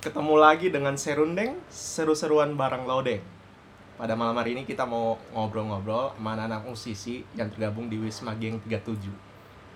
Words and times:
ketemu 0.00 0.34
lagi 0.40 0.72
dengan 0.72 0.96
Serundeng 0.96 1.60
seru-seruan 1.68 2.56
bareng 2.56 2.88
Lodeng. 2.88 3.20
Pada 4.00 4.16
malam 4.16 4.32
hari 4.32 4.56
ini 4.56 4.64
kita 4.64 4.88
mau 4.88 5.20
ngobrol-ngobrol 5.36 6.16
sama 6.16 6.32
anak-anak 6.40 6.72
musisi 6.72 7.20
yang 7.36 7.52
tergabung 7.52 7.92
di 7.92 8.00
Wisma 8.00 8.32
Geng 8.40 8.56
37. 8.64 8.96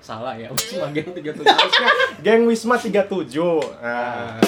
Salah 0.00 0.32
ya, 0.40 0.48
Wisma 0.48 0.88
Geng 0.96 1.12
37. 1.12 1.44
Harusnya 1.44 1.88
Geng 2.24 2.48
Wisma 2.48 2.80
37. 2.80 3.04
Nah, 3.84 4.40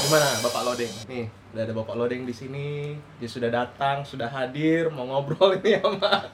gimana 0.00 0.28
Bapak 0.40 0.62
Lodeng? 0.64 0.92
Nih, 1.12 1.28
udah 1.52 1.60
ada 1.60 1.72
Bapak 1.76 1.94
Lodeng 2.00 2.24
di 2.24 2.32
sini. 2.32 2.96
Dia 3.20 3.28
sudah 3.28 3.52
datang, 3.52 4.08
sudah 4.08 4.32
hadir, 4.32 4.88
mau 4.88 5.04
ngobrol 5.04 5.60
ini 5.60 5.76
sama 5.76 6.24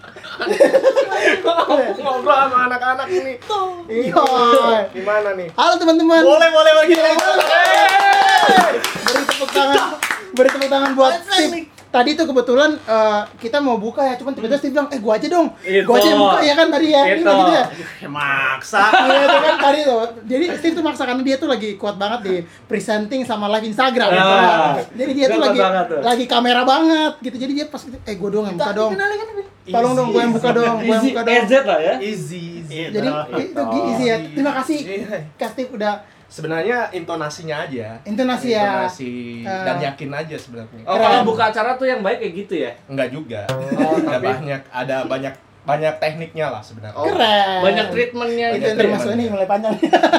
ngobrol 1.98 2.36
sama 2.46 2.70
anak-anak 2.70 3.10
ini. 3.10 3.42
Iya. 3.90 4.22
Gimana 4.94 5.34
nih? 5.34 5.50
Halo 5.58 5.82
teman-teman. 5.82 6.22
Boleh, 6.22 6.48
boleh 6.54 6.72
bagi 6.78 6.94
Beri 9.04 9.24
tepuk 9.26 9.50
tangan. 9.50 9.82
Beri 10.34 10.48
tepuk 10.50 10.70
tangan 10.70 10.90
buat 10.96 11.14
Steve. 11.22 11.70
Tadi 11.94 12.18
tuh 12.18 12.26
kebetulan 12.26 12.74
eh, 12.74 13.22
kita 13.38 13.62
mau 13.62 13.78
buka 13.78 14.02
ya, 14.02 14.18
cuman 14.18 14.34
tiba-tiba 14.34 14.58
Steve 14.58 14.74
bilang, 14.74 14.90
"Eh, 14.90 14.98
gua 14.98 15.14
aja 15.14 15.30
dong." 15.30 15.54
Itu. 15.62 15.86
Gua 15.86 15.94
aja 16.02 16.08
yang 16.10 16.22
buka 16.26 16.38
ya 16.42 16.54
kan 16.58 16.66
tadi 16.74 16.88
ya. 16.90 17.02
Ini 17.06 17.22
Itu. 17.22 17.30
gitu 17.38 17.52
ya. 17.54 17.64
maksa 18.10 18.82
Iya 18.90 19.22
itu 19.30 19.38
kan 19.38 19.56
tadi 19.62 19.78
tuh. 19.86 20.02
Jadi 20.26 20.44
Steve 20.58 20.74
tuh 20.74 20.82
maksa 20.82 21.02
karena 21.06 21.22
dia 21.22 21.36
tuh 21.38 21.46
lagi 21.46 21.78
kuat 21.78 21.94
banget 21.94 22.20
di 22.26 22.34
presenting 22.66 23.22
sama 23.22 23.46
live 23.46 23.70
Instagram 23.70 24.10
gitu. 24.10 24.34
Ah. 24.34 24.74
Jadi 24.90 25.10
dia 25.14 25.26
tuh 25.30 25.38
lagi 25.38 25.60
banget 25.62 25.86
tuh. 25.86 26.00
lagi 26.02 26.24
kamera 26.26 26.62
banget 26.66 27.12
gitu. 27.22 27.36
Jadi 27.38 27.52
dia 27.62 27.66
pas 27.70 27.78
gitu, 27.78 27.94
eh 27.94 28.14
gua 28.18 28.30
dong 28.34 28.44
yang 28.50 28.56
buka 28.58 28.72
dong. 28.74 28.90
Tolong 29.64 29.92
dong 29.94 30.08
gua 30.10 30.20
yang 30.26 30.34
buka 30.34 30.50
dong, 30.50 30.74
gua 30.82 30.94
yang 30.98 30.98
Easy 30.98 31.10
buka 31.14 31.22
dong. 31.22 31.36
EZ 31.46 31.52
lah 31.62 31.78
ya. 31.78 31.94
Easy, 32.02 32.42
easy. 32.58 32.74
Jadi 32.90 33.08
itu 33.38 33.62
easy 33.62 34.04
ya. 34.10 34.16
Terima 34.34 34.52
kasih. 34.58 34.78
Kak 35.38 35.48
Steve 35.54 35.70
udah 35.70 35.94
Sebenarnya 36.34 36.90
intonasinya 36.90 37.62
aja. 37.62 38.02
Intonasi 38.02 38.48
ya. 38.50 38.66
Intonasi 38.90 39.14
Eh. 39.46 39.62
dan 39.62 39.78
yakin 39.78 40.10
aja 40.10 40.34
sebenarnya. 40.34 40.82
Oh, 40.82 40.98
kalau 40.98 41.22
buka 41.22 41.54
acara 41.54 41.78
tuh 41.78 41.86
yang 41.86 42.02
baik 42.02 42.18
kayak 42.18 42.34
gitu 42.36 42.54
ya. 42.58 42.74
Enggak 42.90 43.14
juga. 43.14 43.46
Oh, 43.54 43.94
ada 43.94 44.18
tapi- 44.18 44.26
banyak 44.34 44.60
ada 44.66 44.96
banyak 45.06 45.34
banyak 45.64 45.94
tekniknya 45.96 46.50
lah 46.50 46.60
sebenarnya. 46.60 46.92
Oh, 46.92 47.06
Keren. 47.06 47.62
Banyak 47.62 47.86
treatmentnya 47.88 48.46
itu 48.50 48.56
gitu. 48.58 48.66
yang 48.66 48.74
ya, 48.74 48.80
termasuk 48.82 49.10
ini 49.14 49.24
mulai 49.30 49.46
panjang. 49.46 49.72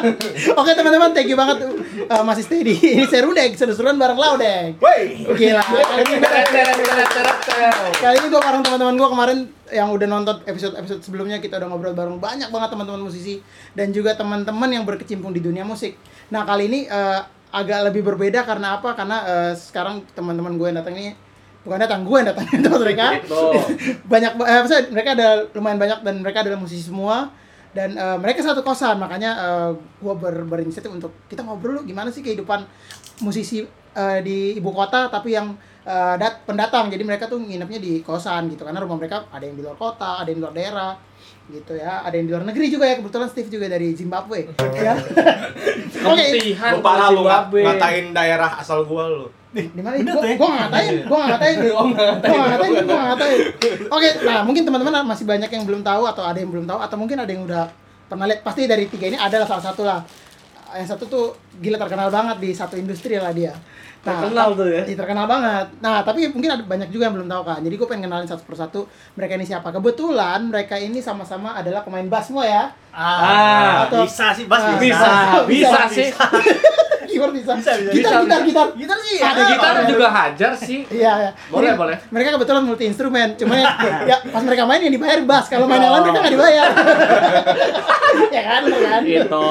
Oke 0.59 0.71
teman-teman, 0.71 1.11
thank 1.11 1.27
you 1.27 1.37
banget 1.37 1.67
uh, 2.07 2.23
masih 2.23 2.41
stay 2.41 2.63
di 2.63 2.73
ini 2.95 3.05
seru 3.05 3.29
deh, 3.29 3.51
seru-seruan 3.53 3.93
bareng 3.93 4.17
Laudek. 4.17 4.79
Woi. 4.79 5.27
Gila. 5.35 5.61
Kali 7.93 8.15
ini 8.15 8.27
gue 8.27 8.41
bareng 8.41 8.63
teman-teman 8.63 8.95
gue 8.95 9.09
kemarin 9.11 9.37
yang 9.73 9.89
udah 9.89 10.05
nonton 10.05 10.41
episode-episode 10.45 11.01
sebelumnya 11.01 11.41
kita 11.41 11.57
udah 11.57 11.69
ngobrol 11.69 11.97
bareng 11.97 12.21
banyak 12.21 12.53
banget 12.53 12.69
teman-teman 12.73 13.01
musisi 13.05 13.41
dan 13.73 13.89
juga 13.89 14.13
teman-teman 14.13 14.69
yang 14.69 14.83
berkecimpung 14.85 15.33
di 15.33 15.41
dunia 15.41 15.65
musik. 15.65 15.97
Nah 16.29 16.45
kali 16.45 16.69
ini 16.69 16.79
uh, 16.85 17.25
agak 17.49 17.89
lebih 17.89 18.05
berbeda 18.05 18.45
karena 18.45 18.77
apa? 18.77 18.93
Karena 18.93 19.17
uh, 19.25 19.51
sekarang 19.57 20.05
teman-teman 20.13 20.59
gue 20.59 20.67
yang 20.69 20.77
datang 20.77 20.95
ini 20.97 21.11
bukan 21.65 21.81
datang 21.81 22.05
gue 22.05 22.17
yang 22.21 22.29
datang 22.29 22.45
tempat 22.63 22.79
mereka 22.85 23.05
banyak 24.13 24.31
eh, 24.37 24.59
maksudnya 24.61 24.83
mereka 24.93 25.09
ada 25.17 25.27
lumayan 25.57 25.79
banyak 25.81 25.99
dan 26.05 26.15
mereka 26.21 26.37
adalah 26.45 26.61
musisi 26.61 26.85
semua 26.85 27.33
dan 27.75 27.97
eh, 27.97 28.17
mereka 28.21 28.39
satu 28.45 28.61
kosan 28.61 29.01
makanya 29.01 29.31
eh, 29.35 29.69
gua 29.99 30.15
ber 30.15 30.47
berinisiatif 30.47 30.87
untuk 30.87 31.11
kita 31.27 31.43
ngobrol 31.43 31.83
gimana 31.83 32.07
sih 32.13 32.23
kehidupan 32.23 32.63
musisi 33.25 33.67
eh, 33.97 34.19
di 34.23 34.55
ibu 34.55 34.71
kota 34.71 35.11
tapi 35.11 35.35
yang 35.35 35.57
eh, 35.85 36.15
dat 36.17 36.43
pendatang. 36.43 36.89
Jadi 36.89 37.03
mereka 37.05 37.29
tuh 37.29 37.39
nginepnya 37.39 37.79
di 37.79 38.01
kosan 38.01 38.49
gitu. 38.49 38.65
Karena 38.65 38.81
rumah 38.81 38.97
mereka 38.97 39.29
ada 39.29 39.45
yang 39.45 39.55
di 39.55 39.63
luar 39.63 39.77
kota 39.77 40.25
ada 40.25 40.27
yang 40.27 40.41
di 40.41 40.43
luar 40.43 40.55
daerah 40.57 40.91
gitu 41.45 41.73
ya. 41.77 42.01
Ada 42.01 42.15
yang 42.17 42.25
di 42.25 42.31
luar 42.33 42.45
negeri 42.49 42.65
juga 42.73 42.85
ya. 42.89 42.95
Kebetulan 42.99 43.27
Steve 43.29 43.49
juga 43.53 43.65
dari 43.69 43.93
Zimbabwe. 43.93 44.49
Ya. 44.73 44.97
Oke. 46.09 46.25
Lu 46.51 46.79
parah 46.81 47.09
lu 47.13 47.21
ngatain 47.23 48.11
daerah 48.11 48.59
asal 48.59 48.83
gua 48.89 49.07
lu. 49.07 49.27
di 49.55 49.79
mana 49.79 49.95
gua, 49.95 50.19
ya? 50.19 50.35
gua 50.35 50.49
nggak 50.51 50.67
ngatain 50.67 51.55
gua 51.63 51.83
ngatain. 51.87 52.27
Gua 52.27 52.43
ngatain 52.43 52.71
gua 52.83 52.99
ngatain. 53.07 53.39
oke 53.87 54.09
nah 54.27 54.43
mungkin 54.43 54.67
teman-teman 54.67 55.07
masih 55.07 55.23
banyak 55.23 55.47
yang 55.47 55.63
belum 55.63 55.79
tahu 55.79 56.03
atau 56.11 56.27
ada 56.27 56.35
yang 56.43 56.51
belum 56.51 56.67
tahu 56.67 56.75
atau 56.83 56.99
mungkin 56.99 57.23
ada 57.23 57.31
yang 57.31 57.47
udah 57.47 57.71
pernah 58.11 58.27
lihat. 58.27 58.43
Pasti 58.43 58.67
dari 58.67 58.91
tiga 58.91 59.07
ini 59.07 59.15
adalah 59.15 59.47
salah 59.47 59.63
satu 59.63 59.87
lah. 59.87 60.03
Yang 60.75 60.91
satu 60.91 61.03
tuh 61.07 61.25
gila 61.63 61.79
terkenal 61.79 62.11
banget 62.11 62.37
di 62.43 62.51
satu 62.51 62.75
industri 62.75 63.15
lah 63.15 63.31
dia 63.31 63.55
Terkenal 64.05 64.53
tuh 64.53 64.67
ya. 64.67 64.81
Iya, 64.83 64.95
terkenal 64.95 65.25
banget. 65.25 65.65
Nah, 65.79 65.99
tapi 65.99 66.29
mungkin 66.29 66.45
ada 66.47 66.61
banyak 66.61 66.89
juga 66.89 67.09
yang 67.09 67.15
belum 67.15 67.25
tahu 67.25 67.41
kan. 67.43 67.59
Jadi 67.59 67.73
gue 67.73 67.87
pengen 67.89 68.05
kenalin 68.05 68.29
satu 68.29 68.45
persatu 68.45 68.85
mereka 69.13 69.33
ini 69.33 69.43
siapa. 69.43 69.67
Kebetulan 69.69 70.45
mereka 70.45 70.77
ini 70.77 71.01
sama-sama 71.01 71.53
adalah 71.53 71.81
pemain 71.81 72.05
bass 72.05 72.29
semua 72.29 72.45
ya. 72.45 72.69
Ah, 72.91 73.89
Atau- 73.89 74.05
bisa 74.05 74.29
sih 74.31 74.45
bas 74.45 74.61
Ah, 74.61 74.77
Bisa, 74.77 75.09
bisa 75.43 75.79
sih. 75.89 76.09
Keyboard 77.05 77.33
bisa. 77.41 77.51
Bisa, 77.55 77.71
bisa. 77.75 77.89
Gitar, 77.89 78.11
Bisa, 78.13 78.21
gitar, 78.21 78.39
bisa. 78.39 78.45
gitar. 78.45 78.67
gitar 78.77 78.97
sih 79.01 79.15
Ada 79.17 79.35
ya. 79.35 79.45
Gitar 79.49 79.73
juga 79.89 80.07
hajar 80.07 80.51
sih. 80.53 80.79
Iya, 80.95 81.11
iya. 81.19 81.31
Boleh, 81.49 81.73
Jadi, 81.73 81.81
boleh. 81.81 81.97
Mereka 82.07 82.29
kebetulan 82.31 82.61
multi 82.61 82.83
instrumen, 82.85 83.27
cuma 83.35 83.53
ya, 83.55 83.67
ya 84.09 84.17
pas 84.23 84.41
mereka 84.41 84.63
main 84.63 84.79
yang 84.79 84.93
dibayar 84.93 85.17
bass, 85.23 85.49
kalau 85.49 85.65
main 85.65 85.81
yang 85.81 85.89
lain 85.91 86.03
mereka 86.05 86.19
nggak 86.21 86.35
dibayar. 86.35 86.67
ya 88.29 88.41
kan, 88.43 88.61
ya 88.63 88.79
kan. 88.87 89.01
Gitu. 89.03 89.45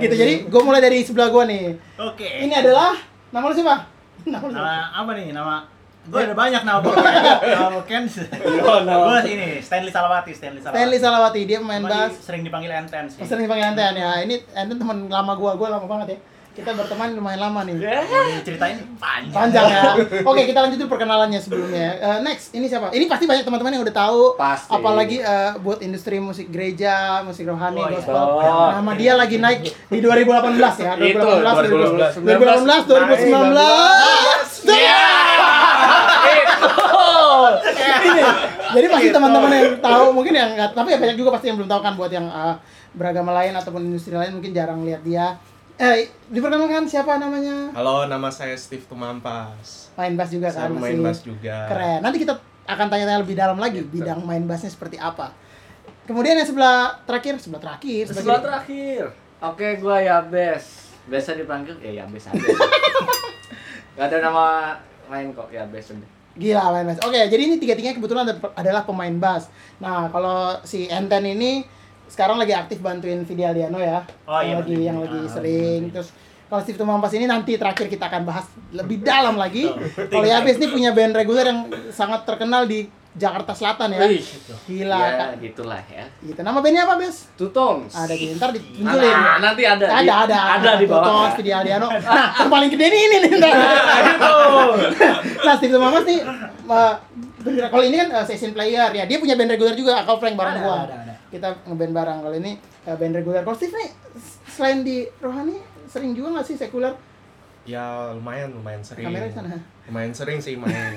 Gitu. 0.00 0.14
Jadi 0.16 0.34
gue 0.44 0.62
mulai 0.62 0.80
dari 0.80 0.98
sebelah 1.00 1.30
gue 1.30 1.44
nih. 1.46 1.64
oke 1.96 2.26
Ini 2.42 2.54
adalah 2.58 2.98
nama 3.30 3.46
lu 3.46 3.54
siapa? 3.54 3.99
Nama 4.26 4.74
apa 4.92 5.10
nih 5.12 5.30
nama 5.30 5.64
gue 6.02 6.16
ada 6.18 6.32
banyak 6.32 6.62
nama 6.62 6.80
nama 7.54 7.80
Ken 7.84 8.08
Oh, 8.62 8.80
nama. 8.82 9.20
gue 9.20 9.30
ini 9.30 9.60
Stanley 9.60 9.88
Salawati 9.88 10.32
Stanley 10.32 10.58
Salawati 10.58 10.78
Stanley 10.78 10.98
Salawati, 10.98 11.40
dia 11.44 11.58
pemain 11.58 11.78
Cuma 11.78 11.92
bass. 12.08 12.12
sering 12.20 12.40
dipanggil 12.40 12.72
Enten 12.72 13.04
sih 13.06 13.20
Sering 13.20 13.44
dipanggil 13.44 13.68
Enten 13.68 13.92
ya. 13.94 14.10
Ini 14.18 14.34
Enten 14.54 14.76
teman 14.76 15.06
lama 15.06 15.32
gua, 15.34 15.54
gua 15.54 15.68
lama 15.70 15.84
banget 15.84 16.08
ya. 16.10 16.18
Kita 16.50 16.74
berteman 16.74 17.14
lumayan 17.14 17.46
lama 17.46 17.62
nih. 17.62 17.78
Jadi 17.78 18.42
ceritain 18.42 18.82
panjang 18.98 19.30
Panjang 19.30 19.64
ya. 19.70 19.82
Oke, 20.30 20.50
kita 20.50 20.66
lanjut 20.66 20.82
dulu 20.82 20.90
perkenalannya 20.90 21.38
sebelumnya. 21.38 21.94
Eh, 21.94 22.18
next, 22.20 22.50
ini 22.52 22.66
siapa? 22.66 22.90
Ini 22.90 23.06
pasti 23.06 23.24
banyak 23.24 23.46
teman-teman 23.46 23.78
yang 23.78 23.84
udah 23.86 23.94
tahu. 23.94 24.34
Pasti. 24.34 24.74
Apalagi 24.74 25.22
eh, 25.22 25.50
buat 25.62 25.78
industri 25.78 26.18
musik 26.18 26.50
gereja, 26.50 27.22
musik 27.22 27.46
rohani, 27.46 27.78
Oh, 27.78 27.86
iya. 27.86 28.02
gospel. 28.02 28.18
Oh. 28.18 28.70
Nama 28.74 28.92
dia 28.98 29.12
lagi 29.14 29.38
naik 29.38 29.62
di 29.62 29.98
2018 30.02 30.74
ya. 30.82 30.92
Itu, 30.98 31.22
2018, 31.22 32.18
2018. 32.18 32.18
2018, 32.18 32.82
2019. 32.90 34.66
Iya. 34.66 35.02
Ini. 38.00 38.22
Jadi 38.70 38.86
pasti 38.86 39.08
teman-teman 39.10 39.50
yang 39.50 39.68
tahu 39.78 40.04
mungkin 40.10 40.34
yang 40.34 40.50
nggak, 40.54 40.70
tapi 40.74 40.94
ya 40.94 40.98
banyak 40.98 41.16
juga 41.18 41.30
pasti 41.34 41.46
yang 41.50 41.58
belum 41.58 41.70
tahu 41.70 41.80
kan 41.82 41.94
buat 41.94 42.10
yang 42.10 42.26
eh, 42.26 42.54
beragama 42.90 43.30
lain 43.38 43.54
ataupun 43.54 43.82
industri 43.82 44.14
lain 44.14 44.34
mungkin 44.34 44.50
jarang 44.50 44.82
lihat 44.82 45.02
dia. 45.02 45.38
Eh, 45.80 46.04
diperkenalkan 46.28 46.84
siapa 46.84 47.16
namanya? 47.16 47.72
Halo, 47.72 48.04
nama 48.04 48.28
saya 48.28 48.52
Steve 48.52 48.84
Tumampas. 48.84 49.88
Main 49.96 50.12
bass 50.12 50.28
juga 50.28 50.52
Saya 50.52 50.68
kan 50.68 50.76
main 50.76 50.92
masih. 50.92 51.00
bass 51.00 51.18
juga. 51.24 51.56
Keren. 51.66 52.04
Nanti 52.04 52.20
kita 52.20 52.36
akan 52.68 52.86
tanya-tanya 52.86 53.24
lebih 53.24 53.32
dalam 53.32 53.56
lagi 53.56 53.80
bidang 53.82 54.20
main 54.20 54.44
bassnya 54.44 54.68
seperti 54.68 55.00
apa. 55.00 55.32
Kemudian 56.04 56.36
yang 56.36 56.44
sebelah 56.44 57.00
terakhir, 57.08 57.40
sebelah 57.40 57.62
terakhir, 57.64 58.04
Sebelah 58.12 58.40
terakhir. 58.44 59.08
Oke, 59.40 59.80
gua 59.80 59.96
ya 59.96 60.20
Bes. 60.20 60.92
Biasa 61.08 61.32
dipanggil 61.32 61.72
ya 61.80 61.90
ya 61.94 62.04
Bes 62.04 62.28
aja. 62.28 62.36
Gak 63.96 64.06
ada 64.06 64.18
nama 64.20 64.76
lain 65.08 65.32
kok 65.32 65.48
ya 65.48 65.64
Bes 65.64 65.88
udah. 65.88 66.10
Gila 66.36 66.76
main 66.76 66.86
bass. 66.86 67.00
Oke, 67.00 67.16
jadi 67.24 67.40
ini 67.40 67.56
tiga-tiganya 67.56 67.96
kebetulan 67.96 68.28
ada- 68.28 68.52
adalah 68.54 68.84
pemain 68.84 69.16
bass. 69.16 69.48
Nah, 69.80 70.12
kalau 70.12 70.60
si 70.60 70.84
Enten 70.86 71.24
ini 71.24 71.64
sekarang 72.10 72.36
lagi 72.36 72.52
aktif 72.52 72.78
bantuin 72.78 73.22
Vidi 73.22 73.40
Aldiano 73.40 73.78
ya. 73.78 74.02
Oh, 74.24 74.36
yang 74.36 74.44
iya, 74.44 74.54
lagi 74.58 74.72
bener. 74.72 74.84
yang 74.84 74.96
lagi 74.98 75.18
Ah, 75.20 75.30
sering. 75.30 75.80
bener. 75.84 75.94
Terus 75.94 76.08
kalau 76.44 76.60
Steve 76.60 76.76
Tumampas 76.76 77.12
ini 77.12 77.24
nanti 77.24 77.54
terakhir 77.54 77.86
kita 77.86 78.04
akan 78.04 78.22
bahas 78.24 78.44
lebih 78.70 78.98
dalam 79.00 79.34
lagi. 79.34 79.70
Kalau 80.04 80.24
Yabes 80.24 80.58
ini 80.58 80.66
punya 80.68 80.90
band 80.90 81.14
reguler 81.14 81.46
yang 81.46 81.60
sangat 81.88 82.22
terkenal 82.24 82.66
di 82.66 82.84
Jakarta 83.12 83.50
Selatan 83.50 83.90
ya. 83.90 84.02
Wih, 84.04 84.22
Gila. 84.64 84.94
Ya, 84.94 85.10
Kak. 85.16 85.30
gitulah 85.40 85.82
ya. 85.84 86.06
Gitu. 86.20 86.38
Nama 86.38 86.54
bandnya 86.56 86.82
apa, 86.84 86.94
Bes? 86.96 87.26
Tutongs. 87.34 87.90
Ada 87.92 88.10
di 88.12 88.26
ntar 88.32 88.50
ditunjulin. 88.50 88.86
Nah, 88.86 89.38
nanti 89.40 89.62
ada. 89.64 89.82
ada 89.82 89.98
di- 90.00 90.10
ada 90.10 90.38
Ada 90.56 90.70
di 90.74 90.86
bawah. 90.86 91.02
Tutos, 91.26 91.32
Vidi 91.36 91.50
Aldiano 91.50 91.90
nah 91.90 92.26
yang 92.36 92.46
paling 92.48 92.68
gede 92.68 92.86
nih 92.86 93.00
ini 93.00 93.16
nih 93.20 93.32
ntar. 93.36 93.50
Gitu. 94.00 94.34
nah 95.40 95.54
Steve 95.54 95.72
Thomas 95.72 96.04
nih 96.04 96.20
uh, 96.66 96.94
kalau 97.66 97.82
ini 97.82 97.96
kan 97.96 98.08
uh, 98.12 98.24
session 98.24 98.52
player 98.52 98.90
ya 98.90 99.04
dia 99.04 99.18
punya 99.18 99.34
band 99.34 99.50
reguler 99.50 99.74
juga 99.74 99.92
Akal 99.98 100.16
Frank 100.16 100.34
bareng 100.34 100.54
Ada, 100.54 100.62
gua 100.62 100.76
ada, 100.80 100.94
ada. 100.96 101.09
Kita 101.30 101.48
ngeband 101.64 101.92
bareng 101.92 102.18
kalau 102.20 102.36
ini 102.36 102.52
uh, 102.84 102.92
band 102.92 103.14
reguler 103.14 103.40
kalau 103.40 103.54
Steve 103.54 103.72
nih 103.72 103.90
selain 104.46 104.82
di 104.82 105.02
rohani 105.16 105.56
sering 105.84 106.12
juga 106.12 106.34
nggak 106.34 106.46
sih 106.46 106.56
sekuler 106.56 106.94
Ya 107.60 108.08
lumayan, 108.10 108.50
lumayan 108.50 108.80
sering. 108.80 109.04
kamera 109.04 109.28
di 109.28 109.36
sana 109.36 109.52
Lumayan 109.84 110.10
sering 110.10 110.40
sih 110.40 110.56
main 110.56 110.96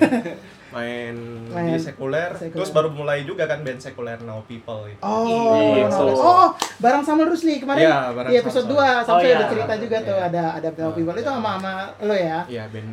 main, 0.72 1.12
Main 1.54 1.66
di 1.68 1.78
sekuler. 1.78 2.32
sekuler. 2.32 2.56
Terus 2.56 2.72
baru 2.72 2.88
mulai 2.90 3.28
juga 3.28 3.44
kan 3.44 3.62
band 3.62 3.78
sekuler 3.78 4.16
Now 4.22 4.40
People 4.44 4.88
itu. 4.88 5.04
Oh, 5.04 5.76
Gitu. 5.76 5.92
oh, 5.92 6.16
oh, 6.16 6.48
bareng 6.80 7.04
sama 7.04 7.28
Rusli 7.28 7.60
kemarin 7.60 7.84
Iya, 7.84 8.00
bareng 8.10 8.32
di 8.32 8.38
episode 8.40 8.66
sama- 8.66 8.80
2 8.96 9.06
sampai 9.06 9.12
Oh, 9.12 9.28
iya. 9.28 9.36
ada 9.36 9.46
cerita 9.46 9.74
juga 9.76 9.98
tuh 10.02 10.16
Iya. 10.16 10.26
ada 10.26 10.44
ada 10.56 10.70
Bell 10.72 10.88
Oh, 10.88 10.94
People 10.94 11.14
itu 11.14 11.22
iya. 11.22 11.36
sama 11.36 11.52
sama 11.54 11.74
lo 12.00 12.16
ya 12.16 12.40
Iya, 12.48 12.64
band 12.70 12.90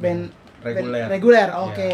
band 0.00 0.22
reguler. 0.62 1.04
reguler 1.06 1.48
Iya. 1.48 1.58
oke 1.60 1.92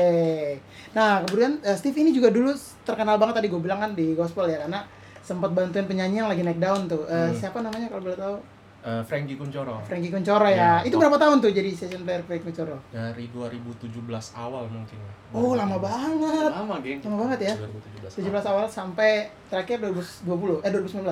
nah 0.92 1.20
kemudian 1.22 1.60
eh, 1.60 1.74
Steve 1.74 1.98
ini 1.98 2.10
juga 2.10 2.28
dulu 2.28 2.50
terkenal 2.82 3.16
banget 3.16 3.38
tadi 3.38 3.48
gue 3.48 3.58
bilang 3.58 3.78
kan 3.78 3.92
di 3.92 4.12
gospel 4.12 4.46
ya 4.46 4.60
karena 4.60 4.82
sempat 5.20 5.50
bantuin 5.50 5.84
penyanyi 5.84 6.18
yang 6.18 6.26
lagi 6.26 6.40
naik 6.40 6.56
daun 6.56 6.86
tuh 6.86 7.02
Eh, 7.04 7.14
Hmm. 7.24 7.32
siapa 7.32 7.58
namanya 7.58 7.86
kalau 7.86 8.02
boleh 8.02 8.16
tahu 8.16 8.36
Eh, 8.80 9.02
Frankie 9.02 9.34
Kuncoro 9.34 9.82
Frankie 9.82 10.08
Kuncoro 10.08 10.46
ya. 10.46 10.78
Iya. 10.78 10.86
Itu 10.86 10.94
berapa 10.94 11.18
tahun 11.18 11.42
tuh 11.42 11.50
jadi 11.50 11.74
session 11.74 12.06
player 12.06 12.22
Frankie 12.22 12.46
Kuncoro? 12.46 12.78
dari 12.88 13.26
2017 13.28 13.98
awal 14.32 14.70
mungkin. 14.70 14.94
Oh, 15.32 15.52
lama 15.52 15.74
banget. 15.76 16.50
Lama, 16.54 16.78
geng. 16.78 17.02
Lama 17.02 17.16
banget 17.26 17.38
ya. 17.42 17.54
2017 17.58 18.30
17 18.30 18.46
awal 18.46 18.70
sampai 18.70 19.10
terakhir 19.50 19.82
2020 19.82 20.62
eh 20.62 20.70
2019. 20.70 21.02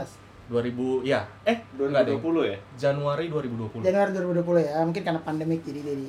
2000 0.46 1.02
ya 1.02 1.26
eh 1.42 1.66
enggak 1.74 2.02
deh 2.04 2.14
2020 2.14 2.46
ya? 2.46 2.58
Januari 2.78 3.26
2020 3.26 3.82
Januari 3.82 4.10
2020 4.12 4.60
ya. 4.62 4.72
Mungkin 4.80 5.02
karena 5.02 5.20
pandemik 5.20 5.60
jadi 5.60 5.80
jadi 5.82 6.06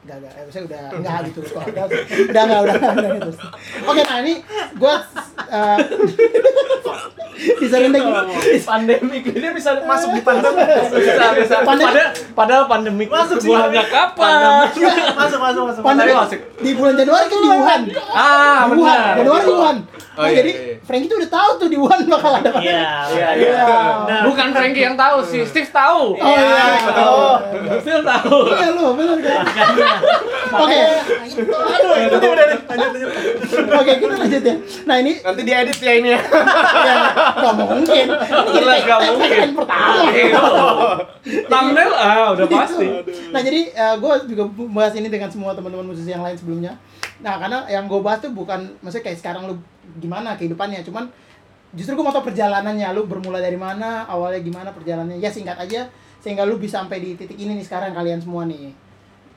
gagal. 0.00 0.30
Eh, 0.30 0.44
saya 0.48 0.62
udah 0.64 0.82
enggak 0.92 1.18
gitu 1.26 1.40
kok. 1.44 1.62
Udah 1.64 1.84
udah 1.84 2.00
enggak 2.40 2.60
udah 2.60 2.74
enggak 2.74 2.92
udah 2.94 3.10
gitu. 3.18 3.30
Oke, 3.84 4.02
nah 4.02 4.18
ini 4.20 4.34
gua 4.74 4.94
uh, 5.44 5.78
di 7.54 7.66
Serendeng 7.66 8.06
Pandemik. 8.60 9.24
Dia 9.30 9.50
bisa 9.52 9.70
masuk 9.80 10.10
di 10.12 10.22
pandemi. 10.22 10.60
Bisa, 10.90 11.24
bisa. 11.34 11.54
Pandem- 11.62 11.86
Padahal, 11.88 12.10
padahal 12.34 12.64
pandemik 12.66 13.08
Masuk 13.08 13.38
sih. 13.38 13.48
bulannya 13.48 13.84
kapan? 13.84 14.38
Masuk, 15.14 15.40
masuk, 15.40 15.62
masuk. 15.66 15.82
pandemi 15.82 16.12
masuk. 16.12 16.40
di 16.58 16.70
bulan 16.72 16.94
Januari 16.94 17.26
kan 17.26 17.38
di 17.38 17.48
Wuhan. 17.48 17.80
Ah, 18.08 18.60
Di 18.64 18.70
Wuhan, 18.72 18.98
benar. 18.98 19.14
Januari 19.16 19.42
di 19.42 19.52
Wuhan. 19.52 19.76
Oh, 20.18 20.18
Nah, 20.18 20.26
iya, 20.26 20.36
jadi 20.36 20.50
iya, 20.50 20.58
iya. 20.60 20.67
Frankie 20.88 21.04
tuh 21.06 21.20
udah 21.20 21.28
tahu 21.28 21.50
tuh 21.58 21.68
di 21.68 21.76
Wuhan 21.76 22.08
bakal 22.08 22.32
ada. 22.34 22.48
Iya. 22.56 22.80
Iya, 23.06 23.28
iya. 23.36 23.50
Iya. 23.52 24.24
Bukan 24.24 24.48
Frankie 24.50 24.80
yang 24.82 24.96
tahu 24.96 25.20
sih, 25.20 25.44
Steve 25.44 25.68
tahu. 25.68 26.16
Oh 26.16 26.34
iya. 26.34 26.64
Oh. 26.98 27.36
Steve 27.78 28.00
tahu. 28.02 28.36
Iya 28.48 28.68
lu, 28.72 28.96
benar 28.96 29.18
kan? 29.20 29.44
Oke. 30.58 30.78
Aduh, 31.44 31.94
itu 32.00 32.16
dia 32.16 32.30
udah 32.30 32.46
lanjut, 32.48 32.90
lanjut. 32.90 33.10
Oke, 33.70 33.92
kita 33.94 34.14
lanjut 34.16 34.42
ya. 34.42 34.54
Nah, 34.82 34.96
ini 34.98 35.12
nanti 35.18 35.42
diedit 35.42 35.78
ya 35.78 35.92
ini 35.94 36.08
ya 36.08 36.20
ya 36.78 36.94
nggak 37.34 37.54
mungkin. 37.54 38.06
Ini 38.08 38.48
jadi 38.48 38.56
Jelas 38.58 38.80
tag- 38.82 39.04
mungkin. 39.06 39.48
pertama. 39.54 40.02
Iya. 40.08 40.42
Thumbnail 41.44 41.92
ah 41.92 42.26
udah 42.32 42.46
Gitu. 42.46 42.56
pasti. 42.56 42.86
Nah 43.28 43.40
jadi 43.40 43.60
gue 43.98 44.12
juga 44.26 44.42
bahas 44.72 44.94
ini 44.94 45.08
dengan 45.08 45.28
semua 45.28 45.52
teman-teman 45.52 45.84
musisi 45.86 46.08
yang 46.08 46.24
lain 46.24 46.32
sebelumnya. 46.32 46.80
Nah 47.18 47.36
karena 47.36 47.68
yang 47.68 47.84
gue 47.84 48.00
bahas 48.00 48.18
tuh 48.18 48.32
bukan 48.32 48.72
maksudnya 48.80 49.04
kayak 49.04 49.18
sekarang 49.18 49.42
lu 49.44 49.54
gimana 49.96 50.36
kehidupannya, 50.36 50.84
cuman 50.84 51.08
justru 51.72 51.92
gue 51.92 52.04
mau 52.04 52.12
tau 52.12 52.22
perjalanannya, 52.22 52.88
lu 52.92 53.04
bermula 53.04 53.38
dari 53.38 53.56
mana, 53.56 54.04
awalnya 54.04 54.40
gimana 54.40 54.68
perjalanannya. 54.70 55.16
Ya 55.16 55.28
singkat 55.28 55.56
aja 55.56 55.88
sehingga 56.18 56.42
lu 56.42 56.56
bisa 56.56 56.80
sampai 56.80 56.98
di 56.98 57.10
titik 57.14 57.36
ini 57.36 57.56
nih 57.56 57.64
sekarang 57.64 57.92
kalian 57.92 58.18
semua 58.18 58.44
nih. 58.44 58.72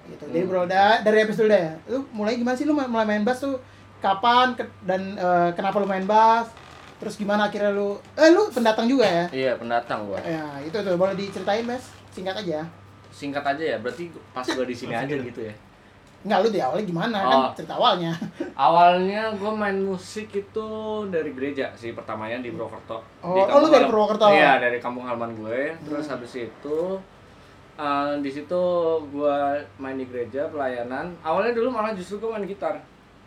Gitu. 0.08 0.24
Jadi 0.28 0.44
bro, 0.44 0.66
da- 0.66 1.00
dari 1.00 1.24
episode 1.24 1.48
dulu 1.48 1.54
deh. 1.54 1.68
Lu 1.88 1.98
mulai 2.12 2.36
gimana 2.36 2.56
sih 2.56 2.66
lu 2.66 2.74
mulai 2.74 3.06
main 3.06 3.22
bass 3.22 3.40
tuh 3.40 3.56
kapan 4.00 4.58
ke- 4.58 4.68
dan 4.82 5.14
eh, 5.14 5.50
kenapa 5.54 5.78
lu 5.78 5.86
main 5.86 6.04
bass? 6.04 6.50
Terus 6.98 7.16
gimana 7.16 7.48
akhirnya 7.48 7.70
lu 7.70 7.98
eh 8.14 8.30
lu 8.30 8.50
pendatang 8.50 8.86
juga 8.86 9.06
ya? 9.06 9.26
Iya, 9.30 9.52
pendatang 9.58 10.06
gua. 10.06 10.22
Ya, 10.22 10.62
itu 10.62 10.74
tuh 10.74 10.94
boleh 10.96 11.14
diceritain, 11.14 11.66
Mas. 11.66 11.90
Singkat 12.10 12.38
aja. 12.38 12.62
Singkat 13.10 13.44
aja 13.44 13.64
ya, 13.64 13.78
berarti 13.78 14.10
pas 14.32 14.46
gua 14.46 14.66
di 14.66 14.74
sini 14.74 14.94
aja 14.94 15.10
gitu 15.30 15.42
ya. 15.42 15.54
Enggak, 16.22 16.38
lu 16.40 16.50
di 16.50 16.60
awalnya 16.60 16.86
gimana? 16.86 17.18
Kan 17.20 17.34
Oh. 17.34 17.50
cerita 17.52 17.74
awalnya. 17.76 18.14
Awalnya 18.62 19.34
gue 19.34 19.52
main 19.52 19.74
musik 19.76 20.30
itu 20.30 20.68
dari 21.08 21.32
gereja 21.32 21.74
sih 21.74 21.92
pertamanya 21.92 22.38
di 22.38 22.50
Purwokerto. 22.50 23.02
Oh, 23.20 23.34
Di 23.34 23.42
oh, 23.42 23.58
lu 23.58 23.66
kampung 23.66 23.72
dari 23.72 23.86
Purwokerto? 23.86 24.26
Iya 24.30 24.52
dari 24.58 24.78
kampung 24.78 25.04
halaman 25.04 25.34
gue. 25.34 25.74
Terus 25.82 26.06
Hmm. 26.06 26.14
habis 26.14 26.34
itu 26.38 26.80
eh, 27.74 28.14
di 28.18 28.30
situ 28.30 28.64
gue 29.08 29.38
main 29.76 29.96
di 29.96 30.06
gereja 30.06 30.46
pelayanan. 30.48 31.10
Awalnya 31.20 31.54
dulu 31.54 31.68
malah 31.70 31.92
justru 31.92 32.18
gue 32.18 32.30
main 32.30 32.46
gitar. 32.46 32.78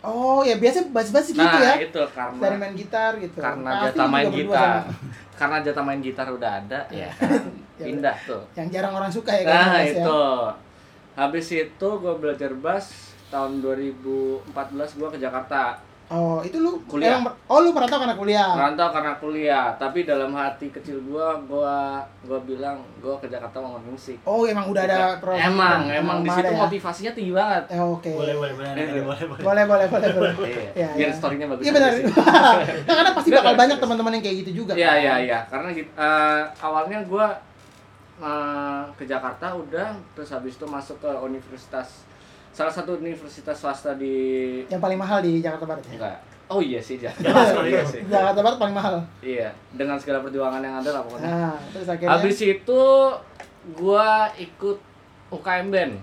Oh, 0.01 0.45
ya 0.45 0.55
biasa 0.55 0.85
bass-bass 0.87 1.33
gitu 1.33 1.41
nah 1.41 1.65
ya. 1.65 1.81
itu 1.81 1.97
karena 2.13 2.37
Dari 2.39 2.57
main 2.61 2.75
gitar 2.75 3.17
gitu. 3.17 3.41
karena 3.41 3.71
Pasti 3.73 3.85
jatah 3.91 4.05
lu 4.05 4.13
main 4.13 4.29
gitar. 4.31 4.71
Karena 5.35 5.57
jatah 5.59 5.83
main 5.83 5.99
gitar 5.99 6.27
udah 6.31 6.51
ada, 6.61 6.81
ya 6.89 7.11
kan. 7.19 7.43
Ya 7.75 7.85
Pindah 7.85 8.15
tuh. 8.23 8.39
Yang 8.55 8.69
jarang 8.71 8.95
orang 8.95 9.11
suka 9.11 9.33
ya 9.33 9.43
kan. 9.43 9.57
Nah 9.57 9.67
bass 9.75 9.91
ya. 9.91 10.05
Habis 11.15 11.47
itu 11.49 11.89
gue 11.95 12.15
belajar 12.15 12.51
bass 12.55 12.91
tahun 13.29 13.63
2014 13.63 14.51
gue 14.95 15.09
ke 15.11 15.19
Jakarta. 15.19 15.79
Oh, 16.05 16.45
itu 16.45 16.61
lu 16.61 16.77
Kuliah. 16.85 17.17
emang- 17.17 17.33
oh, 17.49 17.65
lu 17.65 17.73
merantau 17.73 17.97
karena 17.97 18.13
kuliah. 18.13 18.53
Merantau 18.53 18.93
karena 18.93 19.17
kuliah, 19.17 19.73
tapi 19.75 20.05
dalam 20.05 20.37
hati 20.37 20.69
kecil 20.69 21.01
gua 21.01 21.33
gua 21.49 21.97
gua 22.21 22.37
bilang 22.45 22.77
gua 23.01 23.17
ke 23.17 23.25
Jakarta 23.25 23.57
mau 23.57 23.81
main 23.81 23.89
musik. 23.89 24.21
Oh, 24.21 24.45
emang 24.45 24.69
udah 24.69 24.85
ada 24.85 25.17
Bukan. 25.17 25.21
program- 25.25 25.49
Emang, 25.49 25.81
emang 25.89 26.19
di 26.21 26.29
situ 26.29 26.45
ya? 26.45 26.61
motivasinya 26.61 27.13
tinggi 27.17 27.33
banget. 27.33 27.65
Eh, 27.73 27.81
oke. 27.81 28.13
Boleh, 28.13 28.37
boleh, 28.37 28.53
boleh, 28.53 28.73
boleh, 28.77 28.85
boleh, 29.01 29.25
boleh. 29.25 29.43
Boleh, 29.43 29.65
boleh, 29.65 29.87
boleh, 29.89 30.09
boleh. 30.13 30.33
Iya, 30.45 30.71
Iya, 30.77 30.89
biar 30.93 31.09
iya. 31.09 31.17
story-nya 31.17 31.47
bagus. 31.49 31.65
Iya 31.65 31.73
benar. 31.73 31.91
nah, 31.97 32.55
karena 33.01 33.11
pasti 33.17 33.31
bakal 33.33 33.53
banyak 33.57 33.79
teman-teman 33.81 34.13
yang 34.13 34.23
kayak 34.23 34.37
gitu 34.45 34.51
juga. 34.61 34.73
Iya, 34.77 34.85
kan? 34.87 35.01
iya, 35.01 35.15
iya. 35.25 35.39
Karena 35.49 35.69
eh, 35.73 36.41
awalnya 36.61 36.99
gua 37.09 37.27
eh, 38.17 38.83
ke 38.95 39.05
Jakarta 39.05 39.53
udah 39.53 39.91
terus 40.13 40.31
habis 40.31 40.55
itu 40.55 40.65
masuk 40.65 40.99
ke 40.99 41.11
universitas 41.19 42.07
salah 42.51 42.71
satu 42.71 42.95
universitas 42.97 43.53
swasta 43.53 43.95
di 43.95 44.15
Yang 44.65 44.79
paling 44.81 44.95
mahal 44.97 45.19
di 45.19 45.39
Jakarta 45.39 45.67
Barat 45.67 45.83
ya. 45.85 45.93
enggak. 45.95 46.19
Oh 46.45 46.61
iya 46.61 46.77
sih, 46.79 47.01
ja- 47.01 47.11
Jelas, 47.17 47.51
iya 47.65 47.83
sih. 47.83 48.05
Jakarta 48.05 48.39
Barat 48.39 48.59
paling 48.61 48.77
mahal. 48.77 49.01
Iya, 49.19 49.49
dengan 49.73 49.97
segala 49.97 50.21
perjuangan 50.21 50.61
yang 50.61 50.77
ada 50.77 50.91
lah 50.93 51.03
pokoknya. 51.03 51.27
Nah, 51.27 51.57
terus 51.73 51.89
akhirnya 51.89 52.15
Habis 52.15 52.39
itu 52.39 52.81
gua 53.73 54.29
ikut 54.35 54.79
UKM 55.31 55.69
Band. 55.69 55.95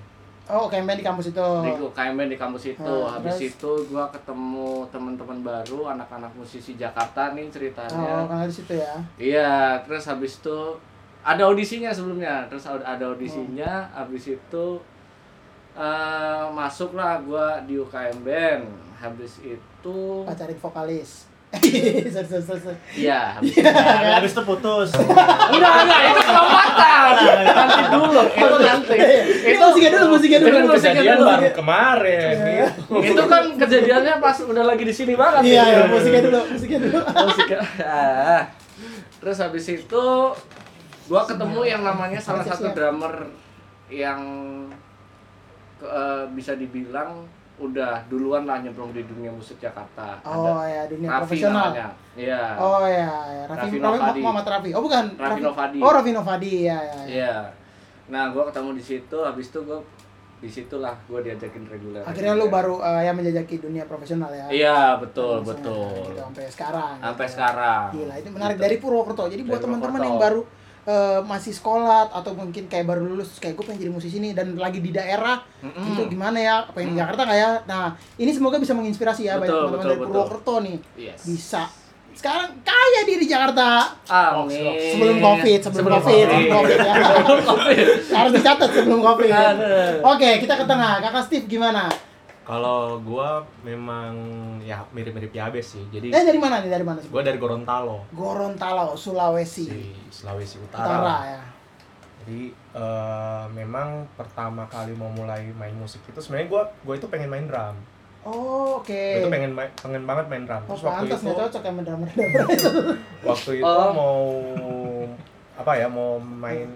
Oh, 0.49 0.67
campaign 0.67 0.99
di 0.99 1.05
kampus 1.05 1.31
itu. 1.31 1.47
di 1.63 1.71
UKM 1.71 2.13
Band 2.17 2.27
di 2.27 2.35
kampus 2.35 2.63
itu. 2.67 2.83
Oh, 2.83 3.07
Habis 3.07 3.37
terus? 3.37 3.55
itu 3.55 3.71
gua 3.87 4.11
ketemu 4.11 4.83
teman-teman 4.91 5.39
baru, 5.39 5.95
anak-anak 5.95 6.33
musisi 6.35 6.75
Jakarta 6.75 7.31
nih 7.31 7.47
Oh, 7.47 7.51
ceritanya. 7.53 8.27
karena 8.27 8.43
di 8.43 8.51
situ 8.51 8.73
ya. 8.75 8.93
Iya, 9.15 9.51
terus 9.87 10.03
habis 10.03 10.35
itu 10.35 10.59
ada 11.21 11.41
audisinya 11.45 11.94
sebelumnya. 11.94 12.45
Terus 12.50 12.65
ada 12.68 13.03
audisinya, 13.06 13.89
habis 13.94 14.25
itu 14.29 14.68
eh 15.71 16.45
masuklah 16.51 17.21
gua 17.23 17.62
di 17.63 17.79
UKM 17.79 18.18
Band. 18.25 18.65
Habis 19.01 19.41
itu 19.41 19.97
pacarin 20.27 20.59
vokalis. 20.59 21.31
Iya, 22.95 23.35
habis 23.35 23.59
Nah, 23.59 24.23
habis 24.23 24.31
itu 24.31 24.44
putus. 24.47 24.89
Enggak, 24.95 25.73
enggak, 25.83 26.00
itu 26.07 26.21
kelompatan. 26.23 27.12
Nanti 27.44 27.83
dulu, 27.91 28.21
itu 28.24 28.56
nanti. 28.56 28.97
Ini 29.51 29.57
musiknya 29.59 29.89
dulu, 29.91 30.06
musiknya 30.15 30.39
dulu. 30.39 30.56
Itu 30.56 30.67
musiknya 30.71 30.94
kejadian 30.95 31.17
dulu. 31.19 31.27
baru 31.27 31.50
kemarin 31.51 32.35
gitu. 32.39 32.94
Itu 33.03 33.24
kan 33.27 33.44
kejadiannya 33.59 34.13
pas 34.24 34.38
udah 34.39 34.63
lagi 34.63 34.83
di 34.88 34.93
sini 34.95 35.13
banget. 35.19 35.41
Iya, 35.43 35.63
iya, 35.67 35.84
musiknya 35.91 36.22
dulu, 36.24 36.39
musiknya 36.55 36.79
dulu. 36.88 37.00
ah. 37.84 38.41
terus 39.22 39.38
habis 39.38 39.65
itu 39.69 40.07
gua 41.03 41.22
ketemu 41.24 41.60
yang 41.63 41.81
namanya 41.81 42.17
salah 42.17 42.41
satu 42.41 42.70
drummer 42.70 43.25
yang 43.88 44.20
ke- 45.77 45.88
eh, 45.88 46.24
bisa 46.31 46.53
dibilang 46.53 47.25
udah 47.58 48.01
duluan 48.08 48.43
lah 48.43 48.58
nyemplung 48.58 48.89
di 48.89 49.03
dunia 49.03 49.29
musik 49.29 49.53
Jakarta 49.55 50.17
Oh 50.24 50.58
ada 50.58 50.65
ya, 50.65 50.81
dunia 50.88 51.08
Raffi 51.08 51.38
profesional. 51.38 51.70
namanya 51.70 51.88
iya 52.15 52.41
Oh 52.58 52.81
ya, 52.81 53.05
ya. 53.05 53.43
Raffi, 53.46 53.53
Raffi 53.53 53.77
Raffi 53.77 53.77
Novadi. 54.01 54.20
Muhammad 54.20 54.46
Raffi. 54.48 54.70
Oh 54.72 54.81
bukan. 54.81 55.05
Raffi 55.13 55.41
Novadi. 55.41 55.79
Oh 55.79 55.91
Raffi 55.91 56.12
Novadi, 56.12 56.53
ya 56.63 56.77
ya. 56.79 56.81
ya. 56.91 57.03
iya 57.08 57.36
nah 58.08 58.27
gua 58.27 58.43
ketemu 58.46 58.75
di 58.75 58.84
situ 58.84 59.17
habis 59.17 59.48
itu 59.48 59.60
gua 59.62 59.79
di 60.38 60.50
situlah 60.50 60.98
gua 61.05 61.22
diajakin 61.22 61.63
reguler 61.63 62.01
Akhirnya 62.01 62.34
lu 62.34 62.50
baru 62.50 62.75
uh, 62.75 63.00
ya 63.00 63.13
menjajaki 63.13 63.62
dunia 63.62 63.86
profesional 63.86 64.27
ya. 64.29 64.50
iya 64.50 64.77
betul 64.98 65.39
Langsung, 65.39 65.53
betul 65.53 66.01
Gitu, 66.03 66.17
sampai 66.20 66.46
sekarang. 66.50 66.96
sampai 66.98 67.24
gitu. 67.24 67.34
sekarang 67.36 67.86
Gila, 67.93 68.13
itu 68.17 68.29
menarik 68.31 68.55
Gitu. 68.55 68.63
dari 68.63 68.75
Purwokerto. 68.77 69.24
Jadi 69.27 69.41
buat 69.43 69.62
teman-teman 69.62 70.01
yang 70.01 70.17
baru 70.17 70.41
eh, 70.83 71.19
masih 71.21 71.51
sekolah 71.51 72.09
atau 72.09 72.31
mungkin 72.31 72.65
kayak 72.65 72.85
baru 72.85 73.05
lulus 73.05 73.38
kayak 73.38 73.53
gue 73.53 73.65
pengen 73.65 73.81
jadi 73.81 73.91
musisi 73.91 74.17
nih 74.17 74.33
dan 74.33 74.53
lagi 74.55 74.79
di 74.79 74.89
daerah 74.89 75.38
Mm-mm. 75.59 75.93
itu 75.93 76.01
gimana 76.07 76.38
ya? 76.38 76.55
Pengen 76.69 76.91
di 76.91 76.95
Mm. 76.95 77.01
Jakarta 77.01 77.21
nggak 77.23 77.39
ya? 77.39 77.51
Nah 77.65 77.85
ini 78.15 78.31
semoga 78.31 78.57
bisa 78.57 78.73
menginspirasi 78.73 79.21
ya 79.23 79.38
banyak 79.38 79.47
Betul, 79.47 79.63
teman-teman 79.67 79.88
dari. 79.88 80.01
Purwokerto 80.03 80.55
nih. 80.61 80.77
Yes. 80.95 81.19
Bisa. 81.23 81.63
Sekarang 82.11 82.51
kaya 82.61 83.01
di 83.03 83.13
di 83.17 83.25
Jakarta. 83.25 83.88
Amin. 84.05 84.51
sebelum 84.91 85.17
covid 85.17 85.59
sebelum, 85.63 85.88
covid, 85.95 86.25
sebelum 86.27 86.45
covid 86.51 86.77
ya. 86.77 86.93
Sebelum 87.15 87.43
covid. 87.45 87.85
harus 88.11 88.31
dicatat 88.35 88.69
sebelum 88.69 89.00
covid. 89.00 89.31
Oke 90.03 90.29
kita 90.38 90.53
ke 90.55 90.65
tengah. 90.65 91.00
Kakak 91.00 91.23
Steve 91.25 91.47
gimana 91.47 91.88
Kalau 92.41 92.98
gua 93.00 93.45
memang 93.62 94.13
ya 94.60 94.81
mirip-mirip 94.89 95.29
Yabes 95.29 95.77
sih. 95.77 95.83
Jadi 95.88 96.10
eh 96.10 96.24
dari 96.24 96.36
mana 96.36 96.57
nih 96.57 96.69
dari 96.69 96.81
mana 96.81 96.98
sih 96.98 97.07
gua 97.07 97.21
dari 97.21 97.38
Gorontalo, 97.38 98.10
Gorontalo 98.12 98.93
Sulawesi 98.95 99.65
di 99.65 99.83
Sulawesi 100.07 100.57
Utara 100.57 100.89
Utara. 100.98 101.17
ya 101.29 101.41
Jadi 102.19 102.41
eh, 102.53 103.43
memang 103.51 103.88
pertama 104.12 104.65
kali 104.65 104.93
mau 104.93 105.10
mulai 105.10 105.50
main 105.51 105.74
musik 105.74 106.01
itu 106.03 106.17
sebenarnya 106.17 106.50
gua 106.50 106.63
gua 106.81 106.93
itu 106.95 107.05
pengen 107.05 107.29
main 107.29 107.45
drum. 107.45 107.77
oh 108.21 108.77
oke 108.77 108.89
Gua 108.89 109.21
itu 109.21 109.29
pengen 109.29 109.51
main, 109.51 109.69
pengen 109.75 110.03
banget 110.03 110.25
main 110.27 110.43
drum. 110.43 110.62
Oh, 110.63 110.74
Terus 110.74 110.83
waktu 110.83 110.98
pantas 111.07 111.21
itu 111.21 111.33
cocok 111.36 111.62
ya 111.62 111.71
drummer 111.79 111.83
drummer 112.10 112.10
itu. 112.10 112.69
waktu 113.29 113.51
itu 113.57 113.65
Oh. 113.65 113.89
mau 113.93 114.17
apa 115.55 115.71
ya 115.74 115.86
mau 115.86 116.17
main 116.17 116.69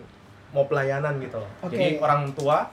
mau 0.50 0.66
pelayanan 0.66 1.18
gitu 1.20 1.38
loh. 1.38 1.50
Oke. 1.62 1.74
Jadi 1.74 1.88
orang 2.00 2.30
tua 2.32 2.70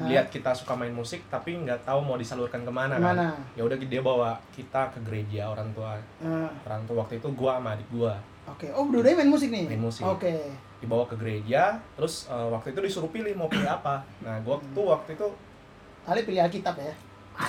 Hah? 0.00 0.08
lihat 0.08 0.26
kita 0.26 0.50
suka 0.50 0.72
main 0.72 0.90
musik 0.90 1.20
tapi 1.26 1.54
nggak 1.54 1.84
tahu 1.84 2.00
mau 2.00 2.16
disalurkan 2.16 2.60
ke 2.60 2.72
mana 2.72 2.96
kan. 2.96 3.04
Ke 3.04 3.08
mana? 3.12 3.28
Ya 3.52 3.62
udah 3.62 3.76
dia 3.76 4.00
bawa 4.00 4.40
kita 4.50 4.88
ke 4.90 4.98
gereja 5.02 5.46
orang 5.46 5.68
tua. 5.70 6.00
Nah, 6.18 6.48
Orang 6.64 6.82
tua 6.84 6.96
waktu 6.98 7.16
itu 7.16 7.28
gua 7.30 7.56
sama 7.56 7.74
adik 7.74 7.88
gua. 7.90 8.16
oke. 8.46 8.66
Oh, 8.72 8.82
berdua 8.84 9.12
main 9.12 9.28
musik 9.28 9.48
nih? 9.48 9.68
Main 9.68 9.82
musik. 9.82 10.02
Oke. 10.02 10.34
dibawa 10.80 11.04
ke 11.04 11.12
gereja 11.12 11.76
terus 11.92 12.24
eh, 12.26 12.48
waktu 12.48 12.72
itu 12.72 12.80
disuruh 12.80 13.12
pilih 13.12 13.36
mau 13.36 13.46
pilih 13.46 13.68
apa 13.68 14.00
nah 14.24 14.40
gue 14.40 14.56
tuh 14.72 14.88
waktu 14.88 15.12
itu 15.12 15.28
Ali 16.08 16.24
pilih 16.24 16.40
Alkitab 16.40 16.72
ya. 16.74 16.94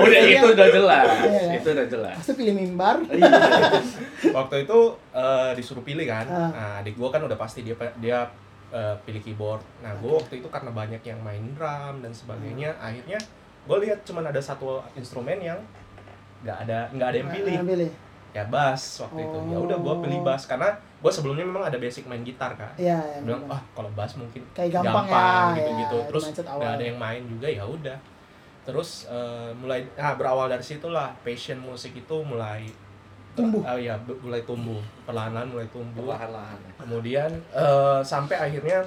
Udah 0.00 0.20
itu 0.24 0.46
udah 0.48 0.68
jelas. 0.68 1.08
Iya, 1.20 1.40
iya. 1.42 1.52
Itu 1.58 1.68
udah 1.70 1.86
jelas. 1.86 2.14
Pasti 2.16 2.32
pilih 2.34 2.54
mimbar. 2.54 3.02
waktu 4.30 4.54
itu 4.62 4.78
eh, 5.10 5.50
disuruh 5.54 5.82
pilih 5.82 6.06
kan 6.06 6.26
Ah. 6.26 6.50
nah 6.50 6.70
adik 6.78 6.94
gue 6.94 7.08
kan 7.08 7.18
udah 7.18 7.34
pasti 7.34 7.62
dia 7.62 7.74
dia 7.98 8.18
eh, 8.70 8.96
pilih 9.04 9.22
keyboard. 9.22 9.62
Nah 9.82 9.92
gue 9.98 10.10
waktu 10.10 10.42
itu 10.42 10.48
karena 10.48 10.70
banyak 10.70 11.02
yang 11.02 11.20
main 11.20 11.42
drum 11.54 12.02
dan 12.02 12.12
sebagainya 12.14 12.74
akhirnya 12.78 13.18
gue 13.66 13.76
lihat 13.86 14.02
cuman 14.08 14.24
ada 14.30 14.40
satu 14.40 14.80
instrumen 14.96 15.36
yang 15.38 15.60
nggak 16.40 16.58
ada 16.64 16.78
nggak 16.96 17.08
ada 17.12 17.18
yang 17.20 17.30
pilih. 17.30 17.90
ya 18.30 18.46
bass 18.46 19.02
waktu 19.02 19.26
itu. 19.26 19.38
Ya 19.50 19.58
udah 19.58 19.78
gue 19.82 19.94
pilih 20.06 20.20
bass 20.22 20.46
karena 20.46 20.70
gue 21.02 21.12
sebelumnya 21.12 21.42
memang 21.42 21.66
ada 21.66 21.76
basic 21.82 22.06
main 22.06 22.22
gitar 22.22 22.54
kan. 22.54 22.70
Iya, 22.78 22.96
ya, 22.96 23.18
bilang 23.26 23.42
ah 23.50 23.58
kalau 23.74 23.90
bass 23.92 24.14
mungkin 24.14 24.46
Kayak 24.54 24.80
gampang 24.80 25.06
ya, 25.10 25.58
gitu 25.58 25.70
gitu 25.82 25.96
ya, 25.98 26.04
terus 26.06 26.24
nggak 26.38 26.72
ada 26.78 26.84
yang 26.84 26.98
main 26.98 27.22
juga 27.26 27.48
ya 27.50 27.66
udah. 27.66 27.98
Terus 28.62 29.10
eh, 29.10 29.50
mulai 29.58 29.82
ah 29.98 30.14
berawal 30.14 30.46
dari 30.46 30.62
situlah. 30.62 31.10
Passion 31.26 31.58
musik 31.58 31.90
itu 31.96 32.16
mulai 32.22 32.70
Tumbuh. 33.32 33.62
Ah, 33.62 33.74
ya 33.74 33.94
mulai 34.18 34.42
tumbuh 34.42 34.76
perlahan-lahan 35.02 35.48
mulai 35.48 35.68
tumbuh 35.68 36.02
Perlahan-lahan. 36.04 36.58
kemudian 36.76 37.30
eh, 37.50 38.00
sampai 38.02 38.36
akhirnya 38.36 38.82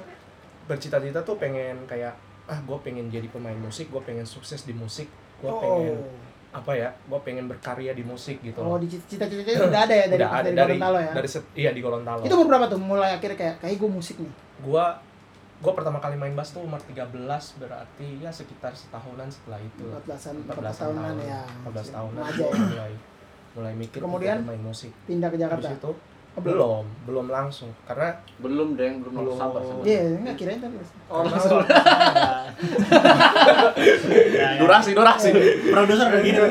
bercita-cita 0.64 1.20
tuh 1.20 1.36
pengen 1.36 1.76
kayak 1.84 2.12
ah 2.44 2.58
gue 2.58 2.78
pengen 2.80 3.08
jadi 3.08 3.24
pemain 3.26 3.56
musik 3.56 3.88
gue 3.88 4.00
pengen 4.00 4.24
sukses 4.24 4.62
di 4.62 4.72
musik 4.72 5.08
gue 5.38 5.46
Oh. 5.46 5.58
pengen 5.58 5.96
apa 6.50 6.70
ya 6.72 6.86
gue 7.02 7.18
pengen 7.20 7.44
berkarya 7.46 7.92
di 7.92 8.00
musik 8.02 8.38
gitu 8.40 8.60
Oh, 8.60 8.76
di 8.76 8.86
cita-citanya 8.86 9.64
udah 9.66 9.80
ada 9.82 9.94
ya 9.94 10.06
dari 10.06 10.18
Udah 10.18 10.30
ada 10.30 10.42
dari, 10.42 10.54
dari 10.54 10.74
Gorontalo 10.74 10.98
ya. 11.00 11.12
dari 11.12 11.28
set- 11.28 11.52
iya 11.54 11.70
di 11.70 11.80
Gorontalo 11.80 12.20
Itu 12.22 12.34
umur 12.34 12.46
berapa 12.46 12.66
tuh 12.66 12.78
mulai 12.78 13.10
akhirnya 13.12 13.34
kayak 13.34 13.54
kayak 13.58 13.76
gue 13.76 13.90
musik 13.90 14.16
nih. 14.18 14.32
gua 14.60 15.00
gua 15.56 15.72
pertama 15.72 15.96
kali 15.98 16.14
main 16.14 16.32
bass 16.32 16.52
tuh 16.52 16.60
umur 16.60 16.76
13 16.78 17.10
berarti 17.58 18.06
ya 18.18 18.28
sekitar 18.30 18.70
setahunan 18.72 19.26
setelah 19.26 19.58
itu 19.58 19.84
14-an 19.88 20.34
14 20.44 20.52
14 20.52 20.78
tahunan 20.78 21.14
ya. 21.18 21.42
14 21.64 21.90
tahunan 21.90 22.22
ya. 22.22 22.48
mulai 22.62 22.92
mulai 23.54 23.72
mikir 23.72 23.98
Kemudian? 23.98 24.40
main 24.40 24.58
musik 24.58 24.88
Pindah 25.04 25.28
ke 25.28 25.36
Jakarta. 25.36 25.64
Habis 25.64 25.78
itu 25.78 25.92
Oh, 26.34 26.42
belum. 26.42 26.58
belum 26.58 26.84
belum 27.06 27.26
langsung 27.30 27.70
karena 27.84 28.10
Belum 28.36 28.74
deh, 28.74 28.90
belum 28.98 29.12
Belum. 29.14 29.36
sabar 29.38 29.62
sama. 29.62 29.82
Iya, 29.82 30.18
enggak 30.18 30.34
kirain 30.34 30.58
tadi. 30.58 30.74
Oh, 31.06 31.22
karena 31.22 31.32
langsung. 31.32 31.62
Ya, 34.34 34.48
ya. 34.48 34.50
durasi 34.58 34.90
durasi 34.92 35.28
Produser 35.64 36.06
udah 36.06 36.20
gitu 36.20 36.40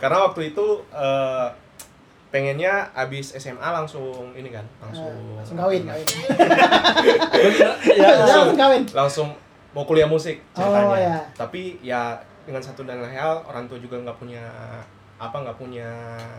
karena 0.00 0.16
waktu 0.20 0.40
itu 0.48 0.66
eh, 0.90 1.46
pengennya 2.28 2.88
abis 2.92 3.32
SMA 3.34 3.64
langsung 3.64 4.32
ini 4.32 4.48
kan 4.48 4.62
langsung 4.78 5.06
Eh, 5.06 5.34
langsung 5.36 5.54
kawin, 5.54 5.82
kawin. 5.84 6.04
ya, 7.92 7.94
Langsung 7.94 8.18
langsung, 8.18 8.56
kawin. 8.56 8.82
langsung 8.90 9.28
mau 9.70 9.82
kuliah 9.84 10.06
musik 10.06 10.38
ceritanya 10.50 10.86
Oh, 10.86 10.96
ya. 10.96 11.16
tapi 11.34 11.76
ya 11.80 12.16
dengan 12.42 12.58
satu 12.58 12.82
dan 12.82 12.98
lain 12.98 13.12
hal 13.12 13.42
orang 13.42 13.64
tua 13.64 13.78
juga 13.78 13.96
nggak 13.98 14.16
punya 14.16 14.42
apa 15.16 15.36
nggak 15.38 15.54
punya 15.54 15.86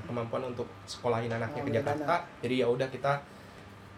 kemampuan 0.03 0.43
untuk 0.45 0.67
sekolahin 0.83 1.31
anaknya 1.31 1.61
Oh, 1.61 1.65
ke 1.65 1.71
Jakarta 1.71 2.15
jadi 2.39 2.55
ya 2.59 2.67
udah 2.67 2.87
kita 2.87 3.13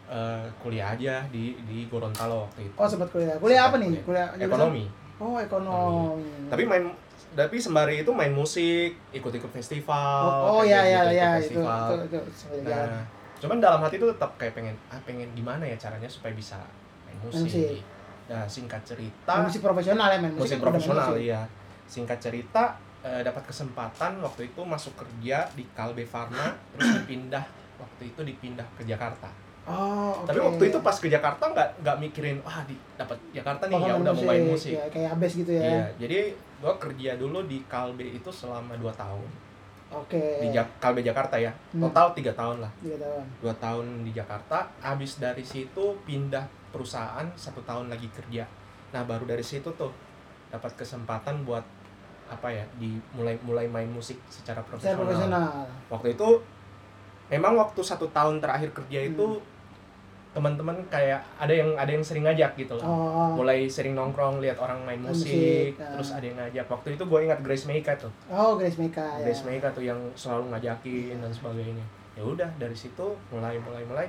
eh, 0.05 0.45
kuliah 0.59 0.93
aja 0.93 1.25
di 1.27 1.57
di 1.65 1.89
Gorontalo 1.89 2.45
waktu 2.45 2.69
itu 2.69 2.75
Oh, 2.77 2.85
sempat 2.85 3.09
kuliah. 3.09 3.33
Kuliah 3.35 3.61
apa 3.65 3.81
nih? 3.81 3.97
Kuliah. 4.01 4.29
Ekonomi 4.37 4.85
Oh, 5.15 5.39
ekonomi. 5.39 6.21
tapi 6.51 6.63
main 6.63 6.85
tapi 7.33 7.55
sembari 7.57 7.99
itu 7.99 8.11
main 8.11 8.29
musik 8.29 8.93
ikut-ikut 9.11 9.49
festival 9.49 10.21
Oh, 10.45 10.59
oh 10.59 10.63
ya 10.63 10.83
ya 10.83 11.09
ya 11.09 11.29
itu 11.39 11.57
itu 11.57 11.59
itu. 12.05 12.19
Nah, 12.63 13.01
cuman 13.35 13.57
dalam 13.57 13.81
hati 13.81 13.97
tuh 13.97 14.13
tetap 14.13 14.37
kayak 14.37 14.53
pengen 14.53 14.75
ah 14.87 14.99
pengen 15.01 15.27
gimana 15.33 15.65
ya 15.65 15.75
caranya 15.75 16.05
supaya 16.05 16.31
bisa 16.31 16.61
main 17.03 17.17
musik. 17.19 17.41
Musik. 17.41 17.79
Nah, 18.25 18.45
singkat 18.45 18.81
cerita, 18.81 19.33
musik 19.41 19.61
profesional 19.61 20.07
ya 20.09 20.17
musik 20.21 20.57
kan 20.57 20.63
profesional 20.63 21.09
musik. 21.11 21.25
iya. 21.25 21.41
Singkat 21.85 22.17
cerita 22.19 22.75
eh, 22.99 23.21
dapat 23.21 23.45
kesempatan 23.45 24.17
waktu 24.19 24.49
itu 24.49 24.61
masuk 24.61 24.93
kerja 24.95 25.45
di 25.51 25.63
Kalbe 25.71 26.03
Farma 26.03 26.51
terus 26.71 26.89
dipindah 26.95 27.45
waktu 27.75 28.09
itu 28.09 28.21
dipindah 28.21 28.65
ke 28.73 28.83
Jakarta. 28.83 29.29
Oh, 29.65 30.13
oke. 30.15 30.29
Tapi 30.29 30.39
waktu 30.39 30.63
itu 30.69 30.77
pas 30.79 30.93
ke 30.93 31.07
Jakarta 31.07 31.41
nggak 31.43 31.81
nggak 31.81 31.97
mikirin 31.99 32.37
wah 32.39 32.61
di 32.63 32.77
dapat 32.93 33.17
Jakarta 33.29 33.65
nih 33.65 33.75
Oh, 33.75 33.81
ya 33.83 33.93
udah 33.95 34.13
mau 34.13 34.25
main 34.25 34.45
musik. 34.45 34.73
Ya, 34.73 34.85
kayak 34.87 35.09
abes 35.11 35.33
gitu 35.35 35.51
ya. 35.51 35.61
Iya, 35.61 35.81
jadi 35.97 36.17
gua 36.57 36.73
kerja 36.77 37.11
dulu 37.15 37.41
di 37.43 37.65
Kalbe 37.65 38.05
itu 38.07 38.29
selama 38.29 38.77
2 38.77 38.93
tahun. 38.93 39.29
Oke. 39.89 40.21
Di 40.41 40.49
Jak- 40.49 40.77
Kalbe 40.77 41.01
Jakarta 41.01 41.37
ya. 41.37 41.49
Hmm. 41.71 41.81
Total 41.81 42.13
tiga 42.13 42.31
tahun 42.33 42.61
lah. 42.61 42.71
Tiga 42.77 42.97
tahun. 42.99 43.23
dua 43.39 43.53
tahun 43.55 43.85
di 44.01 44.11
Jakarta 44.11 44.57
habis 44.79 45.17
dari 45.17 45.41
situ 45.41 45.83
pindah 46.03 46.45
perusahaan 46.69 47.23
satu 47.33 47.63
tahun 47.63 47.87
lagi 47.87 48.11
kerja 48.11 48.43
nah 48.91 49.01
baru 49.01 49.23
dari 49.23 49.39
situ 49.39 49.67
tuh 49.71 49.87
dapat 50.55 50.71
kesempatan 50.73 51.43
buat 51.43 51.63
apa 52.25 52.47
ya 52.49 52.65
di 52.75 52.95
mulai 53.11 53.37
mulai 53.39 53.67
main 53.67 53.85
musik 53.87 54.17
secara 54.25 54.57
Secara 54.59 54.97
profesional 54.97 54.97
profesional. 54.97 55.47
waktu 55.87 56.07
itu 56.11 56.29
memang 57.27 57.53
waktu 57.55 57.81
satu 57.81 58.09
tahun 58.09 58.39
terakhir 58.39 58.71
kerja 58.71 58.99
itu 59.05 59.25
Hmm. 59.27 59.53
teman-teman 60.33 60.75
kayak 60.89 61.23
ada 61.37 61.47
yang 61.49 61.71
ada 61.73 61.87
yang 61.87 62.01
sering 62.01 62.23
ngajak 62.23 62.51
gitu 62.57 62.75
loh 62.75 62.83
Oh. 62.83 63.31
mulai 63.35 63.63
sering 63.67 63.93
nongkrong 63.93 64.43
lihat 64.43 64.57
orang 64.57 64.83
main 64.83 64.99
musik, 64.99 65.31
musik, 65.71 65.79
terus 65.79 66.09
ah. 66.09 66.17
ada 66.17 66.25
yang 66.25 66.37
ngajak 66.37 66.65
waktu 66.67 66.87
itu 66.91 67.03
gue 67.05 67.19
ingat 67.21 67.39
Grace 67.39 67.63
Meika 67.63 67.95
tuh 67.95 68.11
Oh, 68.27 68.53
Grace 68.53 68.75
Meka 68.75 68.99
ya. 69.15 69.23
Grace 69.23 69.43
Meika 69.43 69.71
tuh 69.71 69.79
yang 69.81 69.95
selalu 70.13 70.51
ngajakin 70.51 71.15
dan 71.17 71.31
sebagainya 71.31 71.85
ya 72.11 72.23
udah 72.25 72.49
dari 72.57 72.75
situ 72.75 73.05
mulai 73.29 73.55
mulai 73.57 73.83
mulai 73.85 74.07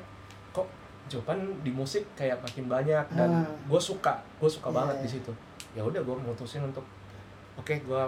kok 0.51 0.67
jawaban 1.07 1.39
di 1.61 1.71
musik 1.71 2.03
kayak 2.13 2.41
makin 2.41 2.67
banyak 2.67 3.07
dan 3.13 3.31
Ah. 3.37 3.47
gue 3.47 3.79
suka 3.81 4.19
gue 4.37 4.51
suka 4.51 4.67
Iya, 4.67 4.77
banget 4.77 4.97
iya. 4.97 5.03
di 5.03 5.11
situ 5.13 5.33
ya 5.77 5.83
udah 5.85 6.01
gue 6.01 6.17
mutusin 6.25 6.65
untuk 6.65 6.83
oke 7.61 7.75
gue 7.77 8.03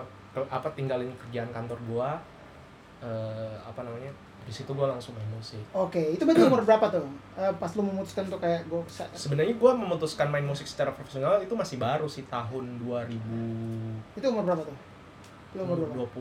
apa 0.49 0.69
tinggalin 0.73 1.13
kerjaan 1.21 1.53
kantor 1.53 1.77
gue 1.85 2.09
eh, 3.05 3.57
apa 3.61 3.81
namanya 3.85 4.09
di 4.49 4.53
situ 4.57 4.73
gue 4.73 4.87
langsung 4.89 5.13
main 5.13 5.29
musik 5.29 5.61
Oke, 5.77 6.01
itu 6.17 6.25
berarti 6.25 6.41
umur 6.49 6.65
berapa 6.65 6.89
tuh? 6.89 7.05
Eh, 7.37 7.53
pas 7.61 7.69
lu 7.77 7.85
memutuskan 7.85 8.25
tuh 8.33 8.41
kayak 8.41 8.65
gue 8.65 8.81
sebenarnya 9.13 9.53
gue 9.53 9.73
memutuskan 9.77 10.33
main 10.33 10.47
musik 10.49 10.65
secara 10.65 10.89
profesional 10.97 11.37
itu 11.45 11.53
masih 11.53 11.77
baru 11.77 12.09
sih 12.09 12.25
tahun 12.33 12.81
2000 12.81 13.13
itu 14.17 14.25
umur 14.33 14.49
berapa 14.49 14.63
tuh? 14.65 14.77
Lu 15.53 15.61
umur 15.69 15.77
berapa? 15.85 16.17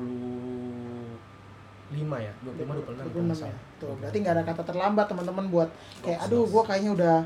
25 1.88 2.20
ya 2.20 2.34
25 2.44 2.68
26 2.68 2.84
kalau 2.84 2.98
26 3.16 3.32
nggak 3.32 3.48
ya. 3.48 3.60
Tuh, 3.80 3.94
berarti 3.96 4.18
nggak 4.20 4.36
ada 4.36 4.44
kata 4.44 4.62
terlambat 4.68 5.06
teman-teman 5.08 5.46
buat 5.48 5.70
kayak 6.04 6.20
aduh 6.28 6.44
gua 6.52 6.64
kayaknya 6.68 6.92
udah 7.00 7.18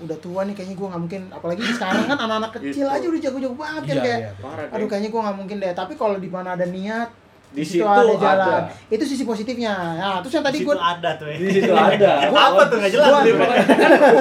udah 0.00 0.18
tua 0.18 0.40
nih 0.42 0.52
kayaknya 0.52 0.74
gua 0.74 0.88
nggak 0.88 1.02
mungkin 1.02 1.22
apalagi 1.28 1.62
sekarang 1.68 2.04
kan 2.04 2.18
anak-anak 2.20 2.50
kecil 2.52 2.70
Gitu. 2.80 2.88
aja 2.88 3.02
udah 3.04 3.20
jago-jago 3.20 3.56
banget 3.56 3.82
kan 3.82 3.90
Iya, 3.90 4.02
kayak 4.02 4.18
iya, 4.20 4.30
Parah 4.38 4.66
aduh 4.70 4.86
kayaknya 4.86 5.08
gua 5.08 5.20
nggak 5.24 5.36
mungkin 5.36 5.56
deh 5.58 5.72
tapi 5.72 5.92
kalau 5.94 6.16
di 6.16 6.28
mana 6.28 6.48
ada 6.52 6.66
niat 6.66 7.10
Di 7.48 7.64
situ 7.64 7.80
situ 7.80 7.88
ada 7.88 8.12
jalan 8.14 8.44
ada. 8.60 8.68
itu 8.86 9.04
sisi 9.04 9.24
positifnya 9.24 9.72
nah 9.96 10.20
terus 10.20 10.32
yang 10.32 10.44
tadi 10.44 10.54
Di 10.54 10.62
situ 10.62 10.68
gua 10.68 10.84
ada 10.92 11.10
tuh 11.14 11.26
ya. 11.26 11.36
Di 11.36 11.48
situ 11.50 11.72
ada. 11.72 12.12
Apa 12.44 12.62
tuh 12.64 12.76
nggak 12.76 12.92
jelas 12.92 13.08
Gua- 13.08 13.24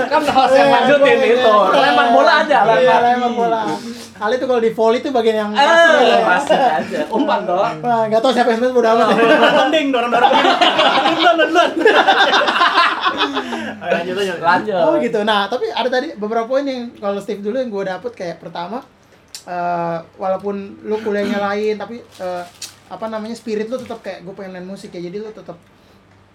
kan 0.07 0.21
yang 0.23 0.37
Eh, 0.49 0.67
lanjutin 0.71 1.03
gua- 1.13 1.27
itu. 1.29 1.51
gua- 1.51 1.75
Lempar 1.77 2.07
bola 2.09 2.33
aja, 2.39 2.57
iya, 2.57 2.75
lempar. 2.79 2.99
lempar 3.05 3.31
bola 3.33 3.61
kali 4.17 4.33
itu 4.33 4.45
kalau 4.45 4.57
di 4.57 4.71
volley 4.71 4.97
itu 4.97 5.09
bagian 5.11 5.35
yang 5.37 5.49
pasti 5.53 5.93
Eh, 5.93 6.09
ya. 6.09 6.17
pasti 6.25 6.53
aja. 6.57 6.99
Umpan 7.07 7.45
doang. 7.45 7.77
Nah, 7.79 8.09
nggak 8.09 8.17
tahu 8.17 8.33
siapa 8.33 8.49
yang 8.49 8.57
sebenarnya 8.57 8.73
bodo 8.75 8.89
amat 8.89 9.05
ya. 9.05 9.37
Mending 9.61 9.87
dorong-dorong 9.91 10.31
gini. 10.33 10.51
Duluan, 11.13 11.35
duluan. 11.37 11.69
Lanjut 13.79 14.15
aja. 14.17 14.33
Lanjut. 14.37 14.75
Oh 14.77 14.95
gitu. 14.97 15.19
Nah, 15.21 15.45
tapi 15.45 15.65
ada 15.67 15.87
tadi 15.87 16.13
beberapa 16.13 16.45
poin 16.45 16.63
yang 16.63 16.91
kalau 16.93 17.17
Steve 17.17 17.39
dulu 17.39 17.55
yang 17.55 17.69
gue 17.69 17.83
dapet 17.85 18.11
kayak 18.13 18.37
pertama 18.37 18.81
eh, 19.43 19.97
walaupun 20.15 20.55
lu 20.81 20.95
kuliahnya 20.97 21.39
lain 21.41 21.75
tapi 21.75 21.99
eh, 21.99 22.43
apa 22.87 23.05
namanya 23.05 23.33
spirit 23.33 23.67
lu 23.67 23.75
tetap 23.75 23.99
kayak 23.99 24.23
gue 24.23 24.33
pengen 24.33 24.55
main 24.55 24.67
musik 24.67 24.91
ya. 24.91 25.01
Jadi 25.01 25.17
lu 25.17 25.29
tetap 25.29 25.55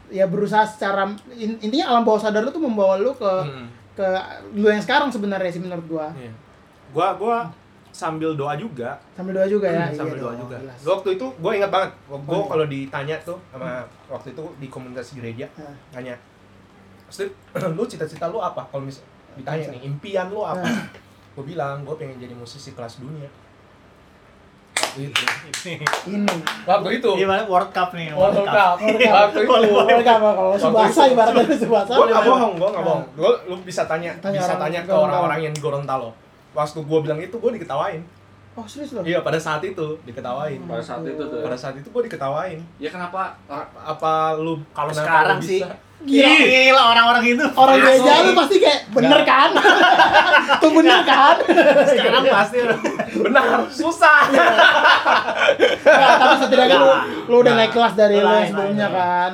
ya 0.09 0.25
berusaha 0.25 0.63
secara 0.63 1.09
in- 1.33 1.57
intinya 1.59 1.89
alam 1.89 2.03
bawah 2.03 2.21
sadar 2.21 2.41
lu 2.41 2.51
tuh 2.51 2.61
membawa 2.61 2.97
lu 2.97 3.13
ke 3.13 3.33
Mm. 3.43 3.67
ke 3.93 4.07
lu 4.55 4.67
yang 4.67 4.81
sekarang 4.81 5.09
sebenarnya 5.09 5.49
sih 5.51 5.61
menurut 5.61 5.85
gua. 5.87 6.09
Iya. 6.13 6.33
Gua 6.91 7.09
gua 7.15 7.37
sambil 7.91 8.33
doa 8.33 8.53
juga, 8.55 8.97
Sambil 9.13 9.37
doa 9.37 9.45
juga 9.45 9.69
ya. 9.69 9.85
Hmm, 9.85 9.93
sambil 9.95 10.17
Iya 10.17 10.23
doa 10.23 10.33
dong, 10.33 10.41
juga. 10.43 10.57
jelas. 10.59 10.79
Gua 10.81 10.93
waktu 10.95 11.11
itu 11.13 11.27
gua 11.39 11.53
ingat 11.55 11.71
banget. 11.71 11.91
Gua 12.03 12.19
gua 12.19 12.33
Oh, 12.33 12.37
iya. 12.39 12.49
kalau 12.51 12.67
ditanya 12.67 13.17
tuh 13.23 13.39
sama 13.47 13.71
waktu 14.07 14.29
itu 14.31 14.45
di 14.57 14.67
komunitas 14.67 15.13
gereja 15.13 15.45
Nah. 15.55 15.77
tanya, 15.91 16.15
"Steve, 17.13 17.37
lu 17.77 17.85
cita-cita 17.85 18.33
lu 18.33 18.41
apa?" 18.41 18.65
Kalau 18.73 18.83
misal 18.89 19.05
ditanya 19.37 19.69
nih, 19.77 19.85
impian 19.85 20.33
lu 20.33 20.41
apa? 20.41 20.65
Nah. 20.65 20.89
Gua 21.37 21.45
bilang, 21.45 21.85
gua 21.85 21.97
pengen 22.01 22.17
jadi 22.17 22.33
musisi 22.33 22.73
kelas 22.73 23.05
dunia. 23.05 23.29
Gitu. 24.93 25.25
Ini. 26.09 26.37
Waktu 26.69 26.89
itu. 27.01 27.11
Gimana 27.17 27.49
World 27.49 27.73
Cup 27.73 27.97
nih? 27.97 28.13
World 28.13 28.45
Cup. 28.45 28.77
World 28.77 29.01
Cup. 29.01 29.15
Waktu 29.17 29.39
itu. 29.45 29.53
World 29.73 30.05
Cup, 30.05 30.21
kalau 30.21 30.53
subasa 30.57 31.03
ibaratnya 31.09 31.57
subasa. 31.57 31.93
Gue 31.97 32.07
gak 32.13 32.25
bohong, 32.29 32.55
gue 32.61 32.69
gak 32.69 32.85
bohong. 32.85 33.05
Gue 33.17 33.33
lu 33.49 33.57
bisa 33.65 33.89
tanya, 33.89 34.13
Tanya 34.21 34.41
bisa 34.41 34.53
orang 34.57 34.63
tanya 34.69 34.81
ke 34.85 34.93
orang-orang 34.93 35.39
yang 35.49 35.53
di 35.57 35.61
Gorontalo. 35.65 36.13
Waktu 36.53 36.79
gue 36.85 36.99
bilang 37.01 37.21
itu, 37.21 37.33
gue 37.33 37.51
diketawain. 37.57 38.05
Oh, 38.53 38.69
serius 38.69 38.93
loh. 38.93 39.01
Iya, 39.01 39.25
pada 39.25 39.41
saat 39.41 39.65
itu 39.65 39.97
diketawain. 40.05 40.61
Hmm. 40.61 40.69
Pada 40.77 40.85
saat 40.85 41.01
itu 41.09 41.25
tuh. 41.25 41.41
Pada 41.41 41.57
saat 41.57 41.73
itu 41.81 41.89
gue 41.89 42.03
diketawain. 42.05 42.61
Ya 42.77 42.93
kenapa? 42.93 43.33
Ah, 43.49 43.65
Apa 43.97 44.37
lu 44.37 44.61
Kalau 44.77 44.93
sekarang 44.93 45.41
sih? 45.41 45.65
Gila. 46.03 46.29
Gila 46.43 46.83
orang-orang 46.91 47.25
itu. 47.29 47.45
Orang 47.55 47.77
gereja 47.79 48.13
lu 48.23 48.33
pasti 48.35 48.57
kayak 48.59 48.81
bener 48.91 49.21
kan? 49.23 49.51
Tuh 50.63 50.71
bener 50.75 51.01
kan? 51.03 51.37
Sekarang 51.87 52.25
pasti 52.27 52.59
Benar, 53.13 53.47
susah. 53.69 54.21
Nah, 55.83 56.17
tapi 56.17 56.35
setidaknya 56.41 56.77
lu, 56.79 56.89
lu 57.29 57.37
udah 57.43 57.53
Nah, 57.55 57.59
naik 57.63 57.73
kelas 57.73 57.95
dari 57.95 58.17
lu 58.17 58.29
sebelumnya 58.49 58.89
kan. 58.89 59.33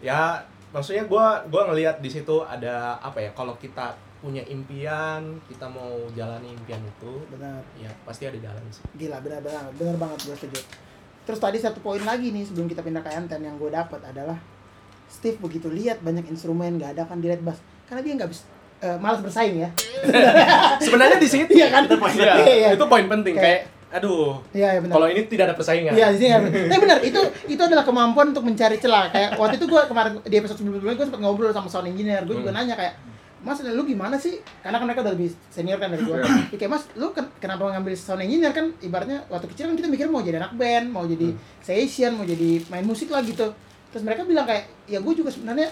ya, 0.00 0.40
maksudnya 0.70 1.04
gua 1.04 1.44
gua 1.46 1.70
ngelihat 1.70 2.00
di 2.00 2.10
situ 2.10 2.42
ada 2.42 2.96
apa 2.98 3.20
ya? 3.20 3.30
Kalau 3.32 3.54
kita 3.56 3.92
punya 4.18 4.44
impian, 4.44 5.20
kita 5.46 5.64
mau 5.64 5.96
jalani 6.12 6.52
impian 6.52 6.80
itu, 6.80 7.24
Benar. 7.30 7.60
ya 7.74 7.88
pasti 8.04 8.26
ada 8.26 8.36
jalan 8.36 8.60
sih. 8.68 8.84
Gila, 8.96 9.20
benar 9.20 9.40
benar 9.40 9.64
benar 9.72 9.96
banget 9.96 10.18
gue 10.26 10.36
setuju. 10.36 10.60
Terus 11.24 11.38
tadi 11.38 11.56
satu 11.56 11.78
poin 11.80 12.00
lagi 12.00 12.28
nih 12.28 12.44
sebelum 12.44 12.66
kita 12.66 12.82
pindah 12.82 13.00
ke 13.00 13.10
Enten 13.12 13.40
yang 13.40 13.56
gue 13.56 13.70
dapat 13.70 14.00
adalah 14.02 14.36
Steve 15.10 15.36
begitu 15.36 15.66
lihat 15.68 15.98
banyak 15.98 16.24
instrumen 16.24 16.78
nggak 16.78 16.94
ada 16.94 17.02
kan 17.04 17.18
di 17.18 17.26
lead 17.26 17.42
bass 17.42 17.58
karena 17.84 18.00
dia 18.00 18.14
nggak 18.16 18.30
bisa 18.30 18.42
eh, 18.80 18.96
malas 18.96 19.20
bersaing 19.20 19.58
ya. 19.58 19.68
Sebenarnya 20.80 21.18
di 21.18 21.28
situ 21.28 21.50
Iya 21.50 21.68
kan? 21.68 21.84
Iya, 21.84 22.00
Iya, 22.16 22.34
iya. 22.46 22.68
itu 22.72 22.84
poin 22.86 23.04
penting 23.06 23.34
Kayak- 23.34 23.68
kayak 23.68 23.78
aduh, 23.90 24.38
Iya, 24.50 24.68
iya 24.70 24.80
benar. 24.80 24.94
kalau 24.94 25.06
ini 25.06 25.26
tidak 25.26 25.44
ada 25.46 25.54
persaingan. 25.54 25.92
Iya, 25.92 26.14
nggak- 26.14 26.70
Tapi 26.70 26.80
benar, 26.80 26.98
itu 27.02 27.20
itu 27.50 27.58
adalah 27.60 27.82
kemampuan 27.82 28.30
untuk 28.30 28.40
mencari 28.40 28.78
celah. 28.78 29.10
Kayak 29.10 29.34
waktu 29.34 29.58
itu 29.58 29.66
gue 29.66 29.82
kemarin 29.84 30.12
di 30.22 30.36
episode 30.38 30.56
sebelumnya 30.56 30.94
gue 30.94 31.04
sempat 31.04 31.20
ngobrol 31.20 31.50
sama 31.50 31.66
sound 31.66 31.90
engineer. 31.90 32.22
Gue 32.22 32.38
juga 32.38 32.54
Hmm. 32.54 32.62
nanya 32.62 32.74
kayak, 32.74 32.94
Mas, 33.40 33.58
lu 33.58 33.82
gimana 33.82 34.14
sih? 34.14 34.36
Karena 34.60 34.76
kan 34.76 34.86
mereka 34.86 35.00
udah 35.00 35.12
lebih 35.12 35.28
senior 35.48 35.76
kan 35.76 35.90
dari 35.90 36.00
gue. 36.02 36.12
Iya. 36.14 36.30
Ya, 36.46 36.56
kayak 36.56 36.70
Mas, 36.70 36.84
lu 36.94 37.10
ken- 37.10 37.34
kenapa 37.36 37.66
ngambil 37.66 37.92
sound 37.94 38.22
engineer 38.22 38.52
kan? 38.52 38.70
Ibaratnya 38.78 39.26
waktu 39.26 39.46
kecil 39.48 39.66
kan 39.66 39.74
kita 39.74 39.88
mikir 39.88 40.06
mau 40.06 40.20
jadi 40.20 40.38
anak 40.38 40.54
band, 40.54 40.86
mau 40.88 41.02
jadi 41.02 41.34
Hmm. 41.34 41.40
session, 41.58 42.14
mau 42.14 42.22
jadi 42.22 42.62
main 42.66 42.86
musik 42.86 43.08
lah 43.08 43.20
gitu. 43.20 43.50
Terus 43.90 44.06
mereka 44.06 44.22
bilang 44.22 44.46
kayak, 44.46 44.70
ya 44.86 45.02
gue 45.02 45.14
juga 45.14 45.34
sebenarnya 45.34 45.68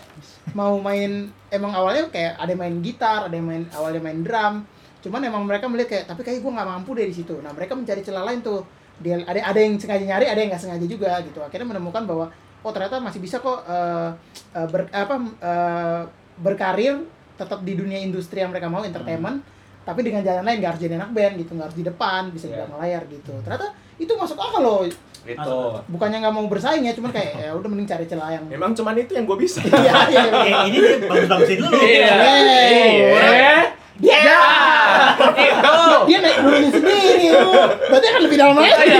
mau 0.52 0.74
main, 0.82 1.30
emang 1.48 1.70
awalnya 1.70 2.10
kayak 2.10 2.34
ada 2.34 2.50
yang 2.50 2.60
main 2.60 2.76
gitar, 2.82 3.30
ada 3.30 3.34
yang 3.34 3.46
main 3.46 3.64
awalnya 3.70 4.02
main 4.02 4.20
drum. 4.26 4.66
Cuman 4.98 5.20
emang 5.22 5.46
mereka 5.46 5.70
melihat 5.70 5.88
kayak, 5.94 6.04
tapi 6.10 6.26
kayak 6.26 6.42
gue 6.42 6.50
nggak 6.50 6.68
mampu 6.68 6.98
dari 6.98 7.14
situ. 7.14 7.38
Nah 7.38 7.54
mereka 7.54 7.78
mencari 7.78 8.02
celah 8.02 8.26
lain 8.26 8.42
tuh. 8.42 8.66
Dia 8.98 9.22
ada 9.22 9.38
ada 9.54 9.58
yang 9.62 9.78
sengaja 9.78 10.02
nyari, 10.02 10.26
ada 10.26 10.38
yang 10.42 10.50
nggak 10.50 10.62
sengaja 10.66 10.86
juga 10.90 11.22
gitu. 11.22 11.38
Akhirnya 11.38 11.70
menemukan 11.70 12.02
bahwa 12.02 12.26
oh 12.66 12.72
ternyata 12.74 12.98
masih 12.98 13.22
bisa 13.22 13.38
kok 13.38 13.62
eh, 13.70 14.10
eh, 14.58 14.66
ber, 14.66 14.90
apa 14.90 15.14
eh, 15.38 16.02
berkarir 16.42 17.06
tetap 17.38 17.62
di 17.62 17.78
dunia 17.78 18.02
industri 18.02 18.42
yang 18.42 18.50
mereka 18.50 18.66
mau 18.66 18.82
entertainment 18.82 19.42
tapi 19.86 20.02
dengan 20.02 20.20
jalan 20.26 20.42
lain 20.42 20.58
nggak 20.58 20.70
harus 20.74 20.82
jadi 20.82 20.94
anak 20.98 21.10
band 21.14 21.34
gitu 21.38 21.50
nggak 21.54 21.66
harus 21.70 21.78
di 21.78 21.84
depan 21.86 22.22
bisa 22.34 22.44
di 22.44 22.52
Iya. 22.52 22.66
belakang 22.66 22.78
layar 22.82 23.02
gitu 23.08 23.32
ternyata 23.46 23.66
itu 23.98 24.12
masuk 24.14 24.34
akal 24.36 24.60
loh 24.60 24.80
Itu. 25.20 25.58
bukannya 25.86 26.18
nggak 26.18 26.32
mau 26.32 26.46
bersaing 26.46 26.80
ya 26.82 26.94
cuman 26.94 27.10
kayak 27.10 27.32
ya 27.36 27.50
udah 27.52 27.68
mending 27.68 27.84
cari 27.84 28.04
celah 28.04 28.32
yang 28.32 28.44
Memang 28.50 28.72
cuman 28.72 28.96
itu 28.96 29.12
yang 29.12 29.26
gue 29.26 29.36
bisa. 29.36 29.60
iya 29.76 29.92
iya 30.08 30.22
Eh, 30.24 30.54
ini 30.66 30.76
dia 30.78 30.96
bagus-bagusin 31.04 31.58
lu. 31.60 31.68
Iya. 31.74 32.08
Iya. 32.16 33.54
dia 33.98 34.14
Ya. 34.16 34.40
Itu. 35.34 35.76
dia 36.06 36.18
naik 36.22 36.38
dulunya 36.38 36.70
sendiri 36.70 37.28
berarti 37.90 38.06
akan 38.08 38.22
lebih 38.22 38.38
dalam 38.38 38.54
lagi 38.56 38.70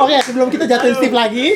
Iya. 0.00 0.04
oke 0.14 0.16
sebelum 0.22 0.48
kita 0.48 0.64
jatuhin 0.64 0.94
Steve 0.94 1.10
lagi 1.12 1.46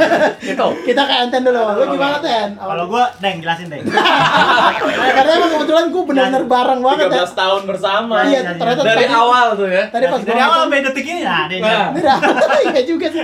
Itu. 0.52 0.66
kita 0.82 1.02
ke 1.02 1.14
Enten 1.20 1.42
dulu 1.42 1.60
lu 1.60 1.84
gimana 1.90 2.16
Ten 2.18 2.48
Kalau 2.54 2.84
gua, 2.86 3.04
Deng, 3.16 3.38
jelasin, 3.38 3.68
Deng. 3.68 3.84
Nah, 3.84 4.72
karena 5.16 5.30
emang 5.34 5.50
kebetulan 5.52 5.84
gue 5.86 6.02
benar-benar 6.02 6.44
bareng 6.44 6.80
banget 6.80 6.98
ya 7.02 7.22
13 7.22 7.36
tahun 7.36 7.62
bersama. 7.66 8.16
iya 8.24 8.40
Jelasin, 8.40 8.56
ternyata 8.56 8.82
Dari 8.82 8.96
tadi- 9.02 9.12
awal 9.14 9.46
tuh 9.54 9.68
ya. 9.68 9.84
tadi 9.86 10.04
pas 10.06 10.18
Dari 10.18 10.32
gua 10.32 10.46
awal 10.46 10.58
sampai 10.62 10.80
detik 10.82 11.06
ini, 11.06 11.20
nah, 11.22 11.42
dia 11.44 11.58
Nah. 11.60 11.88
Iya 12.70 12.82
juga 12.82 13.06
sih. 13.06 13.22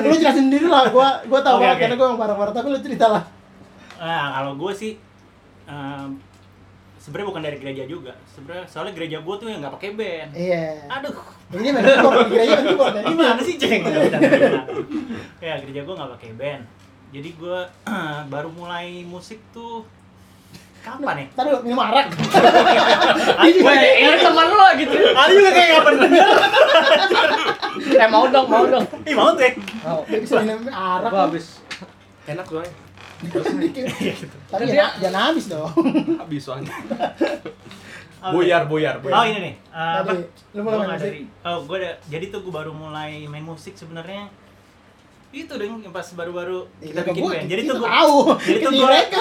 Lu 0.00 0.14
jelasin 0.14 0.44
sendiri 0.46 0.66
lah, 0.66 0.86
gua 0.88 1.18
gua 1.24 1.40
tahu 1.40 1.56
Oke, 1.56 1.62
banget 1.62 1.74
oke. 1.74 1.82
karena 1.82 1.96
gua 1.96 2.06
yang 2.06 2.20
bareng-bareng 2.20 2.54
tapi 2.54 2.66
lu 2.68 2.78
cerita 2.80 3.06
lah. 3.08 3.22
Nah, 3.98 4.26
kalau 4.32 4.52
gue 4.56 4.72
sih 4.72 4.92
em, 5.64 6.08
sebenarnya 6.96 7.28
bukan 7.28 7.42
dari 7.42 7.56
gereja 7.56 7.84
juga. 7.84 8.12
Sebenarnya 8.28 8.66
soalnya 8.66 8.92
gereja 8.92 9.18
gue 9.18 9.34
tuh 9.36 9.46
yang 9.46 9.60
nggak 9.60 9.74
pakai 9.74 9.90
band. 9.92 10.30
Iya. 10.32 10.90
Aduh, 10.90 11.14
Ini 11.52 11.68
main 11.68 11.84
keyboard, 11.84 12.16
kira-kira 12.32 12.54
main 12.56 12.64
keyboard. 12.64 12.94
ya. 12.96 13.02
gimana 13.12 13.40
sih 13.44 13.54
ceng? 13.60 13.82
ya 15.42 15.54
gereja 15.60 15.80
gue 15.84 15.94
nggak 15.94 16.10
pakai 16.16 16.30
band. 16.40 16.62
Jadi 17.12 17.28
gue 17.36 17.58
baru 18.32 18.48
mulai 18.56 19.04
musik 19.04 19.36
tuh 19.52 19.84
kapan 20.82 21.22
ya? 21.22 21.26
Tadi 21.36 21.48
lu 21.52 21.58
minum 21.62 21.80
arak. 21.84 22.08
Weh, 23.44 23.76
ini 24.02 24.16
teman 24.18 24.44
lu 24.48 24.56
lah 24.56 24.72
gitu. 24.80 24.96
Ada 24.96 25.32
juga 25.32 25.50
kayak 25.52 25.68
nggak 25.68 25.84
pernah. 25.84 26.08
Eh 27.92 28.08
mau 28.08 28.24
dong, 28.32 28.46
mau 28.48 28.64
dong. 28.66 28.84
Ih 29.04 29.14
mau 29.14 29.30
tuh 29.36 29.44
ya. 29.44 29.52
Mau. 29.84 30.00
Dia 30.08 30.18
bisa 30.24 30.34
minum 30.40 30.66
arak. 30.72 31.10
Gua 31.12 31.22
habis. 31.28 31.60
Enak 32.26 32.46
soalnya. 32.48 32.74
Tapi 34.50 34.64
jangan 34.66 34.92
jangan 34.98 35.20
habis 35.30 35.44
dong. 35.46 35.70
Habis 36.18 36.42
soalnya. 36.42 36.74
Oke. 38.22 38.34
Buyar, 38.38 38.62
buyar, 38.64 38.94
Oh 38.96 39.02
buyar. 39.02 39.26
ini 39.26 39.38
nih. 39.42 39.54
eh, 39.68 39.96
apa? 39.98 40.14
Lu 40.54 40.60
mulai 40.60 40.70
Gua 40.72 40.86
main 40.86 40.94
musik? 40.94 41.26
Oh 41.42 41.58
gue 41.60 41.76
ada. 41.76 41.90
Jadi 42.06 42.24
tuh 42.28 42.40
gue 42.40 42.52
baru 42.52 42.70
mulai 42.72 43.26
main 43.26 43.42
musik 43.42 43.74
sebenarnya. 43.74 44.30
Itu 45.32 45.56
dong 45.56 45.80
yang 45.80 45.90
pas 45.90 46.04
baru-baru 46.08 46.68
kita 46.78 46.92
Iya, 46.94 47.08
bikin 47.08 47.18
gua- 47.18 47.32
band. 47.34 47.48
Jadi 47.48 47.62
tuh 47.64 47.74
gue. 47.74 47.88
tahu. 47.88 48.16
Jadi 48.38 48.58
tuh 48.60 48.70
gua- 48.70 48.86
mereka. 48.86 49.20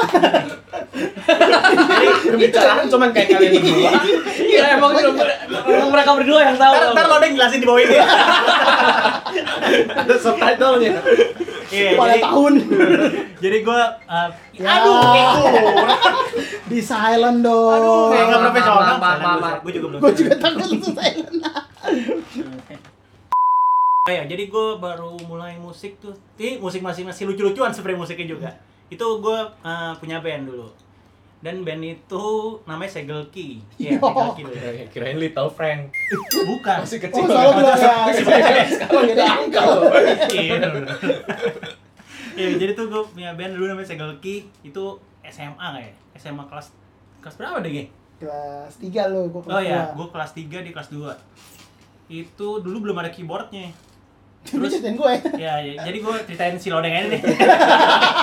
Pembicaraan 2.24 2.86
cuman 2.86 3.10
kayak 3.10 3.28
kalian 3.32 3.52
berdua. 3.56 3.92
Iya, 4.38 4.64
emang 4.76 4.92
emang 5.66 5.90
mereka 5.90 6.12
berdua 6.14 6.40
yang 6.44 6.58
tahu. 6.58 6.74
Ntar, 6.76 6.92
ntar 6.94 7.06
lo 7.08 7.16
deh 7.18 7.30
jelasin 7.32 7.58
di 7.58 7.66
bawah 7.66 7.82
ini. 7.82 7.96
Ada 9.96 10.16
subtitlenya. 10.16 10.94
Iya, 11.72 11.96
Pada 11.96 12.14
jadi, 12.20 12.24
tahun. 12.28 12.54
jadi 13.44 13.58
gue. 13.64 13.82
Ya. 14.60 14.70
aduh, 14.76 15.00
Di 16.72 16.80
silent 16.84 17.40
dong. 17.40 17.72
aduh, 17.72 18.12
kayak 18.12 18.26
nggak 18.28 18.42
profesional. 18.44 18.96
Gue 19.64 19.72
juga 19.72 19.86
belum. 19.88 20.00
Gua 20.04 20.12
juga 20.12 20.34
takut 20.36 20.68
lu 20.68 20.84
silent. 20.84 21.36
Oh 24.02 24.10
ya, 24.10 24.26
jadi 24.26 24.50
gue 24.50 24.68
baru 24.82 25.14
mulai 25.30 25.62
musik 25.62 26.02
tuh. 26.02 26.18
Ini 26.34 26.58
musik 26.58 26.82
masih 26.82 27.06
masih 27.06 27.30
lucu-lucuan 27.30 27.70
sebenarnya 27.70 28.02
musiknya 28.02 28.28
juga. 28.34 28.50
Itu 28.90 29.22
gue 29.22 29.40
uh, 29.62 29.94
punya 30.02 30.18
band 30.18 30.50
dulu. 30.50 30.74
Dan 31.42 31.66
band 31.66 31.82
itu 31.82 32.26
namanya 32.64 32.92
Segel 32.92 33.26
Key. 33.28 33.58
Iya, 33.76 33.98
Yo. 33.98 34.00
Segel 34.00 34.30
Key 34.32 34.44
dulu. 34.44 34.56
Eh, 34.56 34.86
Kirain 34.88 35.18
Little 35.18 35.50
Frank. 35.50 35.90
Bukan. 36.40 36.78
Masih 36.80 36.98
Oh, 36.98 37.04
kecil. 37.04 37.24
salah 37.26 37.52
bilang 37.52 37.80
ya. 37.82 38.66
Sekarang 38.68 39.04
jadi. 39.08 39.24
Iya, 40.32 40.54
bener. 40.56 40.72
Iya, 42.32 42.50
jadi 42.56 42.72
tuh 42.72 42.86
gue 42.88 43.02
punya 43.08 43.34
band 43.34 43.54
dulu 43.54 43.66
namanya 43.68 43.88
Segel 43.88 44.14
Key. 44.18 44.46
Itu 44.62 45.02
SMA 45.24 45.58
kayak. 45.74 45.94
SMA 46.16 46.46
kelas 46.46 46.70
kelas 47.20 47.36
berapa 47.36 47.58
deh, 47.60 47.72
Ge? 47.72 47.86
Kelas 48.18 48.74
3 48.78 48.86
lu, 49.08 49.22
gua 49.28 49.42
kelas 49.42 49.52
Oh 49.52 49.62
ya, 49.62 49.80
dua. 49.84 49.94
gue 49.96 50.08
kelas 50.12 50.32
3 50.32 50.62
di 50.62 50.70
kelas 50.70 50.90
2. 50.90 51.10
Itu 52.08 52.48
dulu 52.60 52.78
belum 52.84 52.98
ada 52.98 53.10
keyboardnya. 53.10 53.74
Lu 54.54 54.66
ceritain 54.66 54.94
gue. 54.94 55.14
ya, 55.36 55.58
ya, 55.68 55.74
jadi 55.80 55.98
gue 55.98 56.16
ceritain 56.26 56.54
si 56.56 56.70
Lodeng 56.70 56.90
ini 56.92 57.08
deh. 57.12 57.22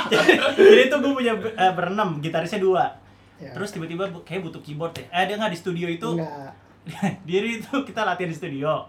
jadi, 0.08 0.30
jadi 0.56 0.82
tuh 0.88 0.98
gue 1.00 1.12
punya 1.16 1.30
eh, 1.34 1.72
berenam, 1.72 2.18
gitarisnya 2.18 2.58
dua. 2.58 2.90
Ya. 3.38 3.52
Terus 3.52 3.70
tiba-tiba 3.70 4.04
kayak 4.22 4.42
butuh 4.42 4.58
keyboard 4.58 4.92
deh. 4.92 5.06
Eh, 5.06 5.24
dia 5.24 5.34
nggak 5.34 5.50
di 5.50 5.58
studio 5.58 5.86
itu. 5.86 6.08
Enggak. 6.12 6.52
Diri 7.28 7.58
itu 7.58 7.72
kita 7.82 8.02
latihan 8.02 8.26
di 8.26 8.34
studio. 8.34 8.86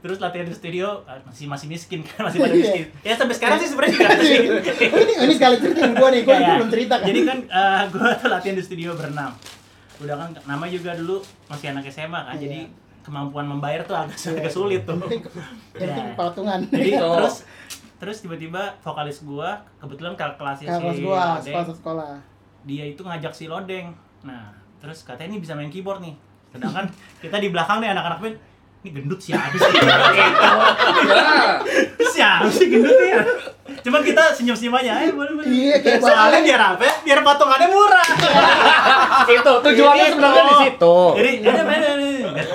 Terus 0.00 0.16
latihan 0.16 0.44
di 0.44 0.52
studio 0.52 1.04
eh, 1.04 1.20
masih 1.22 1.44
masih 1.46 1.66
miskin 1.66 2.00
kan, 2.00 2.24
masih 2.24 2.40
pada 2.40 2.50
Iya. 2.50 2.62
miskin. 2.62 2.84
Ya 3.02 3.14
sampai 3.14 3.34
sekarang 3.34 3.56
sih 3.58 3.68
sebenarnya 3.68 3.92
juga 3.92 4.06
masih 4.10 4.24
miskin. 4.24 4.50
ini 5.04 5.12
ini 5.20 5.34
sekali 5.34 5.54
ceritain 5.58 5.92
gua 5.92 6.08
nih, 6.08 6.20
gua 6.22 6.34
Kayak, 6.34 6.56
belum 6.56 6.70
cerita 6.70 6.94
kan. 6.94 7.06
Jadi 7.06 7.20
kan 7.22 7.38
eh, 7.44 7.82
gue 7.86 8.08
tuh 8.16 8.28
latihan 8.28 8.56
di 8.56 8.64
studio 8.64 8.90
berenam. 8.94 9.32
Udah 9.98 10.16
kan 10.16 10.28
nama 10.46 10.64
juga 10.66 10.90
dulu 10.94 11.20
masih 11.46 11.66
anak 11.68 11.84
SMA 11.86 12.20
kan. 12.22 12.34
Iya. 12.34 12.40
Jadi 12.40 12.60
kemampuan 13.00 13.44
membayar 13.44 13.80
tuh 13.82 13.92
agak, 13.94 14.16
agak 14.16 14.48
sulit 14.48 14.80
tuh. 14.82 14.96
Yang 15.04 15.28
penting 15.74 16.06
Ya. 16.06 16.16
patungan. 16.16 16.60
Jadi 16.64 16.90
Gitu. 16.90 17.08
terus 17.12 17.36
terus 17.98 18.16
tiba-tiba 18.18 18.62
vokalis 18.80 19.20
gua 19.20 19.60
kebetulan 19.76 20.16
kakak 20.16 20.36
kelasnya 20.38 20.68
si 20.70 20.80
Kelas 20.80 20.98
gua, 20.98 21.20
sekolah. 21.68 22.14
Dia 22.64 22.84
itu 22.86 23.00
ngajak 23.04 23.32
si 23.32 23.48
Lodeng. 23.48 23.92
Nah, 24.24 24.52
terus 24.80 25.04
katanya 25.04 25.36
ini 25.36 25.40
bisa 25.42 25.56
main 25.56 25.72
keyboard 25.72 26.00
nih. 26.04 26.14
Sedangkan 26.52 26.86
kita 27.22 27.36
di 27.40 27.48
belakang 27.52 27.80
nih 27.80 27.90
anak-anak 27.92 28.18
band 28.20 28.36
ini 28.80 28.90
gendut 28.96 29.20
siapa 29.20 29.52
sih? 29.52 29.60
Siapa 32.16 32.48
sih 32.48 32.72
gendut 32.72 32.96
ya? 32.96 33.20
Cuman 33.84 34.00
kita 34.00 34.32
senyum-senyum 34.32 34.72
aja, 34.80 35.04
eh 35.04 35.12
boleh 35.12 35.36
boleh. 35.36 35.46
Iya, 35.46 35.76
kayak 35.84 36.00
Soalnya 36.00 36.40
biar 36.40 36.60
apa? 36.74 36.82
ya? 36.88 36.94
Biar 37.04 37.20
patungannya 37.20 37.68
murah. 37.68 38.08
Itu 39.36 39.52
tujuannya 39.60 40.06
sebenarnya 40.16 40.44
di 40.48 40.56
situ. 40.64 40.96
Jadi 41.12 41.30
ada 41.44 41.62
main 41.68 41.80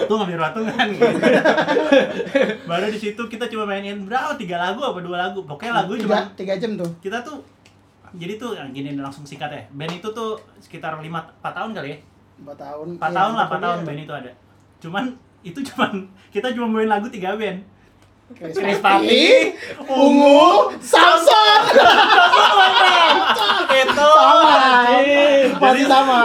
patung 0.06 0.18
ngambil 0.22 0.38
patungan. 0.38 0.88
Baru 2.70 2.86
di 2.94 3.00
situ 3.02 3.22
kita 3.26 3.46
cuma 3.50 3.63
mainin 3.65 4.06
berapa? 4.06 4.38
Tiga 4.38 4.62
lagu 4.62 4.80
apa 4.86 5.00
dua 5.02 5.18
lagu? 5.30 5.41
Pokoknya 5.44 5.84
lagu 5.84 5.98
cuma 5.98 6.30
tiga 6.38 6.54
jam 6.58 6.78
tuh. 6.78 6.89
kita 7.02 7.26
tuh 7.26 7.41
jadi 8.15 8.34
tuh 8.36 8.51
yang 8.54 8.69
gini 8.69 8.93
langsung 8.93 9.21
singkat 9.21 9.47
ya 9.47 9.62
band 9.71 9.93
itu 9.93 10.08
tuh 10.10 10.34
sekitar 10.58 10.95
lima 10.97 11.19
empat 11.39 11.54
tahun 11.54 11.71
kali 11.71 11.89
ya 11.89 11.97
Empat 12.36 12.58
tahun. 12.58 12.88
empat 12.95 13.10
Iya, 13.10 13.15
tahun 13.15 13.34
lah 13.34 13.45
empat 13.45 13.60
tahun. 13.62 13.78
band 13.82 13.99
itu 14.01 14.13
ada 14.13 14.32
cuman 14.78 15.04
itu 15.49 15.60
cuman 15.63 15.91
kita 16.30 16.47
cuma 16.51 16.67
main 16.69 16.89
lagu 16.89 17.08
tiga 17.08 17.34
band 17.34 17.60
Krispati, 18.33 19.53
Ungu, 19.85 20.73
Samson. 20.81 21.61
Itu. 23.69 24.09
Sama. 24.09 24.57
Masih 25.55 25.85
sama. 25.85 26.19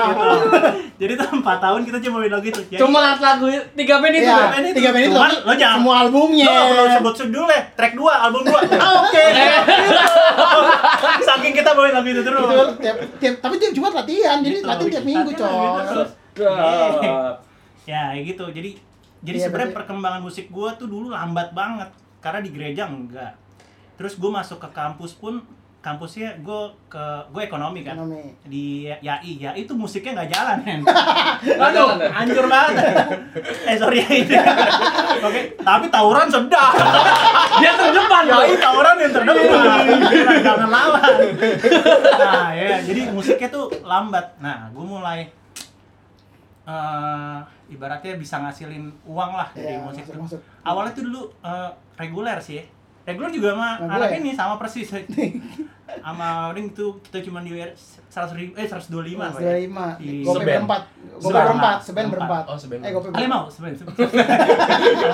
Jadi 0.96 1.12
tuh 1.14 1.28
4 1.30 1.44
tahun 1.60 1.80
kita 1.84 1.98
cuma 2.00 2.16
main 2.18 2.28
lagu 2.28 2.44
itu. 2.44 2.60
Jadi, 2.66 2.80
Cuma 2.80 3.14
lagu 3.14 3.46
tiga 3.72 4.00
band 4.00 4.14
itu. 4.14 4.26
Iya, 4.26 4.72
tiga 4.72 4.90
band 4.90 5.04
itu. 5.06 5.12
Cuman 5.12 5.32
lo 5.38 5.52
jangan- 5.54 5.76
semua 5.76 5.94
albumnya. 6.00 6.48
Lo 6.48 6.62
perlu 6.66 6.84
sebut 6.90 7.14
judul 7.16 7.44
deh, 7.46 7.62
track 7.72 7.92
2, 7.94 8.24
album 8.24 8.42
2 8.44 8.52
Oke 9.00 9.24
Saking 11.28 11.52
kita 11.52 11.70
bawain 11.72 11.94
lagu 11.94 12.08
itu 12.08 12.22
terus 12.22 12.40
tapi 13.40 13.54
tiap 13.60 13.72
Jumat 13.72 13.92
latihan, 13.94 14.40
jadi 14.40 14.56
Gitu, 14.56 14.66
latihan 14.66 14.90
tiap 14.90 15.04
minggu, 15.04 15.30
coy. 15.30 15.52
gitu. 15.84 16.02
Ya 17.88 18.12
kayak 18.12 18.24
gitu, 18.28 18.44
jadi 18.52 18.70
jadi 19.20 19.36
Iya, 19.38 19.44
sebenarnya 19.48 19.72
perkembangan 19.76 20.22
musik 20.24 20.48
gua 20.48 20.74
tuh 20.76 20.88
dulu 20.88 21.12
lambat 21.12 21.52
banget 21.52 21.90
Karena 22.20 22.40
di 22.44 22.50
gereja 22.52 22.84
enggak. 22.88 23.32
Terus 23.96 24.16
gua 24.20 24.40
masuk 24.44 24.60
ke 24.60 24.68
kampus 24.72 25.16
pun 25.16 25.40
Kampusnya 25.80 26.36
gue 26.44 26.62
ke 26.92 27.04
gue 27.32 27.40
ekonomi 27.40 27.80
kan. 27.80 27.96
Ekonomi. 27.96 28.36
di 28.44 28.84
YAI. 28.84 29.40
YAI 29.40 29.64
itu 29.64 29.72
musiknya 29.72 30.20
nggak 30.20 30.28
jalan 30.28 30.56
Nggak 30.60 31.68
Aduh, 31.72 31.88
ya? 31.96 32.12
hancur 32.12 32.44
banget. 32.52 32.76
Eh 33.64 33.76
sorry 33.80 34.04
YAI 34.04 34.20
oke 35.24 35.40
tapi 35.56 35.86
tawuran 35.88 36.28
sedap. 36.28 36.76
Dia 37.64 37.72
terdepan 37.80 38.22
loh. 38.28 38.44
YAI 38.44 38.56
tawuran 38.60 38.96
yang 39.00 39.12
terdepan. 39.16 39.84
Jangan 40.44 40.68
lawan. 40.68 41.16
Nah 42.20 42.48
ya 42.52 42.76
jadi 42.84 43.00
musiknya 43.16 43.48
tuh 43.48 43.72
lambat. 43.80 44.36
Nah 44.36 44.68
gue 44.68 44.84
mulai 44.84 45.32
eh 46.70 47.38
ibaratnya 47.68 48.14
bisa 48.14 48.38
ngasilin 48.38 48.86
uang 49.04 49.32
lah 49.32 49.48
dari 49.50 49.74
Iya, 49.74 49.82
musik 49.82 50.04
masuk, 50.04 50.12
tuh. 50.12 50.22
masuk. 50.22 50.40
awalnya 50.62 50.92
tuh 50.92 51.04
dulu 51.04 51.22
eh, 51.40 51.70
reguler 51.96 52.38
sih 52.38 52.62
reguler 53.02 53.30
juga 53.30 53.48
sama 53.52 53.70
Reguler. 53.76 53.96
anak 53.96 54.10
ini 54.16 54.30
sama 54.32 54.54
persis 54.54 54.86
sama 56.00 56.28
Ring 56.50 56.70
itu 56.70 56.86
kita 57.02 57.18
cuma 57.20 57.40
di 57.40 57.50
seratus 58.06 58.32
ribu 58.32 58.54
eh 58.54 58.62
seratus 58.62 58.86
dua 58.88 59.02
lima 59.02 59.26
Dua 59.28 59.58
lima. 59.58 59.86
Di- 59.96 60.22
Gope 60.22 60.38
Seben. 60.38 60.46
berempat. 60.62 60.82
Gope 61.12 61.26
Seben. 61.26 61.42
berempat, 61.42 61.76
seben 61.82 62.06
Berempat. 62.08 62.44
Oh, 62.46 62.54
seben. 62.56 62.78
Eh, 62.78 62.90
gope 62.92 63.08
berempat. 63.08 63.26
mau 63.28 63.44
sebenarnya 63.44 63.82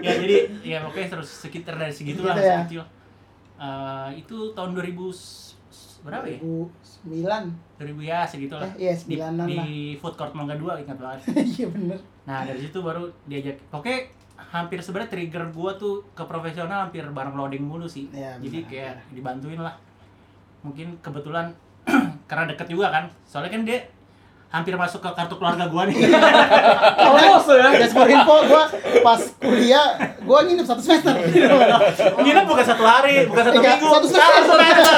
ya 0.00 0.12
jadi 0.16 0.36
ya 0.62 0.78
oke 0.84 1.00
terus 1.02 1.28
sekitar 1.28 1.74
dari 1.74 1.90
segitu 1.90 2.22
lah 2.22 2.36
ya. 2.36 2.62
kecil 2.64 2.82
Eh, 3.58 4.10
itu 4.16 4.54
tahun 4.54 4.70
2000 4.70 4.94
s- 5.10 5.58
s- 5.66 5.98
berapa 5.98 6.22
ya 6.24 6.38
2009. 7.08 7.80
2000 7.80 8.04
ya 8.04 8.20
segitu 8.22 8.54
lah 8.54 8.68
Eh, 8.70 8.74
iya, 8.80 8.92
di, 8.94 9.14
9-an 9.14 9.46
di 9.46 9.54
lah. 9.54 9.66
food 9.98 10.14
court 10.14 10.32
Mangga 10.32 10.54
2 10.54 10.82
ingat 10.82 10.96
banget 10.96 11.20
Iya 11.54 11.66
bener. 11.68 11.98
nah 12.22 12.42
dari 12.42 12.60
situ 12.60 12.78
baru 12.78 13.06
diajak 13.24 13.56
oke 13.70 13.94
hampir 14.36 14.78
sebenarnya 14.78 15.08
trigger 15.08 15.44
gua 15.50 15.72
tuh 15.74 16.06
ke 16.10 16.22
profesional 16.22 16.84
hampir 16.84 17.02
bareng 17.04 17.34
loading 17.34 17.62
mulu 17.62 17.84
sih 17.84 18.06
Iya, 18.10 18.36
jadi 18.38 18.58
benar. 18.58 18.68
kayak 18.68 18.94
dibantuin 19.10 19.60
lah 19.60 19.74
mungkin 20.60 20.98
kebetulan 20.98 21.54
karena 22.28 22.44
deket 22.46 22.68
juga 22.68 22.90
kan 22.90 23.04
soalnya 23.22 23.50
kan 23.50 23.62
dia 23.62 23.78
hampir 24.48 24.72
masuk 24.74 24.98
ke 24.98 25.10
kartu 25.12 25.36
keluarga 25.36 25.68
gua 25.68 25.84
nih 25.84 25.96
Polos 26.98 27.46
ya. 27.46 27.68
Guys, 27.70 27.92
for 27.92 28.08
info, 28.08 28.34
gue 28.44 28.62
pas 28.98 29.20
kuliah, 29.38 29.88
gue 30.18 30.38
nginep 30.42 30.64
satu 30.64 30.80
semester. 30.80 31.12
Nginep 32.24 32.44
bukan 32.44 32.64
satu 32.64 32.80
hari, 32.82 33.24
bukan 33.24 33.42
satu 33.44 33.58
minggu, 33.58 33.86
satu 33.86 34.06
semester. 34.06 34.32
satu 34.34 34.48
semester. 34.50 34.92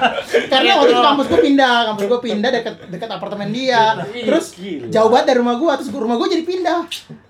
Karena 0.52 0.72
waktu 0.76 0.90
itu 0.90 1.02
kampus 1.02 1.26
gue 1.26 1.40
pindah, 1.42 1.76
kampus 1.86 2.04
gue 2.06 2.20
pindah 2.22 2.50
dekat 2.50 2.74
dekat 2.88 3.08
apartemen 3.10 3.48
dia. 3.50 3.82
Terus 4.04 4.46
jauh 4.88 5.08
banget 5.08 5.26
dari 5.26 5.38
rumah 5.40 5.56
gue, 5.56 5.72
terus 5.76 5.88
gua- 5.88 6.04
rumah 6.04 6.16
gue 6.16 6.28
jadi 6.30 6.44
pindah. 6.44 6.78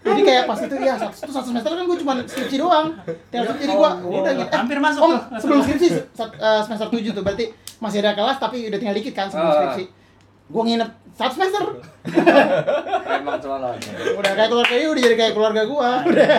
Jadi 0.04 0.20
kayak 0.22 0.42
pas 0.46 0.58
itu 0.60 0.74
ya 0.76 0.94
satu, 0.96 1.14
satu 1.26 1.46
semester 1.50 1.70
kan 1.70 1.84
gue 1.84 1.98
cuma 1.98 2.12
skripsi 2.20 2.56
doang. 2.56 2.86
Skripsi, 3.04 3.60
jadi 3.60 3.72
gue 3.72 3.90
udah 4.14 4.32
gitu. 4.36 4.50
Hampir 4.52 4.78
masuk 4.78 5.00
oh, 5.00 5.18
sebelum 5.36 5.58
skripsi 5.60 5.88
eh, 6.14 6.60
semester 6.62 6.86
7 6.88 7.02
tuh 7.10 7.22
berarti 7.22 7.44
masih 7.76 7.98
ada 7.98 8.14
kelas 8.14 8.38
tapi 8.38 8.66
udah 8.66 8.78
tinggal 8.78 8.94
dikit 8.94 9.12
kan 9.12 9.26
sebelum 9.26 9.44
Ah. 9.44 9.54
skripsi. 9.60 9.84
Gue 10.44 10.62
nginep 10.62 10.90
satu 11.14 11.32
semester. 11.32 11.62
Emang 13.06 13.38
udah 13.38 14.32
kayak 14.34 14.48
keluarga 14.48 14.74
dia 14.74 14.88
udah 14.88 15.02
jadi 15.02 15.16
kayak 15.16 15.32
keluarga 15.32 15.62
gua 15.64 15.90
udah 16.02 16.36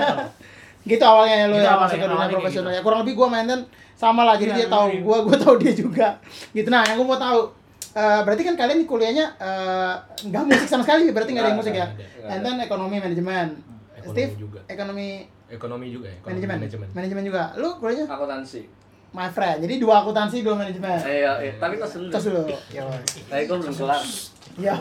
gitu 0.85 1.01
awalnya 1.01 1.35
ya 1.35 1.45
lo 1.47 1.55
Gitu 1.55 1.65
ya 1.65 1.73
masuk 1.75 1.97
ke 1.97 2.05
dunia 2.05 2.27
profesional 2.29 2.69
gitu. 2.69 2.77
ya 2.77 2.81
kurang 2.83 2.99
lebih 3.01 3.13
gua 3.15 3.27
mainten 3.27 3.59
sama 3.95 4.21
lah 4.21 4.35
jadi 4.35 4.51
Iya, 4.51 4.57
dia 4.59 4.67
tahu 4.69 4.87
iya. 4.91 5.01
gua 5.01 5.17
gua 5.23 5.37
tahu 5.41 5.55
dia 5.57 5.73
juga 5.73 6.07
gitu 6.51 6.67
nah 6.67 6.83
yang 6.83 6.97
gua 6.97 7.07
mau 7.07 7.19
tahu 7.19 7.39
eh, 7.91 8.19
berarti 8.21 8.41
kan 8.43 8.55
kalian 8.55 8.77
di 8.77 8.85
kuliahnya 8.85 9.25
eh, 9.35 9.93
nggak 10.25 10.43
musik 10.45 10.67
sama 10.67 10.83
sekali 10.83 11.09
berarti 11.09 11.29
nggak 11.31 11.41
ada 11.41 11.49
yang 11.49 11.59
musik 11.59 11.73
ya 11.73 11.87
and 12.27 12.41
then 12.41 12.55
ekonomi 12.59 12.97
manajemen 12.97 13.47
Ekonomi 13.95 14.13
Steve 14.13 14.33
juga. 14.37 14.59
ekonomi 14.67 15.07
Ekonomi 15.47 15.85
juga 15.89 16.07
ya. 16.07 16.15
ekonomi 16.15 16.35
manajemen 16.37 16.57
manajemen. 16.59 16.87
manajemen 16.93 17.23
juga 17.23 17.41
lu 17.55 17.69
kuliahnya 17.75 18.05
Akuntansi. 18.05 18.61
my 19.09 19.27
friend 19.27 19.57
jadi 19.63 19.73
dua 19.79 20.03
akuntansi 20.03 20.37
dua 20.41 20.53
manajemen 20.53 20.99
Iya, 21.01 21.31
iya. 21.39 21.53
tapi 21.57 21.79
tas 21.79 21.89
dulu. 21.91 22.11
terus 22.11 22.25
dulu 22.29 22.43
Yo. 22.69 22.85
Tapi 23.25 23.41
gue 23.43 23.57
belum 23.57 23.73
kelar. 23.73 24.03
Ya, 24.55 24.71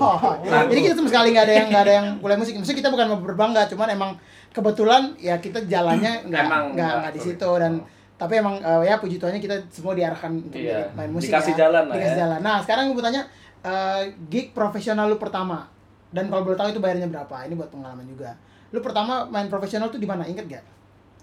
jadi 0.70 0.80
kita 0.86 0.94
sama 0.94 1.08
sekali 1.10 1.34
nggak 1.34 1.46
ada 1.50 1.54
yang 1.54 1.66
nggak 1.66 1.82
ada 1.82 1.94
yang 1.98 2.06
kuliah 2.22 2.38
musik. 2.38 2.54
Maksudnya 2.54 2.78
kita 2.78 2.90
bukan 2.94 3.06
mau 3.10 3.18
berbangga, 3.18 3.66
cuman 3.66 3.88
emang 3.90 4.10
kebetulan 4.54 5.18
ya 5.18 5.34
kita 5.42 5.66
jalannya 5.66 6.22
nggak 6.30 6.44
nggak 6.78 6.92
nggak 7.02 7.12
di 7.12 7.20
situ 7.20 7.50
dan 7.58 7.82
tapi 8.14 8.38
emang 8.38 8.62
eh, 8.62 8.86
ya 8.86 9.02
puji 9.02 9.18
Tuhannya 9.18 9.42
kita 9.42 9.58
semua 9.74 9.98
diarahkan 9.98 10.30
untuk 10.30 10.62
Iya, 10.62 10.86
main 10.94 11.10
musik 11.10 11.34
dikasih 11.34 11.58
ya. 11.58 11.66
jalan 11.66 11.90
lah 11.90 11.94
dikasih 11.98 12.14
ya. 12.14 12.22
jalan. 12.22 12.38
Nah 12.46 12.56
sekarang 12.62 12.84
gue 12.86 12.94
mau 12.94 13.02
tanya 13.02 13.22
eh, 13.66 14.00
gig 14.30 14.54
profesional 14.54 15.10
lu 15.10 15.18
pertama 15.18 15.66
dan 16.14 16.30
kalau 16.30 16.46
boleh 16.46 16.54
tahu 16.54 16.70
itu 16.70 16.78
bayarnya 16.78 17.10
berapa? 17.10 17.34
Ini 17.50 17.58
buat 17.58 17.74
pengalaman 17.74 18.06
juga. 18.06 18.38
Lu 18.70 18.78
pertama 18.78 19.26
main 19.26 19.50
profesional 19.50 19.90
tuh 19.90 19.98
di 19.98 20.06
mana? 20.06 20.22
Ingat 20.22 20.46
gak? 20.46 20.64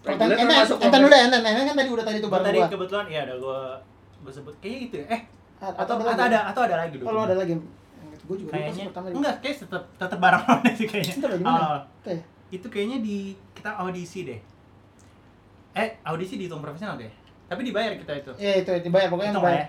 Enten, 0.03 0.27
enten, 0.35 0.99
deh, 1.07 1.19
enten, 1.29 1.39
enten 1.39 1.63
kan 1.71 1.75
tadi 1.79 1.89
udah 1.93 2.03
tadi 2.03 2.17
tuh 2.19 2.27
bareng 2.27 2.47
tadi 2.51 2.59
gua. 2.59 2.67
kebetulan 2.67 3.05
ya 3.07 3.19
ada 3.23 3.35
gua 3.39 3.59
gua 4.19 4.31
sebut 4.33 4.55
kayaknya 4.59 4.79
gitu 4.83 4.95
ya. 4.99 5.07
Eh, 5.15 5.21
atau 5.61 5.93
atau 5.95 6.23
ada 6.25 6.39
atau 6.51 6.61
ada 6.67 6.75
lagi 6.75 6.95
dulu. 6.99 7.05
Kalau 7.07 7.21
ada 7.23 7.35
lagi, 7.39 7.53
gue 8.31 8.37
juga 8.39 8.51
kayaknya 8.53 8.85
pertama. 8.87 9.05
enggak, 9.11 9.35
kayak 9.39 9.55
tetap 9.59 9.83
tetap 9.93 10.17
bareng 10.17 10.43
mana 10.45 10.69
sih 10.71 10.85
kayaknya. 10.85 11.13
Tetap 11.13 11.31
di? 11.33 11.43
Awal. 11.43 11.79
Oke. 11.99 12.15
itu 12.49 12.67
kayaknya 12.67 12.97
di 12.99 13.17
kita 13.51 13.69
audisi 13.73 14.19
deh. 14.23 14.39
Eh, 15.73 15.89
audisi 16.01 16.35
dihitung 16.35 16.59
profesional 16.59 16.95
deh. 16.95 17.11
Tapi 17.45 17.61
dibayar 17.61 17.91
kita 17.93 18.11
itu. 18.17 18.31
Iya 18.37 18.53
itu 18.61 18.71
dibayar 18.81 19.07
pokoknya 19.07 19.31
Itu 19.31 19.39
dibayar. 19.39 19.59
ya. 19.59 19.67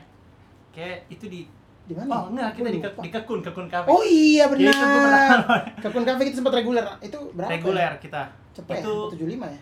Kayak 0.73 0.97
itu 1.09 1.27
di 1.27 1.41
Di 1.83 1.95
mana? 1.95 2.07
Oh, 2.09 2.23
enggak, 2.31 2.55
kita 2.55 2.69
di, 2.69 2.79
ke, 2.79 2.89
di 2.97 3.11
kekun, 3.11 3.43
kekun 3.43 3.67
kafe. 3.67 3.91
Oh 3.91 4.03
iya 4.03 4.47
Ya, 4.47 4.71
itu 4.71 4.71
benar. 4.71 5.43
pernah. 5.43 5.61
Kekun 5.83 6.03
Cafe 6.05 6.23
kita 6.25 6.37
sempat 6.39 6.55
reguler. 6.55 6.87
Itu 7.01 7.19
berapa? 7.35 7.51
Reguler 7.51 7.93
kita. 7.99 8.23
Cepet 8.53 8.75
itu 8.79 8.95
ya? 9.11 9.43
75 9.43 9.51
ya? 9.51 9.61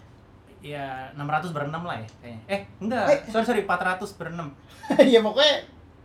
ya 0.60 0.84
600 1.16 1.56
berenam 1.56 1.82
lah 1.82 1.96
ya 1.96 2.08
kayaknya. 2.20 2.40
Eh, 2.46 2.60
enggak. 2.78 3.04
Eh. 3.08 3.18
Sorry, 3.32 3.44
sorry, 3.46 3.62
400 3.64 4.04
berenam. 4.14 4.48
Iya 5.00 5.20
pokoknya 5.20 5.56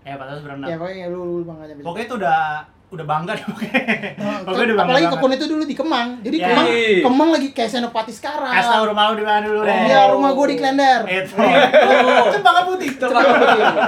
Eh, 0.03 0.13
400 0.15 0.39
berenam. 0.39 0.67
ya 0.67 0.75
pokoknya 0.77 1.05
lu 1.11 1.21
lu 1.41 1.51
aja. 1.51 1.73
Pokoknya 1.75 2.05
itu 2.07 2.15
udah 2.15 2.39
udah 2.85 3.01
bangga 3.03 3.31
deh 3.33 3.43
pokoknya. 3.43 3.81
Nah, 4.15 4.37
pokoknya 4.41 4.65
udah 4.65 4.77
bangga. 4.77 4.85
apalagi 4.85 5.05
banget. 5.05 5.17
kekun 5.17 5.31
itu 5.33 5.45
dulu 5.47 5.63
di 5.63 5.75
Kemang. 5.75 6.07
Jadi 6.21 6.35
Ya. 6.35 6.47
Kemang 6.47 6.65
Ih. 6.67 6.99
Kemang 7.01 7.29
lagi 7.29 7.47
kayak 7.51 7.69
Senopati 7.69 8.09
sekarang. 8.09 8.51
Kasih 8.51 8.71
tau 8.71 8.85
rumah 8.85 9.03
lu 9.09 9.15
di 9.15 9.25
mana 9.25 9.39
dulu 9.41 9.59
deh. 9.61 9.75
Iya, 9.83 10.01
rumah 10.09 10.29
gua 10.31 10.45
di 10.45 10.55
Klender. 10.55 11.01
Itu. 11.03 11.33
Oh, 11.35 12.25
Cempaka 12.33 12.61
putih. 12.63 12.89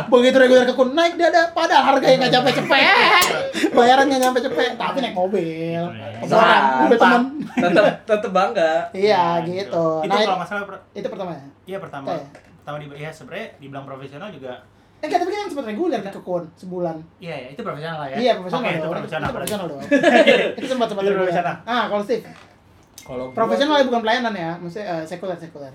Begitu 0.08 0.36
reguler 0.36 0.66
kekun 0.66 0.90
naik 0.92 1.14
dada 1.16 1.42
padahal 1.52 1.84
harganya 1.90 2.16
nggak 2.20 2.32
nyampe 2.34 2.52
cepet. 2.54 3.26
Bayaran 3.78 4.06
nggak 4.08 4.22
nyampe 4.22 4.40
cepet, 4.42 4.72
tapi 4.76 4.98
naik 5.00 5.14
mobil. 5.14 5.82
Iya. 5.88 6.08
Orang 6.28 6.64
udah 6.88 6.98
teman. 6.98 7.22
tetap 7.56 7.86
tetap 8.04 8.32
bangga. 8.32 8.72
Iya 8.92 9.24
gitu. 9.44 9.86
Itu 10.02 10.10
Nah, 10.10 10.16
kalau 10.16 10.26
itu, 10.26 10.34
nggak 10.36 10.50
salah 10.50 10.66
per- 10.66 10.84
itu 10.92 11.08
pertama 11.08 11.32
ya. 11.32 11.44
Iya 11.66 11.78
pertama. 11.80 12.08
Pertama 12.58 12.78
di 12.78 12.88
ya 12.94 13.10
sebenarnya 13.10 13.48
dibilang 13.58 13.86
profesional 13.86 14.28
juga 14.30 14.60
Eh 14.98 15.06
enggak, 15.06 15.20
tapi 15.22 15.30
kan 15.30 15.40
yang 15.40 15.52
sempat 15.54 15.66
reguler 15.70 16.00
di 16.00 16.10
kekun 16.10 16.44
sebulan. 16.56 16.98
iya 17.20 17.36
ya 17.38 17.48
itu 17.54 17.62
profesional 17.62 17.98
lah 18.02 18.08
ya. 18.10 18.18
Iya, 18.18 18.32
profesional 18.36 18.62
Oke, 18.62 18.70
dong. 18.70 18.82
itu 18.82 18.90
profesional. 18.90 19.28
Itu 19.28 19.36
profesional 19.38 19.66
dong. 19.68 19.82
itu 20.58 20.68
sempat 20.68 20.88
sempat 20.88 21.04
Itu 21.04 21.10
reguler. 21.12 21.24
profesional. 21.24 21.56
Ah, 21.64 21.84
kalau 21.86 22.02
Steve, 22.02 22.26
Kalau 23.00 23.26
profesional 23.32 23.76
ya 23.78 23.86
bukan 23.86 24.02
pelayanan 24.02 24.34
ya, 24.34 24.52
maksudnya 24.58 24.86
eh, 24.92 25.04
sekuler 25.06 25.38
sekuler. 25.38 25.74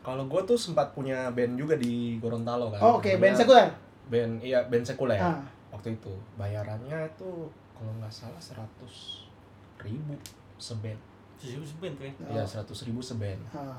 Kalau 0.00 0.22
gua 0.24 0.40
tuh 0.40 0.54
sempat 0.54 0.94
punya 0.94 1.26
band 1.30 1.54
juga 1.54 1.74
di 1.74 2.16
Gorontalo 2.16 2.70
kan. 2.70 2.78
Oh, 2.78 2.92
oke, 2.96 3.10
band 3.12 3.34
Namanya 3.34 3.40
sekuler. 3.42 3.68
Band 4.06 4.32
iya 4.40 4.58
band 4.62 4.86
sekuler. 4.86 5.18
Ah. 5.18 5.42
Waktu 5.68 5.88
itu 5.92 6.14
bayarannya 6.38 7.02
tuh 7.18 7.50
kalau 7.74 7.90
nggak 7.98 8.08
salah 8.08 8.38
seratus 8.38 9.26
ribu 9.76 10.14
seband. 10.56 10.96
Susu 11.36 11.60
susu 11.60 11.74
tuh 11.82 12.06
ya. 12.06 12.12
Iya 12.30 12.42
seratus 12.46 12.86
ribu 12.86 13.02
seband. 13.02 13.42
Ah. 13.50 13.76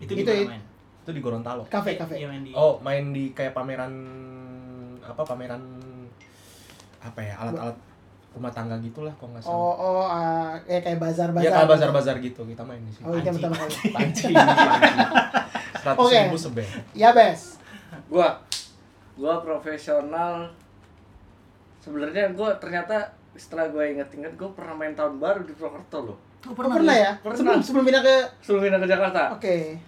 Itu 0.00 0.16
di 0.16 0.24
Itu 0.24 0.32
mana 0.32 0.40
it- 0.40 0.50
main? 0.50 0.62
Itu 1.08 1.16
di 1.16 1.24
Gorontalo. 1.24 1.64
Kafe, 1.72 1.96
Iya, 1.96 2.04
kafe. 2.04 2.14
Iya 2.20 2.28
main 2.28 2.44
di. 2.44 2.52
Oh 2.52 2.76
main 2.84 3.16
di 3.16 3.32
kayak 3.32 3.56
pameran 3.56 3.92
apa 5.00 5.24
pameran 5.24 5.62
apa 7.00 7.16
ya 7.24 7.32
alat-alat 7.40 7.72
rumah 8.36 8.52
tangga 8.52 8.76
gitulah 8.84 9.08
kalau 9.16 9.32
nggak 9.32 9.40
salah. 9.40 9.56
Oh, 9.56 9.72
oh, 9.72 10.04
ah, 10.04 10.52
eh 10.68 10.84
kayak 10.84 11.00
bazar-bazar. 11.00 11.48
Iya 11.48 11.50
kayak 11.56 11.70
bazar-bazar 11.72 12.16
gitu 12.20 12.44
kita 12.44 12.60
main 12.60 12.84
di 12.84 12.92
sini. 12.92 13.08
Oh, 13.08 13.16
yang 13.16 13.32
pertama 13.40 13.56
kali. 13.56 13.72
Panci, 13.88 14.24
panci. 14.36 15.04
Seratus 15.80 16.04
Oke. 16.04 16.18
ribu. 16.28 16.36
Ya, 16.92 17.16
Bes. 17.16 17.56
Gua 18.12 18.36
gua 19.16 19.40
profesional 19.40 20.52
sebenarnya 21.80 22.36
gua 22.36 22.52
ternyata 22.60 23.16
setelah 23.32 23.70
gue 23.70 23.94
inget-inget 23.94 24.34
gue 24.34 24.50
pernah 24.50 24.74
main 24.74 24.98
tahun 24.98 25.22
baru 25.22 25.46
di 25.46 25.54
Purwokerto 25.54 26.10
loh 26.10 26.18
Tuh 26.42 26.50
Oh, 26.50 26.58
pernah 26.58 26.90
ya? 26.90 27.14
Pernah. 27.22 27.38
Sebelum 27.38 27.60
sebelum 27.62 27.84
pindah 27.86 28.02
ke 28.02 28.16
sebelum 28.42 28.66
pindah 28.66 28.80
ke 28.82 28.88
Jakarta 28.90 29.22
Oke. 29.38 29.78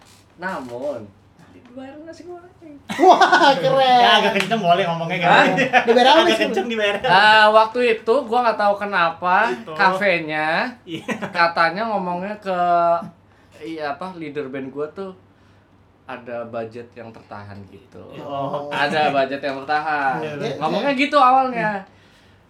Namun 0.40 1.04
dibayar 1.52 1.94
nasi 2.02 2.24
goreng 2.24 2.48
Wah, 2.90 3.54
keren. 3.54 3.78
Ya 4.02 4.18
agak 4.18 4.32
kenceng 4.36 4.58
boleh 4.58 4.82
ngomongnya 4.82 5.18
kan. 5.22 5.46
Dibayar 5.86 6.08
apa, 6.08 6.20
Agak 6.20 6.26
Mas? 6.28 6.40
kenceng 6.42 6.66
dibayar. 6.66 6.94
Ah, 7.04 7.46
waktu 7.48 7.78
itu 7.94 8.14
gua 8.24 8.38
nggak 8.42 8.58
tahu 8.58 8.74
kenapa 8.76 9.36
Itu. 9.48 9.70
kafenya 9.72 10.66
Iya. 10.82 11.06
katanya 11.30 11.86
ngomongnya 11.86 12.34
ke 12.36 12.60
iya 13.60 13.92
apa 13.92 14.10
leader 14.14 14.48
band 14.48 14.68
gua 14.68 14.90
tuh 14.90 15.14
ada 16.04 16.42
budget 16.44 16.90
yang 16.90 17.08
tertahan 17.08 17.54
gitu. 17.64 18.02
Oh. 18.18 18.66
Ada 18.68 19.10
budget 19.10 19.38
yang 19.38 19.62
tertahan. 19.62 20.18
Iya, 20.18 20.32
iya. 20.36 20.54
Ngomongnya 20.58 20.92
gitu 20.92 21.14
awalnya. 21.14 21.78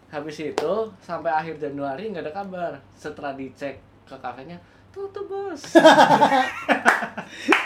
Habis 0.08 0.36
itu 0.46 0.72
sampai 0.98 1.28
akhir 1.30 1.60
Januari 1.60 2.08
nggak 2.08 2.24
ada 2.24 2.34
kabar. 2.34 2.72
Setelah 2.90 3.36
dicek 3.36 3.76
ke 4.02 4.16
kafenya, 4.16 4.56
tutup 4.90 5.28
bos. 5.28 5.60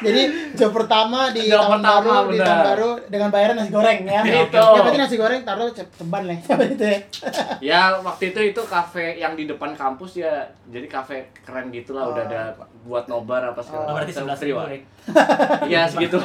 Jadi 0.04 0.22
job 0.52 0.70
pertama 0.70 1.18
di 1.30 1.42
Job 1.46 1.64
tahun 1.64 1.80
pertama, 1.80 1.98
baru 1.98 2.20
di 2.24 2.32
benar. 2.34 2.46
tahun 2.46 2.60
baru 2.66 2.88
dengan 3.06 3.28
bayaran 3.28 3.54
nasi 3.56 3.70
goreng 3.70 4.00
ya. 4.04 4.20
Itu. 4.22 4.54
Ya 4.54 4.78
berarti 4.78 4.98
nasi 4.98 5.16
goreng 5.16 5.40
taruh 5.42 5.68
ce- 5.70 5.90
ceban 5.90 6.22
lah 6.24 6.36
itu 6.36 6.84
ya. 6.84 6.98
ya 7.72 7.80
waktu 7.98 8.24
itu 8.30 8.40
itu 8.50 8.60
kafe 8.62 9.16
yang 9.16 9.32
di 9.32 9.44
depan 9.44 9.72
kampus 9.72 10.18
ya. 10.18 10.32
Jadi 10.66 10.86
kafe 10.86 11.14
keren 11.40 11.68
gitu 11.68 11.92
lah. 11.92 12.06
Udah 12.06 12.24
ada 12.24 12.40
buat 12.82 13.04
nobar 13.04 13.40
apa 13.42 13.58
segala 13.58 13.84
Oh, 13.84 13.94
berarti 13.94 14.12
sebelas 14.12 14.38
ribu. 14.38 14.60
wifi. 14.60 14.78
Iya 15.64 15.84
segitu. 15.84 16.16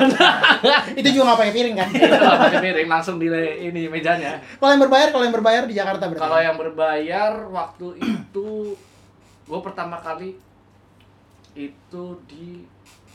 itu 0.99 1.07
juga 1.09 1.23
nggak 1.27 1.39
pakai 1.39 1.53
piring 1.53 1.75
kan. 1.75 1.89
Itu 1.89 2.07
nggak 2.09 2.39
pakai 2.41 2.59
piring 2.61 2.87
langsung 2.87 3.15
di 3.15 3.27
ini 3.61 3.87
mejanya. 3.87 4.39
Kalau 4.55 4.71
yang 4.71 4.81
berbayar, 4.81 5.07
kalau 5.09 5.23
yang 5.23 5.35
berbayar 5.35 5.63
di 5.63 5.73
Jakarta 5.73 6.03
berarti. 6.05 6.21
Kalau 6.21 6.39
yang 6.39 6.55
berbayar 6.55 7.31
waktu 7.45 7.87
itu 7.97 8.75
gue 9.43 9.59
pertama 9.59 9.97
kali 9.97 10.37
itu 11.51 12.03
di 12.25 12.63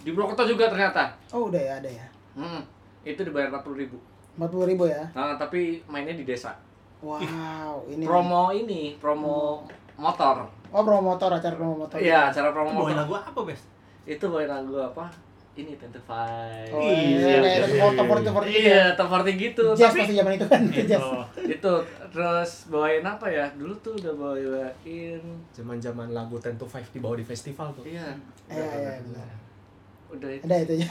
di 0.04 0.12
Purwokerto 0.12 0.44
juga 0.44 0.68
ternyata. 0.68 1.16
Oh 1.32 1.48
udah 1.48 1.58
ya 1.58 1.72
ada 1.80 1.88
ya. 1.88 2.06
Hmm, 2.36 2.60
itu 3.02 3.18
dibayar 3.18 3.48
40.000 3.50 3.72
ribu. 3.74 3.96
Empat 4.34 4.50
puluh 4.50 4.66
ribu 4.66 4.84
ya. 4.84 5.06
Nah, 5.14 5.38
tapi 5.38 5.78
mainnya 5.86 6.12
di 6.12 6.26
desa. 6.26 6.52
Wow 7.00 7.86
ini. 7.92 8.02
Promo 8.02 8.50
ini, 8.50 8.98
promo 8.98 9.62
motor. 9.94 10.42
Oh 10.68 10.82
promo 10.82 11.14
motor 11.14 11.30
acara 11.30 11.54
promo 11.54 11.86
motor. 11.86 11.96
Iya, 11.96 12.28
acara 12.28 12.50
Itu 12.50 12.54
promo 12.54 12.70
bawain 12.74 12.92
motor. 12.92 13.00
lagu 13.00 13.14
apa, 13.16 13.40
Bes? 13.46 13.62
Itu 14.04 14.24
bawain 14.26 14.50
lagu 14.50 14.74
apa? 14.76 15.06
Ini 15.54 15.78
Tentify. 15.78 16.66
Oh, 16.74 16.82
Iya, 16.82 16.98
iya, 17.14 17.38
kayak 17.38 17.58
iya, 17.62 17.78
foto 17.78 17.94
iya, 17.94 18.10
foto 18.10 18.20
iya. 18.20 18.32
foto 18.34 18.46
Iya, 18.50 18.84
temporty 18.98 19.32
gitu. 19.38 19.64
Jazz 19.70 19.86
Tapi 19.86 19.98
pasti 20.02 20.14
zaman 20.18 20.32
itu 20.34 20.46
kan 20.50 20.60
itu 20.66 20.74
Itu. 20.74 20.90
jazz. 20.90 21.06
itu 21.46 21.72
terus 22.10 22.50
bawain 22.66 23.06
apa 23.06 23.26
ya? 23.30 23.46
Dulu 23.54 23.70
tuh 23.78 23.94
udah 23.94 24.12
bawain 24.18 25.22
Zaman-zaman 25.54 26.10
lagu 26.10 26.34
Ten 26.42 26.58
to 26.58 26.66
Five 26.66 26.90
dibawa 26.90 27.14
di 27.14 27.22
festival 27.22 27.70
tuh. 27.70 27.86
iya, 27.86 28.10
Iya 28.50 28.98
iya. 28.98 29.43
Udah 30.16 30.30
itu. 30.30 30.44
Ada 30.46 30.56
itu 30.62 30.74
ya. 30.80 30.88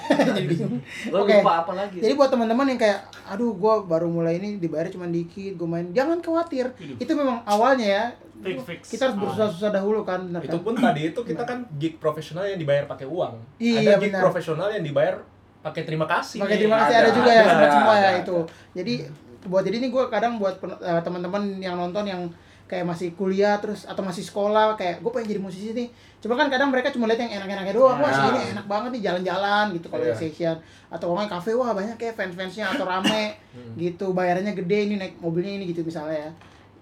Gue 1.12 1.20
Oke. 1.24 1.36
lupa 1.40 1.54
apa 1.64 1.72
lagi. 1.76 1.98
Jadi 2.00 2.14
buat 2.14 2.30
teman-teman 2.32 2.66
yang 2.76 2.80
kayak, 2.80 3.00
aduh, 3.28 3.56
gue 3.56 3.74
baru 3.88 4.08
mulai 4.12 4.38
ini 4.38 4.60
dibayar 4.60 4.88
cuma 4.92 5.08
dikit, 5.08 5.56
gue 5.56 5.68
main, 5.68 5.88
jangan 5.96 6.20
khawatir. 6.20 6.72
Hidup. 6.76 6.98
Itu 7.00 7.12
memang 7.16 7.42
awalnya 7.48 7.88
ya. 7.88 8.06
Fix, 8.44 8.58
fix. 8.68 8.82
Kita 8.92 9.08
harus 9.08 9.18
berusaha-susah 9.18 9.72
dahulu 9.72 10.04
kan, 10.04 10.28
benar 10.28 10.44
Itu 10.44 10.60
kan? 10.60 10.66
pun 10.68 10.74
tadi 10.76 11.02
itu 11.16 11.20
kita 11.24 11.44
kan 11.48 11.64
gig 11.80 11.96
profesional 11.96 12.44
yang 12.44 12.60
dibayar 12.60 12.84
pakai 12.86 13.08
uang. 13.08 13.34
Iya, 13.56 13.80
ada 13.80 13.92
gig 14.04 14.12
benar. 14.12 14.22
profesional 14.28 14.68
yang 14.68 14.84
dibayar 14.84 15.16
pakai 15.64 15.82
terima 15.88 16.04
kasih. 16.04 16.44
Pakai 16.44 16.58
terima 16.60 16.76
kasih 16.84 16.96
ada, 17.00 17.08
Ada, 17.08 17.12
juga 17.16 17.32
ya, 17.32 17.44
ada, 17.48 17.68
semua 17.72 17.96
ya 17.96 18.10
ada, 18.12 18.20
itu. 18.20 18.38
Jadi 18.76 18.94
buat 19.48 19.64
jadi 19.64 19.76
ini 19.80 19.88
gue 19.92 20.04
kadang 20.12 20.40
buat 20.40 20.60
eh, 20.60 21.02
teman-teman 21.04 21.64
yang 21.64 21.76
nonton 21.80 22.04
yang 22.04 22.22
kayak 22.64 22.86
masih 22.86 23.14
kuliah 23.14 23.60
terus 23.60 23.86
atau 23.86 24.02
masih 24.02 24.24
sekolah 24.24 24.74
kayak 24.74 25.00
gue 25.00 25.12
pengen 25.12 25.28
jadi 25.30 25.42
musisi 25.42 25.70
nih. 25.72 25.88
Cuma 26.18 26.34
kan 26.34 26.48
kadang 26.48 26.72
mereka 26.72 26.90
cuma 26.90 27.06
lihat 27.06 27.22
yang 27.22 27.44
enak-enaknya 27.44 27.74
doang. 27.74 28.00
Wah 28.00 28.10
Nah. 28.10 28.32
ini 28.34 28.56
enak 28.56 28.66
banget 28.66 28.90
nih 28.96 29.02
jalan-jalan 29.04 29.66
gitu 29.76 29.88
kalau 29.88 30.04
di 30.04 30.16
session 30.16 30.56
atau 30.88 31.08
orang 31.12 31.28
kafe 31.28 31.52
wah 31.52 31.72
banyak 31.72 31.96
kayak 31.96 32.16
fans-fansnya 32.16 32.74
atau 32.74 32.84
rame 32.84 33.36
gitu. 33.78 34.12
Bayarannya 34.12 34.56
gede 34.56 34.78
ini 34.88 34.96
naik 34.98 35.20
mobilnya 35.20 35.54
ini 35.54 35.68
gitu 35.68 35.84
misalnya 35.84 36.18
ya. 36.18 36.32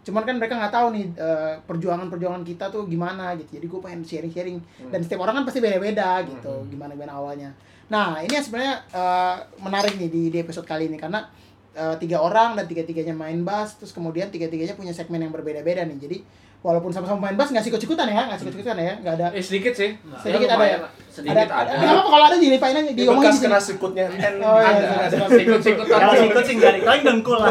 Cuman 0.01 0.23
kan 0.23 0.33
mereka 0.37 0.57
nggak 0.57 0.71
tahu 0.71 0.87
nih 0.93 1.05
eh, 1.13 1.53
perjuangan-perjuangan 1.61 2.41
kita 2.41 2.65
tuh 2.69 2.85
gimana 2.85 3.33
gitu. 3.35 3.57
Jadi 3.57 3.65
gue 3.67 3.79
pengen 3.79 4.01
sharing-sharing. 4.01 4.57
Dan 4.87 4.99
setiap 5.01 5.21
orang 5.21 5.41
kan 5.41 5.45
pasti 5.45 5.59
beda-beda 5.59 6.21
gitu 6.23 6.65
gimana 6.67 6.93
gimana 6.93 7.13
awalnya. 7.15 7.49
Nah 7.87 8.17
ini 8.17 8.31
yang 8.31 8.41
sebenarnya 8.41 8.75
eh, 8.87 9.35
menarik 9.59 9.97
nih 9.97 10.07
di, 10.07 10.21
di 10.29 10.37
episode 10.37 10.63
kali 10.63 10.87
ini. 10.87 10.95
Karena 10.95 11.25
eh, 11.73 11.95
tiga 11.97 12.19
orang 12.19 12.53
dan 12.53 12.65
tiga-tiganya 12.65 13.13
main 13.13 13.41
bass 13.41 13.75
terus 13.75 13.91
kemudian 13.91 14.27
tiga-tiganya 14.27 14.75
punya 14.75 14.91
segmen 14.91 15.19
yang 15.19 15.31
berbeda-beda 15.31 15.83
nih 15.83 15.97
jadi 15.97 16.17
walaupun 16.61 16.93
sama-sama 16.93 17.17
main 17.17 17.33
bass 17.33 17.49
nggak 17.49 17.65
sikut-sikutan 17.65 18.05
ya 18.05 18.29
nggak 18.29 18.37
sikut-sikutan 18.37 18.77
ya 18.77 18.93
nggak 19.01 19.13
ada 19.17 19.27
Eh 19.33 19.41
sedikit 19.41 19.73
sih. 19.73 19.97
Sedikit 20.21 20.45
Ya, 20.45 20.53
ada 20.53 20.65
ya? 20.67 20.77
Sedikit 21.09 21.49
ada. 21.49 21.73
nggak 21.73 21.89
apa 21.91 22.05
kalau 22.05 22.25
ada 22.29 22.37
dilipain 22.37 22.77
aja 22.77 22.85
Di 22.85 23.01
diomongin 23.01 23.33
bekas 23.33 23.41
kena 23.41 23.57
sikutnya. 23.57 24.05
Oh, 24.05 24.13
iya, 24.13 24.29
ada, 24.29 24.77
iya, 24.77 24.97
ada. 25.09 25.15
iya. 25.17 25.27
Sikut-sikut 25.41 25.85
Kalau 25.89 26.13
sikut 26.13 26.43
sih 26.45 26.53
enggak, 26.61 26.73
paling 26.85 27.01
dengkul 27.01 27.37
lah. 27.41 27.49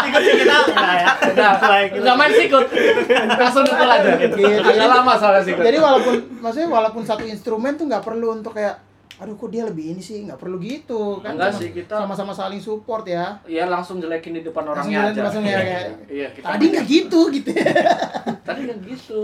Sikut 0.00 0.20
sih 0.24 0.32
kita 0.40 0.54
enggak 0.64 0.96
ya. 0.96 1.06
Udah, 1.28 1.52
Baik, 1.60 1.90
udah 2.00 2.14
main 2.16 2.32
sikut. 2.32 2.64
Langsung 3.36 3.62
dengkul 3.68 3.88
aja. 3.92 4.10
Gitu. 4.16 4.36
Agak 4.40 4.88
lama 4.88 5.12
soalnya 5.20 5.42
sikut. 5.44 5.62
jadi 5.62 5.78
walaupun 5.78 6.14
maksudnya 6.40 6.68
walaupun 6.72 7.02
satu 7.04 7.24
instrumen 7.28 7.76
tuh 7.76 7.84
nggak 7.84 8.00
perlu 8.00 8.32
untuk 8.32 8.56
kayak 8.56 8.80
aduh 9.18 9.34
kok 9.34 9.48
dia 9.48 9.62
lebih 9.62 9.90
ini 9.90 10.00
sih? 10.00 10.22
Nggak 10.22 10.38
perlu 10.38 10.56
gitu 10.56 11.18
kan? 11.18 11.34
Enggak 11.34 11.50
Sama- 11.50 11.60
sih, 11.60 11.68
kita- 11.72 11.98
sama-sama 11.98 12.32
saling 12.32 12.58
support 12.58 13.02
ya. 13.04 13.34
Iya 13.44 13.66
langsung 13.66 13.98
jelekin 13.98 14.32
di 14.32 14.42
depan 14.42 14.62
Langsung 14.64 14.86
orangnya 14.86 14.98
jalan- 15.00 15.12
aja. 15.12 15.22
langsung 15.24 15.44
ya 15.44 15.56
kayak 15.56 15.82
Iya, 16.06 16.26
kita 16.30 16.46
tadi 16.48 16.64
nggak 16.68 16.86
gitu 16.86 17.20
gitu 17.30 17.50
Tadi 18.48 18.60
kan 18.64 18.78
gitu. 18.80 19.22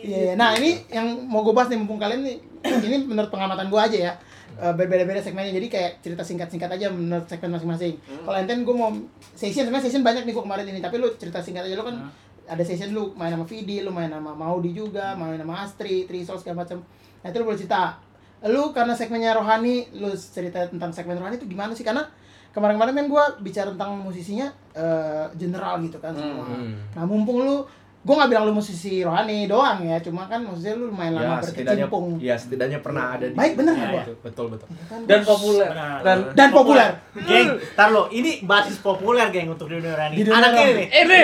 Iya, 0.00 0.18
iya. 0.18 0.32
nah 0.32 0.54
ini 0.54 0.70
yang 0.88 1.04
mau 1.22 1.42
gue 1.42 1.50
bahas 1.50 1.68
nih 1.68 1.76
mumpung 1.76 1.98
kalian 1.98 2.22
nih 2.22 2.36
ini 2.86 2.96
menurut 3.02 3.28
pengamatan 3.28 3.66
gue 3.66 3.80
aja 3.80 3.98
ya. 4.00 4.14
Eh, 4.54 4.68
berbeda-beda 4.70 5.18
segmennya 5.18 5.52
jadi 5.52 5.66
kayak 5.66 5.92
cerita 6.00 6.22
singkat-singkat 6.22 6.70
aja 6.70 6.86
menurut 6.88 7.24
segmen 7.24 7.50
masing-masing. 7.52 7.96
Hmm. 7.98 8.22
kalau 8.22 8.36
enten 8.38 8.62
gue 8.62 8.72
mau 8.72 8.92
session 9.32 9.64
sebenarnya 9.64 9.84
session 9.84 10.02
banyak 10.02 10.22
nih 10.22 10.32
gue 10.32 10.44
kemarin 10.44 10.66
ini 10.66 10.78
tapi 10.78 10.96
lu 10.96 11.08
cerita 11.16 11.38
singkat 11.38 11.64
aja. 11.64 11.74
Lu 11.74 11.82
kan 11.82 11.98
ada 12.44 12.60
session 12.60 12.90
lu 12.90 13.10
main 13.12 13.30
sama 13.30 13.42
Vidi 13.42 13.80
lu 13.80 13.88
main 13.88 14.06
sama 14.06 14.32
Maudi 14.32 14.70
juga 14.70 15.14
main 15.14 15.34
sama 15.34 15.62
Astri 15.62 16.04
Trisol 16.04 16.36
segala 16.36 16.62
macam 16.62 16.82
nah 17.16 17.30
itu 17.30 17.38
lu 17.38 17.46
boleh 17.46 17.54
cerita 17.56 17.96
lu 18.44 18.70
karena 18.70 18.92
segmennya 18.92 19.32
rohani 19.32 19.74
lu 19.92 20.10
cerita 20.12 20.64
tentang 20.64 20.90
segmen 20.90 21.14
rohani 21.14 21.36
itu 21.36 21.46
gimana 21.46 21.70
sih 21.70 21.82
karena 21.82 22.02
kemarin-kemarin 22.50 22.94
kan 22.94 23.06
gue 23.06 23.24
bicara 23.40 23.70
tentang 23.70 23.96
musisinya 23.96 24.46
eh, 24.72 25.26
general 25.34 25.78
gitu 25.80 25.96
kan 25.96 26.12
semua 26.12 26.44
Hmm. 26.44 26.74
nah 26.90 27.02
mumpung 27.02 27.40
lu 27.40 27.62
gue 28.02 28.10
nggak 28.10 28.28
bilang 28.28 28.44
lu 28.44 28.52
musisi 28.52 28.98
rohani 29.00 29.46
doang 29.46 29.78
ya 29.80 29.94
cuma 29.96 30.26
kan 30.26 30.42
maksudnya 30.42 30.74
lu 30.74 30.90
lumayan 30.90 31.14
Ya, 31.14 31.20
lama 31.22 31.38
setidaknya 31.38 31.86
berkecimpung 31.86 32.06
ya 32.18 32.34
setidaknya 32.34 32.78
pernah 32.80 33.14
ada 33.14 33.24
di 33.24 33.32
Baik, 33.32 33.52
bener 33.54 33.72
Ya, 33.72 33.86
Gua? 33.86 34.02
itu, 34.02 34.14
betul 34.18 34.46
betul. 34.50 34.66
kan? 34.82 35.00
Dan 35.06 35.20
populer. 35.22 35.68
Benar. 35.70 35.98
Dan 36.02 36.16
dan 36.34 36.48
populer 36.50 36.90
Geng, 37.22 37.48
tar 37.72 37.88
lo, 37.88 38.10
ini 38.10 38.42
basis 38.42 38.82
populer 38.82 39.30
geng 39.30 39.48
untuk 39.48 39.70
di 39.70 39.78
dunia 39.78 40.10
dunia 40.10 40.34
Anak 40.34 40.50
ini 40.50 40.72
nih, 40.74 40.88
ini 40.98 41.20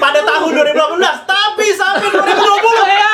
pada 0.00 0.24
tahun 0.24 0.50
2018, 0.72 0.72
tapi 1.28 1.66
sampai 1.68 2.08
2020 2.08 2.24
ya. 2.96 3.12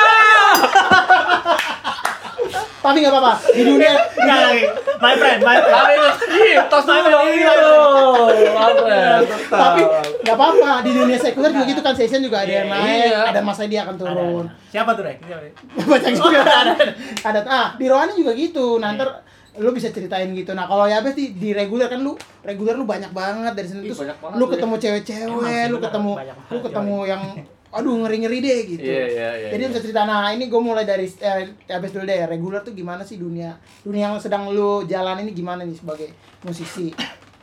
Tapi 2.79 2.97
nggak 2.99 3.11
apa-apa 3.11 3.33
di 3.51 3.63
dunia 3.63 3.91
Enggak 4.15 4.39
lagi. 4.41 4.63
My 4.99 5.13
friend, 5.15 5.39
my 5.41 5.57
friend. 5.59 5.99
Tos 6.67 6.83
dulu 6.83 7.07
dong 7.07 7.27
ini 7.29 7.43
loh. 7.43 8.27
tapi 9.49 9.81
nggak 10.23 10.35
apa-apa 10.35 10.71
di 10.83 10.91
dunia 10.91 11.17
sekuler 11.17 11.51
juga 11.51 11.65
gitu 11.65 11.81
kan 11.81 11.93
session 11.95 12.21
juga 12.21 12.43
ada 12.43 12.51
yang 12.51 12.67
Iya, 12.67 12.75
naik 12.75 13.03
iya. 13.05 13.19
ada 13.31 13.39
masa 13.41 13.67
dia 13.67 13.83
akan 13.83 13.95
turun. 13.95 14.45
Siapa 14.69 14.91
tuh, 14.93 15.03
Rek? 15.07 15.17
Siapa, 15.23 15.41
Rek? 15.41 15.53
banyak 15.89 16.13
juga 16.13 16.39
ada 16.43 16.73
ada 17.25 17.39
ah 17.47 17.67
di 17.75 17.85
rohani 17.87 18.13
juga 18.13 18.31
gitu 18.33 18.77
nah 18.77 18.93
ntar 18.93 19.25
lu 19.59 19.73
bisa 19.73 19.89
ceritain 19.91 20.29
gitu 20.31 20.53
nah 20.53 20.69
kalau 20.69 20.85
ya 20.87 21.01
di, 21.03 21.35
di 21.35 21.49
reguler 21.51 21.89
kan 21.89 21.99
lu 21.99 22.15
reguler 22.45 22.77
lu 22.77 22.85
banyak 22.85 23.11
banget 23.11 23.53
dari 23.57 23.67
sini 23.67 23.89
terus 23.89 23.99
lu 24.07 24.45
tuh 24.45 24.47
ketemu 24.47 24.75
cewek-cewek 24.77 25.63
lu 25.67 25.77
ketemu 25.81 26.11
lu 26.53 26.59
ketemu 26.63 26.97
yang 27.03 27.21
aduh 27.69 28.01
ngeri-ngeri 28.01 28.37
deh 28.39 28.59
gitu 28.67 28.81
Iya, 28.81 29.05
iya, 29.05 29.29
iya. 29.37 29.49
jadi 29.53 29.69
bisa 29.69 29.79
cerita 29.79 30.01
nah 30.01 30.29
ini 30.29 30.45
gue 30.45 30.57
mulai 30.57 30.83
dari 30.83 31.05
eh, 31.05 31.53
abis 31.67 31.89
dulu 31.89 32.03
deh 32.03 32.25
reguler 32.25 32.59
tuh 32.59 32.73
gimana 32.73 33.01
sih 33.01 33.15
dunia 33.15 33.53
dunia 33.81 34.09
yang 34.09 34.17
sedang 34.17 34.49
lu 34.49 34.81
jalan 34.83 35.21
ini 35.21 35.31
gimana 35.31 35.61
nih 35.61 35.77
sebagai 35.77 36.09
musisi 36.41 36.89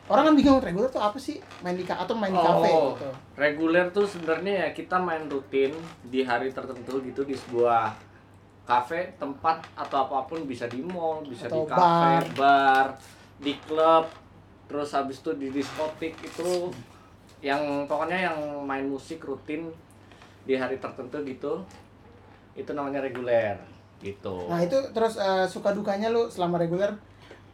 orang 0.06 0.26
kan 0.26 0.34
bingung 0.34 0.58
reguler 0.58 0.86
tuh 0.86 0.98
apa 0.98 1.14
sih 1.16 1.38
main 1.60 1.74
di 1.74 1.82
atau 1.82 2.14
main 2.14 2.30
di 2.30 2.38
kafe 2.38 2.68
Oh, 2.68 2.90
gitu 2.92 3.10
reguler 3.34 3.86
tuh 3.90 4.02
sebenarnya 4.04 4.52
ya 4.60 4.68
kita 4.72 4.98
main 4.98 5.26
rutin 5.26 5.70
di 6.02 6.22
hari 6.22 6.50
tertentu 6.50 6.98
gitu 7.00 7.22
di 7.22 7.34
sebuah 7.34 7.94
kafe, 8.62 9.14
tempat 9.14 9.62
atau 9.78 10.02
apa 10.02 10.26
pun 10.26 10.42
bisa 10.42 10.66
di 10.66 10.82
mall, 10.82 11.22
bisa 11.22 11.46
Atau 11.46 11.62
di 11.62 11.70
kafe, 11.70 12.34
bar. 12.34 12.98
di 13.38 13.54
klub, 13.62 14.10
terus 14.66 14.90
habis 14.90 15.22
itu 15.22 15.30
di 15.34 15.54
diskotik 15.54 16.18
itu 16.18 16.74
yang 17.38 17.62
pokoknya 17.86 18.26
yang 18.26 18.38
main 18.62 18.82
musik 18.84 19.22
rutin 19.22 19.70
di 20.46 20.54
hari 20.54 20.78
tertentu 20.78 21.18
gitu. 21.22 21.52
Itu 22.54 22.72
namanya 22.72 23.00
reguler 23.00 23.58
gitu. 23.96 24.44
nah 24.46 24.60
itu 24.60 24.76
terus 24.92 25.16
eh, 25.16 25.44
suka 25.44 25.72
dukanya 25.72 26.08
lu 26.08 26.24
selama 26.26 26.56
reguler 26.56 26.92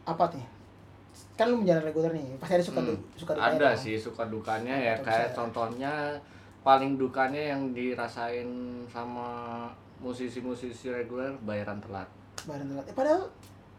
apa 0.03 0.27
nih 0.29 0.43
kan 1.33 1.47
lu 1.47 1.55
menjalani 1.57 1.87
reguler 1.87 2.11
nih 2.11 2.35
pasti 2.35 2.53
ada 2.53 2.65
suka 2.65 2.79
Hmm, 2.79 2.89
du- 2.89 3.03
suka 3.15 3.31
dukanya 3.33 3.55
ada 3.57 3.69
sih 3.73 3.95
suka 3.97 4.23
dukanya 4.25 4.75
ya 4.77 4.93
Atau 4.93 5.05
kayak 5.05 5.23
bisa- 5.23 5.35
contohnya 5.39 5.93
paling 6.61 6.95
dukanya 6.95 7.41
yang 7.49 7.71
dirasain 7.71 8.47
sama 8.85 9.63
musisi-musisi 9.97 10.89
reguler 10.89 11.31
bayaran 11.41 11.79
telat 11.79 12.11
Barang 12.43 12.67
telat. 12.67 12.85
Eh, 12.85 12.93
padahal 12.93 13.23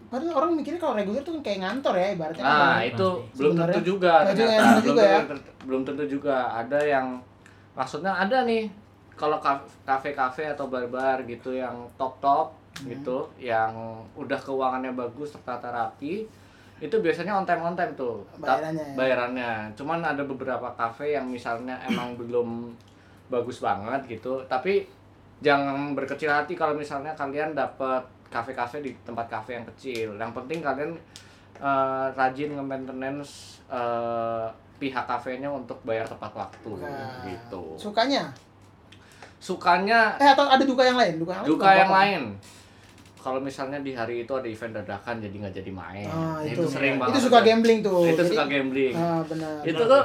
padahal 0.07 0.33
orang 0.35 0.51
mikirnya 0.55 0.81
kalau 0.81 0.95
reguler 0.95 1.21
tuh 1.21 1.37
kan 1.37 1.43
kayak 1.45 1.59
ngantor 1.61 1.95
ya 1.95 2.09
ibaratnya 2.11 2.43
kan 2.43 2.49
Nah, 2.49 2.65
kayak- 2.75 2.91
itu 2.91 3.09
belum 3.35 3.53
tentu 3.53 3.61
Sebenarnya 3.61 3.83
juga 3.85 4.13
nggak 4.15 4.35
juga, 4.35 4.41
ternyata. 4.41 4.57
nggak 4.57 4.73
belum 4.75 4.89
juga 4.89 5.05
ya. 5.05 5.21
belum 5.63 5.83
tentu 5.85 6.05
juga 6.11 6.37
ada 6.55 6.79
yang 6.81 7.07
maksudnya 7.73 8.13
ada 8.15 8.39
nih 8.43 8.65
kalau 9.15 9.39
kaf- 9.39 9.65
kafe-kafe 9.83 10.47
atau 10.49 10.67
bar-bar 10.67 11.23
gitu 11.25 11.53
yang 11.53 11.75
top-top 11.95 12.51
Hmm. 12.75 12.91
gitu 12.91 13.23
yang 13.39 13.71
udah 14.13 14.35
keuangannya 14.37 14.91
bagus 14.93 15.31
tertata 15.31 15.71
rapi 15.71 16.27
itu 16.77 16.97
biasanya 16.99 17.31
on 17.33 17.47
time 17.47 17.63
on 17.63 17.79
time 17.79 17.95
tuh 17.95 18.19
Bayarannya 18.35 18.83
ya. 18.85 18.95
bayarannya. 18.95 19.53
Cuman 19.73 20.03
ada 20.03 20.19
beberapa 20.21 20.67
kafe 20.75 21.15
yang 21.15 21.23
misalnya 21.25 21.79
emang 21.81 22.13
belum 22.19 22.75
bagus 23.25 23.63
banget 23.63 24.03
gitu 24.11 24.43
tapi 24.45 24.83
jangan 25.39 25.95
berkecil 25.95 26.27
hati 26.27 26.53
kalau 26.53 26.75
misalnya 26.75 27.15
kalian 27.15 27.55
dapat 27.55 28.03
kafe-kafe 28.27 28.83
di 28.83 28.91
tempat 29.01 29.31
kafe 29.31 29.55
yang 29.55 29.67
kecil. 29.71 30.19
Yang 30.19 30.35
penting 30.35 30.59
kalian 30.59 30.93
eh, 31.57 32.07
rajin 32.11 32.59
nge-maintenance 32.59 33.63
eh, 33.71 34.47
pihak 34.75 35.07
kafenya 35.07 35.47
untuk 35.47 35.79
bayar 35.81 36.03
tepat 36.05 36.35
waktu 36.35 36.71
Nah, 36.75 37.23
gitu. 37.25 37.79
sukanya 37.79 38.35
sukanya 39.45 40.17
eh 40.17 40.25
atau 40.27 40.49
ada 40.49 40.65
duka 40.65 40.81
yang 40.81 40.97
lain? 40.97 41.21
Duka 41.21 41.33
yang 41.35 41.43
lain 41.43 41.51
duka 41.51 41.61
nggak 41.63 41.77
yang 41.79 41.93
lain. 41.93 42.23
Kalau 43.17 43.41
misalnya 43.41 43.81
di 43.81 43.93
hari 43.93 44.15
itu 44.21 44.33
ada 44.33 44.45
event 44.45 44.73
dadakan 44.75 45.17
jadi 45.19 45.33
nggak 45.35 45.55
jadi 45.55 45.71
main. 45.71 46.05
Ah, 46.07 46.41
itu, 46.41 46.61
itu. 46.61 46.69
sering 46.71 46.95
itu 46.95 47.01
banget 47.03 47.21
suka 47.23 47.39
tuh. 47.39 47.47
gambling 47.47 47.81
tuh. 47.81 48.01
Itu 48.05 48.17
Jadi- 48.19 48.31
suka 48.31 48.45
gambling. 48.47 48.95
Ah 48.95 49.21
benar. 49.23 49.53
Itu 49.63 49.83
tuh 49.83 50.03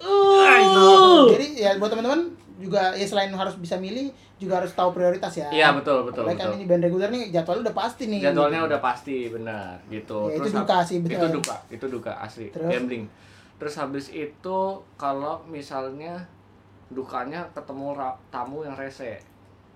Ah, 0.00 0.56
itu. 0.56 0.90
jadi 1.30 1.46
ya 1.56 1.70
buat 1.76 1.88
teman-teman 1.88 2.20
juga 2.56 2.90
ya 2.90 3.04
selain 3.04 3.30
harus 3.30 3.54
bisa 3.54 3.76
milih 3.76 4.08
juga 4.36 4.58
harus 4.58 4.72
tahu 4.72 4.90
prioritas 4.90 5.30
ya. 5.32 5.46
Iya 5.48 5.68
betul 5.74 6.02
betul 6.04 6.24
Apalagi 6.24 6.38
kan 6.38 6.46
betul. 6.48 6.56
ini 6.56 6.64
band 6.64 6.82
reguler 6.82 7.08
nih 7.08 7.24
jadwalnya 7.30 7.62
udah 7.62 7.76
pasti 7.76 8.02
nih 8.06 8.20
jadwalnya 8.24 8.58
gitu. 8.58 8.68
udah 8.68 8.80
pasti 8.80 9.16
benar 9.28 9.72
gitu. 9.86 10.18
Ya, 10.24 10.34
itu 10.34 10.48
hab- 10.48 10.58
duka 10.58 10.76
sih, 10.80 10.96
betul. 10.98 11.14
itu 11.14 11.26
duka 11.32 11.56
itu 11.68 11.86
duka 11.88 12.12
asli 12.16 12.46
Terus? 12.48 12.66
gambling. 12.68 13.04
Terus 13.56 13.74
habis 13.74 14.06
itu 14.08 14.58
kalau 14.96 15.38
misalnya 15.46 16.26
dukanya 16.88 17.42
ketemu 17.50 17.98
tamu 18.28 18.62
yang 18.62 18.74
rese 18.74 19.18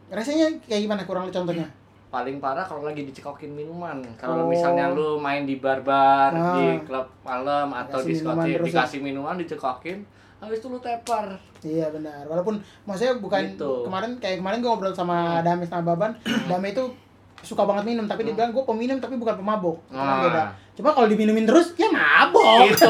rasanya 0.08 0.46
kayak 0.62 0.82
gimana 0.84 1.02
kurang 1.02 1.26
lu 1.26 1.32
contohnya 1.32 1.66
paling 2.08 2.38
parah 2.38 2.62
kalau 2.62 2.82
lagi 2.82 3.02
dicekokin 3.04 3.50
minuman 3.50 4.02
kalau 4.14 4.42
Oh. 4.42 4.50
misalnya 4.50 4.90
lu 4.90 5.14
main 5.16 5.42
di 5.42 5.56
bar-bar 5.56 6.30
Ah. 6.32 6.54
di 6.56 6.82
klub 6.82 7.06
malam 7.20 7.70
atau 7.70 7.98
di 8.00 8.12
minuman 8.12 8.42
diskotik 8.42 8.50
ya? 8.52 8.66
dikasih 8.66 8.98
minuman 9.00 9.34
dicekokin 9.36 9.98
habis 10.36 10.58
itu 10.58 10.66
lu 10.66 10.78
tepar 10.78 11.38
iya 11.60 11.86
benar 11.88 12.26
walaupun 12.26 12.58
maksudnya 12.82 13.14
bukan 13.16 13.54
Gitu. 13.54 13.62
Hmm. 13.62 13.84
kemarin 13.86 14.10
kayak 14.18 14.36
kemarin 14.38 14.58
gue 14.58 14.66
ngobrol 14.66 14.90
sama 14.90 15.38
Dame 15.40 15.62
sama 15.62 15.82
Baban 15.86 16.18
Dame 16.48 16.66
itu 16.68 16.84
suka 17.40 17.64
banget 17.64 17.84
minum 17.86 18.04
tapi 18.04 18.22
dia 18.22 18.32
bilang 18.32 18.50
gue 18.50 18.60
peminum 18.62 18.96
tapi 18.96 19.14
bukan 19.14 19.34
pemabuk 19.34 19.80
itu 19.82 19.96
kan 19.96 20.06
Ah. 20.06 20.22
beda. 20.22 20.44
Cuma 20.70 20.88
kalau 20.90 21.06
diminumin 21.06 21.44
terus 21.44 21.72
ya 21.74 21.88
mabok. 21.88 22.64
Itu 22.66 22.88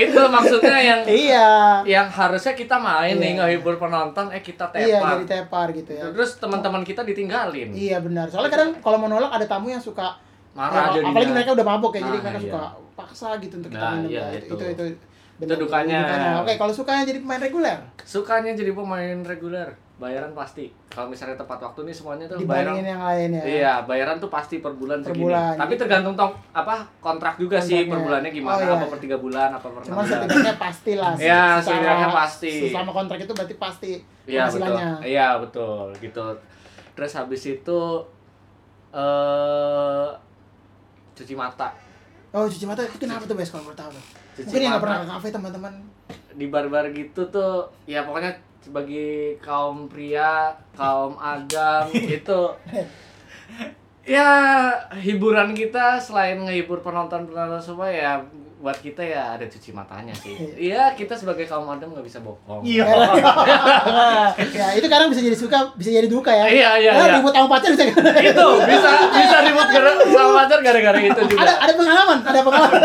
itu 0.00 0.20
maksudnya 0.24 0.78
yang 0.78 1.00
iya. 1.04 1.48
yang 1.82 2.06
harusnya 2.06 2.52
kita 2.52 2.76
main 2.76 3.14
nih 3.14 3.34
Iya. 3.34 3.38
ngehibur 3.56 3.76
penonton 3.76 4.30
eh 4.30 4.38
kita 4.38 4.70
iya 4.74 4.98
tepar 4.98 5.10
jadi 5.16 5.24
tepar. 5.26 5.66
gitu 5.72 5.90
ya. 5.90 6.02
Terus 6.12 6.30
teman-teman 6.36 6.82
kita 6.82 7.02
ditinggalin. 7.02 7.70
Iya 7.70 7.98
benar. 7.98 8.26
Soalnya 8.26 8.50
kadang 8.50 8.70
kalau 8.78 8.96
mau 8.96 9.06
nolak 9.06 9.30
ada 9.32 9.46
tamu 9.46 9.68
yang 9.68 9.80
suka 9.80 10.14
marah 10.50 10.90
ya, 10.92 11.02
apalagi 11.04 11.30
mereka 11.30 11.50
udah 11.52 11.66
mabok 11.68 11.92
ya 11.94 12.00
jadi 12.00 12.10
Nah, 12.10 12.22
mereka 12.24 12.38
iya. 12.38 12.46
suka 12.46 12.62
paksa 12.94 13.28
gitu 13.38 13.54
untuk 13.56 13.70
kita 13.70 13.80
Nah, 13.80 13.92
minum 13.96 14.10
iya, 14.10 14.24
ya. 14.28 14.38
itu. 14.38 14.54
itu 14.54 14.64
itu. 14.68 14.84
Itu 15.40 15.54
dukanya. 15.56 15.98
oke 16.38 16.52
kalau 16.54 16.70
sukanya 16.70 17.02
jadi 17.04 17.18
pemain 17.18 17.40
reguler? 17.40 17.78
Sukanya 18.02 18.52
jadi 18.52 18.70
pemain 18.70 19.18
reguler 19.24 19.72
bayaran 20.00 20.32
pasti 20.32 20.64
kalau 20.88 21.06
misalnya 21.06 21.36
tepat 21.36 21.60
waktu 21.60 21.84
nih 21.84 21.92
semuanya 21.92 22.24
tuh 22.24 22.40
bayaran 22.40 22.72
dibandingin 22.72 22.86
yang 22.88 23.02
lain 23.04 23.28
ya 23.30 23.42
Iya, 23.44 23.72
bayaran 23.84 24.16
tuh 24.16 24.26
pasti 24.26 24.58
per 24.58 24.72
bulan 24.72 24.98
Per 24.98 25.12
segini. 25.12 25.28
bulan. 25.28 25.54
Tapi 25.54 25.72
tergantung 25.76 26.14
tong 26.14 26.32
apa 26.50 26.74
kontrak 26.98 27.36
juga 27.36 27.56
sih 27.56 27.84
Kontraknya. 27.84 27.92
per 27.92 28.00
bulannya 28.02 28.30
gimana, 28.30 28.54
Oh, 28.54 28.60
iya. 28.62 28.72
apa 28.74 28.86
per 28.88 28.98
tiga 28.98 29.16
bulan, 29.16 29.48
apa 29.50 29.66
per 29.66 29.80
bulan. 29.84 30.02
setidaknya 30.02 30.54
pasti 30.56 30.92
lah. 30.94 31.12
Iya, 31.14 31.44
setidaknya 31.60 32.08
pasti. 32.10 32.52
Selama 32.66 32.90
kontrak 32.90 33.18
itu 33.18 33.30
berarti 33.30 33.54
pasti 33.54 33.92
Iya 34.24 34.44
betul. 34.48 34.74
Iya 35.02 35.28
betul 35.38 35.84
gitu. 35.98 36.24
Terus 36.90 37.12
habis 37.14 37.42
itu 37.44 37.80
eh 38.90 40.08
cuci 41.12 41.34
mata 41.34 41.68
Oh 42.30 42.46
cuci 42.46 42.64
mata 42.64 42.80
itu 42.80 42.96
kenapa 42.96 43.22
tuh 43.22 43.34
bes 43.34 43.48
kalau 43.48 43.68
tahu 43.70 43.90
tuh? 43.90 44.04
Cuci 44.32 44.46
Mungkin 44.48 44.62
yang 44.62 44.72
mata. 44.72 44.82
pernah 44.82 44.98
ke 44.98 45.06
kafe 45.08 45.28
teman-teman. 45.30 45.74
di 46.32 46.46
bar-bar 46.46 46.88
gitu 46.90 47.20
tuh 47.28 47.54
ya 47.84 48.00
pokoknya 48.00 48.30
sebagai 48.60 49.40
kaum 49.40 49.88
pria, 49.88 50.52
kaum 50.76 51.16
agam 51.16 51.88
itu 52.20 52.40
ya 54.04 54.28
hiburan 54.96 55.52
kita 55.52 56.00
selain 56.00 56.40
ngehibur 56.40 56.80
penonton-penonton 56.80 57.60
semua 57.60 57.88
ya 57.88 58.20
buat 58.60 58.76
kita 58.76 59.00
ya 59.00 59.40
ada 59.40 59.48
cuci 59.48 59.72
matanya 59.72 60.12
sih. 60.12 60.36
Iya, 60.52 60.92
kita 60.92 61.16
sebagai 61.16 61.48
kaum 61.48 61.64
adam 61.72 61.96
nggak 61.96 62.04
bisa 62.04 62.20
bohong. 62.20 62.60
Iya. 62.60 62.84
ya 64.60 64.66
itu 64.76 64.84
kadang 64.84 65.08
bisa 65.08 65.24
jadi 65.24 65.32
suka, 65.32 65.72
bisa 65.80 65.88
jadi 65.88 66.04
duka 66.12 66.28
ya. 66.28 66.44
Iya, 66.44 66.70
iya, 66.76 66.92
Karena 66.92 67.08
iya. 67.08 67.16
ribut 67.16 67.32
sama 67.32 67.48
pacar 67.48 67.72
bisa. 67.72 67.84
itu 68.20 68.46
bisa 68.68 68.90
bisa 69.16 69.36
ribut 69.48 69.68
gara 69.72 69.90
sama 70.12 70.30
pacar 70.44 70.58
gara-gara 70.60 70.98
itu 71.00 71.20
juga. 71.24 71.40
ada 71.40 71.52
ada 71.56 71.72
pengalaman, 71.72 72.18
ada 72.20 72.40
pengalaman. 72.44 72.80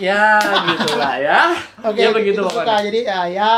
Ya, 0.00 0.40
gitulah 0.42 1.14
ya. 1.20 1.40
Oke, 1.86 2.00
ya 2.02 2.08
begitu 2.10 2.40
itu 2.40 2.42
suka. 2.42 2.66
pokoknya. 2.66 2.82
Jadi 2.82 3.00
ya 3.06 3.20
ya 3.30 3.52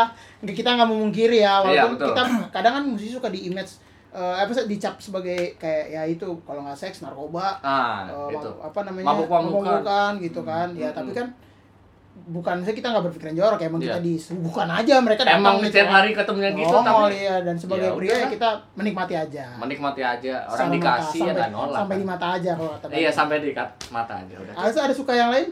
kita 0.44 0.68
nggak 0.72 0.88
memungkiri 0.88 1.38
ya 1.38 1.62
Iya, 1.62 1.87
walaupun 1.87 1.92
betul. 1.94 2.09
kita 2.11 2.22
kadang 2.55 2.72
kan 2.74 2.85
musisi 2.85 3.12
suka 3.12 3.28
di 3.28 3.46
image 3.46 3.72
eh, 4.11 4.35
apa 4.37 4.50
sih 4.50 4.66
dicap 4.66 4.98
sebagai 4.98 5.55
kayak 5.57 5.87
ya 5.88 6.02
itu 6.05 6.26
kalau 6.42 6.61
nggak 6.61 6.74
seks 6.74 7.00
narkoba 7.00 7.57
Ah, 7.59 8.05
eh, 8.05 8.35
itu. 8.35 8.50
apa 8.59 8.78
namanya 8.83 9.07
Mabuk-mabukan. 9.09 9.48
mabuk-mabukan 9.81 10.12
gitu 10.20 10.40
kan 10.42 10.68
ya 10.72 10.88
Hmm, 10.88 10.96
tapi 10.96 11.11
hmm. 11.11 11.16
kan 11.16 11.28
bukan 12.24 12.61
saya 12.61 12.70
kita 12.72 12.92
nggak 12.92 13.05
berpikiran 13.05 13.35
jorok 13.35 13.59
ya 13.59 13.66
emang 13.66 13.81
Iya. 13.81 13.88
kita 13.88 14.00
disuguhkan 14.05 14.68
aja 14.70 14.94
mereka 15.00 15.22
datang 15.24 15.40
Emang 15.40 15.57
gitu 15.57 15.66
setiap 15.70 15.87
kan. 15.87 15.96
hari 15.96 16.11
ketemunya 16.12 16.50
gitu 16.52 16.68
Nongol, 16.70 16.85
tapi 16.85 17.14
iya 17.16 17.35
dan 17.40 17.57
sebagai 17.57 17.88
Ya 17.88 17.96
pria 17.96 18.14
ya 18.14 18.26
kita 18.28 18.48
menikmati 18.74 19.14
aja 19.16 19.44
menikmati 19.57 20.02
aja. 20.05 20.35
Orang 20.44 20.59
Sama 20.61 20.74
dikasih 20.76 21.22
mata, 21.22 21.24
ya 21.24 21.33
sampai, 21.33 21.50
nolak. 21.50 21.76
sampai 21.78 21.94
di 21.94 22.05
kan. 22.05 22.11
mata 22.12 22.26
aja 22.31 22.50
kalau 22.52 22.72
Iya, 22.92 23.11
sampai 23.11 23.37
di 23.38 23.50
mata 23.88 24.14
aja 24.18 24.35
udah. 24.37 24.55
ada 24.55 24.78
ada 24.83 24.94
suka 24.94 25.12
yang 25.14 25.31
lain 25.31 25.48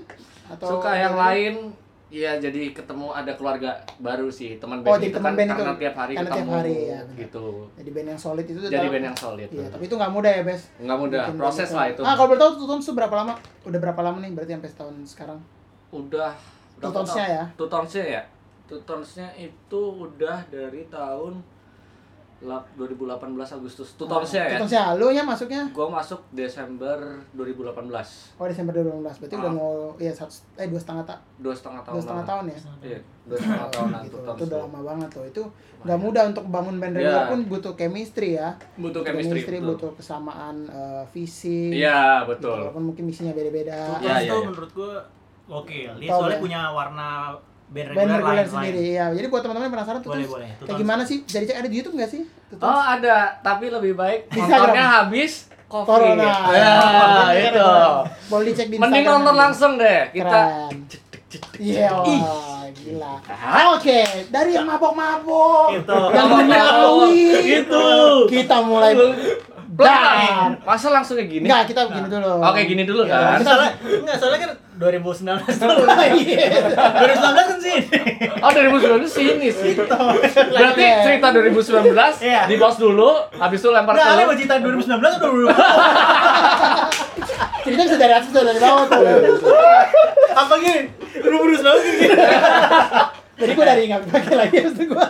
atau 0.51 0.69
Suka 0.69 0.91
yang 0.93 1.15
lain 1.17 1.55
ya 2.11 2.35
jadi 2.37 2.71
ketemu 2.71 3.07
ada 3.09 3.33
keluarga 3.33 3.71
baru 3.97 4.27
sih 4.29 4.59
teman 4.59 4.79
Oh, 4.79 4.85
band 4.85 4.99
jadi 4.99 5.07
itu 5.07 5.17
teman 5.17 5.25
kan 5.25 5.37
band 5.37 5.47
itu. 5.47 5.57
karena 5.57 5.75
tiap 5.77 5.95
hari 5.97 6.13
Karena 6.13 6.27
tiap 6.27 6.37
ketemu 6.37 6.53
hari, 6.53 6.75
ya, 6.85 6.99
benar. 7.01 7.17
gitu 7.17 7.45
jadi 7.73 7.91
band 7.93 8.09
yang 8.09 8.21
solid 8.21 8.45
itu 8.45 8.59
jadi 8.61 8.73
dalam- 8.77 8.91
band 8.91 9.05
yang 9.07 9.17
solid 9.17 9.49
Iya, 9.49 9.67
tapi 9.69 9.83
itu 9.85 9.95
nggak 9.95 10.13
mudah 10.13 10.31
ya, 10.33 10.43
Bes. 10.43 10.63
nggak 10.77 10.99
mudah 10.99 11.23
Bikin 11.25 11.39
proses 11.39 11.69
lah 11.71 11.87
itu. 11.87 12.03
Ah, 12.03 12.13
kalau 12.13 12.29
boleh 12.29 12.41
tahu 12.41 12.53
Tutons 12.59 12.87
berapa 12.91 13.15
lama? 13.15 13.35
Udah 13.63 13.79
berapa 13.81 14.01
lama 14.01 14.19
nih 14.19 14.31
berarti 14.33 14.53
sampai 14.53 14.71
setahun 14.71 14.95
sekarang? 15.07 15.39
udah 15.91 16.31
Tutonsnya 16.77 17.25
ya? 17.29 17.45
Tutonsnya 17.55 18.05
ya 18.09 18.23
Tutonsnya 18.65 19.29
itu 19.35 19.81
udah 19.99 20.39
dari 20.47 20.87
tahun 20.87 21.43
2018 22.41 23.21
Agustus 23.55 23.89
Tutonsnya 23.95 24.43
ya 24.43 24.57
Tutonsnya 24.57 24.83
lu 24.95 25.09
nya 25.09 25.21
masuknya? 25.21 25.63
gua 25.71 25.89
masuk 25.91 26.17
Desember 26.31 26.97
2018 27.33 27.85
Oh, 28.35 28.47
Desember 28.47 28.73
2018. 28.75 29.21
Berarti 29.21 29.35
udah 29.37 29.47
Ah. 29.47 29.55
mau 29.55 29.73
iya 29.97 30.09
satu 30.11 30.33
eh 30.57 30.65
dua 30.65 30.77
setengah 30.77 31.05
ta 31.05 31.21
dua 31.37 31.53
setengah 31.53 31.81
tahun 31.83 31.93
dua 31.93 32.03
setengah 32.03 32.25
tahun 32.25 32.45
ya. 32.47 32.59
iya 32.83 32.99
dua 33.23 33.37
setengah 33.37 33.69
tahunan 33.75 34.01
gitu. 34.03 34.17
Itu 34.17 34.25
udah 34.25 34.47
tuh. 34.49 34.61
lama 34.63 34.81
banget 34.87 35.09
tuh. 35.11 35.25
Itu 35.27 35.43
nggak 35.81 35.99
mudah 35.99 36.23
untuk 36.27 36.45
bangun 36.47 36.77
band 36.77 36.95
regular 36.95 37.17
Iya. 37.19 37.31
pun 37.31 37.41
butuh 37.47 37.73
chemistry 37.75 38.31
ya. 38.35 38.49
butuh 38.75 39.01
chemistry, 39.03 39.41
betul. 39.55 39.69
butuh 39.71 39.91
kesamaan 39.95 40.57
eh, 40.67 41.05
visi. 41.11 41.73
iya 41.75 42.23
Gitu, 42.23 42.31
betul 42.31 42.57
Walaupun 42.63 42.85
mungkin 42.87 43.05
misinya 43.05 43.33
beda-beda. 43.33 43.97
Iya, 43.97 44.01
Terus 44.01 44.17
iya, 44.19 44.31
tuh 44.31 44.39
iya. 44.39 44.49
menurut 44.49 44.71
gua 44.73 44.93
oke. 45.53 45.79
Dia 45.99 46.09
Tahu 46.09 46.19
soalnya 46.19 46.33
ya. 46.33 46.41
punya 46.41 46.61
warna 46.71 47.09
band 47.71 47.87
Band 47.95 47.99
reguler 48.03 48.19
regular 48.19 48.35
lain 48.35 48.49
sendiri, 48.51 48.83
iya. 48.91 49.05
Jadi 49.15 49.27
buat 49.31 49.43
teman-teman 49.47 49.67
yang 49.71 49.75
penasaran 49.79 49.99
tuh 50.03 50.11
Boleh, 50.11 50.27
boleh. 50.27 50.49
kayak 50.59 50.75
gimana 50.77 51.03
sih? 51.07 51.19
Jadi 51.23 51.45
cek 51.47 51.57
ada 51.63 51.69
di 51.71 51.77
YouTube 51.79 51.95
nggak 51.95 52.11
sih? 52.11 52.23
Tutons? 52.51 52.67
Oh 52.67 52.83
ada, 52.83 53.17
tapi 53.41 53.71
lebih 53.71 53.95
baik 53.95 54.27
nontonnya 54.29 54.85
habis 55.01 55.47
covid. 55.71 55.87
Corona. 55.87 56.33
Ya, 56.51 56.75
itu. 57.47 57.71
Boleh 58.27 58.45
dicek 58.51 58.67
di 58.67 58.77
Mending 58.77 59.07
Instagram 59.07 59.15
nonton 59.17 59.37
langsung 59.39 59.73
deh. 59.79 60.01
Kita. 60.11 60.41
Iya, 61.63 61.95
wah, 61.95 62.67
gila. 62.75 63.15
Oke, 63.79 64.03
dari 64.35 64.51
yang 64.51 64.67
mabok-mabok, 64.67 65.79
Itu. 65.79 66.01
yang 66.11 66.27
duniawi, 66.27 67.23
Itu. 67.63 67.87
kita 68.27 68.67
mulai 68.67 68.99
pelan. 69.73 70.51
Masa 70.61 70.87
langsung 70.89 71.15
kayak 71.15 71.31
gini? 71.31 71.45
enggak 71.45 71.63
kita 71.67 71.81
begini 71.85 72.09
dulu. 72.09 72.33
Oke, 72.43 72.61
gini 72.65 72.83
dulu 72.83 73.03
Ya, 73.03 73.13
kan. 73.13 73.39
kita- 73.39 73.47
soalnya 73.47 73.71
enggak 74.01 74.17
soalnya 74.17 74.41
kan 74.41 74.51
2019 74.73 75.45
tuh. 75.53 75.69
Iya. 76.17 76.47
2019 76.97 77.45
kan 77.45 77.59
sih. 77.61 77.77
Oh 78.39 78.51
2019 78.51 79.05
sini 79.07 79.49
sih. 79.49 79.73
Berarti 79.77 80.83
Iya. 80.83 80.97
cerita 81.03 81.27
2019 81.31 81.93
Iya. 82.19 82.43
di 82.45 82.57
pause 82.57 82.79
dulu, 82.79 83.11
habis 83.33 83.59
itu 83.59 83.69
lempar 83.69 83.93
Enggak, 83.93 84.09
ke 84.11 84.25
mau 84.25 84.35
cerita 84.35 84.55
2019 84.57 85.13
atau 85.15 85.29
2020? 85.29 85.55
Cerita 87.61 87.83
bisa 87.85 87.99
dari 87.99 88.15
atas 88.15 88.31
dari 88.31 88.57
bawah 88.59 88.85
tuh. 88.87 89.05
Apa 90.33 90.55
gini? 90.59 90.83
2019 91.15 91.61
gini. 91.85 92.07
Jadi 93.37 93.53
gue 93.55 93.65
dari 93.67 93.83
ingat 93.87 94.01
pakai 94.07 94.35
lagi 94.39 94.57
itu 94.63 94.83
gue. 94.87 95.07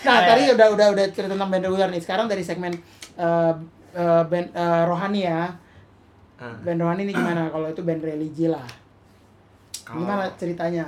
Nah, 0.00 0.18
tadi 0.26 0.42
udah 0.50 0.66
udah 0.70 0.86
udah 0.92 1.04
cerita 1.08 1.28
tentang 1.30 1.48
band 1.48 1.64
regular 1.66 1.88
nih. 1.88 2.00
Sekarang 2.00 2.24
dari 2.24 2.40
segmen 2.40 2.72
eh, 3.16 3.52
eh, 3.92 4.22
band 4.24 4.48
eh, 4.50 4.82
rohani 4.84 5.20
ya. 5.22 5.50
Ah. 6.36 6.56
Band 6.56 6.78
rohani 6.78 7.04
ini 7.04 7.12
gimana? 7.12 7.48
Kalau 7.48 7.66
itu 7.66 7.82
band 7.82 8.00
religi 8.00 8.46
lah. 8.46 8.64
Kalau 9.84 10.02
Gimana 10.02 10.30
ceritanya? 10.36 10.86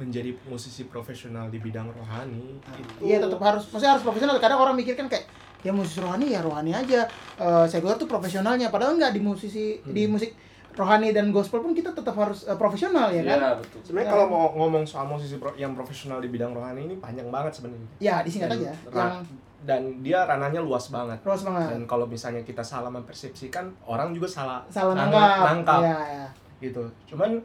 menjadi 0.00 0.32
musisi 0.48 0.88
profesional 0.88 1.52
di 1.52 1.60
bidang 1.60 1.92
rohani 1.92 2.56
itu 2.56 3.04
Iya 3.04 3.20
tetap 3.20 3.36
harus, 3.36 3.68
maksudnya 3.68 3.92
harus 3.92 4.00
profesional. 4.00 4.40
Kadang 4.40 4.56
orang 4.56 4.72
mikir 4.72 4.96
kan 4.96 5.12
kayak 5.12 5.28
ya 5.60 5.76
musisi 5.76 6.00
rohani 6.00 6.32
ya 6.32 6.40
rohani 6.40 6.72
aja. 6.72 7.04
Eh 7.36 7.64
sekuler 7.68 8.00
tuh 8.00 8.08
profesionalnya. 8.08 8.72
Padahal 8.72 8.96
enggak 8.96 9.12
di 9.12 9.20
musisi 9.20 9.76
di 9.84 10.08
Hmm. 10.08 10.16
musik 10.16 10.32
rohani 10.80 11.08
dan 11.10 11.28
gospel 11.28 11.60
pun 11.60 11.70
kita 11.70 11.90
tetap 11.90 12.12
harus 12.14 12.42
eh, 12.42 12.54
profesional 12.54 13.08
ya 13.08 13.20
kan? 13.22 13.36
Iya, 13.36 13.50
betul. 13.54 13.78
sebenarnya 13.82 14.06
Ya. 14.06 14.12
kalau 14.12 14.26
mau 14.26 14.44
ngomong 14.56 14.82
soal 14.82 15.04
musisi 15.04 15.36
pro- 15.36 15.52
yang 15.54 15.72
profesional 15.72 16.18
di 16.18 16.26
bidang 16.26 16.50
rohani 16.50 16.84
ini 16.84 16.96
panjang 16.96 17.28
banget 17.28 17.52
sebenarnya 17.52 17.88
Ya 17.98 18.20
disingkat 18.20 18.48
Dan 18.48 18.58
aja. 18.58 18.72
Yang 18.90 19.14
dan 19.60 19.82
dia 20.00 20.24
ranahnya 20.24 20.58
luas 20.58 20.88
banget 20.88 21.20
terus 21.20 21.44
banget. 21.44 21.68
dan 21.68 21.84
kalau 21.84 22.04
misalnya 22.04 22.40
kita 22.40 22.64
salah 22.64 22.88
mempersepsikan 22.88 23.68
orang 23.84 24.10
juga 24.10 24.24
salah 24.26 24.64
Salah 24.66 24.96
nang- 24.96 25.12
nangkap. 25.12 25.44
nangkap 25.46 25.80
Iya, 25.82 25.98
iya. 26.10 26.26
gitu 26.58 26.80
cuman 27.06 27.36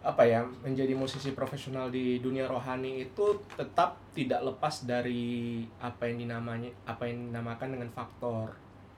apa 0.00 0.20
ya 0.22 0.40
menjadi 0.60 0.92
musisi 0.92 1.32
profesional 1.32 1.88
di 1.88 2.16
dunia 2.18 2.44
rohani 2.44 3.02
itu 3.02 3.24
tetap 3.50 3.96
tidak 4.12 4.40
lepas 4.42 4.84
dari 4.84 5.60
apa 5.78 6.04
yang 6.06 6.20
dinamanya 6.22 6.68
apa 6.84 7.04
yang 7.04 7.28
dinamakan 7.28 7.68
dengan 7.70 7.88
faktor 7.90 8.48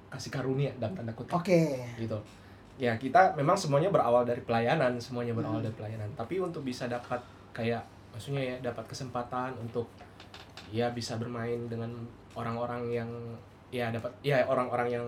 kasih 0.08 0.30
karunia 0.32 0.70
dalam 0.76 0.94
tanda 0.94 1.10
kutip 1.12 1.30
Oke. 1.32 1.82
gitu 1.96 2.18
ya 2.76 2.92
kita 2.94 3.32
memang 3.34 3.54
semuanya 3.54 3.88
berawal 3.88 4.22
dari 4.22 4.40
pelayanan 4.40 4.96
semuanya 4.96 5.32
berawal 5.32 5.58
Hmm. 5.58 5.66
dari 5.66 5.76
pelayanan 5.76 6.08
tapi 6.12 6.36
untuk 6.38 6.60
bisa 6.60 6.84
dapat 6.86 7.18
kayak 7.50 7.80
maksudnya 8.10 8.42
ya 8.42 8.56
dapat 8.62 8.84
kesempatan 8.84 9.56
untuk 9.56 9.88
ya 10.68 10.90
bisa 10.90 11.16
bermain 11.16 11.66
dengan 11.66 11.88
orang-orang 12.32 12.82
yang 12.90 13.10
ya 13.68 13.88
dapat 13.88 14.12
ya 14.20 14.44
orang-orang 14.44 14.88
yang 14.90 15.06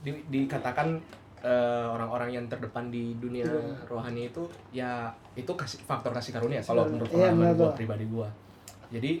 di- 0.00 0.22
dikatakan 0.28 0.98
eh, 1.40 1.50
orang-orang 1.88 2.30
yang 2.32 2.44
terdepan 2.46 2.86
di 2.86 3.18
dunia 3.18 3.42
Iya. 3.42 3.74
rohani 3.86 4.30
itu 4.30 4.42
ya 4.70 5.10
itu 5.34 5.50
kasih 5.50 5.82
faktor 5.82 6.10
kasih 6.12 6.30
karunia 6.32 6.62
kalau 6.62 6.86
menurut 6.86 7.10
Iya, 7.10 7.34
pengalaman 7.34 7.50
gua 7.52 7.66
tuh. 7.66 7.70
pribadi 7.74 8.04
gua 8.06 8.28
jadi 8.88 9.18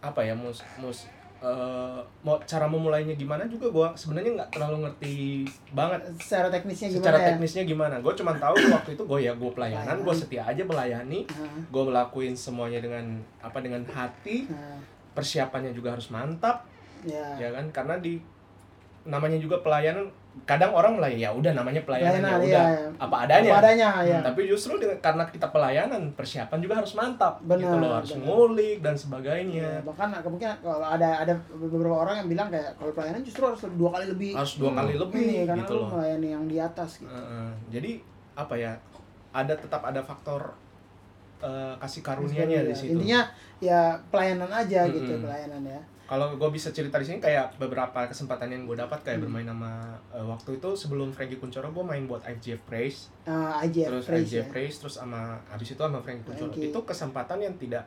apa 0.00 0.20
ya 0.22 0.32
mus 0.32 0.64
mus 0.78 1.04
eh, 1.38 2.00
mau 2.26 2.36
cara 2.42 2.66
memulainya 2.66 3.14
gimana 3.14 3.46
juga 3.46 3.70
gua 3.70 3.88
sebenarnya 3.94 4.42
nggak 4.42 4.50
terlalu 4.54 4.76
ngerti 4.86 5.14
banget. 5.70 6.00
Secara 6.18 6.48
teknisnya 6.50 6.88
gimana 6.90 7.02
secara 7.02 7.18
ya? 7.18 7.26
teknisnya 7.32 7.62
gimana. 7.64 7.94
Gue 8.02 8.14
cuma 8.18 8.32
tahu 8.34 8.54
waktu 8.76 8.90
itu 8.98 9.02
gue 9.06 9.18
ya 9.22 9.32
gue 9.34 9.50
pelayanan 9.54 10.02
gue 10.02 10.14
setia 10.14 10.42
aja 10.42 10.62
melayani. 10.66 11.24
Nah, 11.30 11.62
gue 11.70 11.82
ngelakuin 11.88 12.34
semuanya 12.34 12.82
dengan 12.82 13.22
apa 13.38 13.58
dengan 13.62 13.86
hati. 13.86 14.50
Nah, 14.50 14.82
persiapannya 15.14 15.70
juga 15.74 15.94
harus 15.94 16.10
mantap. 16.10 16.66
Ya. 17.06 17.38
ya 17.38 17.48
kan? 17.54 17.70
Karena 17.70 17.98
di 18.02 18.18
namanya 19.08 19.38
juga 19.40 19.62
pelayanan 19.64 20.10
kadang 20.44 20.70
orang 20.70 20.94
melayani 20.94 21.18
ya 21.18 21.30
udah 21.30 21.52
namanya 21.52 21.82
pelayanan, 21.82 22.18
Pelayanan, 22.18 22.30
ya 22.30 22.38
iya, 22.38 22.46
udah 22.48 22.66
iya. 22.68 22.88
apa 22.96 23.16
adanya 23.22 23.50
Apa 23.50 23.60
adanya 23.60 23.88
ya. 24.02 24.18
tapi 24.20 24.40
justru 24.44 24.72
dengan, 24.76 24.96
karena 24.98 25.24
kita 25.24 25.46
pelayanan 25.48 26.02
persiapan 26.12 26.58
juga 26.58 26.74
harus 26.76 26.92
mantap 26.92 27.34
gitu 27.38 27.48
Benar, 27.48 27.78
loh 27.78 27.92
harus 27.96 28.10
benar. 28.12 28.24
ngulik 28.24 28.78
dan 28.78 28.92
Ya, 28.92 29.00
sebagainya 29.00 29.68
bahkan 29.82 30.08
kemungkinan 30.12 30.56
kalau 30.58 30.82
ada 30.82 31.08
ada 31.18 31.32
beberapa 31.50 31.96
orang 31.98 32.16
yang 32.18 32.28
bilang 32.28 32.48
kayak 32.48 32.70
kalau 32.74 32.92
pelayanan 32.92 33.20
justru 33.20 33.42
harus 33.42 33.60
dua 33.64 33.90
kali 33.90 34.06
lebih 34.06 34.30
harus 34.32 34.54
dua 34.54 34.70
kali 34.72 34.92
lebih 34.94 35.22
ini 35.22 35.36
karena 35.42 35.60
gitu 35.60 35.72
loh 35.74 35.88
melayani 35.90 36.28
yang 36.30 36.44
di 36.44 36.56
atas 36.58 36.90
gitu. 36.98 37.08
Heeh. 37.08 37.48
jadi 37.68 37.90
apa 38.34 38.54
ya 38.54 38.72
ada 39.30 39.52
tetap 39.52 39.82
ada 39.82 39.98
faktor 39.98 40.40
eh, 41.38 41.74
kasih 41.78 42.02
karunianya 42.02 42.62
di 42.62 42.70
Ya, 42.70 42.74
situ 42.74 42.92
Intinya 42.94 43.20
ya 43.58 43.80
pelayanan 44.08 44.50
aja 44.50 44.80
gitu 44.86 45.12
Mm-mm. 45.12 45.24
pelayanan 45.24 45.62
ya. 45.64 45.80
Kalau 46.08 46.34
gue 46.34 46.50
bisa 46.50 46.68
cerita 46.70 46.96
di 46.96 47.04
sini 47.04 47.18
kayak 47.18 47.54
beberapa 47.54 48.00
kesempatan 48.02 48.48
yang 48.48 48.64
gue 48.64 48.74
dapat 48.74 48.96
kayak 49.02 49.18
Hmm. 49.18 49.28
bermain 49.28 49.44
sama 49.46 49.72
eh, 50.08 50.24
waktu 50.24 50.50
itu 50.54 50.68
sebelum 50.74 51.08
Frankie 51.10 51.36
Kuncoro 51.36 51.68
gue 51.68 51.84
main 51.84 52.02
buat 52.02 52.24
IGF 52.24 52.64
Praise 52.64 53.12
Nah, 53.22 53.60
IJF 53.60 53.86
terus 53.86 54.04
Praise 54.06 54.24
IGF 54.26 54.40
ya. 54.40 54.44
Praise 54.48 54.76
terus 54.78 54.94
sama 54.94 55.20
habis 55.46 55.68
itu 55.68 55.78
sama 55.78 55.98
Frankie 55.98 56.24
Kuncoro 56.24 56.48
Frankie. 56.48 56.66
itu 56.66 56.78
kesempatan 56.82 57.38
yang 57.38 57.54
tidak 57.54 57.84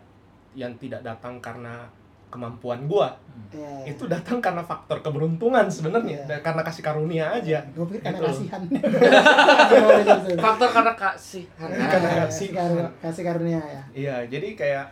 yang 0.54 0.72
tidak 0.76 1.02
datang 1.02 1.40
karena 1.40 1.90
kemampuan 2.28 2.86
gue 2.86 3.10
Ya, 3.52 3.84
itu 3.86 4.06
datang 4.06 4.40
karena 4.40 4.62
faktor 4.62 5.02
keberuntungan 5.02 5.68
sebenarnya 5.68 6.24
dan 6.26 6.40
karena 6.42 6.62
kasih 6.62 6.80
karunia 6.82 7.26
aja 7.28 7.60
Gue 7.70 7.84
pikir 7.86 8.06
karena 8.06 8.20
Gitu. 8.22 8.28
kasihan. 8.48 8.62
Faktor 10.38 10.70
karena 10.70 10.94
kasih. 10.94 11.44
Karena 11.52 12.88
kasih 12.98 13.24
karunia 13.24 13.60
ya. 13.60 13.82
Iya, 13.92 14.16
jadi 14.30 14.48
kayak 14.54 14.86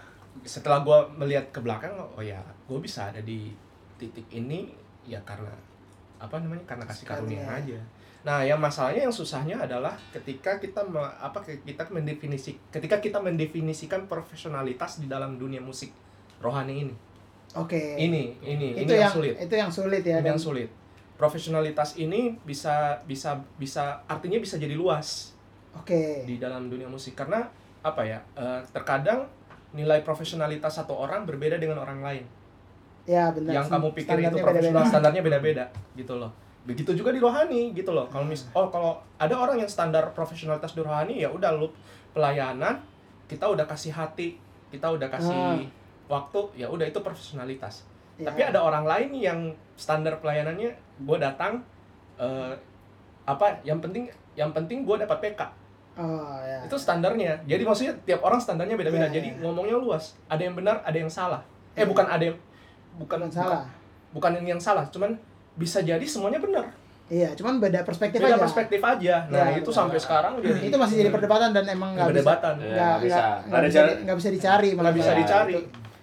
setelah 0.44 0.84
gue 0.84 1.00
melihat 1.20 1.46
ke 1.52 1.60
belakang, 1.60 1.96
oh 1.96 2.24
ya, 2.24 2.40
gue 2.68 2.80
bisa 2.80 3.12
ada 3.12 3.20
di 3.24 3.52
titik 4.00 4.26
ini 4.32 4.72
ya 5.04 5.20
karena 5.28 5.52
apa 6.20 6.40
namanya 6.40 6.64
karena 6.68 6.84
kasih 6.88 7.08
karunia 7.08 7.44
aja. 7.44 7.80
Nah, 8.20 8.44
yang 8.44 8.60
masalahnya 8.60 9.08
yang 9.08 9.16
susahnya 9.16 9.56
adalah 9.64 9.96
ketika 10.12 10.60
kita 10.60 10.84
me- 10.84 11.16
apa 11.24 11.40
kita 11.44 11.88
mendefinisi 11.88 12.60
ketika 12.68 13.00
kita 13.00 13.24
mendefinisikan 13.24 14.12
profesionalitas 14.12 15.00
di 15.00 15.08
dalam 15.08 15.40
dunia 15.40 15.64
musik 15.64 15.96
rohani 16.44 16.88
ini. 16.88 16.96
Oke. 17.56 17.96
Ini, 17.96 18.44
ini, 18.44 18.78
itu 18.78 18.86
ini 18.86 18.92
yang, 18.94 19.08
yang, 19.08 19.14
sulit. 19.16 19.34
Itu 19.40 19.56
yang 19.56 19.72
sulit 19.72 20.04
ya. 20.04 20.20
Ini 20.20 20.22
dan- 20.22 20.32
yang 20.36 20.42
sulit. 20.42 20.70
Profesionalitas 21.16 22.00
ini 22.00 22.36
bisa 22.48 23.00
bisa 23.04 23.40
bisa 23.60 24.00
artinya 24.08 24.40
bisa 24.40 24.56
jadi 24.56 24.76
luas 24.76 25.36
Oke. 25.76 26.24
di 26.24 26.40
dalam 26.40 26.72
dunia 26.72 26.88
musik 26.88 27.16
karena 27.16 27.44
apa 27.84 28.04
ya 28.04 28.20
eh, 28.36 28.60
terkadang 28.72 29.28
nilai 29.72 30.01
profesionalitas 30.01 30.74
satu 30.76 30.93
orang 30.93 31.24
berbeda 31.24 31.55
dengan 31.55 31.78
orang 31.78 31.99
lain 31.99 32.26
Ya 33.05 33.30
benar. 33.30 33.51
yang 33.51 33.65
kamu 33.65 33.89
pikir 33.93 34.17
itu 34.20 34.38
profesional 34.38 34.82
beda-beda. 34.82 34.89
standarnya 34.89 35.22
beda-beda 35.22 35.65
gitu 35.93 36.13
loh 36.15 36.30
begitu 36.61 36.93
juga 36.93 37.09
di 37.09 37.17
rohani 37.17 37.74
gitu 37.74 37.89
loh 37.89 38.05
kalau 38.05 38.22
mis 38.24 38.45
oh 38.51 38.67
kalau 38.67 38.93
ada 39.15 39.34
orang 39.34 39.57
yang 39.57 39.65
standar 39.67 40.13
profesionalitas 40.13 40.72
di 40.72 40.82
rohani 40.82 41.17
ya 41.17 41.28
udah 41.28 41.51
lu 41.51 41.72
pelayanan 42.11 42.78
kita 43.26 43.45
udah 43.45 43.65
kasih 43.65 43.89
hati 43.89 44.38
kita 44.70 44.86
udah 44.86 45.09
kasih 45.09 45.65
waktu 46.05 46.39
ya 46.55 46.67
udah 46.67 46.86
itu 46.86 46.99
profesionalitas 46.99 47.86
Ya. 48.20 48.28
tapi 48.28 48.43
ada 48.43 48.59
orang 48.59 48.84
lain 48.84 49.15
yang 49.15 49.39
standar 49.74 50.20
pelayanannya 50.20 50.67
gue 50.99 51.17
datang 51.17 51.63
eh, 52.20 52.51
apa 53.24 53.63
yang 53.63 53.80
penting 53.80 54.11
yang 54.36 54.51
penting 54.51 54.84
gue 54.84 54.99
dapat 54.99 55.24
PK 55.24 55.39
Oh 55.96 56.38
ya. 56.40 56.64
itu 56.64 56.76
standarnya 56.76 57.42
jadi 57.44 57.60
maksudnya 57.62 57.94
tiap 58.02 58.22
orang 58.22 58.38
standarnya 58.38 58.74
beda-beda 58.74 59.06
Iya, 59.06 59.16
jadi 59.16 59.28
iya. 59.30 59.42
ngomongnya 59.42 59.76
luas 59.76 60.16
ada 60.26 60.40
yang 60.40 60.54
benar 60.54 60.80
ada 60.80 60.96
yang 60.96 61.08
salah 61.08 61.42
eh 61.72 61.82
Iya. 61.82 61.86
bukan 61.86 62.06
ada 62.06 62.24
yang 62.24 62.38
bukan 62.96 63.18
bukan 63.20 63.30
salah. 63.30 63.64
bukan 64.10 64.32
yang 64.42 64.58
salah 64.58 64.86
cuman 64.88 65.18
bisa 65.54 65.80
jadi 65.80 66.02
semuanya 66.02 66.38
benar 66.38 66.66
Iya, 67.06 67.34
cuman 67.34 67.58
beda 67.58 67.82
perspektif 67.82 68.22
beda 68.22 68.32
aja. 68.32 68.40
perspektif 68.40 68.80
aja 68.80 69.16
nah 69.28 69.50
Iya, 69.50 69.60
itu 69.60 69.66
benar. 69.66 69.80
sampai 69.82 69.98
sekarang 69.98 70.32
jadi 70.38 70.62
Itu 70.64 70.78
masih 70.78 70.96
jadi 71.00 71.10
perdebatan 71.10 71.50
dan 71.52 71.66
emang 71.66 71.90
nggak 71.92 72.06
bisa 72.06 72.16
perdebatan 72.16 72.54
Iya, 72.56 72.70
nggak 72.70 72.78
nggak 72.86 73.00
bisa. 73.02 73.18
nggak 73.18 73.28
Nggak 73.28 73.44
nggak 73.44 73.60
ada 73.60 73.68
bisa, 73.68 73.82
nggak 74.00 74.18
bisa 74.18 74.30
dicari 74.30 74.70
malah. 74.70 74.80
nggak 74.80 74.96
bisa 74.96 75.10
Iya, 75.10 75.18
dicari 75.18 75.54
Itu, 75.54 75.62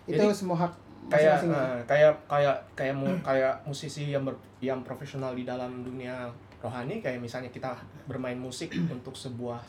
itu 0.09 0.19
Jadi, 0.21 0.35
semua 0.35 0.57
hak 0.59 0.73
kayak 1.07 1.39
eh, 1.41 1.79
kayak 1.85 2.13
kayak 2.27 2.57
kayak 2.75 2.95
mu- 2.95 3.21
kayak 3.21 3.55
musisi 3.63 4.11
yang 4.11 4.23
ber- 4.23 4.43
yang 4.59 4.83
profesional 4.83 5.31
di 5.31 5.43
dalam 5.43 5.71
dunia 5.81 6.27
rohani 6.59 6.99
kayak 6.99 7.19
misalnya 7.19 7.49
kita 7.49 7.77
bermain 8.05 8.37
musik 8.37 8.73
untuk 8.95 9.13
sebuah 9.13 9.61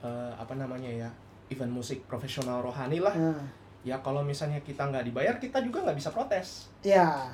eh, 0.00 0.32
apa 0.34 0.54
namanya 0.54 0.88
ya 0.88 1.10
event 1.48 1.70
musik 1.70 2.04
profesional 2.04 2.60
rohani 2.60 2.98
lah 2.98 3.12
Nah, 3.12 3.44
ya 3.82 3.98
kalau 3.98 4.22
misalnya 4.22 4.58
kita 4.60 4.84
nggak 4.84 5.04
dibayar 5.04 5.34
kita 5.36 5.58
juga 5.58 5.82
nggak 5.82 5.98
bisa 5.98 6.08
protes 6.08 6.70
ya, 6.80 7.26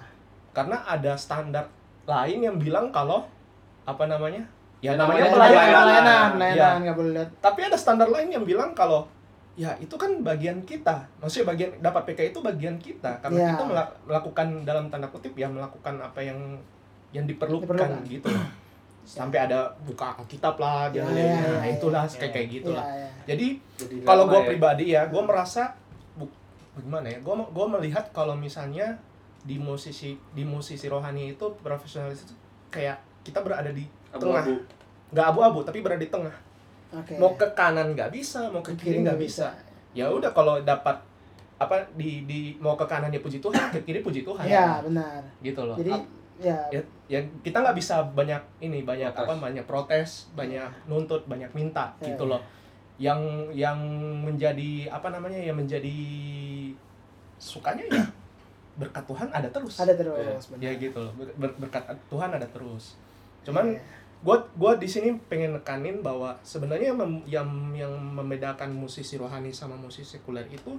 karena 0.50 0.80
ada 0.82 1.12
standar 1.14 1.68
lain 2.02 2.40
yang 2.42 2.56
bilang 2.56 2.88
kalau 2.88 3.28
apa 3.84 4.04
namanya 4.04 4.40
ya 4.78 4.90
Ya, 4.90 4.92
namanya 4.94 5.26
pelayanan 5.26 5.34
pelayanan. 5.34 5.84
pelayanan, 5.84 6.28
Ya. 6.32 6.32
pelayanan 6.56 6.80
nggak 6.80 6.96
boleh 6.96 7.12
lihat. 7.12 7.30
tapi 7.38 7.60
ada 7.62 7.74
standar 7.74 8.08
lain 8.08 8.28
yang 8.30 8.42
bilang 8.42 8.72
kalau 8.72 9.04
ya 9.54 9.74
itu 9.76 9.92
kan 9.92 10.22
bagian 10.22 10.62
kita 10.62 11.02
maksudnya 11.18 11.46
bagian 11.48 11.70
dapat 11.78 12.02
PK 12.06 12.30
itu 12.30 12.38
bagian 12.40 12.76
kita 12.78 13.10
karena 13.18 13.38
Ya. 13.38 13.48
kita 13.52 13.64
mela- 13.64 13.94
melakukan 14.02 14.46
dalam 14.62 14.86
tanda 14.86 15.06
kutip 15.06 15.34
ya 15.34 15.46
melakukan 15.46 15.98
apa 15.98 16.20
yang 16.20 16.38
yang 17.10 17.24
diperlukan, 17.24 17.66
Diperlukan. 17.66 18.06
gitu 18.06 18.28
sampai 19.08 19.38
ada 19.40 19.58
buka 19.80 20.12
kitab 20.24 20.54
lah 20.56 20.90
Ya, 20.90 21.00
dan 21.00 21.16
ya, 21.16 21.24
nah, 21.32 21.64
ya, 21.64 21.72
itulah 21.72 22.04
ya. 22.04 22.12
kayak 22.14 22.32
kayak 22.34 22.48
gitu 22.52 22.70
Iya, 22.70 22.76
lah 22.76 22.86
iya. 22.86 23.08
jadi 23.24 23.46
Jadi 23.74 23.94
kalau 24.04 24.24
gue 24.26 24.36
ya. 24.36 24.46
pribadi 24.46 24.84
ya 24.90 25.02
gue 25.06 25.22
merasa 25.22 25.72
bu- 26.14 26.28
gimana 26.76 27.08
ya 27.08 27.18
gue 27.18 27.34
gue 27.48 27.66
melihat 27.70 28.04
kalau 28.10 28.36
misalnya 28.36 29.00
di 29.40 29.56
musisi 29.56 30.12
di 30.30 30.44
musisi 30.44 30.86
rohani 30.86 31.32
itu 31.32 31.46
profesionalis 31.56 32.22
itu 32.22 32.34
kayak 32.68 33.00
kita 33.22 33.40
berada 33.40 33.70
di 33.70 33.88
tengah 34.10 34.44
Abu-abu. 34.44 34.54
nggak 35.08 35.26
abu-abu 35.26 35.58
tapi 35.62 35.78
berada 35.80 35.98
di 35.98 36.12
tengah 36.12 36.36
Oke. 36.90 37.16
mau 37.16 37.32
ke 37.32 37.48
kanan 37.52 37.92
nggak 37.92 38.10
bisa 38.10 38.48
mau 38.48 38.60
ke 38.60 38.72
kiri 38.74 39.00
nggak 39.00 39.16
bisa 39.16 39.56
ya 39.90 40.04
udah 40.06 40.30
kalau 40.30 40.60
dapat 40.60 41.00
apa 41.56 41.74
di 41.92 42.22
di 42.22 42.40
mau 42.56 42.72
ke 42.72 42.84
kanannya 42.84 43.18
puji 43.18 43.40
Tuhan 43.40 43.72
ke 43.72 43.80
kiri 43.82 43.98
puji 43.98 44.20
Tuhan 44.22 44.44
Iya, 44.44 44.78
benar. 44.80 45.24
gitu 45.40 45.64
loh 45.64 45.74
Jadi 45.74 45.90
Ap- 45.90 46.08
ya, 46.38 46.58
ya, 46.70 46.80
ya 47.06 47.18
kita 47.42 47.58
nggak 47.58 47.74
bisa 47.74 48.00
banyak 48.14 48.38
ini 48.60 48.82
banyak 48.82 49.10
Protes. 49.10 49.26
apa 49.26 49.32
banyak 49.36 49.64
protes 49.66 50.10
banyak 50.32 50.70
nuntut 50.86 51.26
banyak 51.26 51.50
minta 51.52 51.90
Ya, 51.98 52.10
gitu 52.10 52.24
ya. 52.24 52.30
loh 52.34 52.42
yang 52.98 53.20
yang 53.50 53.78
menjadi 54.22 54.86
apa 54.88 55.10
namanya 55.10 55.38
yang 55.38 55.54
menjadi 55.54 55.98
sukanya 57.38 57.86
ya 57.86 58.02
berkat 58.78 59.02
Tuhan 59.06 59.28
ada 59.30 59.48
terus 59.50 59.74
ada 59.78 59.94
terus 59.94 60.14
Iya. 60.14 60.50
benar. 60.54 60.62
ya 60.62 60.72
gitu 60.76 60.98
loh 60.98 61.12
Ber- 61.14 61.34
ber- 61.36 61.56
berkat 61.58 61.82
Tuhan 62.06 62.30
ada 62.30 62.46
terus 62.46 62.94
cuman 63.42 63.74
Iya. 63.74 63.82
gua 64.22 64.36
gua 64.54 64.72
di 64.74 64.86
sini 64.86 65.14
pengen 65.26 65.54
nekanin 65.54 66.02
bahwa 66.02 66.34
sebenarnya 66.42 66.90
yang 66.90 66.98
mem- 66.98 67.26
yang 67.26 67.48
yang 67.74 67.92
membedakan 67.94 68.70
musisi 68.70 69.14
rohani 69.14 69.50
sama 69.50 69.74
musisi 69.74 70.18
sekuler 70.18 70.46
itu 70.46 70.74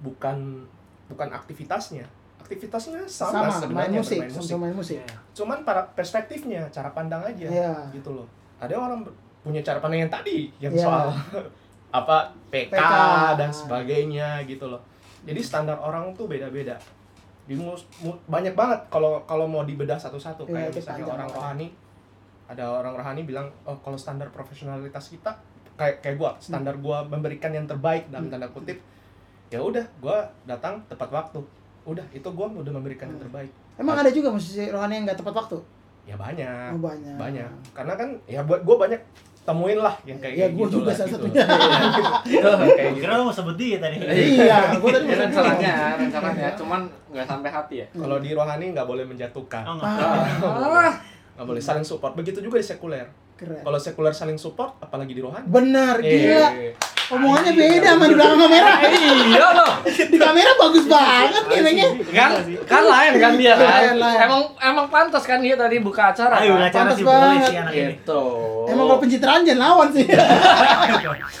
bukan 0.00 0.64
bukan 1.08 1.28
aktivitasnya 1.30 2.04
aktivitasnya 2.44 3.00
sama, 3.02 3.08
sama, 3.08 3.40
main 3.40 3.54
sebenarnya 3.56 3.98
musik 3.98 4.18
bermain 4.18 4.30
musik. 4.30 4.44
sama 4.46 4.62
main 4.62 4.76
musik 4.76 4.98
Iya. 4.98 5.06
cuman 5.34 5.58
para 5.62 5.80
perspektifnya 5.90 6.62
cara 6.68 6.90
pandang 6.90 7.22
aja 7.22 7.46
Iya. 7.46 7.72
gitu 7.90 8.12
loh 8.12 8.28
ada 8.58 8.74
orang 8.74 9.00
punya 9.40 9.60
cara 9.60 9.78
pandang 9.78 10.00
yang 10.00 10.12
tadi 10.12 10.52
yang 10.58 10.70
Iya. 10.70 10.84
soal 10.84 11.08
apa 11.94 12.16
PK, 12.50 12.70
PK. 12.70 12.92
dan 13.34 13.50
sebagainya 13.50 14.28
gitu 14.44 14.66
loh 14.66 14.82
jadi 15.22 15.40
standar 15.40 15.78
orang 15.78 16.12
tuh 16.12 16.26
beda-beda 16.26 16.76
di 17.42 17.54
mus- 17.54 17.88
mu- 17.98 18.16
banyak 18.26 18.52
banget 18.52 18.80
kalau 18.88 19.20
kalau 19.22 19.44
mau 19.44 19.62
dibedah 19.62 19.96
satu-satu 19.96 20.44
Iya, 20.46 20.68
kayak 20.68 20.70
misalnya 20.74 21.04
orang 21.10 21.28
rohani 21.30 21.68
ada 22.44 22.64
orang 22.68 22.92
rohani 22.94 23.22
bilang 23.22 23.48
oh 23.62 23.76
kalau 23.78 23.96
standar 23.96 24.28
profesionalitas 24.28 25.08
kita 25.08 25.32
kayak 25.74 26.00
kayak 26.00 26.16
gua 26.16 26.36
standar 26.38 26.76
gua 26.76 27.00
memberikan 27.02 27.48
yang 27.50 27.64
terbaik 27.64 28.04
dalam 28.06 28.28
Hmm. 28.28 28.32
tanda 28.36 28.48
kutip 28.48 28.76
ya 29.48 29.58
udah 29.58 29.80
gua 29.98 30.24
datang 30.44 30.76
tepat 30.86 31.08
waktu 31.10 31.40
udah 31.84 32.06
itu 32.10 32.28
gua 32.32 32.48
udah 32.48 32.72
memberikan 32.72 33.06
yang 33.06 33.20
terbaik. 33.20 33.52
Emang 33.76 33.96
ada 33.96 34.08
juga 34.08 34.32
musisi 34.32 34.64
rohani 34.66 34.98
yang 34.98 35.04
nggak 35.04 35.18
tepat 35.20 35.34
waktu? 35.36 35.58
Ya 36.04 36.16
banyak. 36.16 36.76
Oh, 36.76 36.80
banyak. 36.80 37.16
Banyak. 37.16 37.50
Karena 37.72 37.94
kan 37.96 38.08
ya 38.24 38.44
buat 38.44 38.60
gue 38.60 38.76
banyak 38.76 39.00
temuin 39.44 39.76
lah 39.76 39.96
yang 40.04 40.16
kayak 40.20 40.36
Ya, 40.36 40.46
gitu 40.48 40.80
juga 40.80 40.92
lah, 40.92 40.96
salah 40.96 41.08
gitu. 41.08 41.16
satunya. 41.20 41.44
Gitu, 42.24 42.48
kayak 42.48 42.92
gitu. 42.96 43.02
Kira 43.04 43.12
lu 43.16 43.24
mau 43.28 43.34
sebut 43.34 43.56
dia 43.56 43.76
tadi. 43.80 43.96
iya 44.00 44.72
gua 44.76 44.90
tadi 44.92 45.04
mau 45.04 45.16
rencananya, 45.18 45.74
rencananya, 45.96 46.48
cuman 46.56 46.80
nggak 47.12 47.26
sampai 47.28 47.50
hati 47.52 47.74
ya. 47.80 47.86
kalau 47.92 48.16
di 48.20 48.30
rohani 48.32 48.72
nggak 48.72 48.84
boleh 48.88 49.04
menjatuhkan. 49.04 49.64
Oh, 49.64 49.74
nggak. 49.76 49.88
Ah, 50.44 50.92
nggak 51.36 51.46
boleh 51.46 51.60
saling 51.60 51.84
support. 51.84 52.12
Begitu 52.16 52.40
juga 52.40 52.56
di 52.56 52.64
sekuler 52.64 53.04
keren 53.34 53.60
kalau 53.60 53.76
sekuler 53.76 54.10
saling 54.10 54.36
support 54.36 54.78
apalagi 54.78 55.10
di 55.10 55.20
rohani 55.20 55.44
benar 55.44 55.98
gila 55.98 56.48
Eh, 56.54 56.72
omongannya 57.06 57.52
beda 57.52 57.88
sama 57.90 58.04
di 58.04 58.14
belakang 58.14 58.40
kamera 58.40 58.70
Iya 59.28 59.46
loh. 59.52 59.72
di 59.84 60.16
kamera 60.16 60.50
bagus 60.56 60.84
banget 60.86 61.42
gilanya 61.46 61.86
Kan 62.08 62.30
kan 62.64 62.82
lain 62.82 63.12
kan 63.18 63.32
dia 63.34 63.52
kan. 63.52 63.68
Lain, 63.68 63.96
lain. 63.98 64.18
Emang 64.20 64.42
emang 64.56 64.86
pantas 64.88 65.22
kan 65.22 65.38
dia 65.38 65.52
tadi 65.54 65.78
buka 65.78 66.08
acara. 66.08 66.38
Ayo 66.38 66.56
kan? 66.56 66.64
acara 66.64 66.80
Pantas 66.86 66.96
sih 66.96 67.04
boleh 67.04 67.20
banget. 67.20 67.44
sih 67.44 67.58
anak 67.58 67.72
ini. 67.72 67.84
Gitu. 67.92 68.22
emang 68.66 68.84
kalau 68.86 68.98
pencitraan 68.98 69.40
jangan 69.42 69.60
lawan 69.62 69.88
sih 69.90 70.06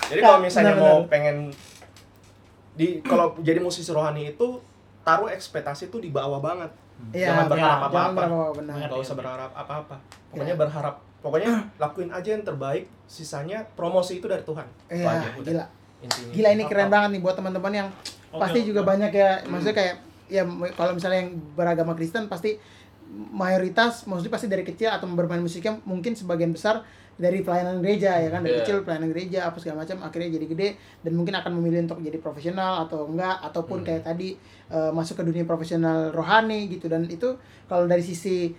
jadi 0.04 0.20
kalau 0.20 0.38
misalnya 0.38 0.74
mau 0.74 0.96
pengen 1.06 1.36
di 2.74 2.98
kalau 3.00 3.38
jadi 3.38 3.58
musisi 3.58 3.88
rohani 3.88 4.28
itu 4.28 4.58
taruh 5.00 5.28
ekspektasi 5.28 5.88
tuh 5.88 5.98
di 5.98 6.10
bawah 6.10 6.38
banget 6.38 6.70
Iya, 7.10 7.26
Jangan 7.28 7.46
berharap 7.48 7.78
jangan 7.80 7.90
apa-apa. 7.90 8.14
berharap 8.16 8.52
benar 8.54 8.74
nggak 8.80 9.00
usah 9.00 9.14
berharap 9.14 9.50
apa-apa 9.52 9.96
Ya. 9.96 10.30
pokoknya 10.32 10.56
berharap 10.56 10.94
pokoknya 11.24 11.48
lakuin 11.74 12.12
aja 12.12 12.30
yang 12.30 12.44
terbaik 12.44 12.84
sisanya 13.06 13.64
promosi 13.72 14.20
itu 14.20 14.28
dari 14.28 14.42
Tuhan 14.42 14.68
Iya, 14.86 15.08
aja, 15.08 15.28
gila. 15.34 15.64
Intinya. 15.98 16.30
Gila 16.30 16.48
ini 16.52 16.64
keren 16.64 16.88
banget 16.88 17.10
nih 17.10 17.20
buat 17.20 17.32
teman-teman 17.32 17.72
yang 17.74 17.88
Oke, 18.28 18.38
pasti 18.38 18.58
oke. 18.60 18.66
juga 18.66 18.80
banyak 18.82 19.08
ya, 19.08 19.40
maksudnya 19.42 19.72
kayak 19.72 19.94
ya 20.26 20.42
kalau 20.72 20.92
misalnya 20.92 21.18
yang 21.22 21.32
beragama 21.54 21.92
Kristen 21.92 22.26
pasti 22.26 22.60
mayoritas 23.30 24.04
maksudnya 24.04 24.32
pasti 24.32 24.46
dari 24.46 24.62
kecil 24.62 24.90
atau 24.90 25.06
bermain 25.08 25.38
musiknya 25.38 25.78
mungkin 25.82 26.12
sebagian 26.12 26.50
besar 26.50 26.82
dari 27.14 27.40
pelayanan 27.40 27.78
gereja 27.78 28.18
ya 28.18 28.26
kan 28.28 28.42
dari 28.42 28.52
Iya. 28.52 28.60
kecil 28.60 28.76
pelayanan 28.82 29.08
gereja 29.08 29.46
apa 29.46 29.56
segala 29.56 29.86
macam 29.86 30.02
akhirnya 30.02 30.34
jadi 30.34 30.46
gede 30.46 30.68
dan 31.00 31.12
mungkin 31.14 31.30
akan 31.32 31.52
memilih 31.54 31.86
untuk 31.86 32.02
jadi 32.02 32.18
profesional 32.18 32.84
atau 32.84 33.06
enggak 33.06 33.38
ataupun 33.40 33.80
Hmm. 33.80 33.86
kayak 33.86 34.02
tadi 34.04 34.34
eh, 34.66 34.90
masuk 34.90 35.20
ke 35.20 35.24
dunia 35.24 35.44
profesional 35.44 36.10
rohani 36.10 36.66
gitu 36.68 36.88
dan 36.88 37.06
itu 37.06 37.38
kalau 37.64 37.86
dari 37.86 38.02
sisi 38.02 38.50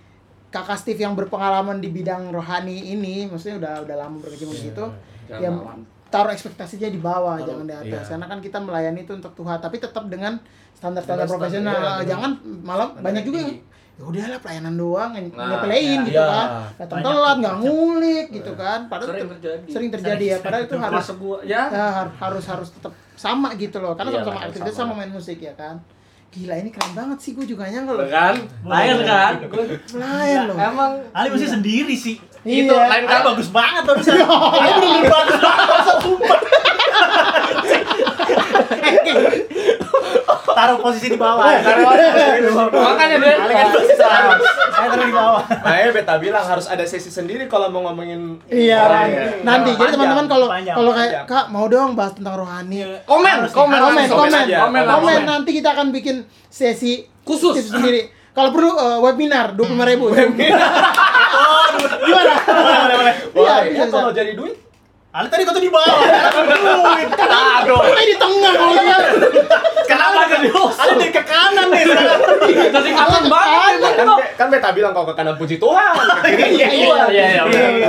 kakak 0.48 0.76
Steve 0.76 0.98
yang 0.98 1.12
berpengalaman 1.12 1.78
di 1.78 1.88
bidang 1.88 2.28
rohani 2.28 2.74
ini 2.88 3.26
maksudnya 3.26 3.56
udah 3.58 3.74
udah 3.82 3.96
lama 3.98 4.16
berkecimpung 4.18 4.56
Iya. 4.56 4.86
Jangan 5.26 5.42
yang 5.42 5.56
lawan. 5.58 5.78
taruh 6.06 6.30
ekspektasinya 6.30 6.86
di 6.86 6.98
bawah 6.98 7.34
Taruh, 7.34 7.46
jangan 7.50 7.64
di 7.64 7.74
atas 7.76 7.98
iya. 8.00 8.10
karena 8.10 8.26
kan 8.26 8.38
kita 8.40 8.58
melayani 8.58 9.00
itu 9.00 9.12
untuk 9.12 9.32
Tuhan 9.32 9.58
tapi 9.58 9.76
tetap 9.76 10.04
dengan 10.06 10.38
standar-standar 10.72 11.26
profesional 11.26 11.74
standar, 11.74 11.98
iya, 11.98 12.06
jangan 12.06 12.30
malah 12.60 12.86
standar 12.88 13.02
banyak 13.02 13.22
juga 13.24 13.38
yang 13.40 13.52
ya 13.96 14.04
udahlah 14.04 14.38
pelayanan 14.38 14.74
doang 14.76 15.10
Nah, 15.10 15.48
nyepelein 15.48 15.82
iya. 15.82 16.06
gitu 16.06 16.14
Iya. 16.14 16.26
kan 16.28 16.46
datang 16.76 16.96
Banyak 16.96 17.06
telat 17.10 17.36
nggak 17.36 17.56
ngulik 17.58 18.26
gitu 18.30 18.52
kan 18.54 18.78
padahal 18.86 19.08
Sering 19.10 19.30
terjadi. 19.32 19.66
sering 19.66 19.90
terjadi 19.90 20.24
ya 20.24 20.36
padahal 20.38 20.62
itu 20.62 20.76
harus 20.84 21.06
gua 21.16 21.38
ya. 21.42 21.62
ya, 21.66 21.86
har- 21.96 22.14
harus 22.14 22.44
harus 22.46 22.68
tetap 22.70 22.92
sama 23.14 23.48
gitu 23.56 23.76
loh 23.76 23.92
karena 23.92 24.10
Iya, 24.12 24.20
sama-sama 24.20 24.40
aktivitas 24.46 24.74
sama 24.74 24.92
main 24.94 25.10
musik 25.10 25.38
ya 25.38 25.54
kan 25.54 25.74
gila 26.28 26.54
ini 26.54 26.68
keren 26.68 26.92
banget 26.92 27.16
sih 27.18 27.30
gue 27.32 27.42
juga 27.44 27.64
nyangka 27.64 27.92
loh 27.92 28.06
Kan? 28.06 28.34
Lain 28.62 28.94
kan? 29.02 29.32
Lain 29.94 30.38
loh 30.46 30.54
emang 30.54 30.90
Ali 31.10 31.26
mesti 31.30 31.46
sendiri 31.48 31.94
sih. 31.94 32.14
itu 32.42 32.68
Iya. 32.68 32.86
lain 32.86 33.02
Ali 33.02 33.06
kan 33.06 33.20
bagus 33.24 33.48
banget 33.48 33.82
barusan. 33.82 34.14
Ali 34.62 34.86
bener-bener 34.94 35.06
bagus 35.06 35.38
banget 35.38 35.80
sumpah 35.96 36.38
Taruh 40.56 40.80
posisi 40.80 41.12
di 41.12 41.18
bawah. 41.20 41.44
makanya 42.72 43.16
dia 43.20 43.34
kan 43.36 43.68
posisi 43.68 43.94
saya. 43.94 44.40
Saya 44.72 44.88
taruh 44.88 45.04
di 45.04 45.12
bawah. 45.12 45.44
Makanya 45.44 45.90
beta 45.92 46.14
bilang 46.16 46.40
harus 46.42 46.64
ada 46.64 46.80
sesi 46.82 47.12
sendiri 47.12 47.44
kalau 47.44 47.68
mau 47.68 47.84
ngomongin 47.84 48.40
Iya, 48.48 48.80
orang. 48.80 49.04
Iya. 49.06 49.24
nanti. 49.44 49.70
Jadi 49.76 49.90
teman-teman 49.92 50.26
kalau 50.26 50.46
kalau 50.48 50.92
kayak 50.96 51.28
kak 51.28 51.46
mau 51.48 51.68
dong 51.68 51.92
bahas 51.92 52.16
tentang 52.16 52.40
rohani. 52.40 53.04
Komen 53.04 53.34
nih, 53.44 53.50
komen 53.52 53.76
komen 53.76 54.04
komen 54.08 54.30
komen. 54.48 54.82
komen. 54.82 55.20
nanti 55.28 55.50
kita 55.52 55.76
akan 55.76 55.92
bikin 55.92 56.24
sesi 56.48 57.04
Khusus. 57.20 57.68
sendiri. 57.68 58.08
Kalau 58.32 58.52
perlu 58.52 58.68
eh, 58.70 58.98
webinar 59.02 59.52
dua 59.52 59.64
puluh 59.66 59.84
ribu. 59.84 60.04
Gimana? 61.98 62.34
Boleh 62.46 62.96
boleh. 62.96 63.14
Iya, 63.36 63.44
Wah, 63.44 63.58
bisa, 63.64 63.76
ya 63.76 63.86
kalau 63.88 64.10
jadi 64.12 64.32
duit 64.32 64.56
Ali 65.16 65.32
tadi 65.32 65.48
kata 65.48 65.56
di 65.64 65.72
bawah. 65.72 65.96
Aduh. 67.56 67.80
Kok 67.80 68.04
di 68.04 68.16
tengah 68.20 68.52
kalau 68.52 68.76
ya 68.76 68.98
Kenapa 69.88 70.28
jadi 70.28 70.48
Ali 70.52 70.92
dari 71.00 71.12
ke 71.14 71.22
kanan 71.24 71.66
nih 71.72 71.82
sekarang. 71.88 72.20
Jadi 72.44 72.90
kapan 72.92 73.24
banget 73.24 73.96
kan, 73.96 74.08
kan 74.36 74.46
beta 74.52 74.68
bilang 74.76 74.92
kalau 74.92 75.08
ke 75.08 75.14
kanan 75.16 75.40
puji 75.40 75.56
Tuhan. 75.56 75.92
iya 76.52 76.68
Iya 76.68 77.06
iya 77.08 77.26
iya. 77.40 77.88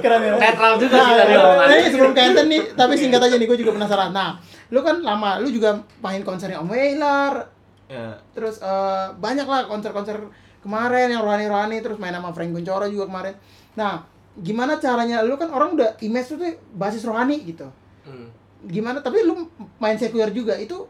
keren 0.00 0.20
ya 0.24 0.32
Netral 0.40 0.72
juga 0.80 0.96
sih 0.96 1.14
tadi 1.20 1.32
omongannya. 1.36 1.76
ini 1.76 1.88
sebelum 1.92 2.12
ke 2.16 2.20
Enten 2.24 2.46
nih, 2.48 2.60
tapi 2.72 2.94
singkat 2.96 3.20
aja 3.20 3.36
nih, 3.36 3.46
gue 3.46 3.58
juga 3.60 3.76
penasaran. 3.76 4.16
Nah, 4.16 4.40
lu 4.72 4.80
kan 4.80 5.04
lama, 5.04 5.36
lu 5.44 5.52
juga 5.52 5.84
main 6.00 6.24
konsernya 6.24 6.64
Om 6.64 6.72
Wailar, 6.72 7.52
Ya, 7.86 8.18
terus 8.34 8.58
eh, 8.58 9.06
banyak 9.14 9.46
lah 9.46 9.70
konser-konser 9.70 10.18
kemarin 10.58 11.06
yang 11.14 11.22
rohani-rohani, 11.22 11.78
terus 11.78 12.02
main 12.02 12.10
sama 12.10 12.34
Frank 12.34 12.50
Kuncoro 12.50 12.90
juga 12.90 13.06
kemarin. 13.06 13.38
Nah, 13.78 14.02
gimana 14.40 14.76
caranya? 14.76 15.24
Lu 15.24 15.36
kan 15.40 15.48
orang 15.52 15.76
udah 15.76 15.96
image 16.02 16.34
lu 16.34 16.36
tuh 16.42 16.52
basis 16.76 17.04
rohani 17.04 17.44
gitu. 17.44 17.66
hmm. 18.08 18.28
Gimana? 18.66 19.00
Tapi 19.00 19.24
lu 19.24 19.46
main 19.80 19.96
sekuler 19.96 20.32
juga 20.32 20.56
itu 20.56 20.86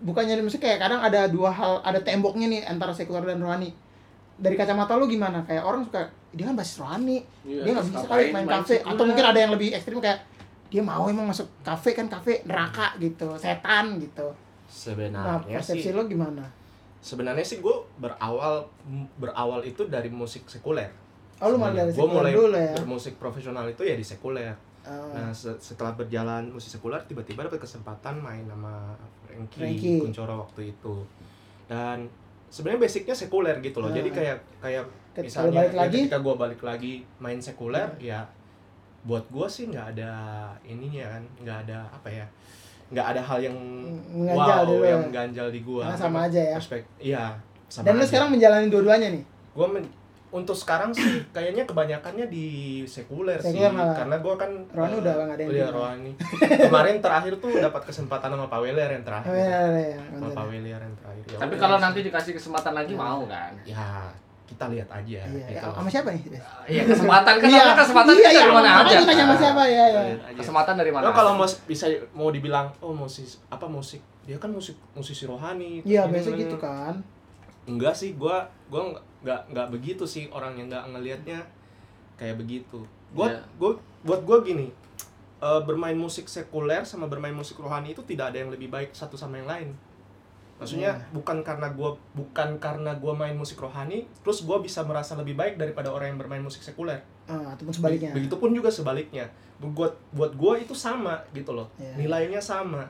bukannya 0.00 0.40
maksudnya 0.40 0.72
kayak 0.72 0.78
kadang 0.80 1.00
ada 1.04 1.28
dua 1.28 1.52
hal, 1.52 1.84
ada 1.84 2.00
temboknya 2.00 2.48
nih 2.48 2.62
antara 2.64 2.92
sekuler 2.92 3.24
dan 3.24 3.40
rohani. 3.40 3.72
Dari 4.40 4.56
kacamata 4.56 4.96
lu 4.96 5.04
gimana? 5.08 5.44
Kayak 5.44 5.64
orang 5.68 5.84
suka 5.84 6.08
dia 6.30 6.44
kan 6.46 6.56
basis 6.56 6.78
rohani, 6.80 7.18
Iya, 7.42 7.62
dia 7.66 7.70
nggak 7.74 7.86
bisa 7.90 8.06
kali 8.06 8.24
main 8.30 8.46
main 8.46 8.62
kafe 8.62 8.76
atau 8.80 9.04
mungkin 9.04 9.24
ada 9.26 9.38
yang 9.42 9.52
lebih 9.52 9.74
ekstrim 9.74 9.98
kayak 9.98 10.22
dia 10.70 10.82
mau 10.86 11.10
emang 11.10 11.26
masuk 11.26 11.50
kafe 11.66 11.98
kan 11.98 12.06
kafe 12.06 12.46
neraka 12.46 12.94
gitu 13.02 13.34
setan 13.34 13.98
gitu 13.98 14.30
nah 15.10 15.42
Sebenarnya 15.42 15.58
persepsi 15.58 15.90
sih 15.90 15.90
lo 15.90 16.06
gimana 16.06 16.46
sebenarnya 17.00 17.44
sih 17.44 17.58
gue 17.64 17.76
berawal 17.96 18.68
berawal 19.16 19.64
itu 19.64 19.88
dari 19.88 20.12
musik 20.12 20.46
sekuler. 20.46 20.92
Oh 21.40 21.46
lu 21.46 21.56
malah 21.56 21.74
dari 21.74 21.90
Gue 21.90 22.04
mulai 22.06 22.32
dulu 22.32 22.52
ya 22.52 22.72
bermusik 22.74 23.16
profesional 23.16 23.64
itu 23.64 23.80
ya 23.80 23.94
di 23.94 24.04
sekuler. 24.04 24.52
Oh. 24.80 25.12
Nah, 25.12 25.28
se- 25.30 25.56
setelah 25.58 25.92
berjalan 25.92 26.48
musik 26.48 26.70
sekuler 26.70 27.00
tiba-tiba 27.04 27.44
dapat 27.44 27.60
kesempatan 27.60 28.16
main 28.16 28.44
sama 28.44 28.96
Frankie, 29.22 29.60
Frankie. 29.60 29.98
Kuncoro 30.00 30.40
waktu 30.40 30.72
itu. 30.72 30.94
Dan 31.66 32.08
sebenarnya 32.46 32.80
basicnya 32.82 33.12
sekuler 33.12 33.56
gitu 33.58 33.78
loh. 33.78 33.88
Ah. 33.88 33.94
Jadi 33.94 34.08
kayak 34.08 34.36
kayak 34.58 34.84
Ketika 35.10 35.42
misalnya 35.42 35.58
balik 35.58 35.70
ya 35.70 35.78
lagi? 35.78 35.98
ketika 36.00 36.18
gue 36.18 36.34
balik 36.34 36.60
lagi 36.60 36.92
main 37.18 37.38
sekuler 37.38 37.88
ya 37.98 38.20
buat 39.00 39.24
gue 39.26 39.46
sih 39.46 39.64
nggak 39.66 39.86
ada 39.92 40.12
ininya 40.62 41.08
kan, 41.10 41.22
nggak 41.40 41.58
ada 41.64 41.78
apa 41.88 42.08
ya, 42.10 42.26
nggak 42.88 43.06
ada 43.06 43.20
hal 43.20 43.38
yang 43.40 43.56
Mengganjal 44.12 44.60
wow 44.60 44.64
dulu 44.66 44.84
yang 44.84 44.92
ya. 44.92 45.04
mengganjal 45.04 45.46
di 45.48 45.60
gue. 45.60 45.82
Karena 45.82 45.96
sama 45.98 46.18
aja 46.24 46.40
ya. 46.46 46.58
Iya. 47.00 47.24
Sama 47.66 47.84
dan 47.84 47.92
lu 47.92 48.00
aja. 48.00 48.08
sekarang 48.08 48.28
menjalani 48.30 48.66
dua-duanya 48.66 49.08
nih 49.10 49.24
Gua 49.50 49.66
men- 49.66 49.92
untuk 50.30 50.54
sekarang 50.54 50.94
sih 50.94 51.02
kayaknya 51.34 51.66
kebanyakannya 51.66 52.26
di 52.26 52.46
sekuler, 52.86 53.42
sih 53.42 53.58
malah. 53.66 53.98
karena 53.98 54.16
gua 54.18 54.34
kan 54.38 54.50
Rohani 54.70 54.94
eh, 54.94 55.00
udah 55.02 55.12
nggak 55.12 55.34
ada 55.34 55.42
yang 55.42 55.50
iya, 55.50 55.66
di- 55.66 55.74
rohani 55.74 56.12
kemarin 56.70 56.96
terakhir 57.02 57.32
tuh 57.38 57.50
dapat 57.52 57.82
kesempatan 57.84 58.28
sama 58.30 58.46
Pak 58.46 58.60
Weler 58.62 58.88
yang 58.88 59.02
terakhir 59.02 59.30
oh, 59.30 59.36
iya, 59.36 59.60
iya, 59.74 59.80
iya, 59.98 60.00
sama. 60.14 60.30
Pak 60.30 60.44
Weler 60.46 60.80
yang 60.80 60.94
terakhir 60.94 61.24
ya 61.26 61.38
Tapi 61.38 61.54
udah. 61.54 61.62
kalau 61.62 61.76
nanti 61.78 61.98
dikasih 62.00 62.32
kesempatan 62.38 62.72
lagi 62.72 62.92
mau 62.94 63.26
kan? 63.26 63.52
ya 63.66 64.10
kita 64.46 64.66
lihat 64.66 64.90
aja 64.90 65.06
iya, 65.06 65.22
gitu. 65.22 65.38
iya. 65.46 65.62
sama 65.62 65.86
siapa 65.86 66.10
nih 66.10 66.22
Iya 66.66 66.82
kesempatan 66.82 67.34
kan 67.38 67.46
Iya, 67.46 67.64
kesempatan 67.70 68.14
iya, 68.14 68.28
iya, 68.28 68.40
dari 68.42 68.50
mana 68.50 68.70
aja. 68.82 68.96
tanya 68.98 69.14
sama 69.14 69.30
kan? 69.30 69.38
siapa 69.38 69.62
ya 69.62 69.84
ya. 69.86 70.02
Kesempatan 70.34 70.74
dari 70.74 70.90
mana? 70.90 71.04
Lo 71.06 71.10
kalau 71.14 71.32
mau 71.38 71.46
bisa 71.46 71.86
mau 72.10 72.28
dibilang 72.30 72.66
oh 72.82 72.90
musik 72.90 73.30
apa 73.46 73.66
musik 73.66 74.02
dia 74.20 74.38
kan 74.38 74.50
musik 74.50 74.74
musisi 74.92 75.22
rohani 75.24 75.82
iya 75.82 76.02
ini, 76.02 76.12
biasa 76.12 76.28
ini, 76.30 76.38
gitu 76.42 76.54
ini. 76.54 76.62
kan 76.62 76.94
enggak 77.64 77.92
sih 77.92 78.14
gua 78.14 78.44
gua 78.68 78.92
nggak- 79.20 79.44
nggak 79.52 79.68
begitu 79.68 80.04
sih 80.04 80.28
orang 80.30 80.56
yang 80.56 80.68
nggak 80.68 80.84
ngelihatnya 80.90 81.38
kayak 82.16 82.36
begitu. 82.36 82.80
Buat 83.12 83.36
Iya. 83.36 83.42
gua 83.58 83.72
buat 84.00 84.20
gua 84.24 84.40
gini 84.40 84.68
eh, 85.40 85.60
bermain 85.64 85.96
musik 85.96 86.28
sekuler 86.28 86.84
sama 86.84 87.08
bermain 87.08 87.32
musik 87.32 87.56
rohani 87.56 87.96
itu 87.96 88.04
tidak 88.04 88.28
ada 88.32 88.38
yang 88.38 88.52
lebih 88.52 88.68
baik 88.68 88.92
satu 88.92 89.16
sama 89.16 89.40
yang 89.40 89.48
lain. 89.48 89.72
Maksudnya 90.60 90.92
Iya. 90.92 91.08
bukan 91.16 91.40
karena 91.40 91.72
gua 91.72 91.96
bukan 92.12 92.60
karena 92.60 92.92
gua 93.00 93.16
main 93.16 93.32
musik 93.32 93.56
rohani 93.56 94.04
terus 94.20 94.44
gua 94.44 94.60
bisa 94.60 94.84
merasa 94.84 95.16
lebih 95.16 95.32
baik 95.32 95.56
daripada 95.56 95.88
orang 95.88 96.12
yang 96.12 96.20
bermain 96.20 96.44
musik 96.44 96.60
sekuler. 96.60 97.00
Ah, 97.24 97.56
ataupun 97.56 97.72
sebaliknya. 97.72 98.12
Begitupun 98.12 98.52
juga 98.52 98.68
sebaliknya. 98.68 99.24
Buat 99.56 99.96
buat 100.12 100.36
gua 100.36 100.56
itu 100.56 100.76
sama 100.76 101.16
gitu 101.32 101.56
loh. 101.56 101.72
Iya. 101.76 101.96
nilainya 101.96 102.40
sama. 102.40 102.84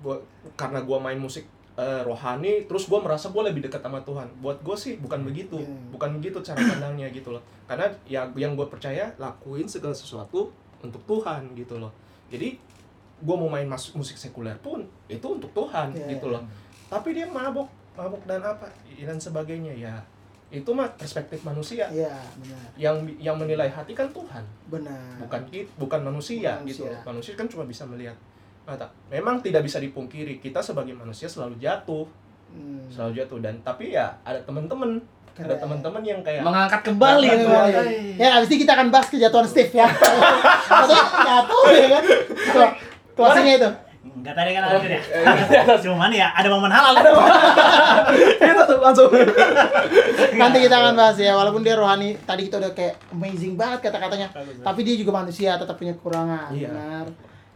Buat 0.00 0.24
karena 0.56 0.80
gua 0.80 0.96
main 0.96 1.20
musik 1.20 1.44
eh, 1.80 2.02
rohani 2.04 2.68
terus 2.68 2.84
gua 2.84 3.00
merasa 3.00 3.32
gua 3.32 3.48
lebih 3.48 3.64
dekat 3.64 3.80
sama 3.80 4.04
Tuhan. 4.04 4.28
Buat 4.44 4.60
gua 4.60 4.76
sih 4.76 5.00
bukan 5.00 5.24
begitu. 5.24 5.56
Hmm. 5.56 5.88
bukan 5.88 6.20
begitu 6.20 6.36
cara 6.44 6.60
pandangnya 6.60 7.08
gitu 7.08 7.32
loh. 7.32 7.40
Karena 7.64 7.88
ya 8.04 8.28
yang 8.36 8.52
gua 8.52 8.68
percaya 8.68 9.08
lakuin 9.16 9.64
segala 9.64 9.96
sesuatu 9.96 10.52
untuk 10.84 11.00
Tuhan 11.08 11.56
gitu 11.56 11.80
loh. 11.80 11.88
Jadi 12.28 12.60
gua 13.24 13.40
mau 13.40 13.48
main 13.48 13.64
mas- 13.64 13.96
musik 13.96 14.20
sekuler 14.20 14.60
pun 14.60 14.84
itu 15.08 15.24
untuk 15.24 15.48
Tuhan 15.56 15.96
Iya. 15.96 16.20
gitu 16.20 16.28
loh. 16.28 16.44
Tapi 16.92 17.16
dia 17.16 17.24
mabok 17.24 17.68
mabok 17.96 18.22
dan 18.28 18.44
apa 18.44 18.68
dan 19.00 19.16
sebagainya. 19.16 19.72
Ya 19.72 19.96
itu 20.50 20.66
mah 20.74 20.90
perspektif 20.98 21.46
manusia. 21.46 21.86
Iya 21.94 22.10
benar. 22.42 22.64
Yang 22.74 22.96
yang 23.22 23.36
menilai 23.38 23.70
hati 23.70 23.94
kan 23.94 24.10
Tuhan. 24.10 24.42
Benar. 24.66 25.22
Bukan 25.22 25.40
bukan 25.78 26.00
manusia, 26.02 26.58
gitu 26.66 26.84
manusia. 26.90 27.06
manusia 27.06 27.32
kan 27.38 27.46
cuma 27.46 27.64
bisa 27.70 27.86
melihat 27.86 28.18
mata 28.70 28.86
memang 29.06 29.38
tidak 29.38 29.62
bisa 29.62 29.76
dipungkiri 29.76 30.38
kita 30.38 30.60
sebagai 30.60 30.92
manusia 30.92 31.26
selalu 31.26 31.58
jatuh 31.58 32.06
Hmm. 32.50 32.82
selalu 32.90 33.14
jatuh 33.16 33.38
dan 33.38 33.54
tapi 33.60 33.94
ya 33.94 34.10
ada 34.24 34.42
teman-teman 34.42 34.98
ada 35.38 35.54
teman-teman 35.54 36.02
yang 36.02 36.18
kayak 36.18 36.42
Mengangkat 36.42 36.82
kembali 36.82 37.22
Kembali, 37.22 37.38
itu. 37.38 37.46
kembali. 37.46 38.18
Ya, 38.18 38.28
abis 38.34 38.48
ini 38.50 38.58
kita 38.58 38.72
akan 38.74 38.90
bahas 38.90 39.06
kejatuhan 39.06 39.46
Steve 39.46 39.70
ya. 39.72 39.86
Jatuh 41.22 41.64
ya 41.70 41.86
kan? 41.88 42.02
Tuh, 42.50 42.70
closingnya 43.14 43.54
itu. 43.54 43.70
Enggak 44.10 44.34
tadi 44.34 44.50
kan 44.50 44.62
ada 44.64 44.76
ya. 44.82 45.00
Cuman 45.86 46.10
ya 46.10 46.28
ada 46.34 46.48
momen 46.50 46.68
halal. 46.68 46.92
itu 48.42 48.62
tuh 48.66 48.78
langsung 48.80 49.08
Nanti 50.34 50.58
kita 50.58 50.74
akan 50.74 50.94
bahas 50.94 51.16
ya, 51.16 51.32
walaupun 51.32 51.62
dia 51.62 51.78
rohani, 51.78 52.18
tadi 52.20 52.50
kita 52.50 52.58
udah 52.58 52.74
kayak 52.74 52.98
amazing 53.10 53.54
banget 53.54 53.86
kata-katanya. 53.86 54.26
Tapi 54.58 54.80
dia 54.82 54.98
juga 54.98 55.14
manusia, 55.14 55.54
tetap 55.54 55.76
punya 55.76 55.94
kekurangan, 55.94 56.50
Iya. 56.50 56.68
benar. 56.68 57.06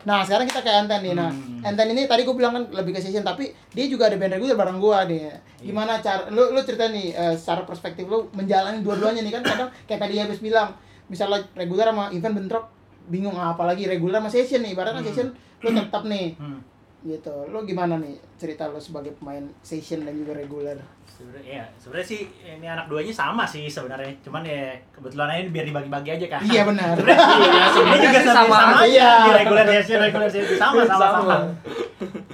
Nah, 0.05 0.21
sekarang 0.21 0.45
kita 0.45 0.61
ke 0.61 0.71
Enten 0.71 1.01
nih. 1.01 1.13
Nah, 1.13 1.29
Hmm. 1.29 1.65
Enten 1.65 1.89
ini 1.91 2.05
tadi 2.05 2.23
gue 2.23 2.33
bilang 2.33 2.53
kan 2.53 2.65
lebih 2.71 2.93
ke 2.93 3.01
session, 3.01 3.21
tapi 3.21 3.45
dia 3.73 3.85
juga 3.89 4.07
ada 4.07 4.17
band 4.17 4.37
reguler 4.37 4.53
bareng 4.53 4.77
gua 4.77 5.05
nih. 5.05 5.33
Gimana 5.59 5.99
cara 5.99 6.29
lu 6.29 6.53
lu 6.53 6.61
cerita 6.61 6.87
nih 6.87 7.11
eh, 7.11 7.35
secara 7.35 7.65
perspektif 7.65 8.05
lu 8.05 8.29
menjalani 8.31 8.85
dua-duanya 8.85 9.25
nih 9.25 9.33
kan 9.33 9.43
kadang 9.43 9.69
kayak 9.85 10.01
tadi 10.01 10.21
habis 10.21 10.39
bilang, 10.39 10.77
misalnya 11.09 11.41
reguler 11.55 11.89
sama 11.89 12.13
event 12.13 12.37
bentrok 12.37 12.69
bingung 13.05 13.33
ah, 13.35 13.53
apalagi 13.53 13.85
reguler 13.85 14.17
sama 14.19 14.29
session 14.29 14.61
nih. 14.61 14.73
Ibaratnya 14.73 15.01
Hmm. 15.01 15.09
session 15.09 15.29
lu 15.61 15.73
tetap 15.73 16.05
nih 16.05 16.37
Hmm. 16.37 16.61
Gitu. 17.05 17.35
Lu 17.47 17.63
gimana 17.63 17.97
nih 17.97 18.17
cerita 18.35 18.67
lu 18.67 18.77
sebagai 18.77 19.13
pemain 19.15 19.45
session 19.61 20.03
dan 20.03 20.15
juga 20.15 20.35
reguler? 20.35 20.81
Sebenarnya 21.07 21.53
ya, 21.55 21.67
sebenarnya 21.79 22.09
sih 22.09 22.21
ini 22.43 22.67
anak 22.67 22.91
duanya 22.91 23.13
sama 23.13 23.45
sih 23.45 23.69
sebenarnya. 23.69 24.11
Cuman 24.21 24.43
ya 24.43 24.75
kebetulan 24.91 25.31
aja 25.31 25.47
biar 25.47 25.65
dibagi-bagi 25.65 26.11
aja 26.13 26.27
kan. 26.29 26.41
Iya 26.43 26.63
benar. 26.65 26.95
Iya, 26.99 27.65
sebenarnya 27.71 28.03
juga 28.03 28.19
sih 28.19 28.27
sama, 28.27 28.43
sama 28.43 28.57
sama 28.59 28.77
aja 28.77 28.89
Iya. 28.91 29.11
di 29.15 29.31
regular 29.37 29.65
session, 29.71 29.99
regular 30.01 30.29
session 30.29 30.57
sama 30.57 30.83
sama 30.83 30.99
Sama. 30.99 31.19
sama. 31.23 31.37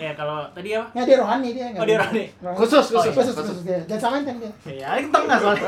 ya 0.00 0.16
kalau 0.16 0.48
tadi 0.50 0.72
apa? 0.72 0.88
Ya 0.96 1.02
dia 1.04 1.16
rohani 1.20 1.48
dia 1.52 1.66
Oh, 1.76 1.84
dia 1.84 1.96
rohani. 2.00 2.24
Khusus, 2.56 2.80
Oh, 2.88 2.96
khusus, 2.96 3.12
khusus, 3.12 3.12
khusus. 3.12 3.34
khusus 3.36 3.60
dia. 3.62 3.80
Dan 3.84 3.98
sama 4.00 4.14
Enten 4.16 4.40
dia. 4.40 4.52
Ya, 4.64 4.96
yang 4.96 5.12
tengah 5.12 5.36
soalnya. 5.36 5.66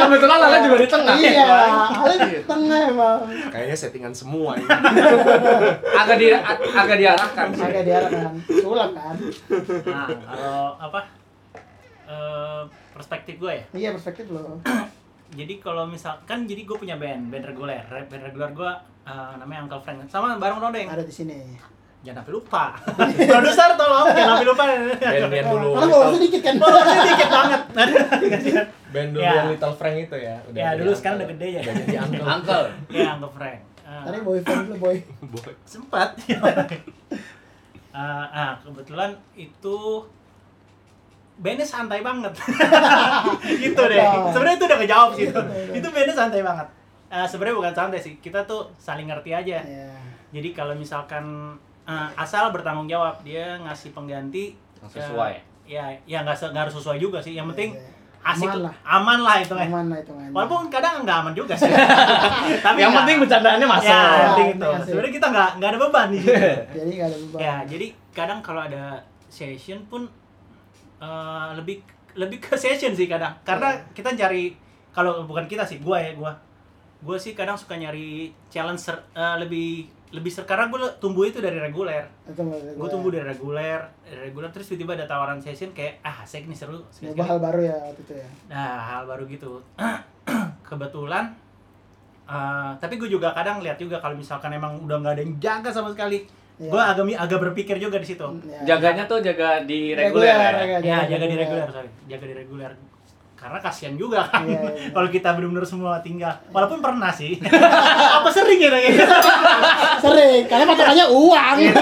Kebetulan 0.00 0.38
Lala 0.40 0.58
juga 0.64 0.76
di 0.80 0.88
tengah. 0.88 1.14
Iya, 1.20 1.44
Ale 1.92 2.14
di 2.16 2.40
tengah 2.42 2.80
emang. 2.88 3.20
kayaknya 3.52 3.76
settingan 3.76 4.12
semua 4.16 4.56
ini 4.56 4.64
Agak 5.92 6.16
di 6.16 6.26
agak 6.72 6.96
diarahkan. 6.96 7.46
Agak 7.52 7.84
diarahkan. 7.84 8.19
Sulap 8.46 8.90
kan? 8.92 9.16
Nah, 9.84 10.06
kalau 10.08 10.58
apa? 10.76 11.00
eh, 12.04 12.62
perspektif 12.90 13.34
gue 13.36 13.52
ya. 13.52 13.64
Iya 13.72 13.88
perspektif 13.92 14.26
lo. 14.28 14.58
Jadi 15.38 15.54
kalau 15.56 15.86
misalkan 15.86 16.42
jadi 16.44 16.64
gue 16.64 16.74
punya 16.74 16.94
band, 16.94 17.30
band 17.30 17.46
reguler. 17.46 17.86
Band 17.86 18.22
reguler 18.24 18.50
gue 18.50 18.70
eh, 19.04 19.32
namanya 19.36 19.64
Uncle 19.64 19.80
Frank. 19.80 20.04
Sama 20.06 20.34
bareng 20.36 20.58
Rodeng. 20.58 20.86
Ada 20.86 21.02
di 21.02 21.14
sini. 21.14 21.38
Jangan 22.00 22.24
sampai 22.24 22.32
lupa. 22.32 22.64
Produser 23.30 23.70
tolong 23.76 24.06
jangan 24.08 24.28
sampai 24.34 24.46
lupa. 24.48 24.64
band-band 24.96 25.46
dulu 25.46 25.68
Karena 25.70 25.86
Little, 25.86 25.94
kalau 25.94 26.14
sedikit 26.16 26.40
kan. 26.40 26.54
Oh, 26.56 26.80
sedikit 26.82 27.28
banget. 27.30 27.62
band 28.92 29.08
dulu 29.12 29.20
Ya. 29.20 29.32
yang 29.36 29.48
Little 29.52 29.74
Frank 29.76 29.96
itu 30.00 30.16
ya 30.18 30.36
udah 30.42 30.58
Ya, 30.58 30.68
dulu 30.74 30.90
sekarang 30.90 31.16
udah 31.20 31.28
gede 31.30 31.48
ya. 31.52 31.60
udah 31.60 31.74
jadi 31.76 31.96
uncle 32.00 32.24
Uncle. 32.26 32.64
ya, 32.90 33.08
Uncle 33.14 33.32
Frank. 33.32 33.60
Eh, 33.80 34.02
Tadi 34.02 34.18
boyfriend 34.18 34.64
lu 34.66 34.76
boy. 34.78 34.96
Boy. 35.28 35.52
sempat. 35.64 36.08
Ah, 37.90 38.26
ah, 38.30 38.52
kebetulan 38.62 39.10
itu 39.34 39.76
bandnya 41.40 41.66
santai 41.66 42.04
banget. 42.04 42.30
gitu 43.64 43.82
deh. 43.88 43.98
Betul. 43.98 44.30
Sebenarnya 44.36 44.56
itu 44.60 44.66
udah 44.68 44.80
kejawab 44.80 45.10
sih 45.16 45.24
itu. 45.26 45.34
Betul, 45.34 45.50
betul. 45.50 45.74
itu 45.80 45.88
bandnya 45.90 46.14
santai 46.14 46.40
banget. 46.44 46.66
Eh, 47.10 47.26
sebenarnya 47.26 47.56
bukan 47.58 47.74
santai 47.74 47.98
sih. 47.98 48.14
Kita 48.22 48.46
tuh 48.46 48.70
saling 48.76 49.10
ngerti 49.10 49.30
aja. 49.34 49.58
Iya. 49.64 49.90
Jadi 50.30 50.48
kalau 50.54 50.74
misalkan 50.78 51.56
eh, 51.88 52.08
asal 52.14 52.54
bertanggung 52.54 52.86
jawab, 52.86 53.18
dia 53.26 53.58
ngasih 53.58 53.90
pengganti 53.90 54.54
Yang 54.78 55.02
sesuai. 55.02 55.34
ya, 55.66 55.90
ya 56.06 56.22
nggak 56.22 56.54
harus 56.54 56.74
sesuai 56.78 56.98
juga 57.02 57.18
sih. 57.18 57.34
Yang 57.34 57.56
penting 57.56 57.70
Iya. 57.74 57.99
Asik 58.22 58.46
Aman 58.46 58.60
lah. 58.62 58.74
aman 58.84 59.18
lah 59.18 59.36
itu 59.38 59.54
kan. 59.54 59.66
Aman 59.66 59.86
lah 59.88 59.98
itu 59.98 60.12
kan. 60.12 60.28
Walaupun 60.30 60.68
kadang 60.68 60.94
nggak 61.00 61.16
aman 61.18 61.32
juga 61.32 61.54
sih. 61.54 61.72
Tapi 62.64 62.76
Yang 62.76 62.84
nggak- 62.84 62.98
penting 63.00 63.16
bercandaannya 63.18 63.66
masuk. 63.66 63.88
Ya, 63.88 63.96
yang 63.96 64.28
penting 64.30 64.48
itu. 64.52 64.68
Sebenarnya 64.84 65.12
kita 65.14 65.26
nggak 65.28 65.50
nggak 65.56 65.68
ada 65.68 65.78
beban 65.78 66.06
situ. 66.10 66.28
Jadi 66.76 66.90
nggak 66.92 67.08
ada 67.08 67.18
beban. 67.18 67.38
ya, 67.38 67.54
jadi 67.64 67.86
kadang 68.10 68.38
kalau 68.40 68.60
ada 68.62 68.84
session 69.26 69.80
pun 69.86 70.02
eh, 70.98 71.48
lebih 71.54 71.80
lebih 72.12 72.38
ke 72.38 72.54
session 72.54 72.92
sih 72.92 73.06
kadang. 73.06 73.32
Karena 73.40 73.70
Iya. 73.70 73.80
kita 73.92 74.08
cari 74.14 74.52
kalau 74.90 75.24
bukan 75.24 75.46
kita 75.46 75.62
sih, 75.62 75.78
gua 75.78 75.96
ya, 75.96 76.12
gua. 76.12 76.32
Gua 77.00 77.16
sih 77.16 77.32
kadang 77.32 77.54
suka 77.54 77.74
nyari 77.74 78.28
challenge 78.46 78.84
eh, 78.90 79.36
lebih 79.38 79.88
lebih 80.10 80.30
ser 80.34 80.42
karena 80.42 80.66
gue 80.66 80.78
tumbuh 80.98 81.22
itu 81.22 81.38
dari 81.38 81.62
reguler. 81.62 82.02
Gue 82.26 82.74
gua. 82.74 82.90
tumbuh 82.90 83.10
dari 83.14 83.30
reguler, 83.30 83.78
dari 84.02 84.20
reguler 84.26 84.50
terus 84.50 84.66
tiba-tiba 84.66 84.98
ada 84.98 85.06
tawaran 85.06 85.38
session 85.38 85.70
kayak 85.70 86.02
ah 86.02 86.26
asik 86.26 86.50
nih 86.50 86.58
seru. 86.58 86.82
Sekali-sekali. 86.90 87.22
hal 87.30 87.38
baru 87.38 87.60
ya 87.62 87.76
waktu 87.78 88.02
itu 88.02 88.14
ya. 88.18 88.28
Nah, 88.50 88.74
hal 88.90 89.02
baru 89.06 89.22
gitu. 89.30 89.62
Kebetulan, 90.68 91.30
eh, 92.26 92.70
tapi 92.82 92.94
gue 92.98 93.06
juga 93.06 93.30
kadang 93.30 93.62
lihat 93.62 93.78
juga 93.78 94.02
kalau 94.02 94.18
misalkan 94.18 94.50
emang 94.50 94.82
udah 94.82 94.96
nggak 94.98 95.14
ada 95.14 95.22
yang 95.22 95.34
jaga 95.38 95.70
sama 95.70 95.94
sekali, 95.94 96.26
Iya. 96.60 96.70
gue 96.76 96.82
agak 96.82 97.04
agak 97.16 97.38
berpikir 97.40 97.76
juga 97.80 97.96
di 97.96 98.04
situ. 98.04 98.26
Ya. 98.44 98.76
Jaganya 98.76 99.08
tuh 99.08 99.24
jaga 99.24 99.64
di 99.64 99.96
Reguler, 99.96 100.28
ya? 100.28 100.76
Ya, 100.84 100.98
jaga 101.08 101.24
di 101.24 101.36
reguler, 101.40 101.68
sorry, 101.72 101.88
jaga 102.04 102.24
di 102.28 102.34
reguler. 102.36 102.72
Karena 103.40 103.56
kasihan 103.56 103.96
juga 103.96 104.28
kan, 104.28 104.44
Iya, 104.44 104.60
iya. 104.60 104.92
kalau 104.94 105.08
kita 105.08 105.32
benar-benar 105.32 105.64
semua 105.64 105.96
tinggal. 106.04 106.36
Walaupun 106.52 106.84
pernah 106.84 107.08
sih, 107.08 107.40
apa 108.20 108.28
sering 108.28 108.60
ya 108.60 108.68
kayak 108.68 108.84
gitu. 108.92 109.04
Sering, 110.04 110.44
karena 110.44 110.64
patokannya 110.68 111.06
uang. 111.08 111.56
Iya. 111.56 111.74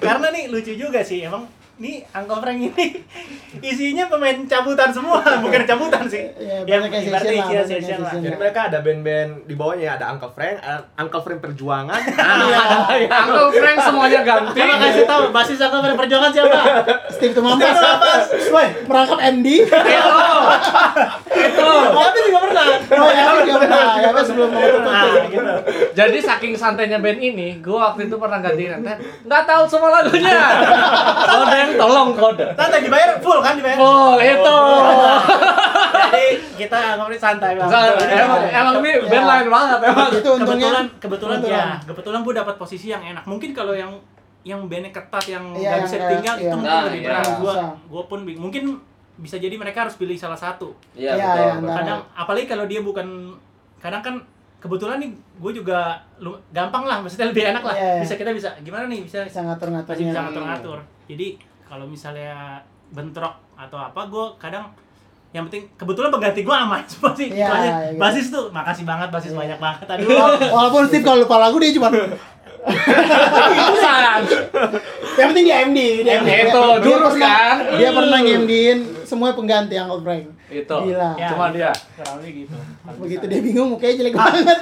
Karena 0.00 0.26
nih 0.32 0.48
lucu 0.48 0.72
juga 0.72 1.04
sih, 1.04 1.28
emang 1.28 1.44
nih 1.82 2.06
Uncle 2.08 2.38
Frank 2.38 2.58
ini 2.62 2.86
isinya 3.68 4.06
pemain 4.06 4.38
cabutan 4.42 4.88
semua, 4.88 5.18
bukan 5.42 5.62
cabutan 5.62 6.06
sih. 6.06 6.24
Iya, 6.32 6.62
Yang 6.62 6.80
banyak 6.80 6.92
yang 6.92 7.04
ibaratnya 7.04 7.32
session 7.34 7.52
yang 7.52 7.66
session 7.66 7.98
lah. 7.98 8.08
session. 8.08 8.22
jadi 8.22 8.36
mereka 8.38 8.60
ada 8.64 8.78
band-band 8.80 9.30
di 9.44 9.54
bawahnya 9.54 9.88
ada 9.92 10.04
Uncle 10.08 10.30
Frank 10.30 10.56
ada 10.56 10.86
Uncle 10.96 11.20
Frank 11.20 11.40
perjuangan 11.40 12.00
Iya. 12.94 13.08
Uncle 13.10 13.50
Frank 13.52 13.78
semuanya 13.82 14.20
ganti. 14.22 14.56
Coba 14.56 14.74
kasih 14.78 15.04
tahu 15.04 15.22
basis 15.30 15.58
Uncle 15.58 15.80
Frank 15.82 15.96
perjuangan 15.98 16.30
siapa? 16.30 16.60
Steve 17.14 17.34
Tumampas. 17.34 17.76
Woi, 18.48 18.66
merangkap 18.86 19.18
MD. 19.32 19.46
Itu. 21.32 21.70
Tapi 21.92 22.18
juga 22.22 22.38
pernah. 22.40 22.64
Oh 22.92 23.10
ya, 23.10 23.24
juga 23.42 23.56
pernah. 23.58 23.84
Ya, 23.96 24.10
sebelum 24.22 24.48
mau 24.48 24.62
tutup. 24.62 24.92
Gitu. 25.26 25.54
Jadi 25.92 26.18
saking 26.20 26.52
santainya 26.54 26.98
band 26.98 27.18
ini, 27.18 27.58
gua 27.58 27.90
waktu 27.90 28.06
itu 28.06 28.16
pernah 28.16 28.38
ganti 28.38 28.68
nanti 28.68 28.92
nggak 29.24 29.42
tahu 29.44 29.64
semua 29.66 29.90
lagunya. 29.92 30.38
Kode 31.24 31.56
yang 31.56 31.71
tolong 31.74 32.08
kode. 32.12 32.46
Tante 32.52 32.76
dibayar 32.78 33.10
full 33.18 33.38
kan 33.38 33.54
dibayar. 33.54 33.76
Oh 33.76 34.16
itu. 34.16 34.56
Jadi 35.92 36.26
kita 36.58 36.78
ngomongin 36.96 37.18
santai 37.18 37.52
banget. 37.54 37.72
Santai. 37.72 38.06
Emang 38.16 38.40
emang 38.44 38.74
ini 38.78 38.90
band 39.02 39.14
Ya. 39.14 39.30
lain 39.30 39.46
banget 39.48 39.78
emang. 39.84 40.08
Itu 40.10 40.30
untungnya. 40.32 40.68
kebetulan 40.68 40.86
kebetulan 40.98 41.38
kebetulan. 41.38 41.58
ya 41.58 41.66
kebetulan 41.84 42.20
gue 42.22 42.34
dapat 42.36 42.54
posisi 42.56 42.86
yang 42.88 43.02
enak 43.02 43.24
mungkin 43.24 43.50
kalau 43.50 43.72
yang 43.72 43.92
yang 44.42 44.66
bandnya 44.66 44.90
ketat 44.90 45.24
yang 45.28 45.44
Iya, 45.48 45.58
nggak 45.60 45.70
yang 45.72 45.84
bisa 45.84 45.96
ditinggal 46.00 46.34
iya. 46.34 46.42
itu 46.42 46.54
mungkin 46.56 46.72
Nah, 46.72 46.84
lebih 46.84 46.98
iya. 46.98 47.08
berat 47.08 47.26
gue 47.32 47.52
Susah. 47.52 47.70
gue 47.86 48.02
pun 48.04 48.20
bingung. 48.22 48.42
mungkin 48.42 48.64
bisa 49.14 49.36
jadi 49.36 49.54
mereka 49.54 49.78
harus 49.82 49.94
pilih 49.94 50.16
salah 50.16 50.34
satu 50.36 50.74
Iya 50.92 51.14
Iya, 51.14 51.24
betul. 51.24 51.46
iya, 51.62 51.74
kadang 51.76 52.00
apalagi 52.12 52.46
kalau 52.46 52.64
dia 52.66 52.80
bukan 52.80 53.06
kadang 53.78 54.02
kan 54.02 54.14
kebetulan 54.58 54.98
nih 54.98 55.10
gue 55.36 55.52
juga 55.52 55.78
lu, 56.16 56.34
gampang 56.50 56.82
lah 56.82 56.98
maksudnya 56.98 57.30
lebih 57.30 57.44
enak 57.46 57.62
lah 57.62 57.70
Iya, 57.72 57.86
iya. 57.88 58.02
bisa 58.02 58.14
kita 58.16 58.30
bisa 58.30 58.50
gimana 58.58 58.86
nih 58.86 59.00
bisa 59.02 59.22
Bisa 59.22 59.40
ngatur-ngaturnya. 59.40 59.94
masih 59.94 60.10
bisa 60.10 60.20
ngatur-ngatur 60.20 60.78
jadi 61.04 61.26
kalau 61.72 61.88
misalnya 61.88 62.60
bentrok 62.92 63.32
atau 63.56 63.80
apa 63.80 64.04
gue 64.04 64.26
kadang 64.36 64.68
yang 65.32 65.48
penting 65.48 65.64
kebetulan 65.72 66.12
pengganti 66.12 66.44
gua 66.44 66.68
aman 66.68 66.84
semua 66.84 67.16
sih 67.16 67.32
Soalnya 67.32 67.48
iya, 67.64 67.88
gitu. 67.88 68.00
basis 68.04 68.26
tuh 68.28 68.44
makasih 68.52 68.84
banget 68.84 69.08
basis 69.08 69.32
banyak 69.32 69.56
banget 69.56 69.86
aduh 69.88 70.04
Walaupun 70.52 70.84
Steve 70.84 71.00
kalau 71.00 71.24
lupa 71.24 71.40
lagu 71.40 71.56
dia 71.56 71.72
cuma 71.72 71.88
Bukan. 72.62 74.20
yang 75.12 75.28
penting 75.34 75.44
dia 75.44 75.56
MD, 75.66 75.78
dia 76.06 76.22
MD 76.22 76.30
itu, 76.46 76.62
jurus 76.80 77.14
pernah- 77.16 77.58
kan? 77.58 77.74
Dia 77.74 77.90
pernah 77.90 78.18
MD-in 78.22 78.78
semua 79.02 79.34
pengganti 79.34 79.74
Uncle 79.74 79.98
Frank. 79.98 80.30
Itu. 80.46 80.76
Gila. 80.86 81.10
Ya. 81.18 81.26
Cuma 81.26 81.50
dia. 81.50 81.74
kurang 81.74 82.22
lebih 82.22 82.46
gitu 82.46 82.56
Begitu 83.02 83.24
dia 83.26 83.40
bingung 83.40 83.66
mukanya 83.68 83.94
jelek 83.98 84.14
banget. 84.14 84.58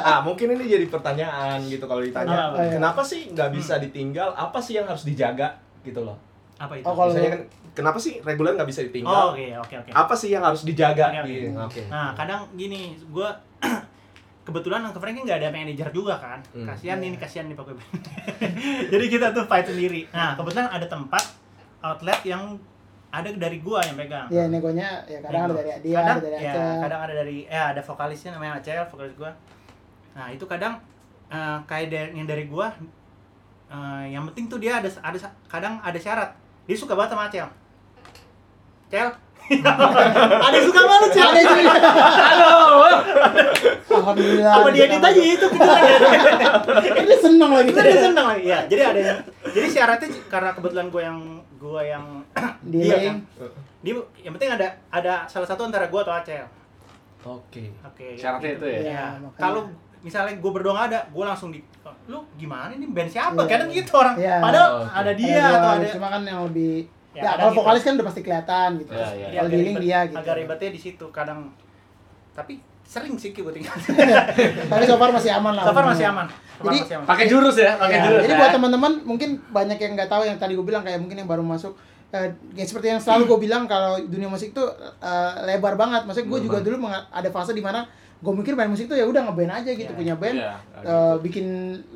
ah 0.00 0.24
mungkin 0.24 0.56
ini 0.56 0.64
jadi 0.70 0.86
pertanyaan 0.86 1.60
gitu 1.68 1.84
kalau 1.84 2.00
ditanya 2.00 2.48
apa? 2.48 2.64
kenapa 2.70 3.02
sih 3.04 3.28
nggak 3.28 3.50
bisa 3.52 3.76
ditinggal 3.76 4.32
apa 4.32 4.56
sih 4.56 4.80
yang 4.80 4.88
harus 4.88 5.04
dijaga 5.04 5.58
gitu 5.82 6.00
loh 6.00 6.16
apa 6.58 6.74
itu 6.74 6.84
Oh, 6.84 6.92
kalau- 6.92 7.08
misalnya 7.08 7.32
kan 7.32 7.42
kenapa 7.70 7.98
sih 7.98 8.18
reguler 8.20 8.52
nggak 8.52 8.66
bisa 8.66 8.82
oh 8.82 8.86
ditinggal 8.86 9.24
oke 9.30 9.46
oke 9.62 9.74
oke 9.78 9.90
apa 9.94 10.14
sih 10.14 10.28
yang 10.30 10.42
harus 10.42 10.66
dijaga 10.66 11.06
Oke, 11.08 11.18
oke. 11.20 11.30
Gitu. 11.30 11.48
oke 11.54 11.82
Nah, 11.86 12.10
kadang 12.12 12.40
gini, 12.52 12.80
gua 13.08 13.30
kebetulan 14.42 14.80
Uncle 14.80 14.98
Frank 14.98 15.20
nggak 15.20 15.38
ada 15.38 15.52
manajer 15.52 15.88
juga 15.92 16.16
kan. 16.16 16.40
Hmm. 16.56 16.64
Kasihan 16.64 16.96
ini, 16.98 17.14
kasihan 17.14 17.44
nih 17.46 17.52
Pak 17.52 17.68
Jadi 18.92 19.04
kita 19.06 19.30
tuh 19.30 19.44
fight 19.44 19.68
sendiri. 19.68 20.08
Nah, 20.08 20.34
kebetulan 20.34 20.66
ada 20.66 20.88
tempat 20.88 21.20
outlet 21.78 22.16
yang 22.24 22.56
ada 23.08 23.28
dari 23.30 23.60
gua 23.60 23.84
yang 23.84 23.94
pegang. 23.94 24.24
Ya 24.28 24.48
negonya 24.48 25.04
ya 25.04 25.20
kadang 25.20 25.48
ada 25.48 25.54
dari 25.54 25.70
dia, 25.80 25.96
kadang, 25.96 26.16
ada 26.16 26.24
dari 26.24 26.36
ya, 26.42 26.52
kadang 26.80 27.00
ada 27.00 27.14
dari 27.14 27.38
ya 27.44 27.62
ada 27.70 27.80
vokalisnya 27.80 28.30
namanya 28.34 28.56
Acel, 28.56 28.84
vokalis 28.88 29.14
gua. 29.14 29.30
Nah, 30.16 30.32
itu 30.32 30.44
kadang 30.44 30.80
eh, 31.28 31.58
kayak 31.64 31.88
dari, 31.92 32.08
yang 32.16 32.26
dari 32.26 32.44
gua 32.48 32.72
eh, 33.68 34.04
yang 34.10 34.24
penting 34.32 34.48
tuh 34.48 34.58
dia 34.58 34.80
ada 34.80 34.88
ada 35.04 35.18
kadang 35.46 35.76
ada 35.78 35.96
syarat. 35.96 36.32
Dia 36.68 36.76
suka 36.76 36.92
banget 36.92 37.10
sama 37.10 37.24
Acel. 37.26 37.48
Cel. 38.92 39.08
ada 40.38 40.52
yang 40.52 40.66
suka 40.66 40.80
banget 40.82 41.08
Cel. 41.10 41.26
Ada 41.26 41.40
juga. 41.42 41.72
Aduh. 42.22 42.96
Alhamdulillah. 43.90 44.52
apa 44.54 44.68
dia 44.70 44.84
edit 44.86 45.02
aja 45.02 45.22
itu 45.26 45.46
kita 45.48 45.64
Kan 46.86 47.04
dia 47.04 47.18
seneng 47.18 47.50
lagi. 47.50 47.66
kita 47.66 47.80
dia 47.82 47.98
seneng 47.98 48.26
lagi 48.26 48.44
ya 48.46 48.60
jadi 48.64 48.82
ada 48.86 49.00
yang 49.02 49.18
jadi 49.48 49.66
syaratnya 49.68 50.08
karena 50.28 50.50
kebetulan 50.52 50.86
gue 50.88 51.02
yang 51.02 51.18
gue 51.56 51.80
yang 51.82 52.04
Dia 52.62 52.84
yang- 52.84 53.02
kan 53.02 53.16
dia 53.78 53.92
yang 54.20 54.32
penting 54.34 54.50
ada 54.50 54.66
ada 54.88 55.14
salah 55.24 55.44
satu 55.44 55.64
antara 55.64 55.86
gue 55.86 55.98
atau 55.98 56.14
Acel 56.14 56.46
oke 57.20 57.64
oke 57.82 58.06
Syaratnya 58.14 58.50
itu 58.54 58.66
ya? 58.66 58.78
Iya, 58.78 58.86
ya 58.86 59.04
makanya. 59.18 59.40
kalau 59.40 59.60
misalnya 60.00 60.34
gue 60.34 60.50
berdua 60.50 60.72
nggak 60.72 60.88
ada 60.88 61.00
gue 61.06 61.24
langsung 61.24 61.48
di 61.48 61.58
"Oh, 61.80 61.94
lu 62.06 62.18
gimana 62.34 62.70
ini 62.70 62.86
band 62.86 63.06
siapa 63.06 63.34
Iya, 63.36 63.48
kadang 63.48 63.68
gitu 63.68 63.90
orang 63.92 64.14
Iya. 64.14 64.36
padahal 64.38 64.68
Oh, 64.68 64.80
oke. 64.80 64.94
ada 64.94 65.12
dia 65.12 65.36
Ada 65.36 65.50
atau 65.54 65.70
ada 65.74 65.86
cuma 65.88 66.06
kan 66.08 66.22
yang 66.22 66.40
lebih 66.44 66.76
Ya, 67.10 67.22
ya, 67.24 67.30
kalau 67.34 67.50
gitu. 67.50 67.58
vokalis 67.58 67.82
kan 67.82 67.92
udah 67.94 68.06
pasti 68.06 68.20
kelihatan 68.20 68.68
gitu. 68.78 68.90
Iya. 68.92 69.06
dia 69.10 69.28
Kalau 69.34 69.50
dealing 69.50 69.66
ribet- 69.72 69.82
dia 69.82 69.98
gitu. 70.04 70.18
agak 70.18 70.34
ribetnya 70.36 70.70
di 70.70 70.80
situ 70.80 71.06
kadang 71.08 71.38
tapi 72.32 72.54
sering 72.82 73.14
sih 73.14 73.30
gue 73.32 73.44
tinggal 73.50 73.74
Tapi 74.70 74.82
so 74.82 74.94
far 74.94 75.10
masih 75.10 75.30
aman 75.30 75.52
lah. 75.52 75.64
so 75.64 75.72
far 75.72 75.84
masih 75.84 76.06
aman 76.06 76.26
Jadi-. 76.58 76.82
Pakai 77.04 77.26
jurus 77.26 77.54
ya, 77.56 77.74
pakai 77.76 77.96
Ya, 77.96 78.04
jurus. 78.04 78.20
jadi 78.20 78.32
ya. 78.32 78.38
buat 78.38 78.50
teman-teman 78.50 78.92
mungkin 79.04 79.38
banyak 79.48 79.76
yang 79.76 79.92
nggak 79.94 80.08
tahu 80.08 80.22
yang 80.22 80.34
tadi 80.36 80.52
gue 80.52 80.64
bilang 80.64 80.82
kayak 80.82 80.98
mungkin 80.98 81.14
yang 81.16 81.26
baru 81.26 81.40
masuk 81.40 81.74
eh, 82.08 82.24
ya 82.52 82.64
seperti 82.64 82.88
yang 82.88 82.98
selalu 82.98 83.28
gue 83.28 83.38
bilang 83.44 83.62
kalau 83.64 84.00
dunia 84.00 84.26
musik 84.26 84.50
tuh 84.50 84.66
eh, 84.98 85.32
lebar 85.44 85.74
banget. 85.74 86.02
Maksudnya 86.02 86.28
gue 86.28 86.40
juga 86.42 86.58
dulu 86.60 86.76
ada 86.88 87.28
fase 87.28 87.52
di 87.52 87.60
mana 87.60 87.84
gue 88.18 88.32
mikir 88.34 88.52
main 88.52 88.66
musik 88.66 88.86
tuh 88.86 88.94
ya 88.94 89.04
udah 89.04 89.22
ngeband 89.24 89.52
aja 89.52 89.70
gitu 89.70 89.86
Iya. 89.86 89.94
punya 89.94 90.14
band 90.14 90.36
Iya, 90.36 90.54
eh, 90.82 91.16
bikin 91.22 91.46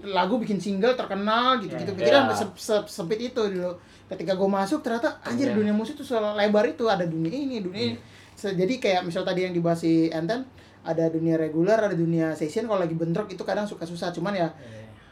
lagu 0.07 0.39
bikin 0.39 0.57
single 0.57 0.95
terkenal 0.95 1.59
gitu 1.59 1.75
gitu 1.75 1.91
Iya. 1.91 1.99
pikiran 1.99 2.23
Iya. 2.25 2.35
se- 2.37 2.55
se- 2.57 2.87
sempit 2.89 3.19
itu 3.19 3.43
dulu 3.43 3.75
ketika 4.07 4.33
gue 4.33 4.49
masuk 4.49 4.81
ternyata 4.81 5.19
anjir 5.21 5.51
Iya. 5.51 5.57
dunia 5.57 5.73
musik 5.73 5.95
tuh 5.95 6.07
selebar 6.07 6.63
itu 6.65 6.87
ada 6.87 7.03
dunia 7.03 7.33
ini 7.33 7.59
dunia 7.59 7.83
ini 7.89 7.97
Se- 8.33 8.55
jadi 8.55 8.75
kayak 8.77 9.03
misal 9.03 9.23
tadi 9.23 9.43
yang 9.43 9.53
dibahas 9.53 9.79
si 9.79 10.09
Enten 10.09 10.47
ada 10.83 11.05
dunia 11.07 11.35
reguler 11.35 11.75
ada 11.77 11.93
dunia 11.93 12.33
session 12.33 12.65
kalau 12.65 12.81
lagi 12.81 12.95
bentrok 12.95 13.27
itu 13.29 13.43
kadang 13.43 13.67
suka 13.67 13.83
susah 13.83 14.11
cuman 14.11 14.33
ya 14.33 14.49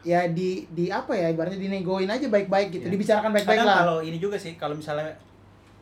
ya 0.00 0.24
di 0.26 0.64
di 0.66 0.88
apa 0.88 1.12
ya 1.12 1.28
ibaratnya 1.28 1.58
dinegoin 1.58 2.06
aja 2.06 2.26
baik-baik 2.26 2.70
gitu 2.72 2.86
Iya. 2.86 2.92
dibicarakan 2.92 3.30
baik-baik 3.32 3.60
lah 3.60 3.76
kalau 3.84 3.98
ini 4.00 4.16
juga 4.16 4.34
sih 4.34 4.54
kalau 4.54 4.72
misalnya 4.72 5.10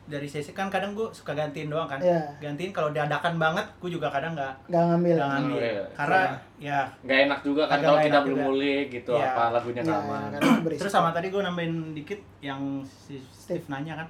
dari 0.09 0.25
sesi 0.25 0.51
kan 0.51 0.67
kadang 0.67 0.91
gue 0.91 1.05
suka 1.09 1.31
gantiin 1.31 1.69
doang 1.69 1.85
kan. 1.85 2.01
Iya. 2.01 2.17
gantiin 2.39 2.69
kalau 2.69 2.89
diadakan 2.89 3.37
banget 3.37 3.61
gue 3.77 3.89
juga 3.89 4.09
kadang 4.09 4.33
nggak 4.33 4.53
nggak 4.65 4.83
ngambil. 4.83 5.15
nggak 5.15 5.29
ngambil. 5.29 5.55
Hmm, 5.55 5.69
iya. 5.69 5.83
karena 5.93 6.21
ya. 6.57 6.79
Nggak 6.99 7.19
enak 7.23 7.39
juga 7.39 7.63
kan 7.63 7.77
kalau 7.79 7.99
kita 7.99 8.19
belum 8.19 8.37
ngulik 8.43 8.85
gitu 8.91 9.11
Iya. 9.13 9.29
apa 9.29 9.43
lagunya 9.53 9.81
ya, 9.81 9.93
aman. 9.95 10.27
karena 10.33 10.51
berisiko. 10.59 10.81
terus 10.81 10.91
sama 10.91 11.09
tadi 11.09 11.27
gue 11.29 11.39
nambahin 11.39 11.73
dikit 11.93 12.19
yang 12.39 12.59
si 12.83 13.21
Steve 13.23 13.63
nanya 13.67 13.93
kan. 13.95 14.07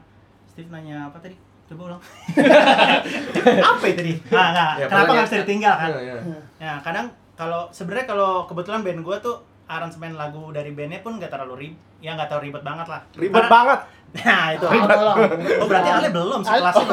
Steve 0.47 0.69
nanya 0.69 1.05
apa 1.05 1.19
tadi? 1.19 1.35
Coba 1.67 1.81
ulang. 1.85 2.01
Apa 3.69 3.85
itu 3.85 3.95
tadi? 3.95 4.13
Ah 4.31 4.47
nggak 4.49 4.71
Ya, 4.75 4.85
kenapa 4.87 5.11
nggak 5.13 5.27
bisa 5.27 5.37
ditinggal 5.43 5.75
kan? 5.75 5.89
Iya, 5.91 5.99
iya. 6.01 6.39
ya 6.57 6.73
kadang 6.81 7.05
kalau 7.35 7.69
sebenarnya 7.69 8.07
kalau 8.07 8.43
kebetulan 8.43 8.81
band 8.81 9.01
gue 9.01 9.17
tuh 9.19 9.37
aransemen 9.65 10.17
lagu 10.17 10.49
dari 10.49 10.73
bandnya 10.73 10.99
pun 10.99 11.21
nggak 11.21 11.29
terlalu 11.29 11.69
ribet 11.69 11.77
ya 11.99 12.15
nggak 12.15 12.25
terlalu 12.25 12.49
ribet 12.49 12.63
banget 12.63 12.87
lah. 12.87 13.01
Ribet 13.13 13.35
Karena- 13.37 13.51
banget 13.51 13.79
nah 14.11 14.51
itu 14.51 14.65
Ah, 14.65 14.89
tolong. 14.89 15.17
oh 15.55 15.65
berarti 15.65 15.89
Ale 15.91 16.09
belum 16.09 16.41
Ale- 16.41 16.65
sekelasnya 16.65 16.85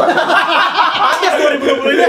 pantas 0.97 1.33
2020 1.35 1.97
nya 1.97 2.09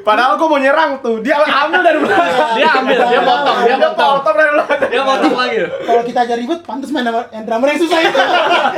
padahal 0.00 0.32
gue 0.34 0.46
mau 0.46 0.56
nyerang 0.56 0.90
tuh 1.00 1.20
dia 1.20 1.36
ambil 1.36 1.80
dari 1.80 1.98
belakang 1.98 2.54
Dia 2.54 2.68
ambil, 2.74 2.98
dia 3.02 3.20
potong, 3.20 3.58
dia 3.62 3.76
potong. 3.78 4.12
potong 4.18 4.34
dari 4.34 4.50
belakang 4.52 4.78
Dia 4.86 5.02
potong 5.02 5.34
lagi. 5.34 5.58
kalau 5.80 6.02
kita 6.02 6.18
aja 6.22 6.34
ribut 6.34 6.58
pantas 6.62 6.90
main 6.90 7.04
sama 7.04 7.22
yang 7.28 7.44
drummer 7.44 7.68
yang 7.68 7.78
susah 7.78 7.98
itu 8.00 8.20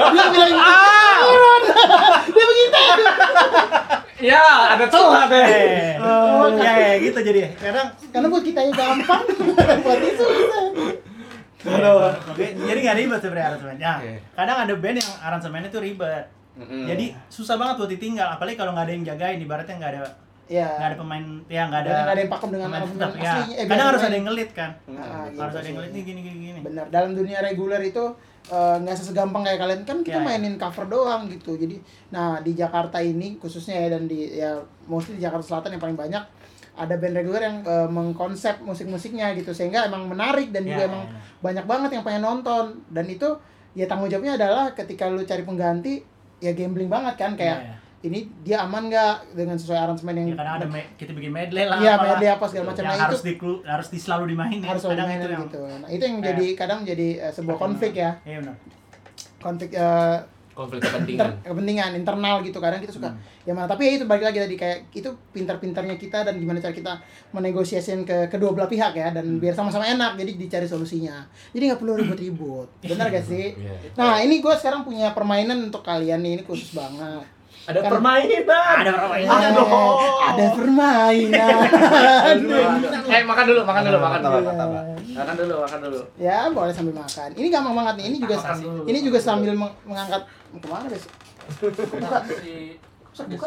dia 0.09 0.25
bilang 0.29 0.51
Ah! 0.57 1.19
dia 2.27 2.45
begitu 2.45 2.79
Ya, 4.17 4.41
ada 4.73 4.89
celah 4.89 5.29
deh. 5.29 6.01
Oh, 6.01 6.49
ya, 6.51 6.73
ya 6.73 6.95
gitu 6.99 7.19
jadi 7.21 7.53
kadang 7.55 7.93
karena 8.11 8.27
buat 8.27 8.43
kita 8.43 8.61
yang 8.61 8.73
gampang 8.73 9.23
buat 9.79 10.01
itu 10.01 10.25
susah 10.25 10.63
Aduh. 11.63 12.13
Oke, 12.29 12.53
jadi 12.53 12.79
nggak 12.79 12.97
ribet 12.99 13.21
sebenarnya 13.21 13.47
aransemen. 13.51 13.77
Ya, 13.79 13.95
Oke. 13.97 14.13
kadang 14.33 14.59
ada 14.61 14.75
band 14.75 14.97
yang 14.99 15.11
aransemennya 15.19 15.71
tuh 15.71 15.81
ribet. 15.81 16.25
Mm-mm. 16.57 16.85
Jadi 16.85 17.13
susah 17.29 17.55
banget 17.55 17.75
buat 17.77 17.91
ditinggal, 17.91 18.29
apalagi 18.31 18.57
kalau 18.57 18.73
nggak 18.73 18.87
ada 18.87 18.93
yang 18.93 19.05
jagain, 19.07 19.39
ibaratnya 19.39 19.77
nggak 19.77 19.93
ada 19.93 20.03
ya 20.47 20.63
nggak 20.71 20.89
ada 20.89 20.97
pemain, 20.97 21.25
ya 21.49 21.63
nggak 21.67 21.81
ada. 21.83 21.91
Nggak 21.93 22.15
ada 22.15 22.21
yang 22.23 22.31
pakem 22.31 22.49
dengan 22.49 22.67
pemain 22.71 22.83
tetap, 22.87 23.11
ya. 23.13 23.33
aslinya. 23.35 23.55
Eh, 23.57 23.67
Kadang 23.67 23.87
harus 23.91 24.03
ada 24.03 24.15
yang 24.15 24.27
ngelit 24.27 24.51
kan. 24.53 24.71
Ah, 24.87 25.27
harus 25.27 25.35
gitu 25.35 25.59
ada 25.59 25.67
yang 25.67 25.77
ngelit 25.77 25.91
nih 25.91 26.03
gini 26.07 26.21
gini 26.23 26.37
gini. 26.41 26.59
benar 26.63 26.85
dalam 26.87 27.11
dunia 27.13 27.39
reguler 27.41 27.83
itu 27.83 28.05
eh, 28.47 28.77
nggak 28.79 28.95
sesegampang 28.95 29.43
kayak 29.43 29.59
kalian 29.59 29.81
kan 29.83 29.99
kita 30.01 30.17
Ya, 30.17 30.23
ya. 30.23 30.25
mainin 30.25 30.55
cover 30.55 30.87
doang 30.87 31.27
gitu 31.27 31.59
jadi 31.59 31.77
nah 32.09 32.39
di 32.39 32.55
Jakarta 32.55 33.03
ini 33.03 33.37
khususnya 33.37 33.75
ya 33.77 33.89
dan 33.91 34.07
di 34.07 34.19
ya 34.33 34.55
mostly 34.87 35.19
di 35.19 35.27
Jakarta 35.27 35.43
Selatan 35.45 35.75
yang 35.75 35.83
paling 35.83 35.99
banyak 35.99 36.23
ada 36.77 36.95
band 36.95 37.15
reguler 37.15 37.43
yang 37.43 37.59
eh, 37.63 37.89
mengkonsep 37.89 38.61
musik-musiknya 38.61 39.33
gitu 39.33 39.51
sehingga 39.51 39.85
emang 39.85 40.07
menarik 40.07 40.49
dan 40.51 40.63
juga 40.63 40.83
Ya, 40.83 40.87
emang 40.87 41.05
ya. 41.05 41.17
banyak 41.43 41.65
banget 41.65 41.91
yang 41.91 42.05
pengen 42.05 42.23
nonton 42.23 42.65
dan 42.89 43.05
itu 43.07 43.29
ya 43.73 43.85
tanggung 43.85 44.07
jawabnya 44.07 44.37
adalah 44.37 44.71
ketika 44.71 45.07
lu 45.07 45.21
cari 45.23 45.43
pengganti 45.43 46.05
ya 46.37 46.53
gambling 46.53 46.87
banget 46.87 47.15
kan 47.15 47.33
kayak 47.33 47.59
Ya, 47.59 47.67
ya. 47.67 47.77
ini 48.03 48.19
dia 48.41 48.57
aman 48.61 48.87
nggak 48.87 49.33
dengan 49.33 49.55
sesuai 49.55 49.79
aransemen 49.79 50.15
yang 50.15 50.29
Ya, 50.29 50.37
kadang 50.37 50.55
ada 50.55 50.67
me- 50.67 50.91
kita 50.95 51.11
bikin 51.11 51.29
medley 51.31 51.65
lah. 51.65 51.77
Iya, 51.77 51.93
apalah. 51.95 52.09
medley 52.13 52.29
apa 52.31 52.45
segala 52.47 52.65
macam. 52.67 52.83
Yang 52.83 52.93
Nah, 52.93 53.03
harus 53.03 53.21
itu- 53.23 53.27
di 53.27 53.35
harus 53.67 53.89
di 53.89 53.99
selalu 53.99 54.25
dimainin. 54.31 54.61
harus 54.63 54.83
kadang 54.83 55.07
mainin 55.07 55.19
itu 55.19 55.29
yang 55.31 55.45
gitu 55.45 55.61
nah 55.77 55.89
itu 55.89 56.03
yang 56.03 56.17
jadi 56.23 56.47
kadang 56.55 56.81
jadi 56.83 57.09
eh, 57.21 57.33
sebuah 57.33 57.57
konflik 57.57 57.93
ya 57.95 58.11
Iya 58.23 58.39
benar. 58.41 58.57
konflik 59.39 59.71
eh, 59.73 60.17
konflik 60.57 60.81
inter- 60.81 60.89
kepentingan 60.97 61.31
kepentingan 61.45 61.91
internal 62.01 62.41
gitu. 62.41 62.57
Kadang 62.59 62.81
kita 62.81 62.97
suka 62.97 63.13
ya 63.45 63.53
mana 63.53 63.69
tapi 63.69 63.85
ya 63.85 63.91
itu 64.01 64.05
balik 64.09 64.33
lagi 64.33 64.41
tadi 64.41 64.57
kayak 64.57 64.89
itu 64.91 65.07
pintar-pintarnya 65.37 66.01
kita 66.01 66.25
dan 66.25 66.41
gimana 66.41 66.59
cara 66.59 66.73
kita 66.73 66.97
menegosiasikan 67.37 68.09
ke 68.09 68.33
kedua 68.33 68.57
belah 68.57 68.67
pihak 68.67 68.97
ya 68.97 69.13
dan 69.13 69.37
biar 69.37 69.53
sama-sama 69.53 69.85
enak 69.85 70.17
jadi 70.17 70.33
dicari 70.41 70.65
solusinya. 70.65 71.29
Jadi 71.53 71.69
nggak 71.69 71.81
perlu 71.85 72.01
ribut-ribut. 72.01 72.69
Benar 72.91 73.13
gak 73.13 73.29
sih? 73.29 73.53
Iya. 73.53 73.77
nah 73.95 74.17
ini 74.25 74.41
gue 74.41 74.55
sekarang 74.57 74.83
punya 74.83 75.13
permainan 75.13 75.69
untuk 75.69 75.85
kalian 75.85 76.25
nih 76.25 76.41
ini 76.41 76.43
khusus 76.43 76.73
banget 76.73 77.36
ada 77.67 77.79
Kan- 77.81 77.91
permainan 77.93 78.75
Ada 78.79 78.91
permainan. 78.93 79.31
Ada 79.33 79.43
Eh, 79.43 79.53
dong. 79.53 79.99
ada 80.23 80.45
permainan 80.55 82.37
Eh, 83.07 83.23
makan 83.23 83.45
dulu, 83.45 83.61
makan 83.63 83.83
dulu, 83.83 83.99
makan 83.99 84.21
dulu. 84.21 84.39
Makan 85.17 85.35
dulu, 85.35 85.55
makan 85.61 85.79
dulu. 85.81 86.01
ya 86.17 86.47
boleh 86.49 86.71
sambil 86.71 86.95
makan 86.95 87.29
ini 87.33 87.49
gampang 87.49 87.75
banget 87.75 87.95
nih 87.97 88.05
ini 88.07 88.17
juga 88.19 88.37
Makan 88.37 88.59
dulu. 88.61 88.83
ini 88.85 88.99
juga 89.01 89.19
sambil 89.19 89.53
meng- 89.53 89.77
mengangkat 89.83 90.23
ke 90.53 90.67
mana 90.67 90.87
deh 90.87 91.03
buka 91.99 92.17
buka 93.27 93.47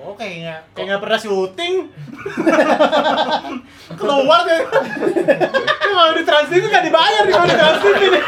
Oh, 0.00 0.16
kayak 0.16 0.34
nggak 0.40 0.60
kayak 0.72 0.86
nggak 0.88 1.02
pernah 1.02 1.18
syuting. 1.18 1.74
Keluar 4.00 4.40
deh. 4.42 4.60
Kalau 5.76 6.12
di 6.16 6.22
trans 6.24 6.48
TV 6.48 6.64
nggak 6.64 6.84
dibayar 6.86 7.22
di 7.22 7.32
di 7.32 7.54
trans 7.54 7.78
TV 7.80 8.00
nih. 8.08 8.22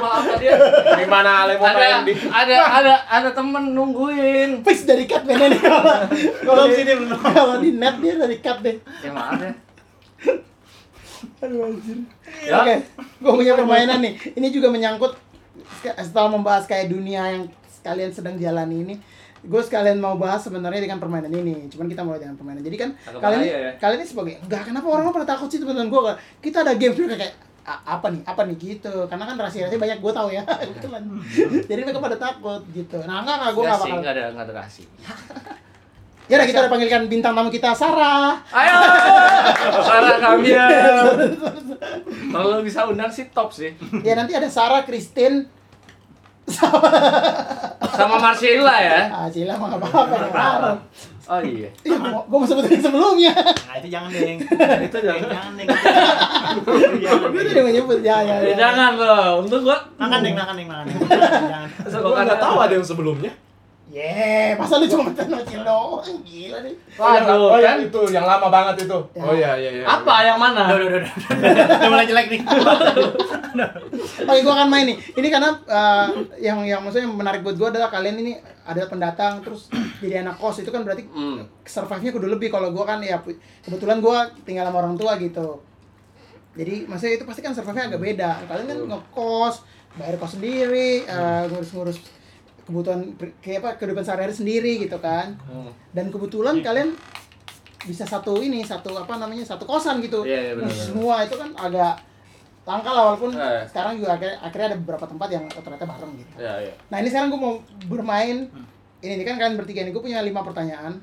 Maaf 0.00 0.24
tadi 0.26 0.46
gimana 0.98 1.30
Ale 1.44 1.52
mau 1.56 1.68
main 1.68 2.04
di 2.04 2.12
ada, 2.16 2.54
ada, 2.72 2.94
ada 3.06 3.28
temen 3.30 3.72
nungguin. 3.72 4.60
fix 4.60 4.84
dari 4.84 5.04
cut 5.04 5.24
bandnya 5.24 5.52
nih 5.52 5.60
kalau 6.40 6.64
sini, 6.68 6.92
kalau 7.30 7.54
di 7.58 7.70
net 7.72 8.00
dia 8.00 8.16
dari 8.16 8.36
cut 8.38 8.58
deh 8.60 8.76
Ya 9.00 9.10
maaf 9.12 9.36
ya. 9.38 9.52
aduh 11.40 11.68
anjir 11.68 11.98
Ya. 12.40 12.60
oke 12.60 12.74
gue 13.18 13.32
punya 13.34 13.52
permainan 13.54 14.00
nih 14.00 14.16
ini 14.34 14.48
juga 14.48 14.68
menyangkut 14.68 15.16
setelah 15.82 16.28
membahas 16.30 16.64
kayak 16.64 16.88
dunia 16.88 17.22
yang 17.30 17.44
kalian 17.80 18.08
sedang 18.10 18.36
jalani 18.36 18.76
ini 18.82 18.94
gue 19.42 19.62
sekalian 19.62 19.96
mau 19.96 20.14
bahas 20.14 20.40
sebenarnya 20.40 20.80
dengan 20.80 20.96
permainan 20.96 21.30
ini 21.30 21.68
cuman 21.68 21.86
kita 21.86 22.00
mulai 22.00 22.18
dengan 22.18 22.34
permainan. 22.34 22.60
Jadi 22.60 22.76
kan 22.76 22.90
Agak 23.00 23.20
kalian 23.20 23.38
ini 23.38 23.48
bahaya 23.48 23.60
ya. 23.62 23.72
kalian 23.76 23.98
ini 23.98 24.06
sebagai 24.06 24.34
enggak 24.38 24.62
kenapa 24.64 24.86
orang 24.86 25.04
pada 25.10 25.26
takut 25.28 25.48
sih 25.48 25.56
teman-teman 25.56 25.88
gue 25.88 26.00
kita 26.40 26.60
ada 26.60 26.72
game 26.74 26.92
juga 26.92 27.16
kayak 27.16 27.34
"A- 27.62 27.82
apa 27.94 28.06
nih? 28.08 28.22
Apa 28.22 28.40
nih? 28.42 28.56
Gitu. 28.56 28.94
Karena 29.06 29.24
kan 29.24 29.36
rahasia-rahasia 29.36 29.78
banyak 29.78 29.98
gue 29.98 30.12
tahu 30.12 30.28
ya. 30.30 30.42
Kebetulan 30.44 31.02
jadi 31.68 31.80
mereka 31.82 32.00
pada 32.00 32.16
takut 32.16 32.62
gitu. 32.70 32.98
Nah 33.02 33.20
enggak 33.20 33.36
enggak 33.38 33.50
gue 33.50 33.62
Enggak 33.62 33.70
enggak 33.70 33.78
sih, 33.78 33.88
bakal 33.88 33.98
enggak 33.98 34.12
ada 34.12 34.24
enggak 34.28 34.44
ada 34.44 34.54
kasih. 34.58 34.86
ya 36.30 36.34
udah 36.36 36.46
kita 36.46 36.58
udah 36.60 36.70
panggilkan 36.70 37.02
bintang 37.06 37.32
tamu 37.32 37.48
kita 37.48 37.70
Sarah. 37.72 38.38
Ayo, 38.46 38.76
Sarah 39.88 40.16
kami 40.16 40.48
ya. 40.48 40.66
Kalau 42.30 42.60
bisa 42.60 42.86
undang 42.86 43.08
sih 43.08 43.26
top 43.28 43.50
sih. 43.50 43.74
ya 44.00 44.14
nanti 44.14 44.32
ada 44.32 44.46
Sarah 44.46 44.84
Christine 44.84 45.48
Sama 47.90 48.16
Marcella 48.18 48.76
ya. 48.80 49.00
ah 49.12 49.26
Cila 49.30 49.54
mah 49.56 49.66
nggak 49.70 49.80
apa-apa. 49.82 50.70
Oh 51.30 51.38
iya. 51.46 51.70
Iya, 51.86 51.94
gua 52.02 52.26
gue 52.26 52.38
mau 52.42 52.48
sebutin 52.48 52.82
sebelumnya. 52.82 53.30
Nah, 53.30 53.74
itu 53.78 53.86
jangan, 53.86 54.10
Deng. 54.10 54.38
Itu 54.90 54.98
jangan. 54.98 55.30
Jangan, 55.30 55.52
Deng. 55.54 55.68
Gue 57.30 57.42
tadi 57.46 57.60
mau 57.62 57.70
nyebut 57.70 58.00
ya 58.02 58.18
ya. 58.26 58.36
Ya, 58.42 58.50
ya. 58.50 58.54
jangan 58.58 58.98
loh. 58.98 59.46
Untuk 59.46 59.62
gua 59.62 59.78
Makan, 59.94 60.26
Deng, 60.26 60.34
makan, 60.34 60.54
Deng, 60.58 60.66
makan. 60.66 60.84
Deng. 60.90 60.98
Jangan. 61.54 62.02
Gua 62.02 62.22
nggak 62.26 62.40
tahu 62.42 62.56
ada 62.58 62.74
yang 62.74 62.82
sebelumnya. 62.82 63.32
Ye, 63.90 64.54
masa 64.54 64.78
lu 64.78 64.86
cuma 64.86 65.10
tenocil 65.10 65.66
doang 65.66 66.22
gila 66.22 66.62
nih. 66.62 66.74
Wah, 66.94 67.26
oh, 67.26 67.58
kan? 67.58 67.58
yang 67.58 67.78
itu 67.82 68.00
yang 68.14 68.22
lama 68.22 68.46
banget 68.46 68.86
itu. 68.86 68.98
Ya. 69.18 69.22
Oh 69.26 69.34
iya 69.34 69.50
iya 69.58 69.82
iya. 69.82 69.84
Apa 69.84 70.22
yang 70.22 70.38
mana? 70.38 70.70
Udah, 70.70 70.86
udah, 70.86 70.98
udah, 71.02 71.10
udah. 71.10 71.66
Udah 71.74 71.88
mulai 71.90 72.06
jelek 72.06 72.26
nih. 72.30 72.40
Oke, 74.30 74.40
gue 74.46 74.54
akan 74.54 74.68
main 74.70 74.86
nih. 74.86 74.96
Ini 75.18 75.28
karena 75.34 75.50
eh, 75.66 76.06
yang 76.38 76.62
yang 76.62 76.86
maksudnya 76.86 77.10
yang 77.10 77.18
menarik 77.18 77.42
buat 77.42 77.58
gue 77.58 77.66
adalah 77.66 77.90
kalian 77.90 78.22
ini 78.22 78.38
adalah 78.62 78.86
pendatang 78.86 79.42
terus 79.42 79.66
jadi 80.02 80.22
anak 80.22 80.38
kos 80.38 80.62
itu 80.62 80.70
kan 80.70 80.86
berarti 80.86 81.02
Hmm. 81.10 81.42
survive-nya 81.66 82.14
kudu 82.14 82.30
lebih 82.30 82.54
kalau 82.54 82.70
gue 82.70 82.84
kan 82.86 83.02
ya 83.02 83.18
kebetulan 83.66 83.98
gue 83.98 84.18
tinggal 84.46 84.70
sama 84.70 84.86
orang 84.86 84.94
tua 84.94 85.18
gitu. 85.18 85.58
Jadi 86.54 86.86
maksudnya 86.86 87.18
itu 87.18 87.26
pasti 87.26 87.42
kan 87.42 87.58
survive-nya 87.58 87.90
agak 87.90 87.98
beda. 88.06 88.30
Kalian 88.46 88.66
kan 88.70 88.78
ngekos, 88.86 89.66
bayar 89.98 90.14
kos 90.14 90.38
sendiri, 90.38 91.02
eh, 91.10 91.42
ngurus-ngurus 91.50 92.19
kebutuhan 92.70 93.00
kayak 93.42 93.58
apa 93.60 93.70
kehidupan 93.76 94.06
sehari-hari 94.06 94.30
sendiri 94.30 94.78
gitu 94.78 94.94
kan. 94.96 95.34
Hmm. 95.42 95.74
Dan 95.90 96.08
kebetulan 96.08 96.62
kalian 96.62 96.94
bisa 97.82 98.06
satu 98.06 98.38
ini 98.38 98.62
satu 98.62 98.94
apa 98.94 99.18
namanya 99.18 99.42
satu 99.42 99.66
kosan 99.66 99.98
gitu. 99.98 100.22
Iya, 100.22 100.38
iya, 100.40 100.52
Ngurus 100.54 100.70
benar. 100.70 100.86
semua 100.86 101.14
itu 101.26 101.34
kan 101.34 101.50
agak 101.58 101.94
langka 102.62 102.90
lah 102.92 103.02
walaupun 103.10 103.32
Eh. 103.34 103.64
sekarang 103.66 103.98
juga 103.98 104.14
akhirnya, 104.14 104.36
akhirnya 104.38 104.66
ada 104.70 104.78
beberapa 104.78 105.04
tempat 105.04 105.28
yang 105.32 105.44
ternyata 105.48 105.84
bareng 105.84 106.12
gitu. 106.14 106.34
Ya, 106.38 106.54
ya. 106.62 106.72
Nah 106.86 106.96
ini 107.00 107.08
sekarang 107.10 107.28
gue 107.28 107.40
mau 107.40 107.54
bermain. 107.88 108.46
Ini, 109.00 109.12
ini 109.16 109.24
kan 109.24 109.34
kalian 109.34 109.56
bertiga 109.58 109.80
ini 109.82 109.90
gue 109.90 109.98
punya 109.98 110.20
lima 110.20 110.44
pertanyaan. 110.44 111.00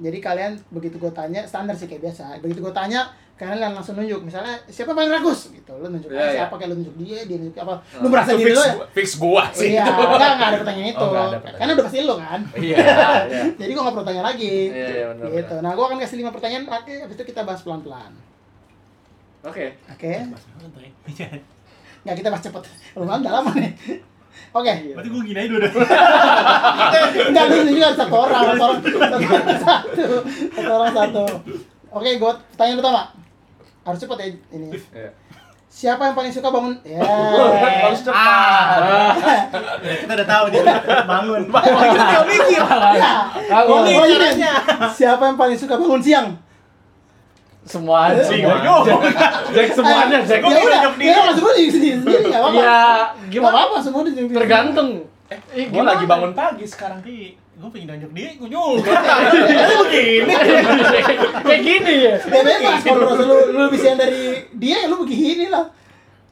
Jadi 0.00 0.18
kalian 0.18 0.56
begitu 0.72 0.96
gue 0.96 1.12
tanya 1.12 1.44
standar 1.44 1.76
sih 1.76 1.84
kayak 1.84 2.10
biasa. 2.10 2.40
Begitu 2.40 2.58
gue 2.58 2.72
tanya 2.72 3.12
kalian 3.40 3.72
langsung 3.72 3.96
nunjuk. 3.96 4.20
Misalnya 4.20 4.60
siapa 4.68 4.92
paling 4.92 5.08
ragus 5.08 5.48
gitu. 5.48 5.72
Lo 5.72 5.88
nunjuk 5.88 6.12
Iya, 6.12 6.20
ah, 6.20 6.28
iya. 6.28 6.34
siapa 6.36 6.54
kayak 6.54 6.68
lo 6.68 6.76
nunjuk 6.76 6.96
dia, 7.00 7.18
dia 7.24 7.36
nunjuk 7.40 7.56
apa. 7.56 7.72
Oh. 7.72 8.04
Lu 8.04 8.08
merasa 8.08 8.30
Itu 8.30 8.38
diri 8.38 8.46
fix, 8.46 8.54
lo 8.54 8.62
ya? 8.62 8.74
gua- 8.76 8.88
fix 8.92 9.08
gua 9.16 9.42
sih. 9.50 9.68
Iya, 9.72 9.82
itu. 9.82 10.02
enggak, 10.12 10.30
enggak 10.30 10.48
ada 10.50 10.58
pertanyaan 10.60 10.88
itu. 10.90 11.00
Oh, 11.00 11.08
nggak 11.08 11.24
ada 11.24 11.30
pertanyaan. 11.34 11.58
Karena 11.58 11.72
udah 11.72 11.84
pasti 11.88 11.98
lo 12.02 12.14
kan. 12.14 12.40
Iya, 12.52 12.76
iya. 13.32 13.42
Jadi 13.56 13.70
gue 13.72 13.82
gak 13.82 13.94
perlu 13.96 14.06
tanya 14.06 14.22
lagi. 14.22 14.54
Iya, 14.68 14.86
iya, 14.86 15.04
benar, 15.10 15.26
gitu. 15.32 15.54
Nah 15.58 15.70
gue 15.72 15.84
akan 15.84 15.98
kasih 15.98 16.16
lima 16.20 16.30
pertanyaan. 16.30 16.64
Oke, 16.68 16.92
habis 16.94 17.14
itu 17.16 17.24
kita 17.24 17.40
bahas 17.42 17.60
pelan-pelan. 17.60 18.12
Oke. 19.40 19.64
Oke. 19.88 20.10
Mas, 20.28 20.44
makan, 20.52 20.70
Toy. 20.70 20.88
Iya. 21.08 21.28
Nggak 22.00 22.16
kita 22.16 22.28
bahas 22.28 22.44
cepet. 22.44 22.62
Lumayan 22.94 23.20
udah 23.20 23.32
lama 23.34 23.50
nih. 23.56 23.72
Oke. 24.50 24.72
Berarti 24.92 25.08
gue 25.08 25.22
gini 25.24 25.38
aja 25.38 25.48
dulu. 25.48 25.68
Enggak, 27.22 27.44
ini 27.56 27.72
juga 27.72 27.88
satu 27.94 28.16
orang, 28.18 28.42
satu 28.50 28.62
orang, 28.62 28.80
satu 28.82 29.16
orang 29.16 29.58
satu, 29.58 30.04
satu 30.50 30.70
orang 30.70 30.92
satu. 30.92 31.24
Oke, 31.90 32.10
gue 32.16 32.32
pertanyaan 32.52 32.78
pertama. 32.78 33.02
Harus 33.84 33.98
cepet 34.00 34.16
ya 34.20 34.26
ini. 34.54 34.66
Iya. 34.72 35.10
Siapa 35.70 36.02
yang 36.10 36.16
paling 36.18 36.32
suka 36.34 36.50
bangun? 36.50 36.74
Ya. 36.90 37.00
Harus 37.86 38.02
cepat. 38.02 38.78
Kita 40.02 40.12
udah 40.18 40.28
tahu 40.28 40.44
dia 40.50 40.62
bangun. 41.06 41.42
Gak 41.46 42.24
mikir. 42.26 42.62
Ya. 42.98 43.12
Caranya. 43.46 44.52
Siapa 44.90 45.22
yang 45.30 45.38
paling 45.38 45.56
suka 45.56 45.78
bangun 45.78 46.02
siang? 46.02 46.28
semua 47.60 48.10
anjing. 48.10 48.42
Semua. 48.42 48.82
Jack 49.54 49.68
semuanya, 49.76 50.18
Jack. 50.26 50.40
Ya 50.42 50.48
udah, 50.48 50.82
ya 50.98 51.18
masuk 51.30 51.42
dulu 51.44 51.54
sendiri 51.70 51.96
sendiri, 52.02 52.24
nggak 52.32 52.40
apa-apa. 52.40 52.58
Ya, 52.58 52.80
gimana? 53.30 53.52
apa-apa, 53.52 53.76
semua 53.78 54.00
di 54.02 54.12
Tergantung. 54.16 54.90
Eh, 55.30 55.70
gua 55.70 55.84
lagi 55.86 56.04
bangun 56.10 56.32
pagi 56.34 56.64
sekarang. 56.66 56.98
Tapi 56.98 57.38
gue 57.60 57.68
pengen 57.76 57.92
nunjuk 57.92 58.12
diri, 58.16 58.32
gue 58.40 58.48
nyul. 58.48 58.80
begini. 58.80 60.32
Kayak 61.44 61.60
gini 61.60 61.94
ya. 62.08 62.14
Ya 62.16 62.40
bebas, 62.40 62.80
kalau 62.80 62.98
merasa 63.04 63.22
lu, 63.28 63.36
lu 63.52 63.60
lebih 63.68 63.78
siang 63.84 64.00
dari 64.00 64.48
dia, 64.56 64.76
ya 64.80 64.88
lu 64.88 65.04
begini 65.04 65.52
lah. 65.52 65.68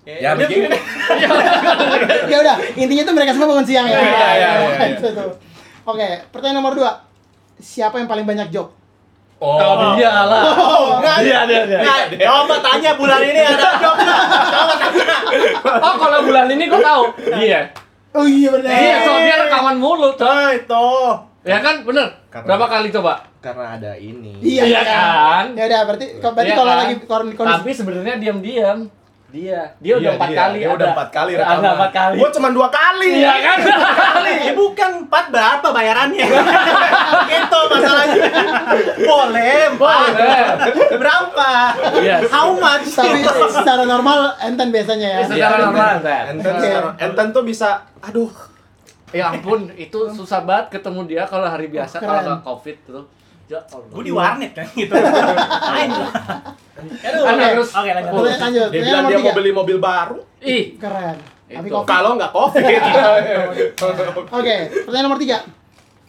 Ya 0.09 0.33
begini. 0.33 0.73
ya 2.33 2.37
udah, 2.41 2.57
intinya 2.81 3.05
tuh 3.05 3.13
mereka 3.13 3.37
semua 3.37 3.53
bangun 3.53 3.67
siang 3.69 3.85
ya. 3.85 4.01
Iya, 4.01 4.09
iya, 4.09 4.51
iya, 4.57 4.73
iya. 4.81 5.25
Oke, 5.93 6.09
pertanyaan 6.33 6.65
nomor 6.65 6.73
dua. 6.73 6.93
Siapa 7.61 8.01
yang 8.01 8.09
paling 8.09 8.25
banyak 8.25 8.49
job? 8.49 8.73
Oh, 9.39 9.95
dia 10.01 10.09
lah. 10.09 10.43
Oh, 10.57 10.97
enggak. 10.99 11.29
Dia, 11.29 11.45
dia, 11.45 11.63
dia. 11.69 11.79
Nah, 11.85 12.09
coba 12.09 12.57
tanya 12.59 12.97
bulan 12.97 13.21
ini 13.21 13.41
ada 13.45 13.69
job 13.77 13.97
nggak? 14.01 14.23
Coba 14.49 14.75
tanya. 14.83 15.15
Oh, 15.77 15.95
kalau 16.01 16.19
bulan 16.25 16.49
ini 16.57 16.65
gua 16.73 16.81
tahu. 16.81 17.03
Dia. 17.37 17.69
Oh 18.19 18.27
iya 18.27 18.49
benar. 18.51 18.71
Iya, 18.73 18.97
soalnya 19.01 19.25
dia 19.25 19.37
rekaman 19.41 19.77
mulu, 19.77 20.11
tuh. 20.13 20.27
Coy, 20.27 20.55
tuh. 20.67 21.13
Ya 21.47 21.63
kan, 21.63 21.87
bener. 21.87 22.11
Karena- 22.29 22.47
Berapa 22.51 22.67
kali 22.69 22.89
coba? 22.91 23.23
Karena 23.39 23.65
ada 23.73 23.93
ini. 23.95 24.43
Iya, 24.43 24.63
Iya 24.67 24.81
kan? 24.83 25.45
Ya 25.55 25.65
udah, 25.65 25.81
berarti 25.87 26.07
berarti 26.19 26.45
Iya 26.45 26.57
kalau 26.57 26.69
kan? 26.69 26.81
lagi 26.83 26.95
kon- 27.01 27.33
kondisi 27.33 27.55
Tapi 27.55 27.71
sebenarnya 27.73 28.15
diam-diam. 28.19 28.79
Dia, 29.29 29.77
dia 29.77 29.93
udah 29.95 30.09
Iya, 30.09 30.17
empat 30.17 30.29
dia. 30.31 30.39
kali. 30.41 30.59
Dia 30.59 30.69
udah 30.71 30.81
ada. 30.81 30.95
empat 30.97 31.09
kali 31.11 31.31
Ada 31.31 31.41
rekaman. 31.45 31.73
empat 31.77 31.93
kali. 31.93 32.17
Gua 32.17 32.31
cuma 32.33 32.49
dua 32.49 32.69
kali. 32.71 33.13
Iya 33.19 33.35
kan? 33.39 33.59
Ya 34.41 34.53
bukan 34.55 34.91
empat 35.05 35.25
berapa 35.29 35.67
bayarannya? 35.69 36.27
Gitu 37.31 37.59
masalahnya. 37.69 38.23
Boleh 38.99 39.59
empat. 39.69 40.01
Boleh. 40.09 40.41
Berapa? 40.97 41.51
Yes. 42.01 42.25
How 42.27 42.49
much? 42.51 42.89
tapi 42.89 43.21
secara 43.53 43.85
normal 43.85 44.33
enten 44.41 44.69
biasanya 44.71 45.09
ya. 45.11 45.21
Secara 45.23 45.37
Iya. 45.55 45.65
normal, 45.67 45.93
Zen. 46.01 46.25
Enten, 46.33 46.53
sekarang- 46.57 46.97
enten 46.99 47.27
tuh 47.29 47.45
bisa, 47.45 47.69
aduh, 48.01 48.33
Ya 49.09 49.33
ampun, 49.33 49.73
itu 49.73 49.97
susah 50.07 50.45
banget 50.45 50.69
ketemu 50.71 51.01
dia 51.07 51.25
kalau 51.25 51.45
hari 51.45 51.69
biasa 51.69 51.97
Oh, 51.97 52.05
kalau 52.07 52.21
nggak 52.23 52.41
covid 52.45 52.77
tuh. 52.85 53.05
Ya 53.49 53.59
Allah. 53.65 53.89
Gue 53.89 54.03
di 54.05 54.13
warnet 54.13 54.53
kan 54.53 54.67
gitu. 54.77 54.93
Main 54.93 55.89
lah. 55.89 56.13
Aduh. 56.79 57.23
Kan 57.25 57.35
Oke. 57.35 57.45
harus 57.49 57.69
Oke, 57.73 57.91
lanjut. 57.91 58.13
Pertanyaan 58.13 58.41
lanjut. 58.45 58.69
dia 58.69 58.81
bilang 58.85 59.03
nomor 59.03 59.09
dia 59.09 59.19
tiga. 59.19 59.27
mau 59.27 59.37
beli 59.41 59.51
mobil 59.57 59.77
baru. 59.81 60.19
Ih, 60.45 60.65
Keren. 60.77 61.17
Tapi 61.49 61.65
Itu. 61.65 61.75
kok 61.75 61.85
Kalau 61.89 62.11
nggak 62.15 62.31
covid. 62.31 62.81
Oke, 64.29 64.55
pertanyaan 64.85 65.07
nomor 65.09 65.19
tiga. 65.19 65.39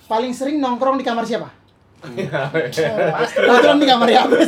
Paling 0.05 0.31
sering 0.35 0.59
nongkrong 0.59 0.99
di 0.99 1.05
kamar 1.07 1.23
siapa? 1.23 1.47
Pasti. 1.99 3.35
Kebetulan 3.35 3.77
di 3.77 3.87
kamar 3.87 4.07
ya 4.07 4.23
ya. 4.23 4.39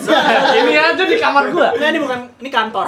ini 0.63 0.71
aja 0.71 1.03
di 1.03 1.17
kamar 1.19 1.51
gua. 1.51 1.75
Nah, 1.75 1.87
ini 1.91 1.99
bukan 1.99 2.19
ini 2.39 2.49
kantor. 2.49 2.87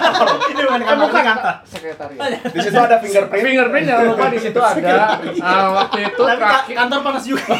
ini 0.54 0.62
bukan 0.62 0.78
Eh, 0.78 0.86
kamar, 0.86 1.04
bukan 1.10 1.18
ini 1.18 1.28
kantor. 1.34 1.54
sekretariat. 1.66 2.30
Di 2.46 2.58
situ 2.62 2.78
ada 2.78 2.96
fingerprint. 3.02 3.42
Fingerprint 3.42 3.84
jangan 3.90 4.04
lupa 4.06 4.26
di 4.30 4.38
situ 4.38 4.58
ada. 4.58 4.94
Ah, 5.42 5.66
waktu 5.74 5.98
itu 6.06 6.22
kaki. 6.22 6.72
kantor 6.72 6.98
panas 7.02 7.24
juga. 7.26 7.44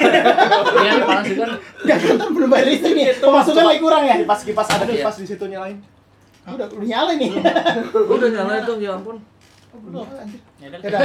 Iya, 0.74 0.90
ini 0.92 1.04
panas 1.04 1.24
juga. 1.26 1.44
Enggak 1.82 1.98
kantor 2.00 2.28
belum 2.30 2.48
bayar 2.48 2.66
listrik 2.70 2.94
nih. 2.94 3.06
Pemasukan 3.18 3.64
lagi 3.64 3.80
kurang 3.82 4.02
ya? 4.04 4.14
Kipas 4.16 4.40
kipas 4.42 4.68
ada 4.70 4.84
Iya. 4.84 4.94
kipas 5.00 5.14
di 5.18 5.26
situ 5.26 5.44
nyalain. 5.44 5.78
Ah, 6.44 6.54
Udah 6.54 6.66
udah 6.70 6.86
nyala 6.86 7.12
nih. 7.16 7.30
Udah 7.90 8.28
nyala 8.30 8.52
itu, 8.60 8.72
ya 8.78 8.94
ampun. 8.94 9.16
Belum, 9.74 10.06
anjir. 10.06 10.38
Ya 10.62 10.68
udah. 10.70 11.00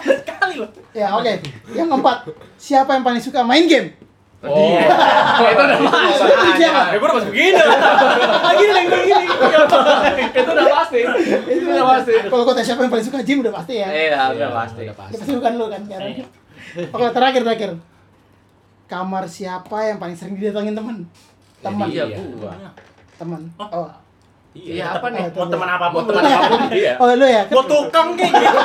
Sekali 0.00 0.54
loh. 0.56 0.70
Ya 0.92 1.12
oke. 1.12 1.32
Yang 1.70 1.88
keempat, 1.90 2.16
siapa 2.56 2.90
yang 2.96 3.04
paling 3.04 3.20
suka 3.20 3.44
main 3.44 3.68
game? 3.68 3.92
Oh. 4.44 4.52
itu 5.52 5.62
udah 5.64 5.78
pasti. 5.80 6.62
Ya 6.62 6.92
gue 6.92 7.06
udah 7.08 7.16
masuk 7.16 7.30
begini. 7.32 7.56
Lagi 7.56 8.64
lagi 8.68 8.88
gini. 8.92 9.26
Itu 10.36 10.50
udah 10.52 10.68
pasti. 10.76 11.00
Itu 11.48 11.64
udah 11.66 11.86
pasti. 11.88 12.12
Kalau 12.28 12.42
kau 12.44 12.52
tanya 12.52 12.66
siapa 12.68 12.80
yang 12.84 12.92
paling 12.92 13.06
suka 13.06 13.18
gym 13.24 13.38
udah 13.40 13.54
pasti 13.56 13.74
ya. 13.80 13.88
Iya, 13.88 14.22
udah 14.36 14.50
pasti. 14.52 14.82
Ya 14.86 14.94
pasti 14.94 15.32
bukan 15.32 15.52
lu 15.56 15.66
kan 15.72 15.80
sekarang. 15.88 16.12
Oke, 16.92 17.06
terakhir 17.10 17.40
terakhir. 17.42 17.70
Kamar 18.86 19.24
siapa 19.26 19.76
yang 19.82 19.98
paling 19.98 20.14
sering 20.14 20.38
didatengin 20.38 20.76
teman? 20.78 20.96
Teman. 21.58 21.86
Iya, 21.90 22.04
Iya. 22.06 22.18
gua. 22.38 22.52
Teman. 23.18 23.42
Oh. 23.58 23.90
Iya, 24.56 24.96
apa 24.96 25.06
nih? 25.12 25.28
Mau 25.30 25.46
teman 25.46 25.68
apa 25.68 25.86
pun. 25.90 26.00
Mau 26.00 26.08
teman 26.08 26.24
apa 26.24 26.46
pun 26.48 26.60
iya. 26.72 26.92
Oh, 26.96 27.12
lu 27.12 27.26
ya. 27.26 27.42
Mau 27.48 27.64
tukang 27.64 28.16
kayak 28.16 28.32
gitu. 28.32 28.58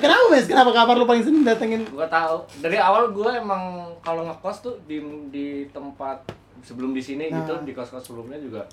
Kenapa, 0.00 0.24
Mes? 0.30 0.46
Kenapa 0.46 0.70
kamar 0.72 0.94
lu 0.96 1.04
paling 1.04 1.22
sering 1.22 1.44
datengin? 1.44 1.82
Gua 1.88 2.06
tahu. 2.06 2.44
Dari 2.60 2.76
awal 2.76 3.10
gua 3.10 3.36
emang 3.36 3.62
kalau 4.00 4.24
ngekos 4.24 4.56
tuh 4.60 4.74
di 4.84 5.00
di 5.28 5.46
tempat 5.70 6.24
sebelum 6.64 6.92
di 6.92 7.02
sini 7.02 7.28
Nah. 7.28 7.44
gitu 7.44 7.60
di 7.62 7.72
kos-kos 7.72 8.00
sebelumnya 8.02 8.40
juga 8.40 8.64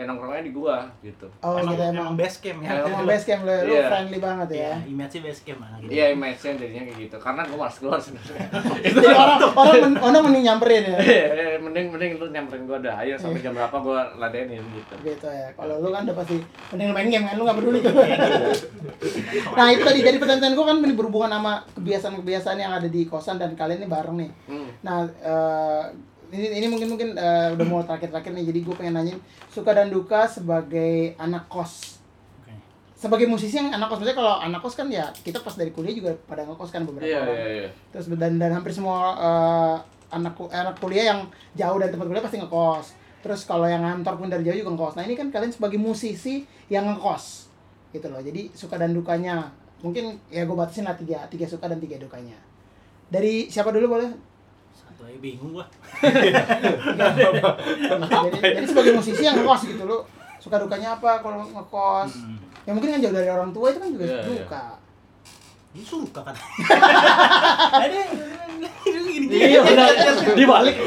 ya 0.00 0.08
nongkrongnya 0.08 0.40
di 0.40 0.52
gua 0.56 0.88
gitu 1.04 1.28
Oh, 1.44 1.60
emang, 1.60 1.76
gitu 1.76 1.82
emang 1.84 1.92
emang. 1.92 2.16
base 2.16 2.36
camp 2.40 2.58
ya. 2.64 2.70
Emang 2.80 3.04
base 3.04 3.24
camp 3.28 3.42
lo, 3.44 3.52
lu 3.52 3.72
Iya. 3.76 3.84
friendly 3.92 4.18
banget 4.18 4.48
ya. 4.48 4.56
Iya, 4.56 4.72
image-nya 4.88 5.20
base 5.20 5.40
camp 5.44 5.60
lah 5.60 5.70
gitu. 5.76 5.90
iya 5.92 6.04
image-nya 6.10 6.52
jadinya 6.56 6.82
kayak 6.88 6.98
gitu 7.04 7.16
karena 7.20 7.40
gua 7.44 7.58
malas 7.60 7.76
keluar 7.76 7.98
sebenarnya 8.00 8.46
itu 8.88 8.96
Jadi 8.96 9.06
orang 9.12 9.38
orang 9.52 9.74
men, 9.76 9.92
orang 10.00 10.22
mending 10.24 10.44
nyamperin 10.48 10.82
ya. 10.88 10.98
Iya, 11.04 11.48
mending 11.60 11.86
mending 11.92 12.12
lu 12.16 12.26
nyamperin 12.32 12.62
gua 12.64 12.78
dah 12.80 12.94
ayo 13.04 13.14
sampai 13.14 13.44
jam 13.44 13.52
berapa 13.52 13.76
gua 13.76 14.00
ladenin 14.16 14.64
gitu 14.72 14.94
gitu 15.04 15.28
ya 15.28 15.52
kalau 15.52 15.76
lu 15.78 15.92
kan 15.92 16.08
udah 16.08 16.16
pasti 16.16 16.40
mending 16.72 16.86
lu 16.88 16.94
main 16.96 17.08
game 17.12 17.24
kan 17.28 17.34
lu 17.36 17.44
nggak 17.44 17.58
peduli 17.60 17.78
tuh 17.84 17.92
nah 19.58 19.66
itu 19.68 19.82
tadi 19.82 20.00
jadi 20.00 20.16
pertanyaan 20.16 20.54
gue 20.54 20.64
kan 20.64 20.76
ini 20.80 20.94
berhubungan 20.94 21.30
sama 21.32 21.52
kebiasaan-kebiasaan 21.74 22.58
yang 22.58 22.72
ada 22.72 22.88
di 22.88 23.04
kosan 23.04 23.36
dan 23.36 23.52
kalian 23.52 23.84
ini 23.84 23.88
bareng 23.88 24.16
nih 24.16 24.30
hmm. 24.48 24.68
nah 24.80 24.96
eh, 25.04 25.82
ini 26.30 26.46
ini 26.62 26.66
mungkin 26.70 26.88
mungkin 26.90 27.08
eh, 27.18 27.48
udah 27.54 27.66
mau 27.66 27.82
terakhir-terakhir 27.82 28.32
nih 28.34 28.44
jadi 28.54 28.58
gue 28.62 28.74
pengen 28.78 28.94
nanyain 28.96 29.20
suka 29.50 29.70
dan 29.74 29.90
duka 29.90 30.26
sebagai 30.30 31.18
anak 31.18 31.50
kos. 31.50 31.98
Oke. 32.42 32.54
sebagai 32.94 33.26
musisi 33.26 33.58
yang 33.58 33.74
anak 33.74 33.90
kos 33.90 33.98
maksudnya 33.98 34.18
kalau 34.18 34.34
anak 34.38 34.60
kos 34.62 34.74
kan 34.78 34.86
ya 34.88 35.10
kita 35.26 35.42
pas 35.42 35.54
dari 35.58 35.74
kuliah 35.74 35.94
juga 35.94 36.10
pada 36.24 36.46
ngekos 36.46 36.70
kan 36.70 36.86
beberapa 36.86 37.06
iya 37.06 37.20
orang. 37.22 37.34
iya 37.34 37.46
iya. 37.66 37.68
Terus 37.90 38.06
dan 38.14 38.38
dan 38.38 38.50
hampir 38.54 38.70
semua 38.70 39.18
eh, 39.18 39.76
anak 40.14 40.34
anak 40.50 40.74
kuliah 40.78 41.14
yang 41.14 41.20
jauh 41.54 41.78
dari 41.78 41.90
tempat 41.90 42.06
kuliah 42.06 42.24
pasti 42.24 42.38
ngekos. 42.38 42.86
Terus 43.20 43.40
kalau 43.44 43.68
yang 43.68 43.84
ngantor 43.84 44.16
pun 44.16 44.28
dari 44.32 44.46
jauh 44.46 44.56
juga 44.56 44.70
ngekos. 44.74 44.94
Nah 44.96 45.04
ini 45.04 45.14
kan 45.18 45.28
kalian 45.28 45.52
sebagai 45.52 45.76
musisi 45.76 46.46
yang 46.70 46.86
ngekos 46.86 47.50
gitu 47.90 48.06
loh. 48.06 48.22
Jadi 48.22 48.54
suka 48.54 48.78
dan 48.78 48.94
dukanya 48.94 49.50
mungkin 49.80 50.20
ya 50.28 50.44
gue 50.44 50.56
batasin 50.56 50.84
lah 50.84 50.94
tiga 50.94 51.24
tiga 51.26 51.48
suka 51.48 51.66
dan 51.66 51.82
tiga 51.82 51.98
dukanya. 51.98 52.36
Dari 53.10 53.50
siapa 53.50 53.74
dulu 53.74 53.98
boleh 53.98 54.29
Bingung 55.18 55.50
gua. 55.52 55.66
jadi, 58.06 58.38
jadi 58.54 58.66
sebagai 58.66 58.92
musisi 58.94 59.22
yang 59.22 59.36
ngekos 59.36 59.62
gitu 59.66 59.82
lo 59.84 60.06
suka 60.38 60.56
dukanya 60.56 60.96
apa 60.96 61.20
kalau 61.20 61.44
ngekos? 61.44 62.12
Hmm. 62.16 62.38
ya 62.62 62.70
mungkin 62.70 62.94
kan 62.94 63.00
jauh 63.00 63.12
dari 63.12 63.28
orang 63.28 63.50
tua 63.50 63.66
itu 63.68 63.78
kan 63.78 63.88
juga 63.90 64.04
Iya, 64.04 64.16
iya. 64.16 64.24
duka 64.44 64.64
Ini 65.70 65.84
suka 65.86 66.20
kan. 66.20 66.34
Ada 67.82 67.98
gini 69.06 69.30
iya 69.30 69.60
benar. 69.62 69.86
dibalik. 70.34 70.76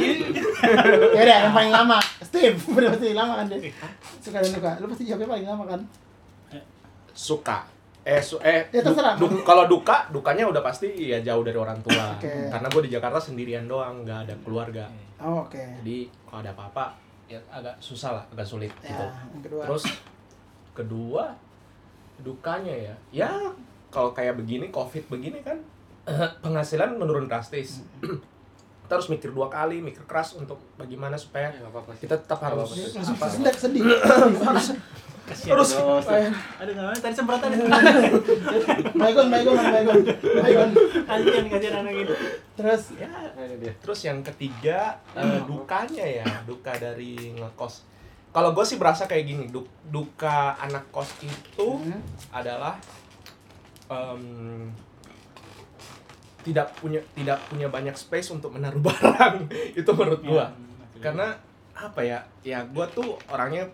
Ya 1.14 1.22
udah 1.24 1.38
yang 1.44 1.52
paling 1.52 1.72
lama. 1.72 2.00
Steve 2.24 2.56
berarti 2.76 3.12
lama 3.12 3.34
kan 3.36 3.46
dia. 3.48 3.72
Suka 4.20 4.40
dan 4.40 4.52
duka 4.52 4.72
lu 4.80 4.88
pasti 4.88 5.04
jawabnya 5.04 5.28
paling 5.30 5.48
lama 5.48 5.64
kan? 5.68 5.82
Suka 7.12 7.64
eh 8.04 8.20
su 8.20 8.36
eh 8.38 8.68
Ya, 8.68 8.82
terserah. 8.82 9.16
du- 9.16 9.28
du- 9.28 9.42
kalau 9.42 9.64
duka 9.66 10.08
dukanya 10.10 10.44
udah 10.46 10.60
pasti 10.60 10.88
ya 11.08 11.20
jauh 11.20 11.40
dari 11.40 11.56
orang 11.56 11.80
tua. 11.80 12.14
Oke. 12.14 12.28
karena 12.50 12.68
gue 12.68 12.82
di 12.84 12.92
Jakarta 12.92 13.16
sendirian 13.18 13.64
doang 13.64 14.04
nggak 14.04 14.20
ada 14.28 14.36
keluarga. 14.42 14.86
Oh, 15.18 15.42
oke. 15.42 15.56
Jadi 15.80 15.98
kalau 16.24 16.40
ada 16.40 16.52
apa-apa 16.52 16.86
ya 17.26 17.40
agak 17.50 17.80
susah 17.80 18.12
lah 18.14 18.24
agak 18.30 18.44
sulit 18.44 18.72
ya 18.80 18.92
gitu. 18.92 19.06
kedua. 19.42 19.64
Terus 19.66 19.84
kedua 20.74 21.24
dukanya 22.20 22.74
ya. 22.74 22.96
Ya 23.10 23.32
kalau 23.88 24.12
kayak 24.12 24.36
begini 24.36 24.68
covid 24.70 25.08
begini 25.08 25.40
kan 25.40 25.58
penghasilan 26.44 26.94
menurun 26.94 27.26
drastis. 27.26 27.80
Kita 28.84 29.00
harus 29.00 29.08
mikir 29.08 29.32
dua 29.32 29.48
kali 29.48 29.80
mikir 29.80 30.04
keras 30.04 30.36
untuk 30.36 30.60
bagaimana 30.76 31.16
supaya 31.16 31.50
nggak 31.50 31.72
apa-apa 31.72 31.96
sih. 31.96 32.04
kita 32.04 32.20
tetap 32.20 32.36
harus 32.44 32.68
langsung 32.92 33.16
apa 33.16 33.32
sedih 33.56 33.80
Terus- 35.24 35.72
dong. 35.74 36.04
Aduh 36.60 36.72
enggak 36.74 37.00
tadi 37.00 37.14
semprotan. 37.14 37.50
baygon 39.02 39.28
baygon 39.28 39.56
baygon 39.56 40.00
baygon 40.36 40.70
Kasihan 41.04 41.46
kasihan 41.48 41.76
anak 41.80 41.96
itu. 41.98 42.14
terus 42.54 42.84
ya 42.94 43.08
ini 43.40 43.56
dia 43.58 43.74
Terus 43.78 44.00
yang 44.04 44.20
ketiga 44.22 44.80
eh, 45.14 45.40
dukanya 45.44 46.04
ya, 46.04 46.28
duka 46.44 46.72
dari 46.74 47.34
ngekos. 47.34 47.88
Kalau 48.30 48.52
gue 48.52 48.62
sih 48.64 48.76
berasa 48.76 49.06
kayak 49.06 49.24
gini, 49.24 49.46
du- 49.48 49.64
duka 49.86 50.58
anak 50.58 50.90
kos 50.90 51.08
itu 51.20 51.68
Hmm. 51.80 52.02
adalah 52.30 52.76
em, 53.86 54.68
tidak 56.42 56.74
punya 56.76 57.00
tidak 57.14 57.40
punya 57.46 57.68
banyak 57.68 57.94
space 57.94 58.28
untuk 58.30 58.52
menaruh 58.52 58.82
barang. 58.90 59.48
itu 59.72 59.88
menurut 59.90 60.22
gue. 60.22 60.46
Karena 61.00 61.32
apa 61.74 62.02
ya? 62.02 62.20
Ya 62.42 62.62
gue 62.62 62.86
tuh 62.90 63.16
orangnya 63.28 63.70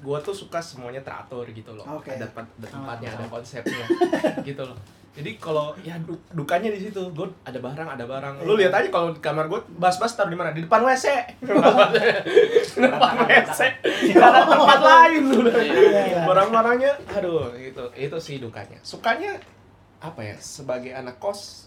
gue 0.00 0.18
tuh 0.20 0.32
suka 0.32 0.58
semuanya 0.58 1.00
teratur 1.00 1.44
gitu 1.46 1.70
loh. 1.70 1.84
Oke. 1.92 2.10
Ada, 2.10 2.24
tempat- 2.26 2.48
ada 2.54 2.68
tempatnya, 2.68 3.08
ada 3.12 3.26
konsepnya 3.26 3.84
gitu 4.48 4.62
loh. 4.62 4.76
Jadi 5.10 5.36
kalau 5.36 5.74
ya 5.76 5.98
du- 5.98 6.22
dukanya 6.30 6.70
di 6.70 6.80
situ, 6.80 7.02
gue 7.10 7.26
ada 7.42 7.58
barang, 7.58 7.88
ada 7.90 8.04
barang. 8.04 8.34
Lu 8.40 8.54
lihat 8.54 8.70
aja 8.72 8.88
kalau 8.88 9.10
di 9.10 9.18
kamar 9.18 9.46
gue 9.46 9.58
bas-bas 9.74 10.14
taruh 10.14 10.30
di 10.30 10.38
mana? 10.38 10.50
Di 10.50 10.62
depan 10.62 10.80
WC. 10.80 11.06
di 12.70 12.80
depan 12.80 13.14
WC. 13.20 13.60
Gak 14.14 14.22
ada 14.24 14.40
tempat 14.46 14.80
lain 14.90 15.22
udah. 15.26 15.54
Iya, 15.58 15.82
iya. 16.06 16.20
Barang-barangnya, 16.22 16.92
aduh, 17.10 17.50
itu 17.52 17.84
itu 17.92 18.16
sih 18.16 18.38
dukanya. 18.38 18.78
Sukanya 18.80 19.34
apa 19.98 20.22
ya? 20.22 20.36
Sebagai 20.38 20.94
anak 20.94 21.18
kos 21.18 21.66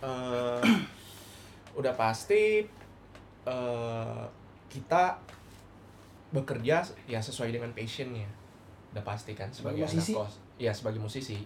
eh 0.00 0.60
udah 1.78 1.92
pasti 1.92 2.64
eh 3.44 4.22
kita 4.68 5.20
bekerja 6.30 6.84
ya 7.06 7.20
sesuai 7.20 7.50
dengan 7.52 7.70
passionnya. 7.72 8.28
Udah 8.92 9.04
pasti 9.04 9.32
kan 9.32 9.48
sebagai 9.48 9.84
Sebagai 9.84 9.96
musisi? 10.00 10.12
anak 10.12 10.20
kos. 10.24 10.32
Ya 10.58 10.72
sebagai 10.72 11.00
musisi. 11.00 11.38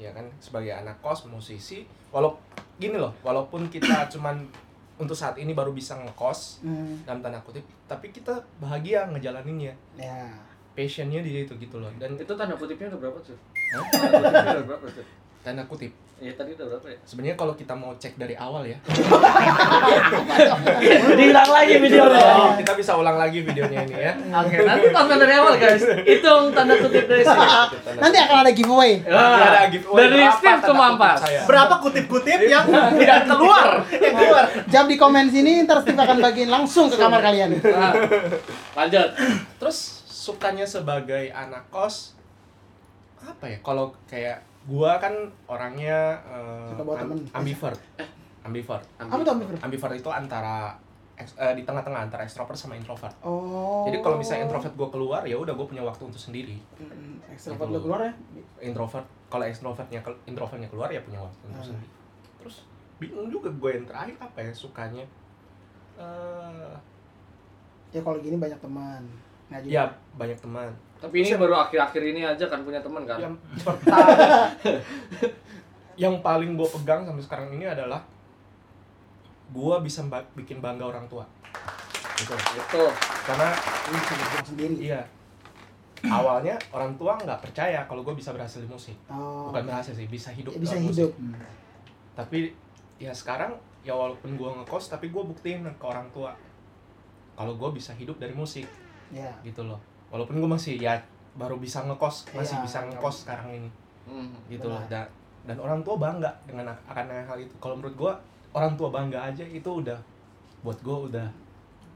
Ya. 0.00 0.10
Kan 0.10 0.26
sebagai 0.42 0.72
anak 0.74 0.96
kos 1.00 1.26
musisi 1.26 1.86
walau 2.10 2.38
gini 2.78 2.98
loh 2.98 3.14
walaupun 3.22 3.66
kita 3.70 4.04
cuman 4.14 4.42
untuk 4.94 5.18
saat 5.18 5.34
ini 5.42 5.50
baru 5.54 5.74
bisa 5.74 5.98
ngekos 5.98 6.62
hmm, 6.62 7.02
dalam 7.02 7.18
tanda 7.18 7.42
kutip 7.42 7.66
tapi 7.90 8.10
kita 8.10 8.34
bahagia 8.58 9.06
ngejalaninnya. 9.10 9.74
Ya. 9.98 10.30
Passionnya 10.74 11.22
di 11.22 11.30
situ 11.30 11.54
gitu 11.62 11.78
loh 11.78 11.90
dan 12.02 12.18
itu 12.18 12.32
tanda 12.34 12.58
kutipnya 12.58 12.90
udah 12.90 13.00
berapa 13.06 13.18
cuy 13.22 13.38
Hah? 13.70 13.86
tanda 13.94 14.18
kutipnya 14.18 14.54
udah 14.58 14.66
berapa 14.66 14.86
cuy 14.90 15.06
tanda 15.46 15.62
kutip 15.70 15.92
Iya 16.14 16.30
tadi 16.34 16.54
udah 16.54 16.66
berapa 16.70 16.86
ya? 16.88 16.98
sebenarnya 17.02 17.34
kalau 17.34 17.52
kita 17.52 17.74
mau 17.74 17.90
cek 17.92 18.14
dari 18.14 18.32
awal 18.34 18.62
ya 18.62 18.78
Diulang 21.14 21.50
lagi 21.50 21.74
oh, 21.74 22.54
kita 22.54 22.72
bisa 22.74 22.92
ulang 22.94 23.16
lagi 23.16 23.42
videonya 23.42 23.82
ini 23.82 23.94
ya 23.94 24.12
Oke, 24.40 24.56
nanti 24.62 24.86
tonton 24.88 25.16
dari 25.18 25.34
awal 25.34 25.54
guys. 25.56 25.82
Hitung 26.06 26.54
tanda 26.54 26.78
kutip 26.78 27.04
dari 27.04 27.20
sini. 27.20 27.46
nanti 27.98 28.16
akan 28.16 28.36
ada 28.40 28.52
giveaway 28.52 29.02
Nanti 29.02 29.42
ada 29.42 29.62
giveaway 29.68 30.00
dari 30.00 30.14
berapa 30.16 30.36
Steve 30.38 30.54
tanda 30.54 30.66
ke 30.66 30.72
Mampas. 30.72 31.10
kutip 31.12 31.24
saya. 31.26 31.40
Berapa 31.44 31.74
kutip-kutip 31.82 32.38
yang 32.46 32.64
tidak 33.00 33.20
keluar 33.26 33.66
yang 33.90 34.14
keluar 34.14 34.44
jam 34.66 34.84
di 34.86 34.96
komen 34.96 35.26
sini 35.28 35.52
ntar 35.64 35.82
Steve 35.82 35.98
akan 35.98 36.18
bagiin 36.20 36.48
langsung 36.48 36.86
ke 36.86 36.96
kamar 36.96 37.20
kalian 37.20 37.58
Nah, 37.58 37.92
lanjut. 38.76 39.08
terus 39.58 39.78
sukanya 40.06 40.64
sebagai 40.64 41.28
anak 41.30 41.66
kos 41.68 42.14
apa 43.18 43.44
ya 43.46 43.58
kalau 43.60 43.92
kayak 44.06 44.40
gua 44.64 44.96
kan 44.96 45.12
orangnya 45.44 46.16
eh, 46.24 46.66
Suka 46.66 46.82
bawa 46.82 46.96
am- 46.96 47.02
temen. 47.06 47.18
ambivert. 47.30 47.80
Ambivert. 48.42 48.84
Apa 48.96 49.20
tuh 49.20 49.32
Amir? 49.34 49.56
ambivert 49.58 49.94
itu 49.94 50.08
antara 50.08 50.72
eh, 51.14 51.54
di 51.54 51.62
tengah-tengah 51.62 52.00
antara 52.02 52.22
ekstrovert 52.22 52.54
sama 52.54 52.74
introvert. 52.74 53.12
Oh. 53.20 53.84
Jadi 53.84 54.00
kalau 54.00 54.16
misalnya 54.16 54.44
introvert 54.44 54.74
gua 54.74 54.88
keluar 54.88 55.22
ya 55.22 55.34
udah 55.34 55.52
gua 55.52 55.64
punya 55.64 55.80
waktu 55.80 56.04
untuk 56.04 56.18
sendiri. 56.18 56.56
Hmm, 56.74 57.20
ekstrovert 57.26 57.68
lu 57.68 57.78
keluar 57.78 58.00
ya? 58.02 58.12
Introvert 58.60 59.04
kalau 59.26 59.44
ekstrovertnya 59.44 60.00
ke- 60.00 60.20
introvertnya 60.24 60.66
keluar 60.66 60.88
ya 60.88 61.00
punya 61.00 61.18
waktu 61.18 61.40
untuk 61.44 61.60
Hmm. 61.60 61.68
sendiri. 61.70 61.88
Terus 62.38 62.56
bingung 62.94 63.26
juga 63.26 63.50
gue 63.50 63.70
yang 63.72 63.84
terakhir 63.84 64.16
apa 64.16 64.38
ya 64.38 64.52
sukanya. 64.52 65.04
Eh. 65.96 66.72
Ya 67.90 68.00
kalau 68.00 68.18
gini 68.18 68.36
banyak 68.36 68.58
teman 68.58 69.02
nah 69.54 69.62
juga. 69.62 69.70
ya 69.70 69.84
banyak 70.18 70.38
teman. 70.42 70.66
Tapi 70.98 71.14
ini 71.22 71.30
baru 71.38 71.54
akhir-akhir 71.62 72.02
ini 72.10 72.26
aja 72.26 72.44
kan 72.50 72.66
punya 72.66 72.82
teman 72.82 73.06
kan? 73.06 73.22
yang 73.22 73.34
pertama. 73.62 74.50
Yang 76.02 76.14
paling 76.26 76.58
gue 76.58 76.68
pegang 76.74 77.06
sampai 77.06 77.22
sekarang 77.22 77.48
ini 77.54 77.70
adalah 77.70 78.02
gue 79.54 79.76
bisa 79.86 80.02
ba- 80.10 80.26
bikin 80.34 80.58
bangga 80.58 80.90
orang 80.90 81.06
tua. 81.06 81.22
Gitu 82.18 82.34
Itu. 82.34 82.84
karena 83.22 83.54
ini 83.86 83.98
sendiri. 84.42 84.74
Iya. 84.90 85.02
Awalnya 86.02 86.58
orang 86.74 86.98
tua 86.98 87.14
nggak 87.14 87.38
percaya 87.46 87.86
kalau 87.86 88.02
gue 88.02 88.10
bisa 88.18 88.34
berhasil 88.34 88.58
di 88.58 88.66
musik. 88.66 88.98
Oh. 89.06 89.54
Bukan 89.54 89.70
berhasil 89.70 89.94
sih 89.94 90.10
bisa 90.10 90.34
hidup 90.34 90.58
ya, 90.58 90.60
bisa 90.66 90.76
hidup. 90.82 91.14
Musik. 91.14 91.46
tapi 92.14 92.38
ya 92.98 93.14
sekarang 93.14 93.54
ya 93.86 93.94
walaupun 93.94 94.34
gue 94.34 94.50
ngekos 94.50 94.90
tapi 94.90 95.14
gue 95.14 95.22
buktiin 95.22 95.62
ke 95.62 95.84
orang 95.86 96.10
tua. 96.10 96.34
Kalau 97.38 97.54
gue 97.54 97.70
bisa 97.70 97.94
hidup 97.94 98.18
dari 98.18 98.34
musik 98.34 98.66
ya 99.14 99.30
gitu 99.40 99.62
loh 99.62 99.78
walaupun 100.10 100.34
gue 100.36 100.50
masih 100.50 100.74
ya 100.76 100.98
baru 101.32 101.56
bisa 101.56 101.82
ngekos 101.82 102.30
masih 102.32 102.54
Iya. 102.56 102.62
bisa 102.62 102.78
ngekos 102.84 103.16
sekarang 103.22 103.48
ini 103.54 103.70
Hmm. 104.04 104.28
gitu 104.46 104.66
loh 104.66 104.76
Benar. 104.84 105.06
dan 105.06 105.06
dan 105.46 105.56
orang 105.58 105.80
tua 105.80 105.96
bangga 105.96 106.28
dengan 106.44 106.68
akan 106.84 107.04
hal 107.08 107.38
itu 107.38 107.54
kalau 107.56 107.72
menurut 107.74 107.94
gua 107.94 108.12
orang 108.52 108.74
tua 108.74 108.88
bangga 108.88 109.16
aja 109.22 109.40
itu 109.42 109.64
udah 109.64 109.96
buat 110.60 110.76
gua 110.80 111.06
udah 111.06 111.26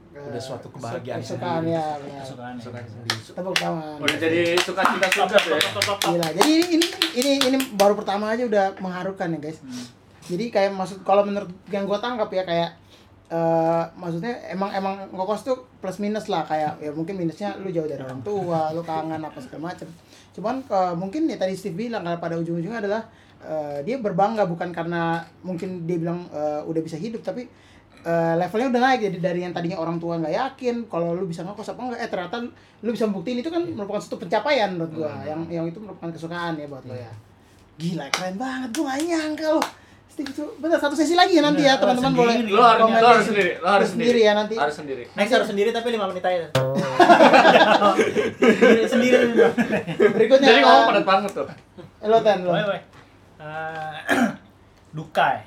Udah 0.09 0.41
suatu 0.41 0.73
kebahagiaan 0.73 1.21
kesukaan 1.21 1.61
sendiri. 1.61 1.77
ya 1.77 1.85
kesukaan 2.19 2.53
ya. 2.57 2.61
suka 2.65 2.79
sendiri 2.81 3.17
tepuk 3.29 3.53
tangan 3.55 3.97
Udah 3.99 4.17
jadi 4.17 4.39
suka 4.57 4.81
cita 4.83 5.07
suka 5.07 5.37
ya. 5.37 5.69
Gila. 6.01 6.27
Jadi 6.33 6.49
ini, 6.49 6.65
ini 6.73 6.85
ini 7.13 7.31
ini 7.45 7.57
baru 7.77 7.93
pertama 7.93 8.33
aja 8.33 8.41
udah 8.41 8.73
mengharukan 8.79 9.29
ya 9.29 9.39
guys. 9.39 9.61
Hmm. 9.61 9.85
Jadi 10.25 10.49
kayak 10.49 10.73
maksud 10.73 11.05
kalau 11.05 11.21
menurut 11.21 11.45
yang 11.69 11.85
gue 11.85 11.99
tangkap 11.99 12.25
ya 12.27 12.41
kayak 12.41 12.73
eh, 13.29 13.83
maksudnya 13.93 14.33
emang 14.49 14.73
emang 14.73 15.05
ngokos 15.13 15.45
tuh 15.45 15.57
plus 15.77 16.01
minus 16.01 16.25
lah 16.27 16.43
kayak 16.49 16.81
ya 16.81 16.91
mungkin 16.91 17.15
minusnya 17.15 17.55
lu 17.61 17.69
jauh 17.69 17.85
dari 17.85 18.01
orang 18.01 18.25
tua 18.25 18.73
lu 18.73 18.81
kangen 18.81 19.21
apa 19.21 19.37
segala 19.37 19.69
macem. 19.69 19.85
Cuman 20.33 20.65
eh, 20.65 20.93
mungkin 20.97 21.29
ya 21.29 21.37
tadi 21.37 21.53
Steve 21.53 21.77
bilang 21.77 22.01
kalau 22.01 22.17
pada 22.17 22.35
ujung-ujungnya 22.41 22.81
adalah 22.81 23.01
eh, 23.45 23.79
dia 23.85 24.01
berbangga 24.01 24.49
bukan 24.49 24.73
karena 24.73 25.21
mungkin 25.45 25.85
dia 25.85 26.01
bilang 26.01 26.25
eh, 26.33 26.61
udah 26.65 26.81
bisa 26.81 26.97
hidup 26.97 27.21
tapi 27.21 27.45
eh, 28.01 28.33
levelnya 28.35 28.73
udah 28.73 28.81
naik. 28.81 28.99
Jadi 29.05 29.17
dari 29.21 29.39
yang 29.45 29.53
tadinya 29.53 29.77
orang 29.77 30.01
tua 30.01 30.17
nggak 30.17 30.33
yakin 30.33 30.75
kalau 30.89 31.13
lu 31.13 31.29
bisa 31.29 31.45
ngokos 31.45 31.77
apa 31.77 31.81
enggak 31.85 31.99
eh 32.01 32.09
ternyata 32.09 32.37
lu 32.81 32.89
bisa 32.89 33.05
buktiin 33.11 33.45
itu 33.45 33.53
kan 33.53 33.61
merupakan 33.61 34.01
suatu 34.01 34.17
pencapaian 34.25 34.73
menurut 34.73 35.05
gua. 35.05 35.13
Yang 35.21 35.41
yang 35.53 35.65
itu 35.69 35.77
merupakan 35.77 36.09
kesukaan 36.09 36.57
ya 36.57 36.65
buat 36.65 36.81
lo 36.89 36.97
ya. 36.97 37.13
Gila 37.79 38.11
keren 38.11 38.35
banget 38.35 38.69
gua 38.75 38.91
gak 38.91 38.99
nyangka 39.05 39.45
itu 39.47 39.61
bener 40.59 40.75
satu 40.75 40.93
sesi 40.93 41.15
lagi 41.15 41.31
ya 41.31 41.41
nanti 41.41 41.63
ya 41.63 41.79
teman-teman 41.79 42.11
sendiri. 42.11 42.19
boleh 42.19 42.35
Lo 42.51 42.59
harus, 42.61 42.83
lo 42.83 43.07
harus 43.07 43.23
di- 43.23 43.29
sendiri, 43.29 43.51
lo 43.55 43.67
harus 43.69 43.89
sendiri. 43.89 44.19
ya 44.19 44.31
nanti 44.33 44.55
Harus 44.55 44.75
sendiri. 44.75 45.03
Next 45.15 45.31
harus 45.31 45.47
sendiri 45.47 45.69
tapi 45.71 45.87
5 45.89 46.11
menit 46.11 46.23
aja. 46.23 46.47
sendiri 48.89 49.15
sendiri. 49.15 49.25
berikutnya 50.11 50.47
Jadi 50.49 50.61
ngomong 50.61 50.83
eh, 50.83 50.87
padat 50.91 51.05
banget 51.05 51.31
tuh. 51.33 51.47
lo 52.01 52.17
ten 52.19 52.39
lo. 52.41 52.51
Eh, 52.51 52.83
duka 54.97 55.27
ya. 55.33 55.43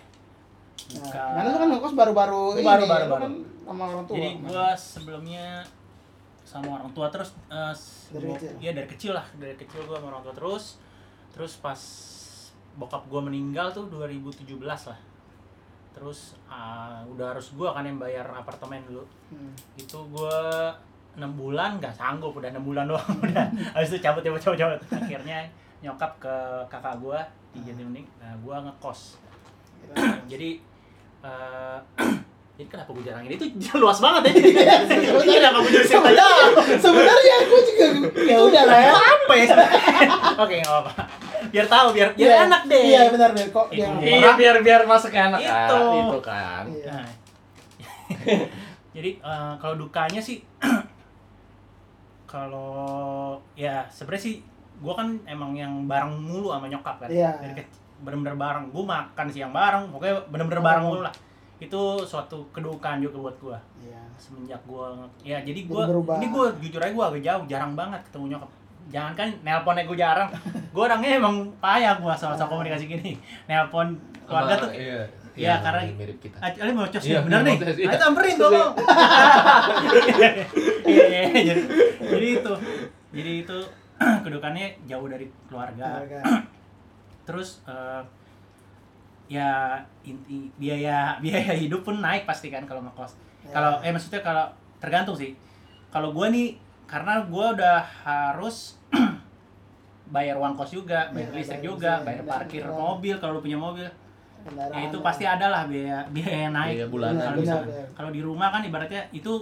Duka. 0.93 1.23
Nah, 1.33 1.43
lu 1.43 1.51
kan 1.55 1.69
ngokos 1.71 1.93
baru-baru 1.93 2.43
ini, 2.57 2.65
baru, 2.65 2.83
lu 2.83 2.89
baru, 2.89 3.05
baru. 3.07 3.23
kan 3.23 3.33
sama 3.63 3.83
orang 3.87 4.05
tua. 4.07 4.17
Jadi 4.17 4.29
gua 4.43 4.67
sebelumnya 4.73 5.47
sama 6.43 6.69
orang 6.75 6.91
tua 6.93 7.07
terus 7.09 7.31
eh, 7.49 7.75
Dari 8.11 8.25
kecil? 8.31 8.51
Iya 8.59 8.71
dari 8.73 8.89
kecil 8.89 9.13
lah, 9.13 9.27
dari 9.35 9.55
kecil 9.55 9.85
gua 9.85 10.01
sama 10.01 10.09
orang 10.11 10.23
tua 10.23 10.35
terus. 10.35 10.65
Terus 11.33 11.53
pas 11.57 11.81
bokap 12.77 13.05
gua 13.09 13.21
meninggal 13.25 13.69
tuh 13.73 13.89
2017 13.93 14.57
lah. 14.65 15.01
Terus 15.93 16.37
ah, 16.49 17.05
udah 17.05 17.37
harus 17.37 17.53
gua 17.53 17.77
kan 17.77 17.85
yang 17.85 18.01
bayar 18.01 18.25
apartemen 18.33 18.81
dulu. 18.89 19.05
Hmm. 19.33 19.53
Itu 19.77 20.05
gua 20.09 20.73
enam 21.13 21.37
bulan 21.37 21.77
nggak 21.77 21.93
sanggup 21.93 22.33
udah 22.33 22.49
enam 22.49 22.65
bulan 22.65 22.89
doang 22.89 23.13
udah. 23.25 23.47
Habis 23.77 23.97
itu 23.97 23.99
cabut 24.01 24.25
cabut 24.25 24.41
cabut 24.41 24.59
cabut. 24.59 24.81
Akhirnya 24.89 25.45
nyokap 25.85 26.17
ke 26.23 26.35
kakak 26.73 26.97
gua 27.03 27.21
di 27.53 27.61
Jatimuning 27.65 28.09
nah 28.17 28.33
gua 28.41 28.65
ngekos. 28.65 29.21
Jadi 30.33 30.61
eh 31.23 31.79
jadi 32.53 32.69
kenapa 32.69 32.93
gue 32.93 33.05
jarang 33.09 33.25
ini? 33.25 33.35
Itu 33.41 33.49
luas 33.83 33.99
banget 33.99 34.29
ya. 34.29 34.33
Ini 34.37 35.35
kenapa 35.41 35.59
gue 35.65 35.73
jadi 35.73 35.89
cerita 35.89 35.99
Sebenarnya, 35.99 36.79
sebenarnya 36.79 37.35
aku 37.49 37.57
juga 37.65 37.87
ya 38.23 38.39
udah 38.39 38.63
lah 38.69 38.79
ya. 38.79 38.93
apa 38.93 39.35
ya 39.35 39.47
oke 40.39 40.55
nggak 40.63 40.79
apa 40.85 40.93
biar 41.53 41.67
tahu 41.69 41.87
biar 41.93 42.09
biar 42.13 42.29
Iya, 42.29 42.37
enak 42.47 42.63
deh 42.65 42.83
Iya 42.83 43.01
benar 43.09 43.31
benar 43.31 43.49
kok 43.49 43.67
ngomong. 43.69 44.01
Iya, 44.01 44.31
biar 44.35 44.57
biar 44.61 44.81
masuknya 44.83 45.23
enak 45.29 45.41
Itu. 45.41 45.53
kan. 45.53 45.93
Itu 46.01 46.19
kan. 46.21 46.65
Iya. 46.67 46.89
Nah, 46.91 47.09
jadi 48.97 49.11
eh, 49.15 49.53
kalau 49.57 49.75
dukanya 49.79 50.19
sih 50.19 50.41
kalau 52.25 53.37
ya 53.53 53.85
sebenarnya 53.87 54.23
sih 54.23 54.35
gue 54.83 54.93
kan 54.93 55.15
emang 55.25 55.53
yang 55.53 55.85
bareng 55.85 56.17
mulu 56.17 56.51
sama 56.51 56.67
nyokap 56.67 56.97
kan 56.99 57.09
Iya. 57.09 57.31
dari 57.39 57.55
kecil 57.55 57.81
bener-bener 58.03 58.35
bareng 58.35 58.65
gue 58.69 58.83
makan 58.83 59.27
siang 59.29 59.53
bareng 59.53 59.85
pokoknya 59.89 60.27
bener-bener 60.27 60.59
bareng 60.59 60.83
mulu 60.83 61.01
lah 61.01 61.15
itu 61.57 61.79
suatu 62.03 62.43
kedukaan 62.51 62.99
juga 62.99 63.17
buat 63.21 63.37
gue 63.39 63.59
Iya. 63.85 64.03
semenjak 64.17 64.59
gue 64.65 64.87
ya 65.23 65.39
jadi 65.39 65.61
Jadi 65.63 65.71
gue 65.71 65.83
ini 66.19 66.27
gue 66.29 66.47
jujur 66.61 66.81
aja 66.83 66.91
gue 66.91 67.05
agak 67.07 67.23
jauh 67.23 67.45
jarang 67.47 67.73
banget 67.73 68.01
ketemu 68.03 68.25
nyokap 68.35 68.51
jangan 68.89 69.13
kan 69.13 69.29
nelponnya 69.41 69.85
gue 69.85 69.95
jarang 69.95 70.29
gue 70.69 70.83
orangnya 70.83 71.17
emang 71.17 71.35
payah 71.59 71.95
gue 71.95 72.13
sama 72.13 72.35
sama 72.35 72.51
komunikasi 72.51 72.85
gini 72.87 73.15
nelpon 73.47 73.95
keluarga 74.25 74.57
tuh 74.59 74.71
Iya. 74.73 75.03
Iya, 75.33 75.65
karena- 75.65 75.89
mirip 75.97 76.21
kita. 76.21 76.37
Ah, 76.39 76.53
Ali 76.53 76.77
mau 76.77 76.85
cos 76.85 77.01
Iya, 77.01 77.17
ya, 77.17 77.21
bener 77.25 77.41
nih. 77.41 77.57
cos, 77.57 77.79
iya. 77.81 77.89
Ayo 77.89 77.97
samperin 77.97 78.37
dong. 78.37 78.53
Iya, 80.85 81.21
iya, 81.25 81.41
jadi 81.43 81.63
jadi 82.13 82.27
itu. 82.37 82.53
Jadi 83.13 83.31
itu 83.41 83.59
kedukannya 84.25 84.67
jauh 84.85 85.09
dari 85.09 85.27
keluarga. 85.49 86.05
Keluarga. 86.05 86.21
Terus 87.27 87.65
eh, 87.65 88.03
ya 89.31 89.81
inti 90.05 90.53
biaya 90.61 91.17
biaya 91.17 91.57
hidup 91.57 91.81
pun 91.81 92.05
naik 92.05 92.29
pasti 92.29 92.53
kan 92.53 92.69
kalau 92.69 92.85
ngekos. 92.85 93.17
Ya. 93.43 93.57
Kalau 93.57 93.81
eh 93.81 93.89
maksudnya 93.89 94.21
kalau 94.21 94.45
tergantung 94.79 95.17
sih. 95.17 95.33
Kalau 95.89 96.13
gua 96.13 96.29
nih 96.29 96.61
karena 96.93 97.25
gua 97.25 97.57
udah 97.57 97.81
harus 98.05 98.77
bayar 100.15 100.37
uang 100.37 100.53
kos 100.53 100.71
juga, 100.71 101.09
bayar 101.09 101.33
Iya, 101.33 101.39
listrik 101.41 101.57
bayar 101.57 101.71
juga, 101.73 101.91
listrik, 101.91 102.05
bayar 102.05 102.21
benar, 102.21 102.35
parkir 102.37 102.63
benar. 102.63 102.77
mobil 102.77 103.15
kalau 103.17 103.33
lu 103.33 103.41
punya 103.41 103.57
mobil. 103.57 103.89
Kendaraan. 104.43 104.75
Ya 104.75 104.81
itu 104.91 104.99
pasti 105.01 105.25
ada 105.25 105.47
lah 105.49 105.63
biaya 105.65 106.03
biaya 106.11 106.39
yang 106.45 106.53
naik. 106.53 106.75
Biaya 106.75 106.89
bulanan. 106.91 107.23
Kalau 107.23 107.39
bisa- 107.41 107.67
kalau 107.95 108.11
di 108.11 108.21
rumah 108.21 108.49
kan 108.51 108.61
ibaratnya 108.61 109.03
itu 109.11 109.33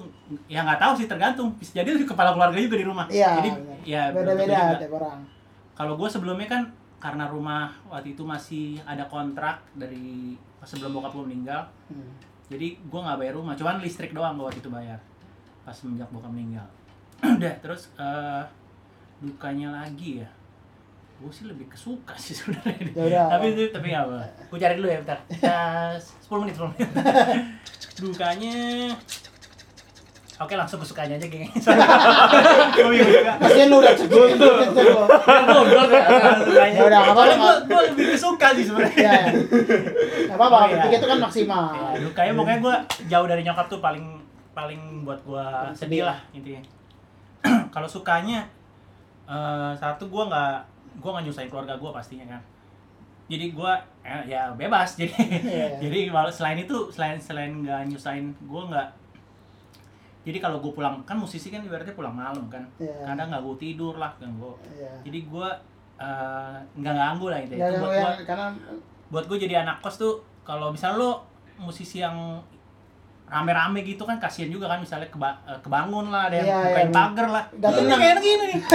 ya 0.46 0.62
nggak 0.62 0.78
tahu 0.78 0.92
sih 0.94 1.06
tergantung. 1.08 1.48
Bisa 1.56 1.72
jadi 1.74 1.96
di 1.96 2.06
kepala 2.12 2.30
keluarga 2.30 2.54
juga 2.54 2.76
di 2.76 2.86
rumah. 2.86 3.04
Iya. 3.10 3.30
Jadi 3.40 3.50
benar. 3.50 3.76
ya 3.82 4.02
beda-beda 4.12 4.54
juga. 4.54 4.78
tiap 4.78 4.94
orang. 4.94 5.18
Kalau 5.74 5.92
gue 5.96 6.06
sebelumnya 6.06 6.46
kan 6.46 6.62
karena 7.00 7.24
rumah 7.26 7.72
waktu 7.88 8.12
itu 8.12 8.22
masih 8.22 8.76
ada 8.84 9.08
kontrak 9.08 9.64
dari 9.72 10.36
pas 10.60 10.68
sebelum 10.68 10.92
bokap 10.92 11.16
gue 11.16 11.24
meninggal. 11.26 11.64
Hmm. 11.88 12.12
Jadi 12.46 12.76
gue 12.76 13.00
nggak 13.00 13.16
bayar 13.16 13.34
rumah, 13.34 13.56
cuman 13.56 13.80
listrik 13.80 14.12
doang 14.12 14.36
gue 14.36 14.44
waktu 14.44 14.60
itu 14.60 14.68
bayar 14.68 15.00
pas 15.64 15.72
semenjak 15.72 16.12
bokap 16.12 16.28
meninggal. 16.28 16.68
Udah 17.36 17.54
terus 17.58 17.92
eh, 17.94 18.42
dukanya 19.18 19.68
lagi 19.74 20.20
ya. 20.20 20.28
Gue 21.16 21.28
sih 21.28 21.44
lebih 21.44 21.68
kesuka 21.68 22.16
sih 22.16 22.32
sebenarnya. 22.38 22.80
Ya 22.90 23.04
udah. 23.06 23.26
tapi 23.30 23.46
itu 23.52 23.62
tapi 23.68 23.86
nggak 23.88 24.04
apa. 24.04 24.18
Gue 24.48 24.58
cari 24.58 24.74
dulu 24.74 24.88
ya 24.88 24.98
bentar. 24.98 25.18
10 25.28 26.00
menit 26.38 26.54
10 26.54 26.70
menit. 26.70 26.88
dukanya 28.00 28.56
Oke 30.40 30.56
langsung 30.56 30.80
ke 30.80 30.88
sukanya 30.88 31.20
aja 31.20 31.28
geng. 31.28 31.44
Gue. 32.72 32.96
Kasian 33.36 33.68
lu 33.68 33.76
udah 33.76 33.92
cebol 33.92 34.24
cebol 34.24 34.72
cebol. 34.72 35.04
Goblok 35.04 35.88
ya. 35.92 36.04
Sukanya. 36.40 36.72
Ya 36.72 36.80
udah, 36.80 36.98
nggak 36.98 37.12
apa-apa, 37.12 37.20
Soalnya 37.20 37.36
gue 37.36 37.44
nggak- 37.44 37.64
gue 37.68 37.80
lebih 37.92 38.16
suka 38.16 38.46
sih 38.56 38.64
sebenarnya. 38.64 38.96
Iya. 38.96 39.20
Enggak 40.24 40.38
apa-apa, 40.40 40.56
iya. 40.56 40.72
bertiga 40.72 40.96
itu 40.96 41.06
kan 41.06 41.18
maksimal. 41.20 41.64
Ya, 41.76 41.98
dukanya 42.00 42.32
pokoknya 42.32 42.58
gue 42.58 42.74
jauh 43.04 43.26
dari 43.28 43.42
nyokap 43.44 43.66
tuh 43.68 43.80
paling 43.84 44.04
paling 44.50 44.80
buat 45.04 45.20
gue 45.20 45.44
sedih 45.76 46.08
lah 46.08 46.16
intinya. 46.32 46.64
Kalau 47.70 47.86
sukanya 47.86 48.44
eh, 49.24 49.72
satu 49.74 50.06
gue 50.06 50.22
nggak 50.22 50.54
gue 50.96 51.10
nggak 51.10 51.24
nyusahin 51.24 51.48
keluarga 51.48 51.74
gue 51.74 51.90
pastinya 51.90 52.26
kan. 52.28 52.42
Jadi 53.26 53.50
gue 53.50 53.72
eh, 54.02 54.22
ya 54.26 54.50
bebas 54.52 54.94
jadi 55.00 55.14
Iya. 55.38 55.66
jadi 55.78 55.98
kalau 56.08 56.28
selain 56.28 56.58
itu 56.58 56.76
selain 56.90 57.14
selain 57.16 57.52
nggak 57.56 57.86
nyusahin 57.86 58.34
gue 58.40 58.62
nggak 58.66 58.88
jadi 60.20 60.36
kalau 60.38 60.60
gue 60.60 60.68
pulang 60.70 61.00
kan 61.02 61.16
musisi 61.16 61.48
kan 61.48 61.60
ibaratnya 61.60 61.94
pulang 61.94 62.12
malam 62.12 62.44
kan 62.46 62.60
Iya. 62.76 63.06
kadang 63.06 63.30
nggak 63.30 63.40
gue 63.40 63.56
tidur 63.58 63.94
lah 63.96 64.12
kan 64.16 64.28
gue 64.30 64.54
Iya. 64.72 64.90
jadi 65.04 65.18
gue 65.24 65.48
eh, 65.96 66.56
nggak 66.74 66.94
ganggu 66.94 67.26
lah 67.28 67.38
itu 67.38 67.54
ada 67.54 67.78
buat 67.78 67.92
gue 67.94 68.24
karena 68.26 68.46
buat 69.08 69.24
gue 69.26 69.38
jadi 69.38 69.54
anak 69.62 69.78
kos 69.78 69.96
tuh 69.96 70.14
kalau 70.42 70.70
misalnya 70.70 70.98
lo 70.98 71.12
musisi 71.56 72.00
yang 72.00 72.40
rame-rame 73.30 73.80
gitu 73.82 74.02
kan 74.02 74.16
kasihan 74.16 74.46
juga 74.48 74.66
kan 74.66 74.76
misalnya 74.76 75.06
keba- 75.06 75.38
eh, 75.44 75.54
kebangun 75.56 76.10
lah 76.10 76.26
ada 76.26 76.36
yang 76.36 76.46
Iya, 76.46 76.58
bukain 76.64 76.82
iya. 76.82 76.92
pagar 76.92 77.26
lah 77.28 77.44
ini 77.46 77.62
tenang. 77.62 77.86
kayak 77.96 78.12
anak 78.12 78.24
ini 78.24 78.42
nih 78.42 78.58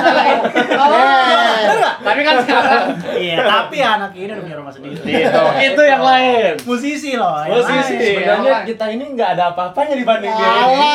Iya. 0.85 1.91
Tapi 1.97 2.21
kan 2.21 2.35
sekarang 2.39 2.83
iya 3.15 3.37
tapi 3.41 3.77
anak 3.77 4.11
ini 4.13 4.29
udah 4.29 4.41
punya 4.41 4.55
rumah 4.55 4.71
sendiri 4.71 4.95
itu 4.95 5.41
itu 5.61 5.81
yang 5.83 5.99
lain. 6.01 6.53
musisi 6.61 7.11
loh 7.13 7.35
Musisi. 7.45 7.95
Sebenarnya 8.15 8.63
kita 8.63 8.85
ini 8.89 9.03
nggak 9.11 9.29
ada 9.33 9.43
apa-apanya 9.51 9.95
dibanding 9.95 10.31
dia 10.31 10.49
ini. 10.65 10.91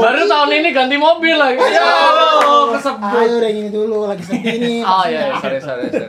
Baru 0.00 0.22
tahun 0.24 0.50
ini 0.52 0.68
ganti 0.70 0.96
mobil 0.96 1.34
lagi. 1.34 1.58
Ya, 1.60 1.80
Ayo 1.80 2.72
kesebut. 2.72 3.30
udah 3.36 3.50
gini 3.50 3.70
dulu 3.70 4.06
lagi 4.06 4.22
sedih 4.22 4.56
nih. 4.56 4.80
Oh 4.82 5.04
iya, 5.04 5.20
iya, 5.28 5.36
sorry 5.36 5.58
sorry 5.58 5.86
sorry. 5.88 6.08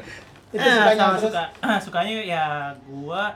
Itu 0.52 0.64
sukanya 0.64 1.06
suka 1.16 1.44
sukanya 1.86 2.14
ya 2.22 2.44
gua 2.84 3.30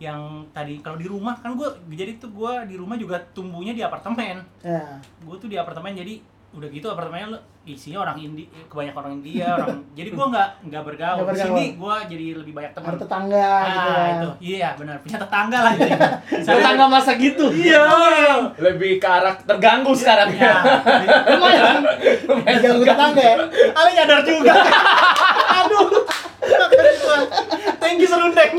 yang 0.00 0.48
tadi 0.56 0.80
kalau 0.80 0.96
di 0.96 1.04
rumah 1.04 1.36
kan 1.36 1.52
gua 1.52 1.76
jadi 1.92 2.16
tuh 2.16 2.32
gua 2.32 2.64
di 2.64 2.72
rumah 2.74 2.96
juga 2.96 3.20
tumbuhnya 3.36 3.76
di 3.76 3.84
apartemen. 3.84 4.40
Ya. 4.64 4.96
gue 5.20 5.36
tuh 5.36 5.46
di 5.52 5.60
apartemen 5.60 5.92
jadi 5.92 6.24
udah 6.50 6.66
gitu 6.66 6.90
apartemennya 6.90 7.30
lo 7.30 7.38
isinya 7.62 8.02
orang 8.02 8.18
Indi 8.18 8.48
kebanyakan 8.66 8.98
orang 8.98 9.12
India 9.22 9.54
orang 9.54 9.78
jadi 9.98 10.08
gue 10.10 10.26
nggak 10.32 10.48
nggak 10.66 10.82
bergaul. 10.82 11.22
Di 11.28 11.38
sini 11.38 11.64
gue 11.78 11.94
jadi 12.10 12.26
lebih 12.42 12.52
banyak 12.56 12.72
teman 12.74 12.96
tetangga 12.98 13.52
gitu 13.62 13.78
ah 13.78 13.94
kan. 13.94 14.10
itu 14.10 14.30
iya 14.42 14.68
benar 14.74 14.96
punya 15.04 15.18
tetangga 15.20 15.58
lah 15.62 15.72
jadi. 15.76 15.92
Tetangga 16.48 16.84
masa 16.88 17.12
gitu. 17.20 17.46
iya. 17.54 17.84
Lebih 18.56 18.98
ke 18.98 19.06
arah 19.06 19.36
terganggu 19.36 19.92
sekarang. 19.92 20.32
Ya 20.40 20.56
Lumayan. 21.28 21.84
Ganggu 22.48 22.82
tetangga 22.88 23.22
ya. 23.22 23.36
Ali 23.76 23.90
nyadar 23.94 24.20
juga. 24.24 24.54
Aduh 25.60 26.08
you 27.98 28.06
serundeng. 28.06 28.52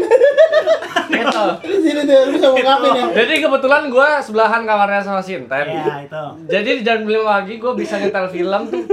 Di 1.62 1.78
sini 1.86 2.02
tuh 2.04 2.18
lu 2.28 2.30
bisa 2.36 2.48
ngungkapin 2.52 2.92
ya. 2.92 3.06
Jadi 3.24 3.34
kebetulan 3.46 3.84
gue 3.88 4.10
sebelahan 4.26 4.62
kamarnya 4.66 5.02
sama 5.06 5.22
Sinten. 5.22 5.66
ya 5.70 6.04
itu 6.04 6.24
Jadi 6.50 6.70
di 6.80 6.84
jam 6.84 7.06
5 7.06 7.12
pagi 7.24 7.54
gue 7.62 7.72
bisa 7.78 7.96
nyetel 8.02 8.28
film 8.34 8.62
tuh 8.68 8.84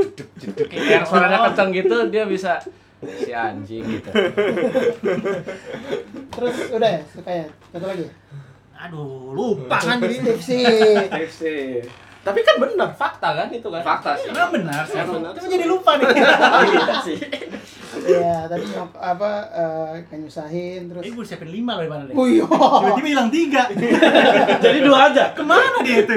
yang 0.86 1.02
suaranya 1.08 1.50
kenceng 1.50 1.70
gitu 1.74 1.96
dia 2.12 2.24
bisa 2.28 2.62
si 3.02 3.30
anjing 3.30 3.82
gitu. 3.98 4.10
Terus 6.34 6.56
udah 6.74 6.90
ya 6.98 7.00
sukanya. 7.10 7.46
Satu 7.72 7.86
lagi. 7.86 8.06
Aduh, 8.78 9.34
lupa 9.34 9.78
kan 9.82 9.98
jadi. 9.98 10.22
Tipsi. 10.22 10.62
FC. 11.10 11.42
Tapi 12.24 12.40
kan 12.44 12.56
benar, 12.60 12.90
fakta 12.92 13.28
kan 13.32 13.48
itu 13.48 13.68
kan. 13.70 13.82
Fakta 13.82 14.10
sih. 14.18 14.28
Emang 14.28 14.50
benar 14.52 14.82
sih. 14.84 14.98
Benar 15.00 15.32
Cuma 15.32 15.48
jadi 15.48 15.66
lupa 15.66 15.90
nih. 15.96 16.06
Iya 16.68 16.96
sih. 17.04 17.18
Iya, 17.98 18.46
tadi 18.46 18.62
apa 18.94 19.30
eh 19.50 20.16
nyusahin 20.16 20.86
terus. 20.86 21.02
Eh, 21.02 21.10
gue 21.10 21.24
siapin 21.24 21.50
lima 21.50 21.74
loh 21.80 21.88
mana 21.88 22.04
deh. 22.06 22.14
Wih, 22.14 22.44
Tiba-tiba 22.44 23.08
hilang 23.10 23.30
tiga. 23.32 23.64
Jadi 24.64 24.78
dua 24.84 25.10
aja. 25.10 25.32
Ke 25.34 25.42
mana 25.42 25.82
dia 25.82 26.06
itu? 26.06 26.14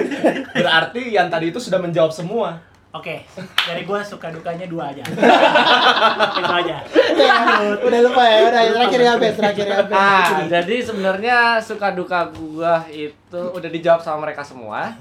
Berarti 0.51 1.01
yang 1.15 1.31
tadi 1.31 1.49
itu 1.49 1.57
sudah 1.57 1.79
menjawab 1.81 2.11
semua. 2.13 2.59
Oke, 2.91 3.23
dari 3.63 3.87
gua 3.87 4.03
suka 4.03 4.35
dukanya 4.35 4.67
dua 4.67 4.91
aja. 4.91 4.99
Itu 5.07 6.53
aja. 6.59 6.83
udah, 6.83 7.87
udah 7.87 7.99
lupa 8.03 8.23
ya, 8.27 8.37
udah 8.51 8.61
terakhir 8.67 8.99
ya 8.99 9.13
Bes, 9.15 9.35
terakhir 9.39 9.63
ya 9.63 9.79
Bes. 9.87 9.95
Ah, 9.95 10.43
jadi 10.51 10.75
sebenarnya 10.83 11.37
suka 11.63 11.95
duka 11.95 12.27
gua 12.35 12.83
itu 12.91 13.39
udah 13.39 13.69
dijawab 13.71 14.03
sama 14.03 14.27
mereka 14.27 14.43
semua. 14.43 14.91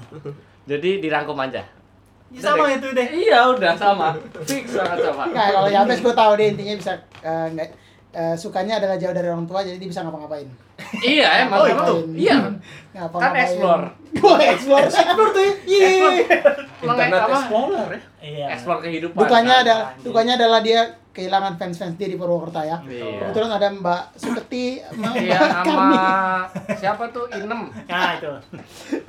Jadi 0.65 0.99
dirangkum 0.99 1.37
aja. 1.37 1.63
Ya, 2.31 2.39
sama 2.39 2.71
itu 2.71 2.87
deh. 2.89 3.07
Iya, 3.11 3.43
udah 3.51 3.73
sama. 3.75 4.15
Fix 4.41 4.71
banget 4.71 5.03
sama. 5.03 5.27
Nah, 5.29 5.47
kalau 5.51 5.67
Yabes 5.67 5.99
gue 5.99 6.13
tahu 6.15 6.31
deh 6.39 6.47
intinya 6.47 6.75
bisa 6.79 6.93
eh, 7.19 7.45
nggak 7.51 7.67
eh, 8.11 8.35
sukanya 8.35 8.79
adalah 8.79 8.95
jauh 8.95 9.11
dari 9.11 9.27
orang 9.27 9.43
tua 9.43 9.59
jadi 9.61 9.75
dia 9.75 9.89
bisa 9.89 9.99
ngapa-ngapain. 10.01 10.47
Iya, 11.03 11.27
emang 11.43 11.59
Oh, 11.59 11.67
gitu. 11.67 11.93
iya. 12.15 12.39
Ngapa-ngapain. 12.95 13.35
Kan 13.35 13.43
explore. 13.43 13.85
Gue 14.11 14.35
explore, 14.55 14.83
explore 14.87 15.29
tuh. 15.29 15.43
ya. 15.43 15.53
Iya. 15.67 16.09
Internet? 16.81 17.21
Explorer 17.27 17.87
ya. 17.91 17.99
Iya. 18.23 18.45
Explore 18.55 18.79
kehidupan. 18.79 19.19
Dukanya 19.19 19.53
kan? 19.53 19.63
ada 19.67 19.75
dukanya 19.99 20.33
adalah 20.39 20.59
dia 20.63 20.81
kehilangan 21.11 21.53
fans-fans 21.55 21.93
dia 21.93 22.07
di 22.07 22.15
Purwokerto 22.15 22.59
ya. 22.59 22.79
Iya. 22.81 23.19
Kebetulan 23.21 23.51
ada 23.51 23.67
Mbak 23.69 24.01
Suketi 24.15 24.79
sama 24.79 25.11
Iya, 25.13 25.35
Mbak 25.35 25.51
sama 25.51 25.63
Karni. 25.67 25.97
siapa 26.73 27.03
tuh? 27.09 27.25
Inem. 27.29 27.61
Nah, 27.67 28.11
itu. 28.15 28.31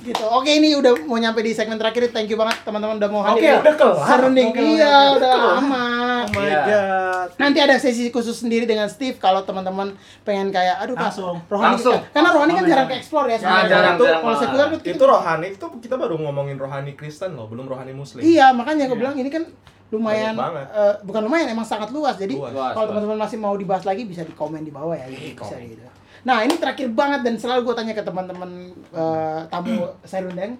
gitu. 0.03 0.25
Oke, 0.27 0.51
ini 0.51 0.75
udah 0.75 0.91
mau 1.01 1.15
nyampe 1.15 1.39
di 1.39 1.51
segmen 1.51 1.75
terakhir. 1.75 2.09
Thank 2.09 2.27
you 2.27 2.35
banget 2.35 2.59
teman-teman 2.61 2.95
udah 2.97 3.09
mau 3.09 3.23
Oke, 3.25 3.39
hadir. 3.39 3.55
udah 3.57 3.73
kelar. 3.73 4.03
Serunding. 4.05 4.47
Oke, 4.49 4.59
Iya, 4.59 4.95
udah 5.15 5.31
lama. 5.31 5.85
Oh 6.23 6.31
my 6.33 6.43
Iya. 6.43 6.61
god. 6.61 7.27
Nanti 7.35 7.59
ada 7.59 7.75
sesi 7.75 8.07
khusus 8.09 8.35
sendiri 8.35 8.63
dengan 8.63 8.85
Steve 8.85 9.15
kalau 9.15 9.41
teman-teman 9.41 9.95
pengen 10.21 10.51
kayak 10.51 10.79
aduh 10.79 10.93
Pak, 10.93 11.07
Langsung. 11.09 11.35
rohani 11.45 11.67
Langsung. 11.73 11.99
karena 12.09 12.29
rohani 12.29 12.51
kan 12.53 12.63
jarang 12.65 12.85
ke 12.85 12.95
explore 12.95 13.27
ya 13.27 13.37
sebenarnya. 13.37 13.69
jarang, 13.69 13.95
Itu 13.95 14.05
kalau 14.05 14.35
sekuler 14.35 14.65
kan 14.65 14.77
kita- 14.77 14.91
Itu 14.93 15.05
rohani 15.05 15.45
itu 15.49 15.65
kita 15.79 15.95
baru 15.95 16.15
ngomongin 16.17 16.57
rohani 16.57 16.91
Kristen 16.93 17.33
loh, 17.33 17.47
belum 17.47 17.63
rohani 17.65 17.91
Muslim. 17.91 18.19
Iya, 18.19 18.51
makanya 18.51 18.85
gue 18.85 18.97
bilang 18.97 19.15
ini 19.15 19.29
kan 19.29 19.47
lumayan 19.93 20.33
eh, 20.33 20.95
bukan 21.05 21.21
lumayan 21.21 21.53
emang 21.53 21.67
sangat 21.69 21.93
luas. 21.93 22.17
Jadi 22.17 22.33
kalau 22.41 22.85
teman-teman 22.89 23.17
masih 23.21 23.37
mau 23.37 23.53
dibahas 23.53 23.85
lagi 23.85 24.09
bisa 24.09 24.25
di 24.25 24.33
komen 24.33 24.65
di 24.65 24.73
bawah 24.73 24.97
ya 24.97 25.05
gitu. 25.13 25.45
Bisa 25.45 25.61
gitu. 25.61 25.85
Nah, 26.23 26.39
ini 26.41 26.55
terakhir 26.55 26.87
banget 26.95 27.21
dan 27.27 27.35
selalu 27.35 27.67
gue 27.67 27.75
tanya 27.75 27.93
ke 27.93 28.01
teman-teman 28.01 28.73
eh, 28.95 29.39
tamu 29.53 29.91
saya 30.09 30.25
undang 30.25 30.57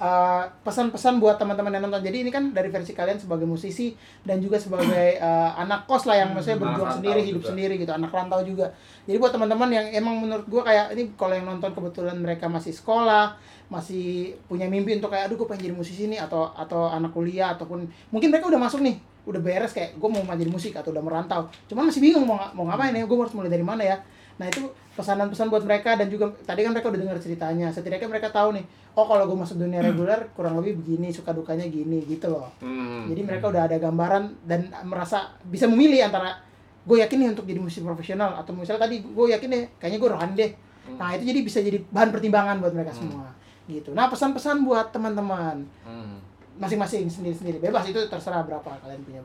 eh, 0.00 0.44
pesan-pesan 0.64 1.20
buat 1.20 1.36
teman-teman 1.36 1.76
yang 1.76 1.84
nonton. 1.84 2.00
Jadi 2.00 2.24
ini 2.24 2.30
kan 2.32 2.56
dari 2.56 2.72
versi 2.72 2.96
kalian 2.96 3.20
sebagai 3.20 3.44
musisi 3.44 3.92
dan 4.24 4.40
juga 4.40 4.56
sebagai 4.56 5.20
eh, 5.20 5.50
anak 5.60 5.84
kos 5.84 6.08
lah 6.08 6.24
yang 6.24 6.32
maksudnya 6.32 6.56
anak 6.56 6.64
berjuang 6.72 6.92
sendiri, 6.98 7.20
hidup 7.20 7.42
juga. 7.44 7.50
sendiri 7.52 7.74
gitu, 7.76 7.92
anak 7.92 8.10
rantau 8.10 8.40
juga. 8.40 8.72
Jadi 9.04 9.16
buat 9.20 9.32
teman-teman 9.36 9.68
yang 9.68 9.86
emang 9.92 10.16
menurut 10.24 10.46
gue 10.48 10.62
kayak 10.64 10.96
ini 10.96 11.12
kalau 11.14 11.36
yang 11.36 11.46
nonton 11.46 11.70
kebetulan 11.76 12.16
mereka 12.16 12.48
masih 12.48 12.72
sekolah, 12.72 13.36
masih 13.70 14.34
punya 14.50 14.66
mimpi 14.66 14.98
untuk 14.98 15.14
kayak 15.14 15.30
aduh 15.30 15.38
gue 15.38 15.46
pengen 15.46 15.70
jadi 15.70 15.76
musisi 15.78 16.10
nih 16.10 16.18
atau 16.18 16.50
atau 16.50 16.90
anak 16.90 17.14
kuliah 17.14 17.54
ataupun 17.54 17.86
mungkin 18.10 18.34
mereka 18.34 18.50
udah 18.50 18.58
masuk 18.58 18.82
nih 18.82 18.98
udah 19.30 19.40
beres 19.40 19.70
kayak 19.70 19.94
gue 19.94 20.08
mau 20.10 20.24
jadi 20.24 20.50
musik 20.50 20.74
atau 20.74 20.90
udah 20.90 21.04
merantau 21.04 21.46
cuman 21.70 21.92
masih 21.92 22.02
bingung 22.02 22.26
mau 22.26 22.40
mau 22.56 22.66
ngapain 22.66 22.90
ya 22.90 23.06
gue 23.06 23.16
harus 23.16 23.34
mulai 23.36 23.52
dari 23.52 23.62
mana 23.62 23.82
ya 23.86 23.96
nah 24.40 24.48
itu 24.48 24.64
pesanan-pesan 25.00 25.48
buat 25.48 25.64
mereka 25.64 25.96
dan 25.96 26.12
juga 26.12 26.28
tadi 26.44 26.60
kan 26.60 26.76
mereka 26.76 26.92
udah 26.92 27.00
dengar 27.00 27.16
ceritanya. 27.16 27.72
Setidaknya 27.72 28.08
mereka 28.12 28.28
tahu 28.28 28.60
nih 28.60 28.64
oh 28.94 29.06
kalau 29.06 29.24
gue 29.30 29.38
masuk 29.38 29.56
dunia 29.56 29.80
reguler 29.80 30.28
kurang 30.34 30.58
lebih 30.58 30.82
begini 30.82 31.14
suka 31.14 31.30
dukanya 31.30 31.66
gini 31.70 32.02
gitu 32.06 32.26
loh. 32.30 32.50
Hmm. 32.58 33.06
jadi 33.06 33.22
mereka 33.22 33.48
udah 33.48 33.70
ada 33.70 33.76
gambaran 33.78 34.44
dan 34.44 34.70
merasa 34.82 35.30
bisa 35.46 35.70
memilih 35.70 36.10
antara 36.10 36.42
gue 36.82 36.96
yakin 36.98 37.16
nih 37.22 37.28
untuk 37.38 37.46
jadi 37.46 37.60
musisi 37.62 37.84
profesional 37.84 38.34
atau 38.40 38.50
misalnya 38.56 38.88
tadi 38.88 39.04
gue 39.04 39.26
yakin 39.30 39.48
deh 39.48 39.64
kayaknya 39.78 39.98
gue 40.02 40.10
rohani 40.10 40.34
deh. 40.34 40.50
Nah 40.98 41.14
itu 41.14 41.24
jadi 41.30 41.40
bisa 41.46 41.58
jadi 41.62 41.78
bahan 41.86 42.10
pertimbangan 42.10 42.58
buat 42.58 42.74
mereka 42.74 42.90
semua 42.90 43.30
gitu. 43.70 43.94
Nah 43.94 44.10
pesan-pesan 44.10 44.66
buat 44.66 44.90
teman-teman. 44.90 45.64
Hmm. 45.86 46.18
masing-masing 46.60 47.08
sendiri-sendiri. 47.08 47.56
Bebas 47.56 47.88
itu 47.88 47.96
terserah 48.04 48.44
berapa 48.44 48.68
kalian 48.84 49.00
punya 49.00 49.24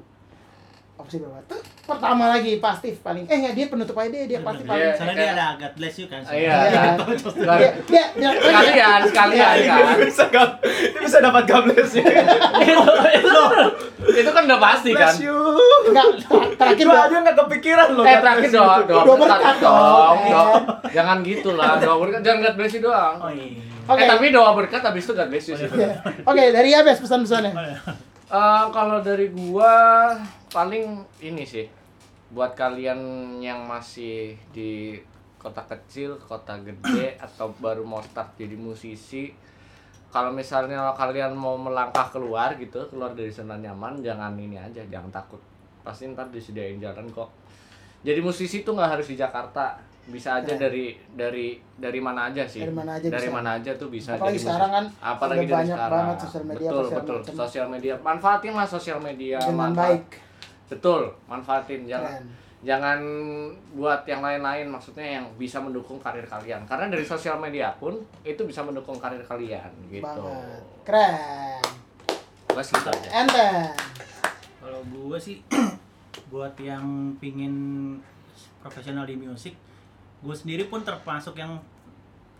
opsi 0.96 1.20
berapa 1.20 1.38
tuh 1.46 1.60
pertama 1.86 2.26
lagi 2.30 2.58
pasti 2.58 2.96
paling 2.96 3.28
eh 3.28 3.38
ya 3.38 3.52
dia 3.52 3.68
penutup 3.68 3.94
aja 3.94 4.08
deh 4.08 4.26
dia 4.26 4.40
pasti 4.40 4.64
paling 4.64 4.80
Iya. 4.82 4.96
Soalnya 4.96 5.14
dia 5.14 5.30
ada 5.30 5.48
God 5.56 5.74
bless 5.76 5.96
you 5.96 6.08
kan. 6.08 6.22
Iya. 6.24 6.54
Iya. 6.66 6.82
Sekali- 7.20 7.62
dia 7.62 7.72
dia 7.86 8.04
dia 8.16 8.30
Sekalian, 8.34 9.00
sekalian 9.06 9.54
Iya, 9.54 9.70
kan. 9.70 9.84
Ini 9.92 10.06
bisa 10.08 10.26
ini 10.64 11.00
bisa 11.00 11.18
dapat 11.20 11.44
gables 11.46 11.92
ya. 11.94 12.04
itu, 12.64 12.92
itu, 13.14 13.44
itu 14.16 14.30
kan 14.32 14.42
udah 14.44 14.60
pasti 14.62 14.90
kan. 14.92 15.04
Bless 15.06 15.20
you. 15.22 15.38
enggak 15.86 16.06
ter- 16.18 16.54
terakhir 16.56 16.86
Gua 16.86 16.96
doa- 16.96 17.06
aja 17.06 17.18
nggak 17.22 17.38
kepikiran 17.38 17.88
loh. 17.92 18.02
Eh 18.02 18.10
God 18.10 18.22
terakhir 18.24 18.42
bless 18.42 18.54
you 18.54 18.58
doa, 18.58 18.76
doa 18.82 19.04
Doa 19.04 19.16
berkat 19.20 19.56
dong. 19.60 20.18
Jangan 20.90 21.18
gitu 21.22 21.50
lah, 21.54 21.72
doa 21.78 21.96
berkat 22.00 22.22
jangan 22.22 22.40
God 22.42 22.56
bless 22.56 22.74
you 22.74 22.82
doang. 22.82 23.16
Oh 23.20 23.30
iya. 23.30 23.62
Oke. 23.86 24.00
Eh 24.00 24.08
tapi 24.08 24.26
doa 24.32 24.52
berkat 24.54 24.82
habis 24.82 25.04
itu 25.04 25.14
God 25.14 25.28
bless 25.28 25.46
you 25.46 25.56
sih. 25.56 25.68
Iya. 25.70 25.92
oke 26.24 26.44
dari 26.50 26.70
Abes 26.72 26.98
pesan-pesannya 26.98 27.52
Eh, 28.26 28.64
kalau 28.72 29.00
dari 29.00 29.30
gua 29.30 30.10
paling 30.56 30.86
ini 31.20 31.44
sih 31.44 31.68
buat 32.28 32.56
kalian 32.56 32.98
yang 33.38 33.60
masih 33.62 34.34
di 34.50 34.96
kota 35.38 35.62
kecil, 35.62 36.16
kota 36.18 36.56
gede 36.58 37.14
atau 37.26 37.52
baru 37.56 37.84
mau 37.84 38.00
start 38.00 38.34
jadi 38.36 38.56
musisi 38.58 39.36
kalau 40.08 40.32
misalnya 40.32 40.96
kalian 40.96 41.36
mau 41.36 41.54
melangkah 41.54 42.08
keluar 42.08 42.56
gitu, 42.56 42.80
keluar 42.88 43.12
dari 43.12 43.28
zona 43.28 43.60
nyaman, 43.60 44.00
jangan 44.00 44.32
ini 44.34 44.56
aja, 44.56 44.80
jangan 44.86 45.12
takut. 45.12 45.44
Pasti 45.84 46.08
ntar 46.08 46.32
disediain 46.32 46.80
jalan 46.80 47.04
kok. 47.12 47.28
Jadi 48.00 48.24
musisi 48.24 48.64
tuh 48.64 48.74
nggak 48.74 48.96
harus 48.96 49.12
di 49.12 49.20
Jakarta, 49.20 49.76
bisa 50.08 50.40
aja 50.40 50.56
Nah. 50.56 50.62
dari 50.62 50.96
dari 51.12 51.48
dari 51.76 52.00
mana 52.00 52.32
aja 52.32 52.48
sih. 52.48 52.64
Dari 52.64 52.72
mana 52.72 52.96
aja 52.96 53.12
Dari 53.12 53.28
bisa. 53.28 53.36
mana 53.36 53.50
aja 53.54 53.72
tuh 53.76 53.90
bisa. 53.92 54.16
Apalagi 54.16 54.32
jadi 54.32 54.46
sekarang 54.48 54.72
kan 54.72 54.86
apalagi 55.04 55.36
udah 55.36 55.44
dari 55.44 55.52
banyak 55.60 55.76
sekarang. 55.76 56.00
banget 56.00 56.18
sosial 56.18 56.44
media, 56.46 56.64
Betul, 56.64 56.80
sosial 56.80 56.96
betul. 56.96 57.18
macam. 57.20 57.34
Sosial 57.36 57.68
media. 57.68 57.94
Manfaatin 58.00 58.54
lah 58.56 58.68
sosial 58.70 59.00
media. 59.02 59.38
dengan 59.42 59.60
manfaat- 59.68 59.92
baik 59.92 60.06
Betul, 60.66 61.14
manfaatin 61.30 61.86
jangan 61.86 62.18
Keren. 62.18 62.26
jangan 62.66 63.00
buat 63.78 64.02
yang 64.10 64.26
lain-lain 64.26 64.66
maksudnya 64.66 65.22
yang 65.22 65.26
bisa 65.38 65.62
mendukung 65.62 66.02
karir 66.02 66.26
kalian. 66.26 66.66
Karena 66.66 66.90
dari 66.90 67.06
sosial 67.06 67.38
media 67.38 67.74
pun 67.78 68.02
itu 68.26 68.42
bisa 68.46 68.66
mendukung 68.66 68.98
karir 68.98 69.22
kalian 69.22 69.70
gitu. 69.94 70.02
banget 70.02 70.64
keren 70.86 71.62
gitu 72.56 72.88
aja. 72.88 73.10
enten 73.12 73.68
Kalau 74.64 74.82
gue 74.88 75.18
sih 75.20 75.44
buat 76.32 76.56
yang 76.58 77.14
pingin 77.20 77.54
profesional 78.64 79.06
di 79.06 79.20
musik, 79.20 79.54
gue 80.24 80.36
sendiri 80.36 80.66
pun 80.72 80.82
termasuk 80.82 81.38
yang 81.38 81.54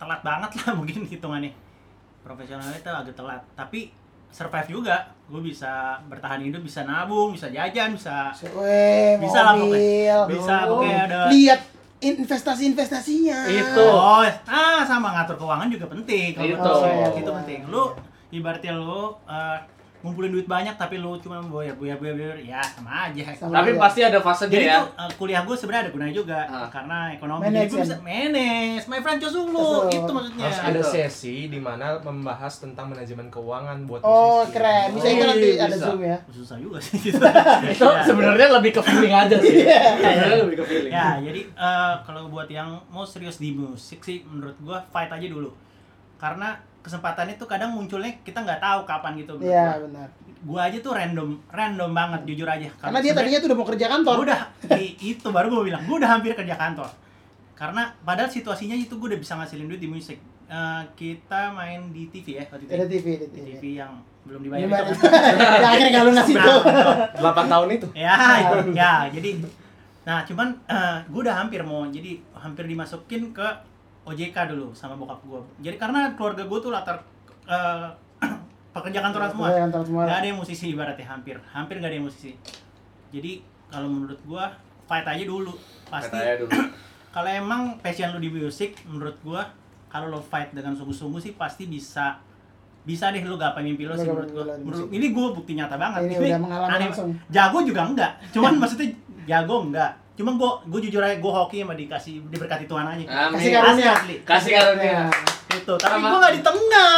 telat 0.00 0.24
banget 0.26 0.58
lah 0.64 0.74
mungkin 0.78 1.06
hitungannya. 1.06 1.52
Profesionalnya 2.26 2.74
itu 2.74 2.90
agak 2.90 3.14
telat, 3.14 3.42
tapi 3.54 3.94
survive 4.36 4.68
juga. 4.68 4.96
Gue 5.26 5.40
bisa 5.40 5.96
bertahan 6.06 6.44
hidup, 6.44 6.60
bisa 6.60 6.84
nabung, 6.84 7.32
bisa 7.32 7.48
jajan, 7.48 7.96
bisa 7.96 8.30
Weh, 8.52 9.16
Bisa 9.16 9.40
lah 9.42 9.54
mobil. 9.56 10.20
bisa 10.28 10.54
pokoknya 10.68 10.98
ada 11.08 11.18
lihat 11.32 11.60
investasi-investasinya 11.98 13.48
Itu. 13.48 13.86
Oh, 13.88 14.20
ah 14.46 14.84
sama 14.84 15.16
ngatur 15.16 15.40
keuangan 15.40 15.72
juga 15.72 15.88
penting. 15.88 16.36
Kalau 16.36 16.46
Itu. 16.52 16.70
Oh, 16.70 17.16
itu 17.16 17.30
penting. 17.42 17.60
Lu 17.72 17.84
ibaratnya 18.28 18.76
lu 18.76 19.16
eh, 19.24 19.58
ngumpulin 20.06 20.30
duit 20.30 20.46
banyak 20.46 20.70
tapi 20.72 20.96
lu 20.96 21.18
cuma 21.18 21.42
boyar 21.42 21.74
boyar 21.74 21.98
boyar 21.98 22.14
ya 22.38 22.62
sama 22.62 23.10
aja. 23.10 23.34
Sama 23.34 23.50
Tapi 23.56 23.70
aja. 23.72 23.80
pasti 23.80 24.00
ada 24.00 24.18
fasenya 24.18 24.52
Jadi 24.52 24.64
ya. 24.64 24.78
tuh 24.78 24.86
eh, 24.96 25.10
kuliah 25.16 25.42
gue 25.42 25.52
sebenarnya 25.52 25.82
ada 25.82 25.92
gunanya 25.92 26.14
juga 26.14 26.38
Ah. 26.46 26.68
karena 26.68 26.98
ekonomi 27.10 27.42
Manage, 27.42 27.58
jadi 27.58 27.66
gue 27.66 27.80
bisa 27.82 27.96
manage, 28.00 28.84
my 28.86 29.00
friend 29.00 29.18
Cosulu 29.18 29.50
Betul. 29.52 29.82
itu 29.92 30.10
maksudnya. 30.12 30.44
Harus 30.46 30.60
ada 30.62 30.78
Gitu. 30.78 30.90
sesi 30.92 31.36
di 31.46 31.58
mana 31.58 31.86
membahas 31.98 32.54
tentang 32.56 32.86
manajemen 32.86 33.26
keuangan 33.26 33.82
buat 33.84 34.00
oh 34.00 34.14
musisi. 34.40 34.54
keren 34.54 34.88
bisa 34.92 35.06
itu 35.08 35.24
nanti 35.24 35.48
iya, 35.48 35.64
ada 35.64 35.74
bisa. 35.74 35.86
zoom 35.86 36.00
ya 36.00 36.16
Susah 36.28 36.56
juga 36.56 36.78
sih. 36.78 36.96
Itu 37.66 37.82
Ya. 37.84 38.02
sebenarnya 38.08 38.48
lebih 38.52 38.70
ke 38.70 38.80
feeling 38.80 39.10
aja 39.12 39.34
sih. 39.34 39.54
Iya. 39.58 39.80
Sebenarnya 39.96 40.38
lebih 40.40 40.56
ke 40.56 40.64
feeling. 40.64 40.92
Ya, 40.92 41.08
jadi 41.18 41.40
eh, 41.48 41.94
kalau 42.02 42.28
buat 42.28 42.46
yang 42.46 42.68
mau 42.86 43.02
serius 43.02 43.36
di 43.36 43.50
musik 43.50 43.98
sih 44.00 44.22
menurut 44.22 44.54
gua 44.60 44.78
fight 44.86 45.10
aja 45.10 45.26
dulu. 45.26 45.50
Karena 46.16 46.54
kesempatan 46.86 47.26
itu 47.34 47.42
kadang 47.50 47.74
munculnya 47.74 48.14
kita 48.22 48.46
nggak 48.46 48.62
tahu 48.62 48.80
kapan 48.86 49.12
gitu. 49.18 49.34
iya 49.42 49.74
gua. 49.74 49.90
benar 49.90 50.08
Gua 50.46 50.60
aja 50.70 50.78
tuh 50.78 50.94
random, 50.94 51.42
random 51.50 51.90
banget 51.90 52.20
jujur 52.30 52.46
aja. 52.46 52.70
karena 52.78 53.02
dia 53.02 53.12
tadinya 53.18 53.42
tuh 53.42 53.48
udah 53.50 53.58
mau 53.58 53.66
kerja 53.66 53.86
kantor 53.90 54.16
udah 54.22 54.40
itu 55.02 55.26
baru 55.26 55.46
gue 55.50 55.64
bilang, 55.74 55.82
gue 55.82 55.96
udah 55.98 56.10
hampir 56.14 56.30
kerja 56.38 56.54
kantor. 56.54 56.86
Karena 57.56 57.90
padahal 58.04 58.30
situasinya 58.30 58.76
itu 58.78 58.94
gue 58.94 59.08
udah 59.10 59.20
bisa 59.20 59.34
ngasilin 59.34 59.66
duit 59.66 59.82
di 59.82 59.90
musik. 59.90 60.20
Eh, 60.46 60.82
kita 60.94 61.50
main 61.50 61.90
di 61.90 62.06
TV 62.06 62.38
ya 62.38 62.46
waktu 62.46 62.70
itu. 62.70 62.72
ada 62.78 62.86
TV 62.86 63.06
ada 63.18 63.26
Di 63.26 63.34
TV 63.34 63.46
TV 63.58 63.64
yang 63.82 63.92
belum 64.22 64.40
dibayar. 64.46 64.62
Gimana? 64.70 64.86
itu 64.94 65.02
kan. 65.02 65.34
ya 65.58 65.68
akhirnya 65.74 65.92
kalau 65.98 66.12
ngasih 66.14 66.34
itu 66.38 66.54
8 67.18 67.52
tahun 67.52 67.68
itu. 67.74 67.88
ya 67.98 68.14
itu 68.38 68.56
ya 68.70 68.92
jadi 69.10 69.30
nah 70.06 70.22
cuman 70.22 70.48
gue 71.10 71.20
udah 71.26 71.34
hampir 71.34 71.66
mau 71.66 71.82
jadi 71.90 72.22
hampir 72.38 72.70
dimasukin 72.70 73.34
ke 73.34 73.48
OJK 74.06 74.36
dulu 74.48 74.70
sama 74.70 74.94
bokap 74.94 75.18
gue. 75.20 75.40
Jadi 75.60 75.76
karena 75.76 76.14
keluarga 76.14 76.46
gue 76.46 76.58
tuh 76.62 76.70
latar 76.70 77.02
eh, 77.44 77.88
pekerja 78.74 79.02
kantoran 79.02 79.28
semua. 79.28 79.46
Pekerja 79.50 79.62
kantoran 79.66 79.84
semua. 79.84 80.02
Gak 80.06 80.16
ada 80.16 80.26
yang 80.26 80.38
musisi 80.38 80.64
ibaratnya 80.70 81.06
hampir, 81.06 81.36
hampir 81.48 81.74
gak 81.76 81.90
ada 81.90 81.96
yang 81.98 82.06
musisi. 82.06 82.32
Jadi 83.10 83.32
kalau 83.66 83.90
menurut 83.90 84.20
gue 84.20 84.44
fight 84.86 85.04
aja 85.04 85.24
dulu. 85.26 85.52
Pasti 85.90 86.14
kalau 87.14 87.28
emang 87.28 87.82
passion 87.82 88.14
lu 88.14 88.22
di 88.22 88.30
musik, 88.30 88.78
menurut 88.86 89.18
gue 89.18 89.42
kalau 89.86 90.06
lo 90.08 90.20
fight 90.20 90.54
dengan 90.54 90.72
sungguh-sungguh 90.72 91.18
sih 91.18 91.32
pasti 91.34 91.66
bisa 91.66 92.22
bisa 92.86 93.10
deh 93.10 93.18
lu 93.18 93.34
gapai 93.34 93.66
mimpi 93.66 93.82
lo 93.82 93.92
Lu 93.92 93.98
sih 93.98 94.06
menurut 94.06 94.30
gue. 94.30 94.44
Menurut 94.62 94.88
ini 94.94 95.06
gue 95.10 95.26
bukti 95.34 95.58
nyata 95.58 95.74
banget. 95.74 96.06
Ini 96.06 96.14
udah 96.16 96.38
mengalami 96.38 96.70
aneh- 96.70 96.86
langsung. 96.86 97.10
Jago 97.26 97.58
juga 97.66 97.82
enggak. 97.82 98.12
Cuman 98.30 98.54
maksudnya 98.62 98.86
jago 99.26 99.66
enggak. 99.66 99.90
Cuma 100.16 100.32
gue 100.32 100.50
gue 100.66 100.80
jujur 100.88 100.98
aja 100.98 101.14
gue 101.14 101.28
hoki 101.30 101.60
sama 101.60 101.74
dikasih 101.74 102.24
diberkati 102.26 102.64
Tuhan 102.64 102.86
aja. 102.86 103.04
Amin. 103.28 103.36
Kasih 103.36 103.50
karunia. 103.52 103.92
Asli. 103.92 104.14
Kasih 104.24 104.50
karunia. 104.50 105.00
Itu, 105.46 105.72
tapi 105.76 105.92
Sama- 105.94 106.08
gue 106.08 106.18
gak 106.18 106.34
di 106.34 106.42
tengah. 106.42 106.96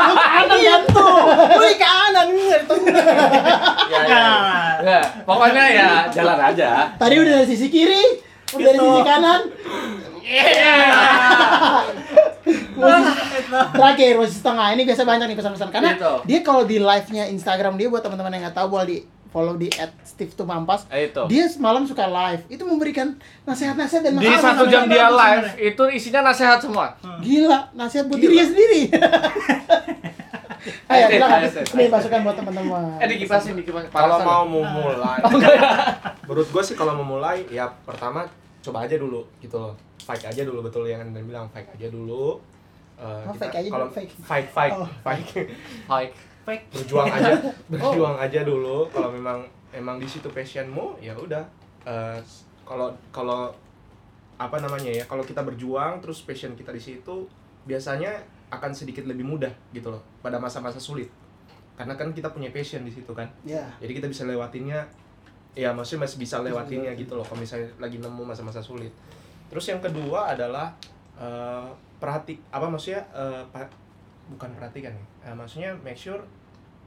Lu 0.00 0.14
kanan 0.16 0.46
gitu. 0.56 1.06
Lu 1.52 1.64
di 1.64 1.76
kanan, 1.76 2.26
gue 2.28 2.44
gak 2.44 2.60
di 2.60 2.66
tengah. 2.66 3.04
Ya, 3.86 4.00
ya. 4.02 4.24
Nggak, 4.80 5.04
pokoknya 5.22 5.64
ya 5.68 5.88
jalan 6.08 6.38
aja. 6.40 6.68
Tadi 6.94 7.14
udah 7.16 7.32
dari 7.36 7.46
sisi 7.46 7.66
kiri, 7.68 8.02
udah 8.50 8.64
dari 8.64 8.78
Gitu. 8.78 8.86
sisi 8.88 9.02
kanan. 9.04 9.40
Iya. 10.20 10.76
Musisi, 12.72 13.12
terakhir 13.50 14.14
musisi 14.16 14.40
tengah 14.40 14.68
ini 14.72 14.82
biasa 14.84 15.02
banyak 15.04 15.26
nih 15.26 15.36
pesan-pesan 15.36 15.68
karena 15.70 15.90
Gitu. 15.92 16.12
dia 16.24 16.38
kalau 16.40 16.62
di 16.64 16.78
live-nya 16.78 17.28
Instagram 17.28 17.74
dia 17.74 17.86
buat 17.86 18.00
teman-teman 18.00 18.32
yang 18.32 18.42
nggak 18.46 18.56
tahu 18.56 18.68
boleh 19.30 19.54
di 19.56 19.68
follow 19.68 19.86
di 19.86 19.94
@steve_tumampas. 20.02 20.90
Eh, 20.90 21.08
itu. 21.08 21.22
Dia 21.26 21.46
semalam 21.46 21.86
suka 21.86 22.02
live. 22.04 22.42
Itu 22.48 22.62
memberikan 22.64 23.14
nasihat-nasihat 23.44 24.02
dan 24.02 24.12
Di 24.16 24.26
satu 24.32 24.66
jam 24.66 24.86
dia 24.86 25.06
live 25.06 25.46
sebenarnya. 25.48 25.70
itu 25.70 25.82
isinya 25.88 26.20
nasihat 26.24 26.58
semua. 26.58 26.94
Gila, 27.20 27.70
nasihat 27.72 28.06
buat 28.06 28.18
dirinya 28.18 28.46
sendiri. 28.46 28.82
Ayo, 30.86 31.04
silakan. 31.08 31.40
Ini 31.72 31.84
masukan 31.88 32.20
buat 32.20 32.36
teman-teman. 32.36 33.00
Eh 33.00 33.08
dikipasin 33.08 33.56
dikipasin. 33.56 33.88
Kalau 33.88 34.20
Panasan. 34.20 34.26
mau 34.28 34.44
memulai, 34.44 35.20
menurut 36.28 36.48
gue 36.50 36.62
sih 36.62 36.76
kalau 36.76 36.92
memulai 36.94 37.48
ya 37.48 37.64
pertama 37.80 38.28
coba 38.60 38.84
aja 38.84 39.00
dulu 39.00 39.24
gitu 39.40 39.56
loh. 39.56 39.72
Fight 40.00 40.20
aja 40.20 40.42
dulu 40.42 40.60
betul 40.60 40.84
yang 40.84 41.00
anda 41.00 41.22
bilang 41.22 41.48
fight 41.48 41.64
aja 41.70 41.88
dulu. 41.88 42.36
Eh, 43.00 43.04
Oh, 43.24 43.32
kita- 43.32 43.48
fake 43.48 43.56
aja 43.56 43.68
kalau 43.70 43.86
dulu, 43.88 43.96
fake. 43.96 44.12
fight 44.20 44.46
fight 44.52 44.72
Oh. 44.74 44.84
fight 45.00 45.24
Baik. 45.88 46.10
Fake. 46.50 46.64
berjuang 46.74 47.06
aja 47.08 47.30
berjuang 47.72 48.16
aja 48.16 48.40
dulu. 48.42 48.84
Kalau 48.88 49.08
memang 49.08 49.40
emang 49.70 49.96
di 49.96 50.04
situ 50.04 50.26
passionmu 50.26 50.98
ya 50.98 51.14
udah. 51.14 51.42
Eh, 51.82 52.18
kalau 52.62 52.90
kalau 53.10 53.48
apa 54.34 54.56
namanya 54.58 54.90
ya 54.90 55.04
kalau 55.04 55.20
kita 55.20 55.40
berjuang 55.40 56.00
terus 56.00 56.24
passion 56.24 56.52
kita 56.52 56.70
di 56.70 56.80
situ 56.80 57.28
biasanya 57.62 58.08
akan 58.48 58.72
sedikit 58.72 59.04
lebih 59.04 59.22
mudah 59.22 59.52
gitu 59.70 59.88
loh 59.88 60.02
pada 60.18 60.36
masa-masa 60.36 60.76
sulit. 60.76 61.06
Karena 61.76 61.94
kan 61.94 62.10
kita 62.10 62.28
punya 62.28 62.50
passion 62.50 62.82
di 62.82 62.90
situ 62.90 63.12
kan. 63.12 63.28
Ya. 63.40 63.64
jadi 63.78 63.96
kita 63.96 64.06
bisa 64.06 64.24
lewatinnya 64.24 64.82
ya 65.50 65.70
maksudnya 65.70 66.06
masih 66.06 66.18
bisa 66.18 66.36
lewatinnya 66.40 66.94
gitu 66.94 67.14
loh 67.14 67.22
kalau 67.22 67.38
misalnya 67.38 67.66
lagi 67.76 67.98
nemu 67.98 68.22
masa-masa 68.22 68.58
sulit. 68.58 68.90
Terus 69.48 69.66
yang 69.66 69.78
kedua 69.78 70.32
adalah 70.32 70.72
eh 71.16 71.68
perhati 72.00 72.40
apa 72.48 72.64
maksudnya 72.64 73.04
eh, 73.12 73.42
pa- 73.52 73.68
bukan 74.30 74.48
perhatikan 74.56 74.94
ya 74.94 75.04
Eh, 75.20 75.34
maksudnya 75.36 75.68
make 75.84 76.00
sure 76.00 76.16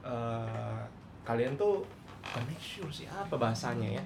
eh, 0.04 0.80
kalian 1.22 1.56
tuh 1.56 1.80
bukan 2.22 2.42
make 2.44 2.60
sure 2.60 2.88
sih 2.88 3.04
apa 3.06 3.34
bahasanya 3.34 3.88
ya 3.90 4.04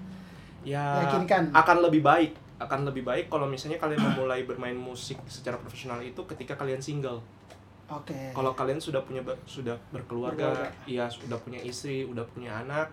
ya 0.65 0.85
Yakinkan. 1.05 1.51
akan 1.51 1.77
lebih 1.83 2.01
baik 2.01 2.33
akan 2.59 2.83
lebih 2.85 3.03
baik 3.03 3.27
kalau 3.27 3.47
misalnya 3.47 3.77
kalian 3.77 3.99
memulai 4.01 4.43
bermain 4.43 4.75
musik 4.75 5.15
secara 5.25 5.55
profesional 5.55 5.99
itu 6.01 6.19
ketika 6.27 6.55
kalian 6.55 6.79
single 6.79 7.23
Oke. 7.89 8.15
kalau 8.33 8.53
kalian 8.53 8.77
sudah 8.77 9.01
punya 9.01 9.23
ber- 9.23 9.41
sudah 9.45 9.73
berkeluarga, 9.89 10.53
Berkeluarga. 10.53 10.85
iya 10.85 11.09
sudah 11.09 11.39
punya 11.39 11.57
istri, 11.59 12.05
udah 12.05 12.21
punya 12.29 12.53
anak, 12.53 12.93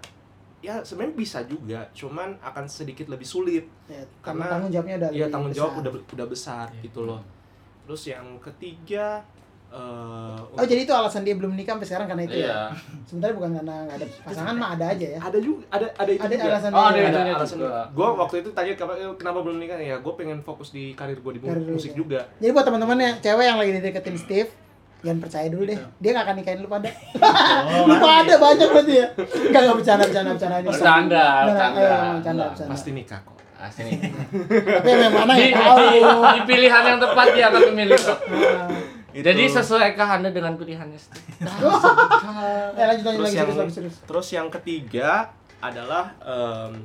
ya 0.62 0.80
sebenarnya 0.80 1.20
bisa 1.20 1.40
juga, 1.44 1.84
cuman 1.92 2.32
akan 2.40 2.64
sedikit 2.64 3.12
lebih 3.12 3.28
sulit. 3.28 3.68
Ya, 3.86 4.00
karena- 4.24 4.48
tanggung 4.48 4.72
jawabnya 4.72 4.96
udah 4.96 5.10
Iya 5.12 5.20
lebih 5.20 5.34
tanggung 5.36 5.52
jawab 5.52 5.72
besar. 5.74 5.82
udah 5.84 5.92
udah 6.16 6.28
besar 6.32 6.66
gitu 6.80 7.00
loh. 7.04 7.20
Terus 7.84 8.04
yang 8.08 8.24
ketiga, 8.40 9.20
eh, 9.76 10.38
Oh 10.56 10.64
jadi 10.64 10.82
itu 10.82 10.92
alasan 10.92 11.22
dia 11.22 11.36
belum 11.36 11.52
nikah 11.52 11.76
sampai 11.76 11.84
sekarang 11.86 12.08
karena 12.08 12.24
itu 12.24 12.38
ya? 12.38 12.46
Iya. 12.46 12.60
Sebenarnya 13.06 13.36
bukan 13.36 13.52
karena 13.54 13.76
nggak 13.84 13.98
ada 13.98 14.08
pasangan 14.24 14.56
mah 14.56 14.70
ada 14.72 14.86
aja 14.88 15.08
ya. 15.10 15.20
ada 15.20 15.38
juga 15.38 15.62
ada 15.70 15.88
ada 15.94 16.10
itu 16.10 16.22
Ada 16.22 16.32
juga. 16.34 16.48
alasan 16.50 16.70
Oh, 16.72 16.86
ada 16.86 16.96
itu. 16.98 17.08
ada 17.14 17.32
alasan 17.36 17.58
juga. 17.60 17.82
gue 17.90 18.08
waktu 18.16 18.36
itu 18.40 18.50
tanya 18.50 18.72
kenapa, 18.74 18.94
kenapa 19.14 19.40
belum 19.42 19.58
nikah 19.58 19.78
ya 19.78 19.96
gue 19.98 20.14
pengen 20.16 20.40
fokus 20.42 20.70
di 20.70 20.84
karir 20.94 21.20
gue 21.20 21.32
di 21.34 21.40
Karir 21.42 21.60
musik 21.66 21.92
ya. 21.92 21.98
juga 21.98 22.20
Jadi 22.38 22.52
buat 22.52 22.64
teman-teman 22.64 22.98
yang 22.98 23.16
cewek 23.20 23.46
yang 23.46 23.58
lagi 23.58 23.72
deketin 23.76 24.16
Steve, 24.16 24.50
jangan 25.02 25.20
percaya 25.20 25.48
dulu 25.50 25.64
deh. 25.66 25.76
Gitu. 25.76 25.88
Dia 26.00 26.10
gak 26.14 26.24
akan 26.24 26.36
nikahin 26.36 26.60
lu 26.62 26.70
pada. 26.70 26.90
Oh, 27.68 27.84
lu 27.86 27.96
pada 28.00 28.34
banyak 28.38 28.68
berarti 28.70 28.94
ya. 28.96 29.08
Enggak 29.12 29.60
enggak 29.62 29.76
bercanda 29.76 30.04
bercanda 30.04 30.30
bercanda 30.32 30.56
ini. 30.58 30.68
Bercanda, 30.68 31.26
Beneran, 31.46 32.14
bercanda. 32.16 32.46
pasti 32.66 32.90
nikah 32.92 33.20
kok 33.22 33.36
Asli. 33.56 33.92
Tapi 33.92 34.88
yang 34.90 35.12
mana 35.12 35.34
Di, 35.34 35.44
ya 35.44 35.52
tahu. 35.54 35.78
di, 35.84 36.00
di 36.32 36.42
pilihan 36.46 36.84
yang 36.86 37.00
tepat 37.02 37.28
dia 37.30 37.46
akan 37.50 37.62
memilih 37.70 37.98
kok. 37.98 38.20
Itu. 39.16 39.24
Jadi 39.24 39.48
sesuaikah 39.48 40.20
Anda 40.20 40.30
dengan 40.30 40.54
pilihannya? 40.56 41.00
Steve? 41.00 41.24
Ya 42.76 42.84
lanjut 42.92 43.06
lanjut 43.06 43.16
terus 43.16 43.24
lagi 43.24 43.38
yang 43.38 43.48
serius 43.48 43.58
lagi 43.58 43.74
serius. 43.74 43.96
terus 44.04 44.28
yang 44.30 44.48
ketiga 44.52 45.10
adalah 45.60 46.12
em, 46.20 46.84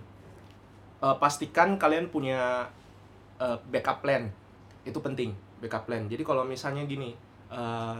eh, 1.01 1.16
pastikan 1.19 1.74
kalian 1.74 2.07
punya 2.07 2.70
eh, 3.36 3.59
backup 3.66 3.98
plan 4.01 4.31
itu 4.82 4.97
penting 4.97 5.32
backup 5.59 5.85
plan 5.85 6.07
jadi 6.07 6.23
kalau 6.23 6.47
misalnya 6.47 6.86
gini 6.86 7.19
eh, 7.48 7.98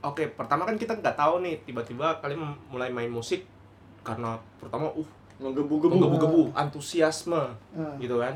oke 0.00 0.22
pertama 0.32 0.62
kan 0.62 0.76
kita 0.76 0.94
nggak 0.94 1.16
tahu 1.16 1.42
nih 1.42 1.58
tiba-tiba 1.64 2.20
kalian 2.20 2.38
mulai 2.68 2.88
main 2.88 3.10
musik 3.10 3.42
karena 4.00 4.38
pertama 4.56 4.86
uh 4.88 5.08
menggebu-gebu 5.36 6.54
antusiasme 6.54 7.42
Ah. 7.74 7.92
gitu 7.98 8.16
kan 8.16 8.32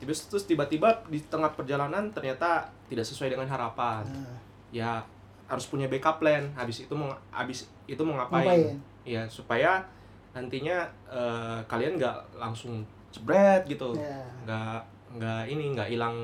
terus 0.00 0.24
terus 0.26 0.44
tiba-tiba 0.44 1.04
di 1.06 1.20
tengah 1.22 1.52
perjalanan 1.52 2.08
ternyata 2.08 2.64
tidak 2.88 3.04
sesuai 3.04 3.30
dengan 3.30 3.46
harapan 3.46 4.02
Ah, 4.08 4.34
ya 4.70 5.02
harus 5.44 5.66
punya 5.66 5.86
backup 5.86 6.18
plan 6.18 6.46
habis 6.54 6.80
itu 6.80 6.92
mau 6.92 7.10
habis 7.28 7.66
itu 7.84 7.98
mau 8.00 8.14
ngapain, 8.16 8.46
Ngapain? 8.46 8.78
ya 9.02 9.22
supaya 9.26 9.82
nantinya 10.30 10.82
eh, 11.06 11.58
kalian 11.66 11.96
nggak 11.96 12.16
langsung 12.34 12.80
jebret 13.10 13.66
gitu 13.66 13.90
Ya. 13.92 14.22
nggak 14.46 14.78
nggak 15.10 15.42
ini 15.48 15.74
nggak 15.74 15.90
hilang 15.90 16.14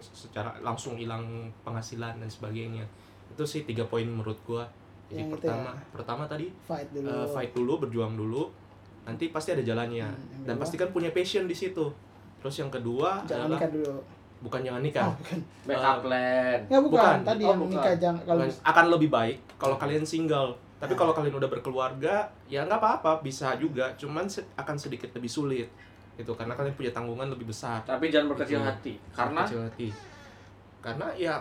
secara 0.00 0.50
langsung 0.58 0.98
hilang 0.98 1.22
penghasilan 1.62 2.18
dan 2.18 2.26
sebagainya 2.26 2.82
itu 3.28 3.44
sih 3.44 3.62
tiga 3.62 3.84
poin 3.84 4.02
menurut 4.04 4.34
gua 4.42 4.66
jadi 5.06 5.22
Yang 5.22 5.28
itu 5.28 5.34
pertama 5.38 5.70
ya. 5.70 5.82
pertama 5.92 6.22
tadi 6.26 6.46
Fight 6.60 6.88
dulu. 6.90 7.06
eh, 7.06 7.26
fight 7.28 7.52
dulu 7.52 7.72
berjuang 7.80 8.14
dulu 8.14 8.42
nanti 9.04 9.30
pasti 9.30 9.54
ada 9.54 9.62
jalannya 9.62 10.04
Hmm, 10.04 10.44
dan 10.44 10.58
pastikan 10.58 10.90
punya 10.90 11.08
passion 11.10 11.46
di 11.46 11.54
situ 11.54 11.86
terus 12.38 12.54
yang 12.54 12.68
kedua 12.68 13.22
Jangan 13.24 13.54
adalah 13.54 13.70
dulu. 13.70 13.94
Bukan 14.38 14.60
jangan 14.60 14.80
nikah 14.80 15.04
Oh, 15.04 15.14
bukan. 15.16 15.38
Backup 15.64 15.96
plan. 16.00 16.58
Enggak 16.62 16.82
bukan. 16.82 16.94
Bukan. 16.94 17.18
Tadi 17.24 17.42
Oh, 17.42 17.48
yang 17.48 17.58
bukan. 17.58 17.72
nikah 17.74 17.94
jangan 17.96 18.20
kalau 18.22 18.44
akan 18.64 18.84
lebih 18.88 19.08
baik 19.08 19.36
kalau 19.56 19.76
kalian 19.76 20.04
single 20.04 20.50
tapi 20.78 20.94
kalau 20.94 21.10
kalian 21.10 21.34
udah 21.34 21.50
berkeluarga 21.50 22.16
ya 22.46 22.62
nggak 22.62 22.78
apa-apa 22.78 23.18
bisa 23.18 23.50
juga 23.56 23.90
cuman 23.94 24.24
se- 24.24 24.46
akan 24.54 24.76
sedikit 24.76 25.10
lebih 25.10 25.26
sulit 25.28 25.66
itu 26.14 26.30
karena 26.32 26.50
kalian 26.52 26.70
punya 26.72 26.90
tanggungan 26.90 27.26
lebih 27.28 27.46
besar 27.46 27.82
Tapi 27.82 28.08
jangan 28.08 28.30
berkecil 28.30 28.58
Betul. 28.58 28.68
hati. 28.68 28.94
Karena 29.10 29.42
Kecil 29.42 29.60
hati. 29.60 29.88
karena 30.78 31.06
ya 31.12 31.34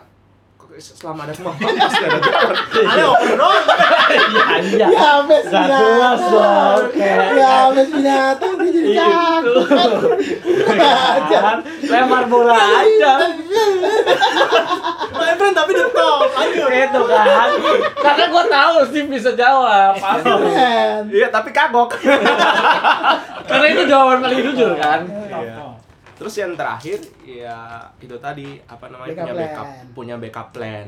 selama 0.78 1.26
ada 1.26 1.34
kemampuan 1.34 1.74
pasti 1.82 2.04
ada 2.06 2.20
jalan 2.22 2.54
Ada 2.86 3.04
open 3.10 3.32
doang. 3.34 3.64
Iya, 4.08 4.46
iya. 4.62 4.88
Ya, 4.88 5.06
habis 5.18 5.46
dong. 5.50 6.82
Kayak 6.94 7.28
Ya, 7.34 7.50
habis 7.66 7.88
binatang 7.90 8.54
dia 8.62 8.70
jadi 8.70 8.90
cakep. 8.94 9.66
kan, 11.28 11.58
lempar 11.82 12.24
bola 12.30 12.56
aja. 12.56 13.14
Friend 15.38 15.54
tapi 15.54 15.72
the 15.74 15.86
top. 15.94 16.30
Lanjut. 16.34 16.70
Itu 16.70 17.02
kan. 17.06 17.50
karena 17.98 18.26
gua 18.30 18.44
tahu 18.46 18.74
Steve 18.90 19.10
bisa 19.10 19.32
jawab. 19.34 19.94
Pasti. 19.98 20.30
Iya 21.14 21.28
tapi 21.30 21.50
kagok 21.54 21.94
karena 23.50 23.66
itu 23.70 23.84
jawaban 23.86 24.20
paling 24.20 24.40
jujur 24.44 24.74
kan. 24.78 25.06
Iya. 25.06 25.67
Terus 26.18 26.34
yang 26.36 26.54
terakhir 26.54 26.98
ya 27.22 27.58
itu 27.98 28.18
tadi 28.18 28.58
apa 28.64 28.86
namanya 28.88 29.14
Backup 29.14 29.24
punya 29.24 29.34
plan. 29.34 29.42
backup 29.44 29.68
punya 29.94 30.16
backup 30.18 30.48
plan. 30.52 30.88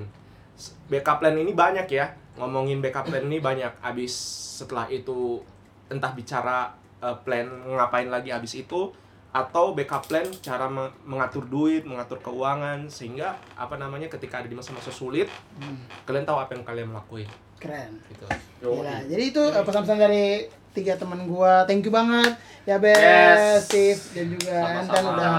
Backup 0.86 1.18
plan 1.20 1.36
ini 1.36 1.52
banyak 1.54 1.88
ya. 1.88 2.06
Ngomongin 2.36 2.80
backup 2.80 3.06
plan 3.06 3.24
ini 3.24 3.38
banyak. 3.40 3.72
Abis 3.80 4.14
setelah 4.58 4.88
itu 4.88 5.40
entah 5.88 6.12
bicara 6.12 6.74
eh, 7.00 7.18
plan 7.20 7.46
ngapain 7.46 8.08
lagi 8.08 8.30
abis 8.30 8.60
itu 8.60 8.90
atau 9.30 9.72
backup 9.72 10.04
plan 10.04 10.26
cara 10.40 10.66
me- 10.66 10.90
mengatur 11.04 11.46
duit, 11.46 11.86
mengatur 11.86 12.18
keuangan 12.20 12.90
sehingga 12.90 13.38
apa 13.54 13.78
namanya 13.78 14.10
ketika 14.10 14.42
ada 14.42 14.50
di 14.50 14.58
masa-masa 14.58 14.90
sulit 14.90 15.30
Hmm. 15.56 15.78
kalian 16.04 16.26
tahu 16.26 16.38
apa 16.40 16.52
yang 16.52 16.66
kalian 16.66 16.90
lakuin. 16.90 17.30
Keren. 17.56 17.92
gitu 18.08 18.26
Gila. 18.60 19.04
Jadi 19.06 19.24
itu 19.28 19.44
uh, 19.44 19.62
pesan-pesan 19.62 20.00
dari 20.00 20.48
tiga 20.74 20.94
teman 20.96 21.26
gua. 21.26 21.66
Thank 21.66 21.86
you 21.88 21.94
banget. 21.94 22.38
Ya 22.68 22.78
Bes, 22.78 23.02
Yes. 23.02 23.66
Steve 23.66 24.02
dan 24.14 24.26
juga. 24.30 24.58
Anton 24.86 25.04
udah 25.18 25.32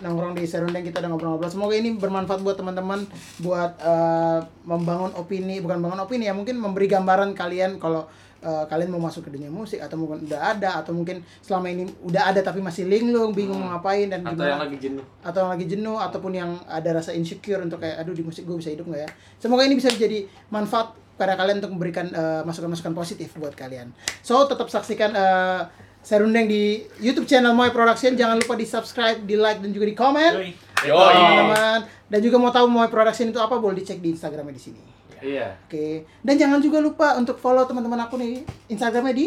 nongkrong 0.00 0.32
di 0.32 0.48
Serundeng 0.48 0.80
kita 0.80 1.04
udah 1.04 1.10
ngobrol-ngobrol. 1.12 1.50
Semoga 1.52 1.74
ini 1.76 1.92
bermanfaat 1.92 2.40
buat 2.40 2.56
teman-teman 2.56 3.04
buat 3.44 3.76
uh, 3.84 4.40
membangun 4.64 5.12
opini, 5.18 5.60
bukan 5.60 5.76
membangun 5.76 6.08
opini 6.08 6.30
ya, 6.30 6.32
mungkin 6.32 6.56
memberi 6.56 6.88
gambaran 6.88 7.36
kalian 7.36 7.76
kalau 7.76 8.08
uh, 8.44 8.64
kalian 8.66 8.90
mau 8.92 9.02
masuk 9.02 9.28
ke 9.28 9.30
dunia 9.36 9.52
musik 9.52 9.80
atau 9.80 10.00
mungkin 10.00 10.24
udah 10.24 10.56
ada 10.56 10.80
atau 10.80 10.92
mungkin 10.96 11.20
selama 11.44 11.68
ini 11.68 11.84
udah 12.04 12.32
ada 12.32 12.40
tapi 12.40 12.64
masih 12.64 12.88
linglung, 12.88 13.36
bingung 13.36 13.60
mau 13.60 13.76
ngapain 13.76 14.08
dan 14.08 14.24
atau 14.24 14.32
gimana 14.36 14.50
yang 14.50 14.62
lagi 14.64 14.78
jenuh 14.80 15.04
atau 15.20 15.38
yang 15.44 15.52
lagi 15.52 15.66
jenuh 15.68 15.96
ataupun 16.00 16.32
yang 16.32 16.50
ada 16.66 16.90
rasa 16.96 17.10
insecure 17.12 17.60
untuk 17.60 17.80
kayak 17.82 18.00
aduh 18.00 18.16
di 18.16 18.24
musik 18.24 18.48
gue 18.48 18.56
bisa 18.56 18.72
hidup 18.72 18.88
nggak 18.88 19.02
ya 19.04 19.10
semoga 19.36 19.62
ini 19.68 19.76
bisa 19.76 19.92
jadi 19.92 20.24
manfaat 20.48 20.96
pada 21.20 21.36
kalian 21.36 21.60
untuk 21.60 21.76
memberikan 21.76 22.08
eh, 22.08 22.42
masukan-masukan 22.48 22.96
positif 22.96 23.36
buat 23.36 23.52
kalian. 23.52 23.92
So 24.24 24.48
tetap 24.48 24.72
saksikan 24.72 25.12
eh, 25.12 25.60
Serundeng 26.00 26.48
di 26.48 26.80
YouTube 26.96 27.28
channel 27.28 27.52
Moy 27.52 27.68
Production. 27.76 28.16
Jangan 28.16 28.40
lupa 28.40 28.56
di 28.56 28.64
subscribe 28.64 29.20
di 29.20 29.36
like 29.36 29.60
dan 29.60 29.68
juga 29.76 29.84
di 29.84 29.92
komen 29.92 30.32
teman-teman. 30.80 31.80
Dan 32.08 32.20
juga 32.24 32.36
mau 32.40 32.48
tahu 32.48 32.66
Moy 32.72 32.88
Production 32.88 33.28
itu 33.28 33.36
apa 33.36 33.60
boleh 33.60 33.84
dicek 33.84 34.00
di 34.00 34.16
Instagramnya 34.16 34.56
di 34.56 34.62
sini. 34.64 34.82
Iya. 35.20 35.60
Oke. 35.68 36.08
Dan 36.24 36.40
jangan 36.40 36.64
juga 36.64 36.80
lupa 36.80 37.20
untuk 37.20 37.36
follow 37.36 37.68
teman-teman 37.68 38.08
aku 38.08 38.16
nih 38.16 38.48
Instagramnya 38.72 39.12
di? 39.12 39.26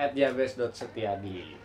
At 0.00 0.16
jabes.setiadi 0.16 1.60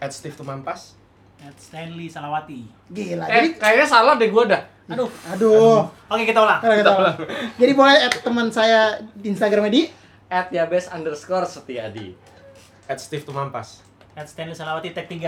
at 0.00 0.10
Steve 0.10 0.34
Tumampas 0.34 0.99
At 1.40 1.56
Stanley 1.56 2.06
Salawati. 2.06 2.68
gila 2.86 3.24
eh 3.24 3.32
jadi 3.32 3.48
kayaknya 3.56 3.86
salah 3.86 4.14
deh 4.14 4.28
gua 4.28 4.44
dah 4.46 4.62
Aduh. 4.90 5.06
aduh 5.26 5.86
Oke, 6.10 6.26
kita 6.26 6.42
ulang. 6.42 6.58
Kalau 6.58 6.74
kita 6.74 6.90
ulang. 6.92 7.14
Jadi 7.54 7.72
boleh 7.72 7.96
add 7.96 8.16
teman 8.20 8.50
saya 8.50 8.80
di 9.14 9.30
Instagramnya 9.30 9.70
di 9.70 9.82
at 10.26 10.50
jabes 10.50 10.90
underscore 10.90 11.46
setiadi 11.46 12.18
at 12.84 12.98
Steve 12.98 13.22
Tumampas 13.22 13.86
At 14.10 14.26
Stanley 14.26 14.52
Salawati 14.52 14.90
tag 14.90 15.06
3. 15.06 15.22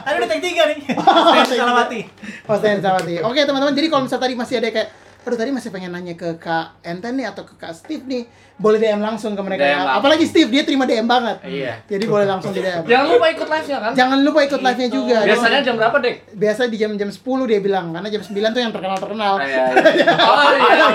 Tadi 0.00 0.16
udah 0.16 0.26
tag 0.26 0.40
3 0.40 0.70
nih. 0.72 0.78
Stanley 0.96 1.58
Salawati. 1.60 2.00
Oh, 2.48 2.56
Stan 2.56 2.80
Sawati. 2.80 3.14
Oke, 3.20 3.44
teman-teman. 3.44 3.76
Jadi 3.76 3.86
kalau 3.86 4.02
misalnya 4.02 4.24
tadi 4.24 4.34
masih 4.34 4.54
ada 4.56 4.68
kayak 4.72 4.88
aduh 5.20 5.36
tadi 5.36 5.50
masih 5.50 5.68
pengen 5.68 5.90
nanya 5.90 6.12
ke 6.12 6.36
Kak 6.36 6.80
Enten 6.80 7.12
nih 7.12 7.26
atau 7.26 7.42
ke 7.42 7.52
Kak 7.54 7.70
Steve 7.72 8.00
nih, 8.02 8.24
boleh 8.56 8.76
DM 8.76 8.96
langsung 8.98 9.32
ke 9.32 9.42
mereka. 9.42 9.60
DM 9.60 9.68
ya. 9.68 9.76
langsung. 9.78 9.98
Apalagi 10.00 10.24
Steve, 10.24 10.48
dia 10.48 10.62
terima 10.62 10.82
DM 10.82 11.04
banget. 11.04 11.36
Iya. 11.42 11.84
Jadi 11.84 12.04
boleh 12.04 12.24
langsung 12.24 12.50
di 12.50 12.58
DM. 12.58 12.80
jangan 12.82 13.06
lupa 13.08 13.26
ikut 13.28 13.44
live 13.46 13.66
nya 13.66 13.78
kan 13.78 13.92
Jangan 13.92 14.18
lupa 14.22 14.40
ikut 14.42 14.60
live-nya 14.60 14.88
juga. 14.88 15.16
biasanya 15.22 15.60
jam 15.60 15.74
berapa 15.76 15.96
deh 15.98 16.14
biasa 16.32 16.60
di 16.64 16.76
jam-jam 16.76 17.08
10 17.08 17.20
dia 17.44 17.60
bilang 17.60 17.86
karena 17.90 18.08
jam 18.08 18.22
9 18.22 18.32
tuh 18.48 18.60
yang 18.62 18.72
terkenal-terkenal. 18.72 19.32
Ah, 19.34 19.44
iya, 19.44 19.62
iya. 19.98 20.08
oh 20.16 20.50
iya 20.50 20.86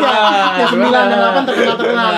Jam 0.58 0.70
9 0.72 0.82
dan 0.90 1.18
8 1.38 1.45
terkenal-terkenal. 1.45 2.12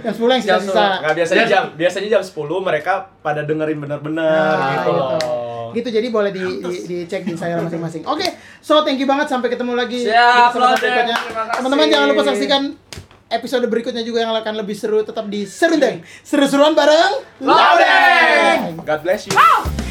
Jam 0.00 0.12
10 0.12 0.26
yang 0.28 0.42
sisa-sisa. 0.42 0.86
nggak 1.00 1.14
biasanya 1.14 1.44
jam 1.46 1.62
biasanya 1.72 2.08
jam 2.10 2.22
10 2.24 2.34
mereka 2.60 2.92
pada 3.20 3.40
dengerin 3.40 3.78
bener-bener 3.78 4.26
Nah, 4.26 4.70
gitu 4.76 4.92
loh 5.70 5.74
Gitu 5.78 5.88
jadi 5.94 6.06
boleh 6.10 6.30
di, 6.34 6.42
di 6.60 6.76
dicek 7.06 7.22
di 7.22 7.38
Instagram 7.38 7.70
masing-masing. 7.70 8.02
Oke, 8.10 8.26
so 8.58 8.82
thank 8.82 8.98
you 8.98 9.06
banget 9.06 9.30
sampai 9.30 9.48
ketemu 9.48 9.72
lagi 9.78 10.02
di 10.02 10.10
Siap, 10.10 10.52
Loden. 10.58 10.76
berikutnya. 10.82 11.16
Teman-teman 11.56 11.86
jangan 11.86 12.06
lupa 12.10 12.22
saksikan 12.26 12.62
episode 13.30 13.64
berikutnya 13.70 14.02
juga 14.02 14.26
yang 14.26 14.34
akan 14.34 14.54
lebih 14.58 14.74
seru 14.74 15.06
tetap 15.06 15.30
di 15.30 15.46
Serundeng. 15.46 16.02
Seru-seruan 16.26 16.74
bareng 16.74 17.22
Loden. 17.40 18.82
God 18.82 19.00
bless 19.06 19.30
you 19.30 19.89